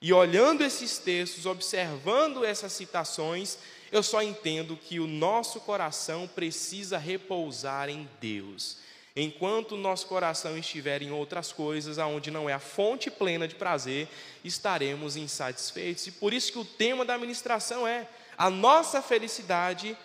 E 0.00 0.12
olhando 0.12 0.64
esses 0.64 0.98
textos, 0.98 1.46
observando 1.46 2.44
essas 2.44 2.72
citações, 2.72 3.58
eu 3.92 4.02
só 4.02 4.22
entendo 4.22 4.76
que 4.76 4.98
o 4.98 5.06
nosso 5.06 5.60
coração 5.60 6.26
precisa 6.26 6.96
repousar 6.96 7.88
em 7.88 8.08
Deus. 8.20 8.78
Enquanto 9.14 9.72
o 9.72 9.78
nosso 9.78 10.06
coração 10.06 10.56
estiver 10.58 11.00
em 11.02 11.10
outras 11.10 11.52
coisas, 11.52 11.98
aonde 11.98 12.30
não 12.30 12.48
é 12.48 12.52
a 12.52 12.58
fonte 12.58 13.10
plena 13.10 13.48
de 13.48 13.54
prazer, 13.54 14.08
estaremos 14.44 15.16
insatisfeitos. 15.16 16.06
E 16.06 16.12
por 16.12 16.32
isso 16.32 16.52
que 16.52 16.58
o 16.58 16.64
tema 16.64 17.04
da 17.04 17.16
ministração 17.16 17.86
é: 17.86 18.06
a 18.36 18.50
nossa 18.50 19.00
felicidade 19.00 19.96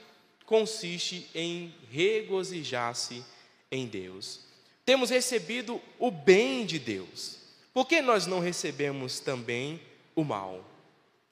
consiste 0.45 1.29
em 1.35 1.75
regozijar-se 1.89 3.23
em 3.69 3.85
Deus 3.85 4.50
temos 4.91 5.09
recebido 5.09 5.81
o 5.97 6.11
bem 6.11 6.65
de 6.65 6.77
Deus. 6.77 7.37
Por 7.73 7.87
que 7.87 8.01
nós 8.01 8.27
não 8.27 8.41
recebemos 8.41 9.21
também 9.21 9.79
o 10.13 10.21
mal? 10.21 10.65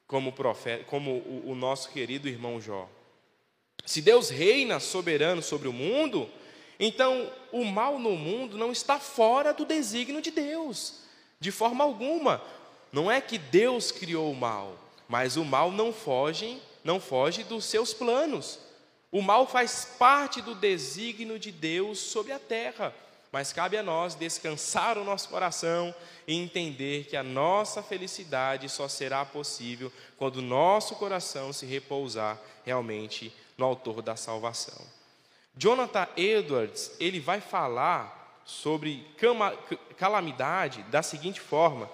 Como, 0.08 0.32
profeta, 0.32 0.86
como 0.86 1.12
o, 1.12 1.52
o 1.52 1.56
nosso 1.56 1.90
querido 1.90 2.30
irmão 2.30 2.62
Jó. 2.62 2.88
Se 3.86 4.02
Deus 4.02 4.30
reina 4.30 4.80
soberano 4.80 5.42
sobre 5.42 5.68
o 5.68 5.74
mundo, 5.74 6.30
então 6.80 7.30
o 7.52 7.66
mal 7.66 8.00
no 8.00 8.12
mundo 8.12 8.58
não 8.58 8.72
está 8.72 8.98
fora 8.98 9.54
do 9.54 9.66
desígnio 9.66 10.22
de 10.22 10.32
Deus, 10.32 11.02
de 11.38 11.52
forma 11.52 11.84
alguma. 11.84 12.42
Não 12.94 13.12
é 13.12 13.20
que 13.20 13.38
Deus 13.38 13.92
criou 13.92 14.32
o 14.32 14.36
mal, 14.38 14.74
mas 15.06 15.36
o 15.36 15.44
mal 15.44 15.70
não 15.70 15.92
foge, 15.92 16.62
não 16.82 16.98
foge 16.98 17.44
dos 17.44 17.66
seus 17.66 17.94
planos. 17.94 18.58
O 19.12 19.22
mal 19.22 19.46
faz 19.46 19.84
parte 20.00 20.42
do 20.42 20.56
desígnio 20.56 21.38
de 21.38 21.52
Deus 21.52 22.00
sobre 22.00 22.32
a 22.32 22.40
terra. 22.40 22.96
Mas 23.32 23.54
cabe 23.54 23.78
a 23.78 23.84
nós 23.84 24.16
descansar 24.16 24.98
o 24.98 25.04
nosso 25.04 25.30
coração 25.30 25.94
e 26.28 26.36
entender 26.36 27.06
que 27.06 27.16
a 27.16 27.24
nossa 27.24 27.84
felicidade 27.84 28.68
só 28.70 28.88
será 28.88 29.24
possível 29.24 29.92
quando 30.18 30.38
o 30.38 30.42
nosso 30.42 30.96
coração 30.96 31.54
se 31.54 31.66
repousar 31.66 32.40
realmente 32.66 33.32
no 33.58 33.66
autor 33.66 34.02
da 34.02 34.16
salvação. 34.16 34.84
Jonathan 35.56 36.08
Edwards, 36.16 36.92
ele 37.00 37.20
vai 37.20 37.40
falar 37.42 38.42
sobre 38.46 39.06
calamidade 39.98 40.82
da 40.84 41.04
seguinte 41.04 41.40
forma: 41.40 41.90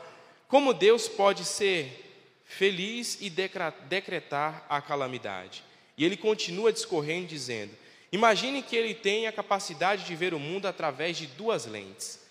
como 0.47 0.73
Deus 0.73 1.07
pode 1.07 1.43
ser 1.43 2.03
feliz 2.45 3.17
e 3.19 3.29
decretar 3.29 4.65
a 4.69 4.81
calamidade. 4.81 5.63
E 5.97 6.05
ele 6.05 6.15
continua 6.15 6.71
discorrendo 6.71 7.27
dizendo: 7.27 7.75
Imagine 8.15 8.61
que 8.61 8.77
ele 8.77 8.93
tem 8.93 9.27
a 9.27 9.31
capacidade 9.33 10.05
de 10.05 10.15
ver 10.15 10.33
o 10.33 10.39
mundo 10.39 10.67
através 10.67 11.17
de 11.17 11.27
duas 11.27 11.65
lentes. 11.65 12.21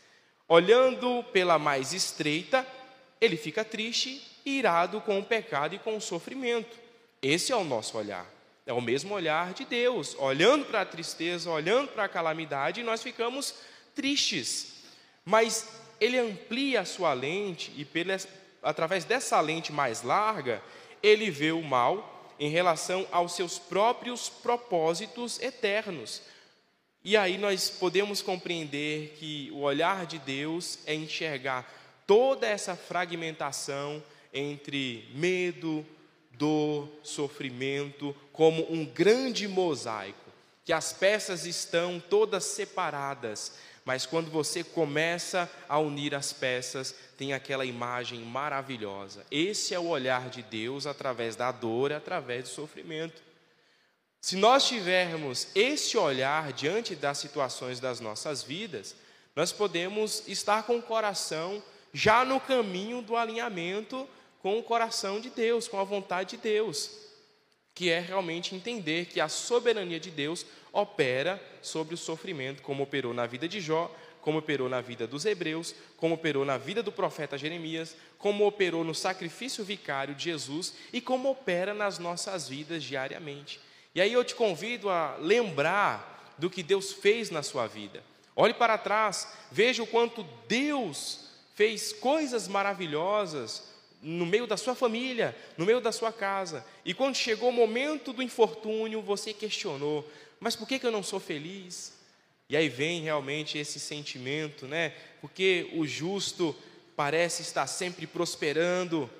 Olhando 0.49 1.23
pela 1.25 1.59
mais 1.59 1.93
estreita, 1.93 2.67
ele 3.21 3.37
fica 3.37 3.63
triste 3.63 4.23
e 4.47 4.59
irado 4.59 4.99
com 5.03 5.19
o 5.19 5.23
pecado 5.23 5.75
e 5.75 5.79
com 5.79 5.95
o 5.95 6.01
sofrimento. 6.01 6.75
Esse 7.21 7.53
é 7.53 7.57
o 7.57 7.65
nosso 7.65 7.99
olhar. 7.99 8.27
É 8.65 8.73
o 8.73 8.81
mesmo 8.81 9.13
olhar 9.13 9.53
de 9.53 9.67
Deus, 9.67 10.17
olhando 10.19 10.65
para 10.65 10.81
a 10.81 10.87
tristeza, 10.87 11.51
olhando 11.51 11.89
para 11.89 12.05
a 12.05 12.09
calamidade, 12.09 12.83
nós 12.83 13.03
ficamos 13.03 13.55
tristes. 13.95 14.85
Mas 15.23 15.69
ele 16.01 16.19
amplia 16.19 16.81
a 16.81 16.87
sua 16.87 17.13
lente 17.13 17.71
e 17.77 17.85
pela, 17.85 18.17
através 18.63 19.05
dessa 19.05 19.39
lente 19.39 19.71
mais 19.71 20.03
larga, 20.03 20.63
ele 21.03 21.31
vê 21.31 21.53
o 21.53 21.61
mal 21.61 22.14
em 22.39 22.49
relação 22.49 23.07
aos 23.11 23.33
seus 23.35 23.59
próprios 23.59 24.29
propósitos 24.29 25.41
eternos. 25.41 26.23
E 27.03 27.17
aí 27.17 27.37
nós 27.37 27.69
podemos 27.69 28.23
compreender 28.23 29.15
que 29.19 29.51
o 29.53 29.61
olhar 29.61 30.07
de 30.07 30.19
Deus 30.19 30.79
é 30.87 30.95
enxergar 30.95 31.71
toda 32.07 32.47
essa 32.47 32.75
fragmentação 32.75 34.03
entre 34.33 35.09
medo, 35.15 35.87
dor, 36.33 36.89
sofrimento, 37.03 38.15
como 38.33 38.67
um 38.73 38.85
grande 38.85 39.47
mosaico, 39.47 40.33
que 40.65 40.73
as 40.73 40.93
peças 40.93 41.45
estão 41.45 42.01
todas 42.01 42.45
separadas, 42.45 43.53
mas 43.85 44.07
quando 44.07 44.31
você 44.31 44.65
começa 44.65 45.51
a 45.69 45.79
unir 45.79 46.15
as 46.15 46.33
peças, 46.33 46.95
tem 47.19 47.33
aquela 47.33 47.67
imagem 47.67 48.21
maravilhosa. 48.21 49.27
Esse 49.31 49.75
é 49.75 49.79
o 49.79 49.89
olhar 49.89 50.31
de 50.31 50.43
Deus 50.43 50.87
através 50.87 51.37
da 51.37 51.53
dor, 51.53 51.93
através 51.93 52.45
do 52.45 52.49
sofrimento. 52.51 53.23
Se 54.21 54.37
nós 54.37 54.67
tivermos 54.67 55.49
esse 55.55 55.99
olhar 55.99 56.53
diante 56.53 56.95
das 56.95 57.19
situações 57.19 57.79
das 57.79 58.01
nossas 58.01 58.43
vidas, 58.43 58.97
nós 59.37 59.53
podemos 59.53 60.27
estar 60.27 60.63
com 60.63 60.79
o 60.79 60.83
coração 60.83 61.63
já 61.93 62.25
no 62.25 62.41
caminho 62.41 63.03
do 63.03 63.17
alinhamento 63.17 64.09
com 64.45 64.59
o 64.59 64.63
coração 64.63 65.21
de 65.21 65.31
Deus, 65.31 65.67
com 65.67 65.81
a 65.81 65.85
vontade 65.85 66.37
de 66.37 66.43
Deus, 66.43 66.91
que 67.75 67.89
é 67.89 67.99
realmente 67.99 68.55
entender 68.55 69.07
que 69.07 69.19
a 69.19 69.27
soberania 69.27 69.99
de 69.99 70.11
Deus 70.11 70.45
opera 70.75 71.41
sobre 71.63 71.95
o 71.95 71.97
sofrimento, 71.97 72.61
como 72.61 72.83
operou 72.83 73.15
na 73.15 73.25
vida 73.27 73.49
de 73.49 73.61
Jó, 73.61 73.91
como 74.21 74.39
operou 74.39 74.69
na 74.69 74.81
vida 74.81 75.07
dos 75.07 75.25
hebreus, 75.25 75.75
como 75.97 76.15
operou 76.15 76.45
na 76.45 76.59
vida 76.59 76.83
do 76.83 76.91
profeta 76.91 77.39
Jeremias, 77.39 77.97
como 78.19 78.47
operou 78.47 78.83
no 78.83 78.95
sacrifício 78.95 79.63
vicário 79.63 80.15
de 80.15 80.25
Jesus 80.25 80.75
e 80.93 81.01
como 81.01 81.31
opera 81.31 81.73
nas 81.73 81.99
nossas 81.99 82.49
vidas 82.49 82.83
diariamente. 82.83 83.61
E 83.95 84.01
aí 84.01 84.13
eu 84.13 84.25
te 84.25 84.35
convido 84.35 84.91
a 84.91 85.17
lembrar 85.17 86.35
do 86.37 86.51
que 86.51 86.63
Deus 86.63 86.93
fez 86.93 87.31
na 87.31 87.43
sua 87.43 87.67
vida. 87.67 88.03
Olhe 88.35 88.53
para 88.53 88.77
trás, 88.77 89.29
veja 89.53 89.83
o 89.83 89.87
quanto 89.87 90.27
Deus 90.49 91.31
fez 91.55 91.93
coisas 91.93 92.49
maravilhosas 92.49 93.75
no 94.05 94.27
meio 94.27 94.47
da 94.47 94.57
sua 94.57 94.75
família, 94.75 95.35
no 95.57 95.65
meio 95.65 95.81
da 95.81 95.91
sua 95.91 96.13
casa. 96.13 96.65
E 96.85 96.93
quando 96.93 97.17
chegou 97.17 97.49
o 97.49 97.53
momento 97.53 98.13
do 98.13 98.23
infortúnio, 98.23 99.01
você 99.01 99.33
questionou: 99.33 100.07
mas 100.41 100.57
por 100.57 100.67
que, 100.67 100.79
que 100.79 100.87
eu 100.87 100.93
não 100.93 101.03
sou 101.03 101.21
feliz? 101.21 101.95
E 102.49 102.57
aí 102.57 102.69
vem 102.69 103.03
realmente 103.03 103.57
esse 103.59 103.81
sentimento, 103.81 104.67
né? 104.67 104.95
Porque 105.21 105.71
o 105.75 105.87
justo 105.87 106.55
parece 106.95 107.43
estar 107.43 107.67
sempre 107.67 108.07
prosperando, 108.07 109.11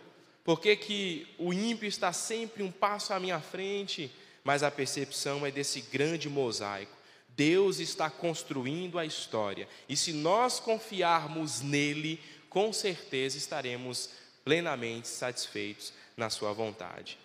por 0.45 0.61
que, 0.61 0.77
que 0.77 1.27
o 1.39 1.53
ímpio 1.53 1.89
está 1.89 2.13
sempre 2.13 2.63
um 2.63 2.71
passo 2.71 3.13
à 3.15 3.19
minha 3.19 3.41
frente? 3.41 4.13
Mas 4.45 4.63
a 4.63 4.71
percepção 4.71 5.47
é 5.47 5.51
desse 5.51 5.81
grande 5.81 6.29
mosaico. 6.29 6.95
Deus 7.31 7.81
está 7.81 8.09
construindo 8.11 8.99
a 8.99 9.05
história, 9.05 9.67
e 9.89 9.97
se 9.97 10.13
nós 10.13 10.61
confiarmos 10.61 11.61
nele, 11.61 12.21
com 12.49 12.73
certeza 12.73 13.37
estaremos 13.37 14.11
plenamente 14.45 15.09
satisfeitos 15.09 15.93
na 16.17 16.31
sua 16.31 16.53
vontade. 16.53 17.19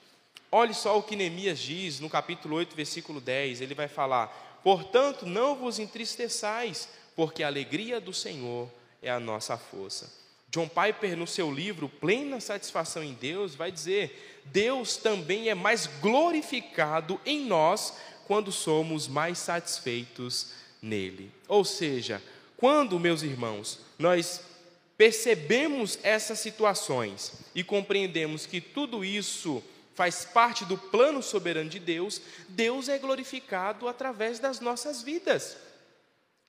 Olhe 0.51 0.73
só 0.73 0.97
o 0.97 1.03
que 1.03 1.15
Neemias 1.15 1.59
diz 1.59 1.99
no 1.99 2.09
capítulo 2.09 2.55
8, 2.55 2.75
versículo 2.75 3.21
10. 3.21 3.61
Ele 3.61 3.75
vai 3.75 3.87
falar: 3.87 4.59
Portanto, 4.63 5.25
não 5.25 5.55
vos 5.55 5.77
entristeçais, 5.77 6.89
porque 7.15 7.43
a 7.43 7.47
alegria 7.47 8.01
do 8.01 8.13
Senhor 8.13 8.69
é 9.01 9.11
a 9.11 9.19
nossa 9.19 9.57
força. 9.57 10.11
John 10.49 10.67
Piper, 10.67 11.15
no 11.15 11.27
seu 11.27 11.51
livro 11.51 11.87
Plena 11.87 12.39
Satisfação 12.39 13.03
em 13.03 13.13
Deus, 13.13 13.53
vai 13.53 13.71
dizer: 13.71 14.41
Deus 14.45 14.97
também 14.97 15.49
é 15.49 15.55
mais 15.55 15.85
glorificado 16.01 17.21
em 17.25 17.45
nós 17.45 17.93
quando 18.25 18.51
somos 18.51 19.07
mais 19.07 19.37
satisfeitos 19.37 20.53
nele. 20.81 21.31
Ou 21.47 21.63
seja, 21.63 22.21
quando, 22.57 22.99
meus 22.99 23.21
irmãos, 23.21 23.79
nós 23.97 24.41
percebemos 24.97 25.99
essas 26.03 26.39
situações 26.39 27.33
e 27.53 27.63
compreendemos 27.63 28.45
que 28.45 28.59
tudo 28.59 29.05
isso 29.05 29.63
faz 29.99 30.23
parte 30.23 30.63
do 30.63 30.77
plano 30.77 31.21
soberano 31.21 31.69
de 31.69 31.77
Deus, 31.77 32.21
Deus 32.47 32.87
é 32.87 32.97
glorificado 32.97 33.85
através 33.85 34.39
das 34.39 34.61
nossas 34.61 35.01
vidas. 35.01 35.57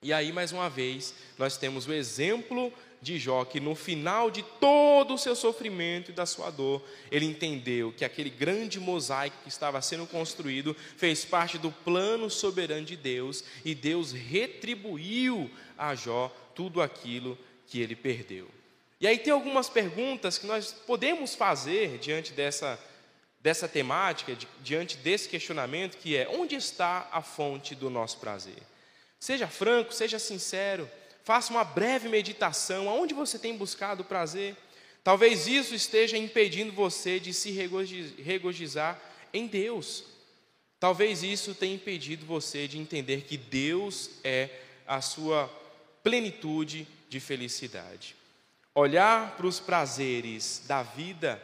E 0.01 0.13
aí, 0.13 0.31
mais 0.31 0.53
uma 0.53 0.69
vez, 0.69 1.13
nós 1.37 1.57
temos 1.57 1.85
o 1.85 1.91
exemplo 1.91 2.71
de 3.01 3.19
Jó, 3.19 3.43
que 3.43 3.59
no 3.59 3.75
final 3.75 4.31
de 4.31 4.41
todo 4.41 5.15
o 5.15 5.17
seu 5.17 5.35
sofrimento 5.35 6.11
e 6.11 6.13
da 6.13 6.25
sua 6.25 6.49
dor, 6.49 6.81
ele 7.11 7.25
entendeu 7.25 7.91
que 7.91 8.05
aquele 8.05 8.29
grande 8.29 8.79
mosaico 8.79 9.35
que 9.43 9.49
estava 9.49 9.81
sendo 9.81 10.07
construído 10.07 10.73
fez 10.95 11.25
parte 11.25 11.57
do 11.57 11.73
plano 11.73 12.29
soberano 12.29 12.85
de 12.85 12.95
Deus 12.95 13.43
e 13.65 13.75
Deus 13.75 14.13
retribuiu 14.13 15.51
a 15.77 15.93
Jó 15.93 16.33
tudo 16.55 16.81
aquilo 16.81 17.37
que 17.67 17.81
ele 17.81 17.97
perdeu. 17.97 18.47
E 19.01 19.05
aí 19.05 19.17
tem 19.17 19.33
algumas 19.33 19.67
perguntas 19.67 20.37
que 20.37 20.47
nós 20.47 20.71
podemos 20.71 21.35
fazer 21.35 21.97
diante 21.97 22.31
dessa 22.31 22.79
dessa 23.41 23.67
temática, 23.67 24.37
diante 24.61 24.97
desse 24.97 25.27
questionamento, 25.27 25.97
que 25.97 26.15
é: 26.15 26.27
onde 26.29 26.55
está 26.55 27.09
a 27.11 27.21
fonte 27.21 27.73
do 27.75 27.89
nosso 27.89 28.17
prazer? 28.17 28.61
Seja 29.19 29.47
franco, 29.47 29.93
seja 29.93 30.19
sincero, 30.19 30.89
faça 31.23 31.51
uma 31.51 31.63
breve 31.63 32.09
meditação. 32.09 32.89
Aonde 32.89 33.13
você 33.13 33.37
tem 33.37 33.55
buscado 33.57 34.03
prazer? 34.03 34.55
Talvez 35.03 35.47
isso 35.47 35.73
esteja 35.73 36.17
impedindo 36.17 36.71
você 36.71 37.19
de 37.19 37.33
se 37.33 37.51
regozijar 37.51 38.99
em 39.33 39.47
Deus. 39.47 40.03
Talvez 40.79 41.23
isso 41.23 41.53
tenha 41.53 41.75
impedido 41.75 42.25
você 42.25 42.67
de 42.67 42.77
entender 42.77 43.21
que 43.21 43.37
Deus 43.37 44.09
é 44.23 44.49
a 44.87 45.01
sua 45.01 45.47
plenitude 46.03 46.87
de 47.09 47.19
felicidade. 47.19 48.15
Olhar 48.73 49.35
para 49.35 49.45
os 49.45 49.59
prazeres 49.59 50.63
da 50.67 50.81
vida 50.81 51.41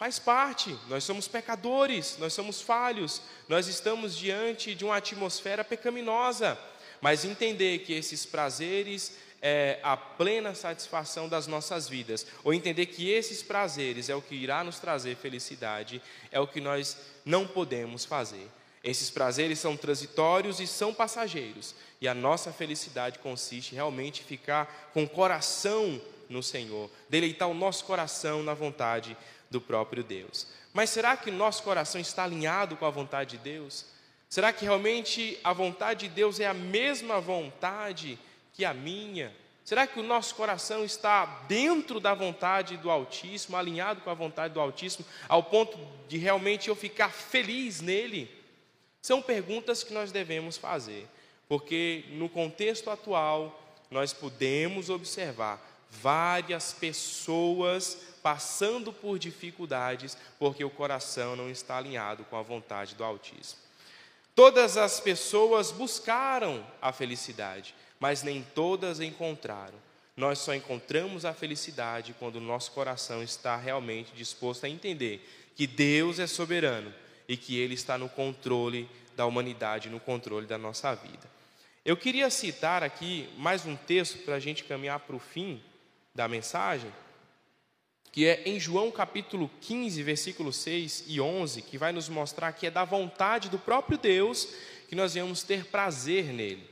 Faz 0.00 0.18
parte, 0.18 0.74
nós 0.88 1.04
somos 1.04 1.28
pecadores, 1.28 2.16
nós 2.18 2.32
somos 2.32 2.62
falhos, 2.62 3.20
nós 3.46 3.68
estamos 3.68 4.16
diante 4.16 4.74
de 4.74 4.82
uma 4.82 4.96
atmosfera 4.96 5.62
pecaminosa, 5.62 6.58
mas 7.02 7.22
entender 7.22 7.80
que 7.80 7.92
esses 7.92 8.24
prazeres 8.24 9.12
é 9.42 9.78
a 9.82 9.98
plena 9.98 10.54
satisfação 10.54 11.28
das 11.28 11.46
nossas 11.46 11.86
vidas, 11.86 12.26
ou 12.42 12.54
entender 12.54 12.86
que 12.86 13.10
esses 13.10 13.42
prazeres 13.42 14.08
é 14.08 14.14
o 14.14 14.22
que 14.22 14.34
irá 14.34 14.64
nos 14.64 14.78
trazer 14.78 15.16
felicidade, 15.16 16.00
é 16.32 16.40
o 16.40 16.48
que 16.48 16.62
nós 16.62 16.96
não 17.22 17.46
podemos 17.46 18.06
fazer. 18.06 18.48
Esses 18.82 19.10
prazeres 19.10 19.58
são 19.58 19.76
transitórios 19.76 20.60
e 20.60 20.66
são 20.66 20.94
passageiros, 20.94 21.74
e 22.00 22.08
a 22.08 22.14
nossa 22.14 22.50
felicidade 22.50 23.18
consiste 23.18 23.74
realmente 23.74 24.22
em 24.22 24.24
ficar 24.24 24.90
com 24.94 25.04
o 25.04 25.08
coração 25.10 26.00
no 26.30 26.42
Senhor, 26.42 26.88
deleitar 27.08 27.48
o 27.48 27.54
nosso 27.54 27.84
coração 27.84 28.42
na 28.42 28.54
vontade 28.54 29.14
do 29.50 29.60
próprio 29.60 30.04
Deus. 30.04 30.46
Mas 30.72 30.90
será 30.90 31.16
que 31.16 31.30
nosso 31.30 31.62
coração 31.62 32.00
está 32.00 32.24
alinhado 32.24 32.76
com 32.76 32.86
a 32.86 32.90
vontade 32.90 33.36
de 33.36 33.42
Deus? 33.42 33.84
Será 34.28 34.52
que 34.52 34.64
realmente 34.64 35.38
a 35.42 35.52
vontade 35.52 36.08
de 36.08 36.14
Deus 36.14 36.38
é 36.38 36.46
a 36.46 36.54
mesma 36.54 37.20
vontade 37.20 38.18
que 38.52 38.64
a 38.64 38.72
minha? 38.72 39.34
Será 39.64 39.86
que 39.86 39.98
o 39.98 40.04
nosso 40.04 40.34
coração 40.36 40.84
está 40.84 41.24
dentro 41.48 41.98
da 41.98 42.14
vontade 42.14 42.76
do 42.76 42.90
Altíssimo, 42.90 43.56
alinhado 43.56 44.00
com 44.00 44.10
a 44.10 44.14
vontade 44.14 44.54
do 44.54 44.60
Altíssimo, 44.60 45.04
ao 45.28 45.42
ponto 45.42 45.76
de 46.08 46.16
realmente 46.16 46.68
eu 46.68 46.76
ficar 46.76 47.10
feliz 47.10 47.80
nele? 47.80 48.30
São 49.02 49.20
perguntas 49.20 49.82
que 49.82 49.92
nós 49.92 50.12
devemos 50.12 50.56
fazer, 50.56 51.08
porque 51.48 52.04
no 52.10 52.28
contexto 52.28 52.90
atual 52.90 53.60
nós 53.90 54.12
podemos 54.12 54.88
observar 54.90 55.60
várias 55.90 56.72
pessoas 56.72 57.98
passando 58.22 58.92
por 58.92 59.18
dificuldades, 59.18 60.16
porque 60.38 60.64
o 60.64 60.70
coração 60.70 61.36
não 61.36 61.50
está 61.50 61.78
alinhado 61.78 62.24
com 62.24 62.36
a 62.36 62.42
vontade 62.42 62.94
do 62.94 63.04
Altíssimo. 63.04 63.60
Todas 64.34 64.76
as 64.76 65.00
pessoas 65.00 65.70
buscaram 65.70 66.64
a 66.80 66.92
felicidade, 66.92 67.74
mas 67.98 68.22
nem 68.22 68.42
todas 68.54 69.00
encontraram. 69.00 69.78
Nós 70.16 70.38
só 70.38 70.54
encontramos 70.54 71.24
a 71.24 71.32
felicidade 71.32 72.14
quando 72.18 72.36
o 72.36 72.40
nosso 72.40 72.72
coração 72.72 73.22
está 73.22 73.56
realmente 73.56 74.12
disposto 74.14 74.64
a 74.64 74.68
entender 74.68 75.26
que 75.56 75.66
Deus 75.66 76.18
é 76.18 76.26
soberano 76.26 76.92
e 77.28 77.36
que 77.36 77.58
Ele 77.58 77.74
está 77.74 77.96
no 77.98 78.08
controle 78.08 78.88
da 79.16 79.26
humanidade, 79.26 79.90
no 79.90 80.00
controle 80.00 80.46
da 80.46 80.58
nossa 80.58 80.94
vida. 80.94 81.30
Eu 81.84 81.96
queria 81.96 82.28
citar 82.30 82.82
aqui 82.82 83.28
mais 83.36 83.64
um 83.64 83.76
texto 83.76 84.18
para 84.18 84.34
a 84.34 84.40
gente 84.40 84.64
caminhar 84.64 85.00
para 85.00 85.16
o 85.16 85.18
fim 85.18 85.62
da 86.14 86.28
mensagem, 86.28 86.92
que 88.12 88.26
é 88.26 88.42
em 88.44 88.58
João 88.58 88.90
capítulo 88.90 89.50
15, 89.60 90.02
versículo 90.02 90.52
6 90.52 91.04
e 91.06 91.20
11, 91.20 91.62
que 91.62 91.78
vai 91.78 91.92
nos 91.92 92.08
mostrar 92.08 92.52
que 92.52 92.66
é 92.66 92.70
da 92.70 92.84
vontade 92.84 93.48
do 93.48 93.58
próprio 93.58 93.96
Deus 93.96 94.48
que 94.88 94.96
nós 94.96 95.14
venhamos 95.14 95.42
ter 95.42 95.66
prazer 95.66 96.24
nele. 96.32 96.68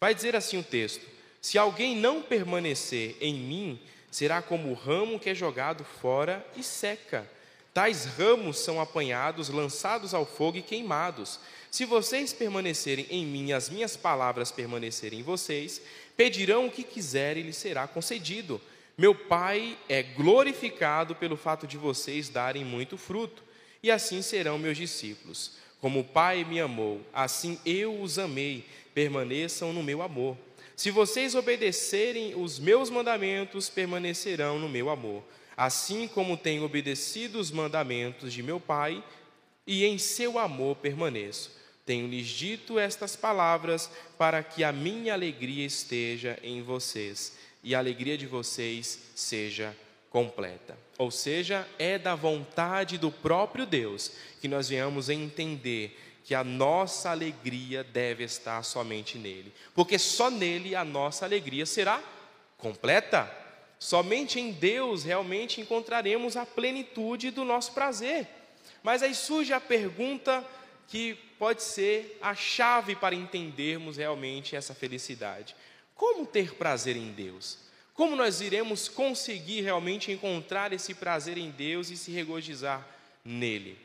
Vai 0.00 0.14
dizer 0.14 0.34
assim 0.34 0.58
o 0.58 0.64
texto: 0.64 1.06
Se 1.40 1.56
alguém 1.56 1.96
não 1.96 2.20
permanecer 2.20 3.16
em 3.20 3.34
mim, 3.34 3.80
será 4.10 4.42
como 4.42 4.70
o 4.70 4.74
ramo 4.74 5.20
que 5.20 5.30
é 5.30 5.34
jogado 5.34 5.84
fora 5.84 6.44
e 6.56 6.62
seca. 6.62 7.30
Tais 7.72 8.06
ramos 8.06 8.58
são 8.58 8.80
apanhados, 8.80 9.50
lançados 9.50 10.14
ao 10.14 10.24
fogo 10.24 10.56
e 10.56 10.62
queimados. 10.62 11.38
Se 11.70 11.84
vocês 11.84 12.32
permanecerem 12.32 13.06
em 13.10 13.26
mim 13.26 13.48
e 13.48 13.52
as 13.52 13.68
minhas 13.68 13.96
palavras 13.96 14.50
permanecerem 14.50 15.20
em 15.20 15.22
vocês, 15.22 15.82
pedirão 16.16 16.66
o 16.66 16.70
que 16.70 16.82
quiserem 16.82 17.42
e 17.42 17.46
lhes 17.46 17.56
será 17.56 17.86
concedido. 17.86 18.58
Meu 18.98 19.14
Pai 19.14 19.76
é 19.90 20.02
glorificado 20.02 21.14
pelo 21.14 21.36
fato 21.36 21.66
de 21.66 21.76
vocês 21.76 22.30
darem 22.30 22.64
muito 22.64 22.96
fruto, 22.96 23.44
e 23.82 23.90
assim 23.90 24.22
serão 24.22 24.58
meus 24.58 24.78
discípulos. 24.78 25.52
Como 25.82 26.00
o 26.00 26.04
Pai 26.04 26.44
me 26.44 26.58
amou, 26.58 27.02
assim 27.12 27.60
eu 27.66 28.00
os 28.00 28.18
amei, 28.18 28.64
permaneçam 28.94 29.70
no 29.70 29.82
meu 29.82 30.00
amor. 30.00 30.34
Se 30.74 30.90
vocês 30.90 31.34
obedecerem 31.34 32.34
os 32.36 32.58
meus 32.58 32.88
mandamentos, 32.88 33.68
permanecerão 33.68 34.58
no 34.58 34.68
meu 34.68 34.88
amor, 34.88 35.22
assim 35.54 36.08
como 36.08 36.34
tenho 36.34 36.64
obedecido 36.64 37.38
os 37.38 37.50
mandamentos 37.50 38.32
de 38.32 38.42
meu 38.42 38.58
Pai, 38.58 39.04
e 39.66 39.84
em 39.84 39.98
seu 39.98 40.38
amor 40.38 40.74
permaneço. 40.76 41.54
Tenho-lhes 41.84 42.28
dito 42.28 42.78
estas 42.78 43.14
palavras 43.14 43.90
para 44.16 44.42
que 44.42 44.64
a 44.64 44.72
minha 44.72 45.12
alegria 45.12 45.66
esteja 45.66 46.38
em 46.42 46.62
vocês 46.62 47.34
e 47.66 47.74
a 47.74 47.80
alegria 47.80 48.16
de 48.16 48.28
vocês 48.28 49.10
seja 49.16 49.76
completa. 50.08 50.78
Ou 50.96 51.10
seja, 51.10 51.66
é 51.80 51.98
da 51.98 52.14
vontade 52.14 52.96
do 52.96 53.10
próprio 53.10 53.66
Deus 53.66 54.12
que 54.40 54.46
nós 54.46 54.68
venhamos 54.68 55.10
a 55.10 55.14
entender 55.14 55.98
que 56.22 56.32
a 56.32 56.44
nossa 56.44 57.10
alegria 57.10 57.82
deve 57.82 58.22
estar 58.22 58.62
somente 58.62 59.18
nele, 59.18 59.52
porque 59.74 59.98
só 59.98 60.30
nele 60.30 60.76
a 60.76 60.84
nossa 60.84 61.24
alegria 61.24 61.66
será 61.66 62.00
completa. 62.56 63.28
Somente 63.80 64.38
em 64.38 64.52
Deus 64.52 65.02
realmente 65.02 65.60
encontraremos 65.60 66.36
a 66.36 66.46
plenitude 66.46 67.32
do 67.32 67.44
nosso 67.44 67.72
prazer. 67.72 68.28
Mas 68.80 69.02
aí 69.02 69.12
surge 69.12 69.52
a 69.52 69.60
pergunta 69.60 70.44
que 70.86 71.14
pode 71.36 71.64
ser 71.64 72.16
a 72.22 72.32
chave 72.32 72.94
para 72.94 73.14
entendermos 73.14 73.96
realmente 73.96 74.54
essa 74.54 74.72
felicidade. 74.72 75.56
Como 75.96 76.24
ter 76.26 76.54
prazer 76.54 76.96
em 76.96 77.10
Deus? 77.10 77.58
Como 77.94 78.14
nós 78.14 78.42
iremos 78.42 78.88
conseguir 78.88 79.62
realmente 79.62 80.12
encontrar 80.12 80.72
esse 80.72 80.94
prazer 80.94 81.38
em 81.38 81.50
Deus 81.50 81.90
e 81.90 81.96
se 81.96 82.12
regozijar 82.12 82.86
nele? 83.24 83.78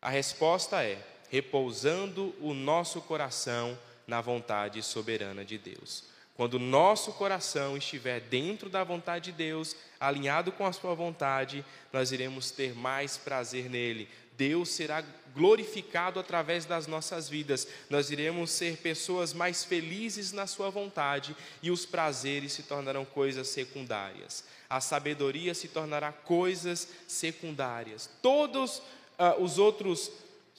A 0.00 0.10
resposta 0.10 0.84
é: 0.84 1.02
repousando 1.30 2.34
o 2.38 2.52
nosso 2.52 3.00
coração 3.00 3.76
na 4.06 4.20
vontade 4.20 4.82
soberana 4.82 5.44
de 5.44 5.56
Deus. 5.56 6.04
Quando 6.34 6.54
o 6.54 6.58
nosso 6.58 7.12
coração 7.12 7.76
estiver 7.76 8.20
dentro 8.20 8.68
da 8.68 8.82
vontade 8.84 9.26
de 9.26 9.32
Deus, 9.32 9.76
alinhado 10.00 10.50
com 10.50 10.66
a 10.66 10.72
sua 10.72 10.92
vontade, 10.92 11.64
nós 11.92 12.12
iremos 12.12 12.50
ter 12.50 12.74
mais 12.74 13.16
prazer 13.16 13.70
nele. 13.70 14.08
Deus 14.36 14.70
será 14.70 15.04
glorificado 15.34 16.20
através 16.20 16.64
das 16.64 16.86
nossas 16.86 17.28
vidas. 17.28 17.66
Nós 17.90 18.10
iremos 18.10 18.50
ser 18.50 18.76
pessoas 18.78 19.32
mais 19.32 19.64
felizes 19.64 20.32
na 20.32 20.46
Sua 20.46 20.70
vontade 20.70 21.36
e 21.62 21.70
os 21.70 21.84
prazeres 21.84 22.52
se 22.52 22.62
tornarão 22.62 23.04
coisas 23.04 23.48
secundárias. 23.48 24.44
A 24.70 24.80
sabedoria 24.80 25.54
se 25.54 25.68
tornará 25.68 26.12
coisas 26.12 26.88
secundárias. 27.06 28.08
Todos 28.22 28.78
uh, 28.78 29.42
os 29.42 29.58
outros 29.58 30.10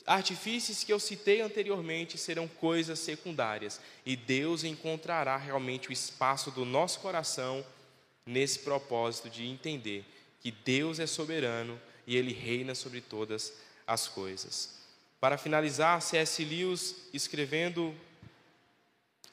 artifícios 0.05 0.83
que 0.83 0.93
eu 0.93 0.99
citei 0.99 1.41
anteriormente 1.41 2.17
serão 2.17 2.47
coisas 2.47 2.99
secundárias 2.99 3.79
e 4.05 4.15
Deus 4.15 4.63
encontrará 4.63 5.35
realmente 5.35 5.89
o 5.89 5.93
espaço 5.93 6.51
do 6.51 6.63
nosso 6.63 6.99
coração 6.99 7.65
nesse 8.25 8.59
propósito 8.59 9.29
de 9.29 9.45
entender 9.45 10.05
que 10.41 10.51
Deus 10.51 10.99
é 10.99 11.07
soberano 11.07 11.79
e 12.05 12.15
Ele 12.15 12.33
reina 12.33 12.75
sobre 12.75 13.01
todas 13.01 13.51
as 13.51 13.64
coisas. 14.07 14.75
Para 15.19 15.37
finalizar, 15.37 16.01
C.S. 16.01 16.43
Lewis 16.43 16.95
escrevendo, 17.13 17.95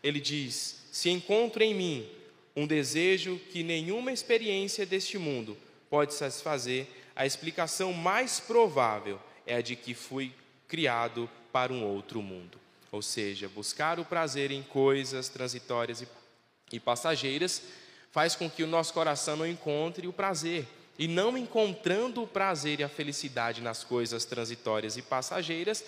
ele 0.02 0.20
diz: 0.20 0.84
Se 0.90 1.10
encontro 1.10 1.62
em 1.62 1.74
mim 1.74 2.08
um 2.54 2.66
desejo 2.66 3.40
que 3.50 3.62
nenhuma 3.62 4.12
experiência 4.12 4.84
deste 4.84 5.18
mundo 5.18 5.56
pode 5.90 6.14
satisfazer, 6.14 6.86
a 7.14 7.26
explicação 7.26 7.92
mais 7.92 8.40
provável 8.40 9.20
é 9.46 9.56
a 9.56 9.62
de 9.62 9.76
que 9.76 9.94
fui 9.94 10.32
criado 10.68 11.28
para 11.52 11.72
um 11.72 11.84
outro 11.84 12.22
mundo. 12.22 12.58
Ou 12.90 13.02
seja, 13.02 13.48
buscar 13.48 13.98
o 13.98 14.04
prazer 14.04 14.50
em 14.50 14.62
coisas 14.62 15.28
transitórias 15.28 16.04
e 16.70 16.80
passageiras 16.80 17.62
faz 18.10 18.34
com 18.34 18.48
que 18.48 18.62
o 18.62 18.66
nosso 18.66 18.92
coração 18.92 19.36
não 19.36 19.46
encontre 19.46 20.06
o 20.06 20.12
prazer 20.12 20.66
e 21.02 21.08
não 21.08 21.36
encontrando 21.36 22.22
o 22.22 22.28
prazer 22.28 22.78
e 22.78 22.84
a 22.84 22.88
felicidade 22.88 23.60
nas 23.60 23.82
coisas 23.82 24.24
transitórias 24.24 24.96
e 24.96 25.02
passageiras, 25.02 25.84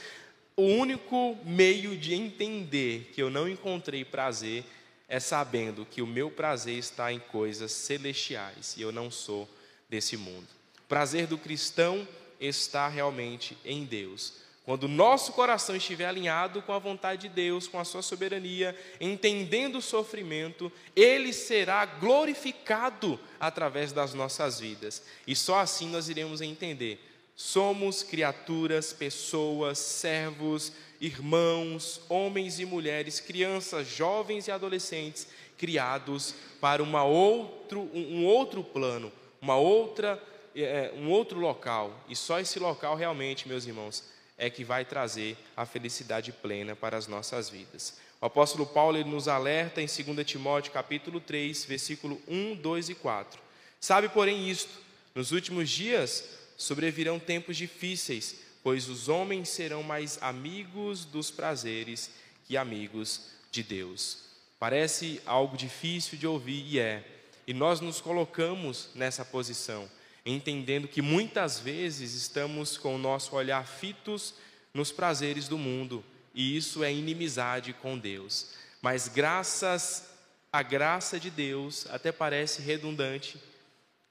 o 0.57 0.63
único 0.63 1.39
meio 1.45 1.97
de 1.97 2.15
entender 2.15 3.13
que 3.15 3.23
eu 3.23 3.31
não 3.31 3.49
encontrei 3.49 4.05
prazer 4.05 4.65
é 5.07 5.21
sabendo 5.21 5.87
que 5.87 6.03
o 6.03 6.07
meu 6.07 6.33
prazer 6.33 6.77
está 6.79 7.13
em 7.13 7.21
coisas 7.21 7.71
celestiais 7.71 8.75
e 8.77 8.83
eu 8.83 8.91
não 8.91 9.09
sou 9.09 9.49
desse 9.89 10.17
mundo. 10.17 10.49
O 10.81 10.89
prazer 10.89 11.29
do 11.29 11.39
cristão 11.39 12.09
está 12.41 12.89
realmente 12.89 13.57
em 13.65 13.85
Deus. 13.85 14.33
Quando 14.65 14.85
o 14.85 14.89
nosso 14.89 15.35
coração 15.35 15.77
estiver 15.77 16.07
alinhado 16.07 16.63
com 16.63 16.73
a 16.73 16.79
vontade 16.79 17.29
de 17.29 17.35
Deus, 17.35 17.69
com 17.69 17.79
a 17.79 17.85
sua 17.85 18.01
soberania, 18.01 18.75
entendendo 18.99 19.77
o 19.77 19.83
sofrimento, 19.83 20.73
ele 20.97 21.35
será 21.35 21.85
glorificado 21.85 23.21
através 23.39 23.93
das 23.93 24.15
nossas 24.15 24.59
vidas. 24.59 25.03
E 25.27 25.37
só 25.37 25.59
assim 25.59 25.91
nós 25.91 26.09
iremos 26.09 26.41
entender. 26.41 26.99
Somos 27.37 28.03
criaturas, 28.03 28.91
pessoas, 28.91 29.79
servos, 29.79 30.73
irmãos, 30.99 32.01
homens 32.09 32.59
e 32.59 32.65
mulheres, 32.65 33.21
crianças, 33.21 33.87
jovens 33.87 34.49
e 34.49 34.51
adolescentes, 34.51 35.27
criados 35.59 36.35
para 36.59 36.83
uma 36.83 37.05
outro, 37.05 37.81
um 37.93 38.25
outro 38.25 38.65
plano, 38.65 39.13
uma 39.43 39.57
outra, 39.57 40.23
é, 40.57 40.91
um 40.97 41.11
outro 41.11 41.39
local. 41.39 41.93
E 42.09 42.17
só 42.17 42.41
esse 42.41 42.59
local 42.59 42.97
realmente, 42.97 43.47
meus 43.47 43.67
irmãos, 43.67 44.14
é 44.37 44.51
que 44.51 44.65
vai 44.65 44.85
trazer 44.85 45.37
a 45.57 45.65
felicidade 45.65 46.33
plena 46.33 46.75
para 46.75 46.97
as 46.97 47.07
nossas 47.07 47.49
vidas. 47.49 47.95
O 48.21 48.27
apóstolo 48.27 48.67
Paulo 48.67 48.97
ele 48.97 49.09
nos 49.09 49.29
alerta 49.29 49.81
em 49.81 49.87
2 49.87 50.27
Timóteo 50.27 50.73
capítulo 50.73 51.21
3, 51.21 51.65
versículo 51.65 52.21
1, 52.27 52.57
2 52.57 52.89
e 52.89 52.95
4. 52.95 53.41
Sabe, 53.81 54.09
porém, 54.09 54.49
isto: 54.49 54.73
nos 55.15 55.31
últimos 55.31 55.71
dias 55.71 56.25
sobrevirão 56.57 57.19
tempos 57.19 57.57
difíceis, 57.57 58.37
pois 58.63 58.89
os 58.89 59.09
homens 59.09 59.49
serão 59.51 59.83
mais 59.83 60.19
amigos 60.23 61.05
dos 61.05 61.31
prazeres 61.31 62.11
que 62.47 62.57
amigos 62.57 63.29
de 63.51 63.63
Deus. 63.63 64.25
Parece 64.59 65.21
algo 65.27 65.57
difícil 65.57 66.19
de 66.19 66.27
ouvir 66.27 66.65
e 66.67 66.79
é, 66.79 67.05
e 67.47 67.53
nós 67.53 67.81
nos 67.81 68.01
colocamos 68.01 68.89
nessa 68.95 69.25
posição 69.25 69.89
entendendo 70.25 70.89
que 70.89 71.03
muitas 71.03 71.59
vezes 71.61 72.15
estamos 72.15 72.79
com 72.79 72.95
o 72.95 72.99
nosso 72.99 73.37
olhar 73.37 73.67
fitos 73.67 74.35
nos 74.73 74.91
prazeres 74.91 75.49
do 75.49 75.59
mundo, 75.59 76.05
e 76.35 76.57
isso 76.57 76.83
é 76.83 76.93
inimizade 76.93 77.73
com 77.75 77.99
Deus. 77.99 78.53
Mas 78.81 79.07
graças 79.07 80.09
à 80.53 80.63
graça 80.63 81.21
de 81.21 81.31
Deus, 81.31 81.87
até 81.91 82.11
parece 82.11 82.63
redundante, 82.63 83.39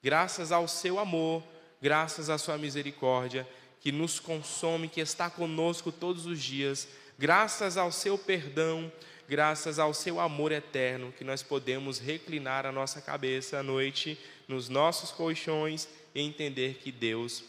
graças 0.02 0.52
ao 0.52 0.68
seu 0.68 0.98
amor, 0.98 1.42
graças 1.82 2.30
à 2.30 2.38
sua 2.38 2.56
misericórdia, 2.56 3.46
que 3.80 3.92
nos 3.92 4.18
consome, 4.18 4.88
que 4.88 5.00
está 5.00 5.28
conosco 5.28 5.92
todos 5.92 6.26
os 6.26 6.42
dias, 6.42 6.88
graças 7.18 7.76
ao 7.76 7.92
seu 7.92 8.16
perdão, 8.16 8.90
graças 9.28 9.78
ao 9.78 9.92
seu 9.92 10.20
amor 10.20 10.52
eterno, 10.52 11.12
que 11.12 11.24
nós 11.24 11.42
podemos 11.42 11.98
reclinar 11.98 12.64
a 12.64 12.72
nossa 12.72 13.00
cabeça 13.00 13.58
à 13.58 13.62
noite 13.62 14.18
nos 14.48 14.68
nossos 14.68 15.10
colchões 15.10 15.88
e 16.14 16.20
entender 16.20 16.74
que 16.82 16.92
Deus 16.92 17.42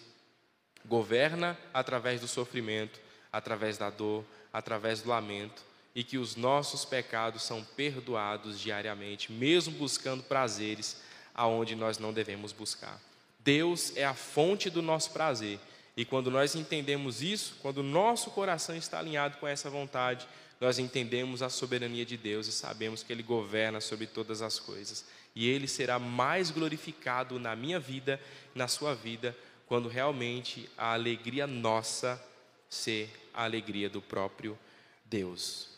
governa 0.86 1.58
através 1.74 2.22
do 2.22 2.28
sofrimento, 2.28 3.00
através 3.32 3.78
da 3.78 3.90
dor, 3.90 4.24
através 4.52 5.02
do 5.02 5.10
lamento 5.10 5.64
e 5.96 6.04
que 6.04 6.18
os 6.18 6.36
nossos 6.36 6.84
pecados 6.84 7.44
são 7.44 7.64
perdoados 7.64 8.60
diariamente, 8.60 9.32
mesmo 9.32 9.78
buscando 9.78 10.24
prazeres 10.24 10.98
aonde 11.34 11.74
nós 11.74 11.98
não 11.98 12.12
devemos 12.12 12.52
buscar. 12.52 13.00
Deus 13.40 13.96
é 13.96 14.04
a 14.04 14.14
fonte 14.14 14.70
do 14.70 14.82
nosso 14.82 15.12
prazer. 15.12 15.58
E 15.96 16.04
quando 16.04 16.30
nós 16.30 16.56
entendemos 16.56 17.22
isso, 17.22 17.56
quando 17.62 17.78
o 17.78 17.84
nosso 17.84 18.32
coração 18.32 18.76
está 18.76 19.00
alinhado 19.00 19.38
com 19.38 19.48
essa 19.48 19.70
vontade, 19.70 20.28
nós 20.60 20.80
entendemos 20.80 21.42
a 21.42 21.50
soberania 21.50 22.06
de 22.06 22.18
Deus 22.18 22.48
e 22.48 22.52
sabemos 22.52 23.02
que 23.02 23.14
Ele 23.14 23.24
governa 23.24 23.80
sobre 23.80 24.06
todas 24.06 24.42
as 24.42 24.60
coisas. 24.60 25.06
E 25.36 25.49
ele 25.49 25.68
será 25.68 25.99
mais 25.99 26.49
glorificado 26.49 27.38
na 27.40 27.56
minha 27.56 27.80
vida, 27.80 28.22
na 28.53 28.68
sua 28.68 28.95
vida, 28.95 29.36
quando 29.68 29.90
realmente 29.90 30.70
a 30.78 30.94
alegria 30.94 31.45
nossa 31.45 32.24
ser 32.70 33.10
a 33.34 33.44
alegria 33.44 33.90
do 33.90 34.02
próprio 34.02 34.57
Deus. 35.03 35.70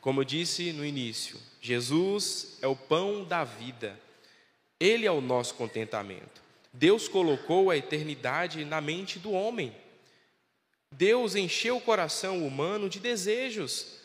Como 0.00 0.20
eu 0.20 0.24
disse 0.24 0.72
no 0.72 0.84
início, 0.84 1.40
Jesus 1.60 2.58
é 2.60 2.66
o 2.66 2.76
pão 2.76 3.24
da 3.24 3.44
vida. 3.44 3.98
Ele 4.78 5.06
é 5.06 5.10
o 5.10 5.20
nosso 5.20 5.54
contentamento. 5.54 6.42
Deus 6.72 7.06
colocou 7.06 7.70
a 7.70 7.76
eternidade 7.76 8.64
na 8.64 8.80
mente 8.80 9.18
do 9.18 9.30
homem. 9.30 9.74
Deus 10.90 11.34
encheu 11.34 11.76
o 11.76 11.80
coração 11.80 12.46
humano 12.46 12.88
de 12.88 13.00
desejos, 13.00 14.00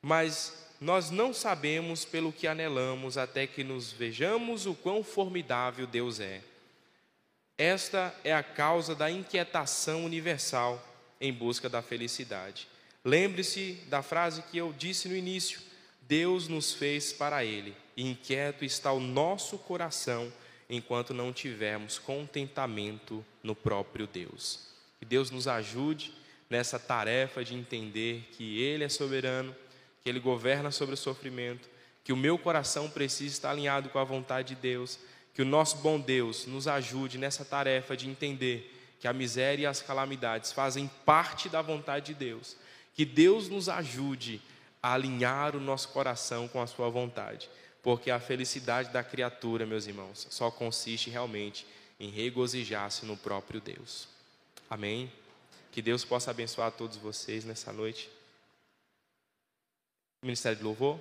mas 0.00 0.61
nós 0.82 1.12
não 1.12 1.32
sabemos 1.32 2.04
pelo 2.04 2.32
que 2.32 2.48
anelamos 2.48 3.16
até 3.16 3.46
que 3.46 3.62
nos 3.62 3.92
vejamos 3.92 4.66
o 4.66 4.74
quão 4.74 5.04
formidável 5.04 5.86
Deus 5.86 6.18
é. 6.18 6.42
Esta 7.56 8.12
é 8.24 8.34
a 8.34 8.42
causa 8.42 8.92
da 8.92 9.08
inquietação 9.08 10.04
universal 10.04 10.84
em 11.20 11.32
busca 11.32 11.68
da 11.68 11.80
felicidade. 11.80 12.66
Lembre-se 13.04 13.74
da 13.86 14.02
frase 14.02 14.42
que 14.42 14.58
eu 14.58 14.74
disse 14.76 15.08
no 15.08 15.14
início: 15.14 15.60
Deus 16.00 16.48
nos 16.48 16.74
fez 16.74 17.12
para 17.12 17.44
Ele, 17.44 17.76
e 17.96 18.10
inquieto 18.10 18.64
está 18.64 18.90
o 18.90 18.98
nosso 18.98 19.58
coração 19.58 20.32
enquanto 20.68 21.14
não 21.14 21.32
tivermos 21.32 21.96
contentamento 21.96 23.24
no 23.40 23.54
próprio 23.54 24.08
Deus. 24.08 24.66
Que 24.98 25.04
Deus 25.04 25.30
nos 25.30 25.46
ajude 25.46 26.12
nessa 26.50 26.76
tarefa 26.76 27.44
de 27.44 27.54
entender 27.54 28.28
que 28.32 28.60
Ele 28.60 28.82
é 28.82 28.88
soberano, 28.88 29.54
que 30.02 30.08
Ele 30.08 30.20
governa 30.20 30.70
sobre 30.70 30.94
o 30.94 30.98
sofrimento, 30.98 31.68
que 32.04 32.12
o 32.12 32.16
meu 32.16 32.36
coração 32.36 32.90
precisa 32.90 33.34
estar 33.34 33.50
alinhado 33.50 33.88
com 33.88 33.98
a 33.98 34.04
vontade 34.04 34.54
de 34.54 34.60
Deus, 34.60 34.98
que 35.34 35.42
o 35.42 35.46
nosso 35.46 35.78
bom 35.78 35.98
Deus 35.98 36.46
nos 36.46 36.66
ajude 36.68 37.18
nessa 37.18 37.44
tarefa 37.44 37.96
de 37.96 38.08
entender 38.08 38.96
que 39.00 39.08
a 39.08 39.12
miséria 39.12 39.64
e 39.64 39.66
as 39.66 39.80
calamidades 39.80 40.52
fazem 40.52 40.90
parte 41.04 41.48
da 41.48 41.62
vontade 41.62 42.06
de 42.06 42.14
Deus, 42.14 42.56
que 42.94 43.04
Deus 43.04 43.48
nos 43.48 43.68
ajude 43.68 44.40
a 44.82 44.92
alinhar 44.92 45.56
o 45.56 45.60
nosso 45.60 45.88
coração 45.88 46.48
com 46.48 46.60
a 46.60 46.66
Sua 46.66 46.88
vontade, 46.88 47.48
porque 47.82 48.10
a 48.10 48.20
felicidade 48.20 48.90
da 48.90 49.02
criatura, 49.02 49.66
meus 49.66 49.86
irmãos, 49.86 50.26
só 50.30 50.50
consiste 50.50 51.10
realmente 51.10 51.66
em 51.98 52.10
regozijar-se 52.10 53.06
no 53.06 53.16
próprio 53.16 53.60
Deus. 53.60 54.08
Amém? 54.68 55.10
Que 55.70 55.80
Deus 55.80 56.04
possa 56.04 56.30
abençoar 56.30 56.72
todos 56.72 56.96
vocês 56.96 57.44
nessa 57.44 57.72
noite. 57.72 58.10
Ministério 60.22 60.58
de 60.58 60.62
Louvor. 60.62 61.00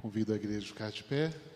Convido 0.00 0.32
a 0.32 0.36
igreja 0.36 0.60
a 0.60 0.68
ficar 0.68 0.90
de 0.90 1.02
pé. 1.02 1.53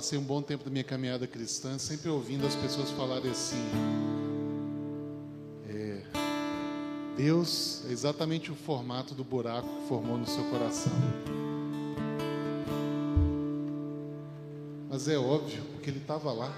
Passei 0.00 0.18
um 0.18 0.22
bom 0.22 0.40
tempo 0.40 0.64
da 0.64 0.70
minha 0.70 0.82
caminhada 0.82 1.26
cristã 1.26 1.78
sempre 1.78 2.08
ouvindo 2.08 2.46
as 2.46 2.54
pessoas 2.54 2.90
falarem 2.92 3.30
assim: 3.30 3.62
é, 5.68 6.00
Deus 7.18 7.84
é 7.86 7.92
exatamente 7.92 8.50
o 8.50 8.54
formato 8.54 9.14
do 9.14 9.22
buraco 9.22 9.68
que 9.68 9.88
formou 9.88 10.16
no 10.16 10.26
seu 10.26 10.42
coração. 10.44 10.90
Mas 14.88 15.06
é 15.06 15.18
óbvio, 15.18 15.62
porque 15.74 15.90
ele 15.90 15.98
estava 15.98 16.32
lá. 16.32 16.50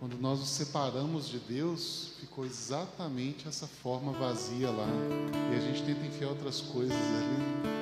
Quando 0.00 0.18
nós 0.18 0.40
nos 0.40 0.48
separamos 0.48 1.28
de 1.28 1.38
Deus, 1.38 2.14
ficou 2.18 2.46
exatamente 2.46 3.46
essa 3.46 3.66
forma 3.66 4.10
vazia 4.10 4.70
lá. 4.70 4.88
E 5.52 5.54
a 5.54 5.60
gente 5.60 5.82
tenta 5.82 6.06
enfiar 6.06 6.30
outras 6.30 6.62
coisas 6.62 6.96
ali. 6.96 7.81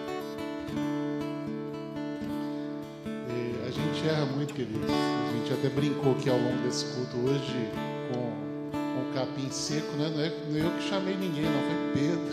Muito, 4.41 4.55
queridos. 4.55 4.89
A 4.89 5.37
gente 5.37 5.53
até 5.53 5.69
brincou 5.69 6.13
aqui 6.13 6.31
ao 6.31 6.39
longo 6.39 6.63
desse 6.63 6.87
culto 6.95 7.15
hoje 7.19 7.71
com, 8.11 8.71
o 8.73 9.13
capim 9.13 9.51
seco, 9.51 9.95
né? 9.97 10.09
Não 10.09 10.23
é, 10.23 10.33
não 10.49 10.57
é 10.57 10.67
eu 10.67 10.79
que 10.79 10.89
chamei 10.89 11.15
ninguém, 11.15 11.43
não, 11.43 11.61
foi 11.61 11.77
Pedro. 11.93 12.25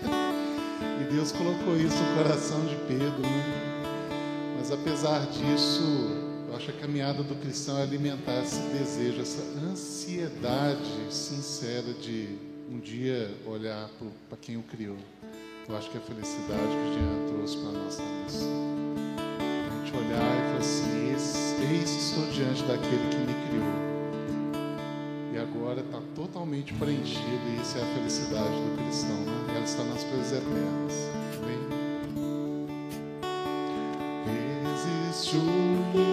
e 1.02 1.12
Deus 1.12 1.30
colocou 1.32 1.76
isso 1.76 1.96
no 1.96 2.22
coração 2.22 2.64
de 2.64 2.76
Pedro, 2.88 3.20
né? 3.20 4.56
Mas 4.56 4.72
apesar 4.72 5.26
disso, 5.26 5.82
eu 6.48 6.56
acho 6.56 6.72
que 6.72 6.78
a 6.78 6.80
caminhada 6.80 7.22
do 7.22 7.34
cristão 7.34 7.76
é 7.78 7.82
alimentar 7.82 8.40
esse 8.40 8.60
desejo, 8.60 9.20
essa 9.20 9.42
ansiedade 9.70 10.90
sincera 11.10 11.92
de 12.00 12.38
um 12.70 12.78
dia 12.78 13.30
olhar 13.44 13.90
para 14.30 14.38
quem 14.38 14.56
o 14.56 14.62
criou. 14.62 14.96
Eu 15.68 15.76
acho 15.76 15.90
que 15.90 15.98
é 15.98 16.00
a 16.00 16.04
felicidade 16.04 16.62
que 16.62 16.66
o 16.66 16.94
Jean 16.94 17.36
trouxe 17.36 17.56
para 17.58 17.72
nós 17.72 17.98
isso. 18.26 18.48
A 19.18 19.23
olhar 19.98 20.36
e 20.36 20.42
falar 20.48 20.58
assim: 20.58 21.10
eis 21.10 21.90
estou 21.90 22.26
diante 22.26 22.62
daquele 22.64 23.08
que 23.10 23.16
me 23.18 23.34
criou. 23.48 23.94
E 25.32 25.38
agora 25.38 25.80
está 25.80 26.00
totalmente 26.14 26.72
preenchido, 26.74 27.42
e 27.56 27.60
isso 27.60 27.78
é 27.78 27.82
a 27.82 27.86
felicidade 27.94 28.54
do 28.54 28.76
cristão. 28.82 29.16
Né? 29.16 29.54
Ela 29.56 29.64
está 29.64 29.82
nas 29.84 30.04
coisas 30.04 30.32
eternas. 30.32 30.94
Amém? 31.42 31.64
Fui 35.92 36.03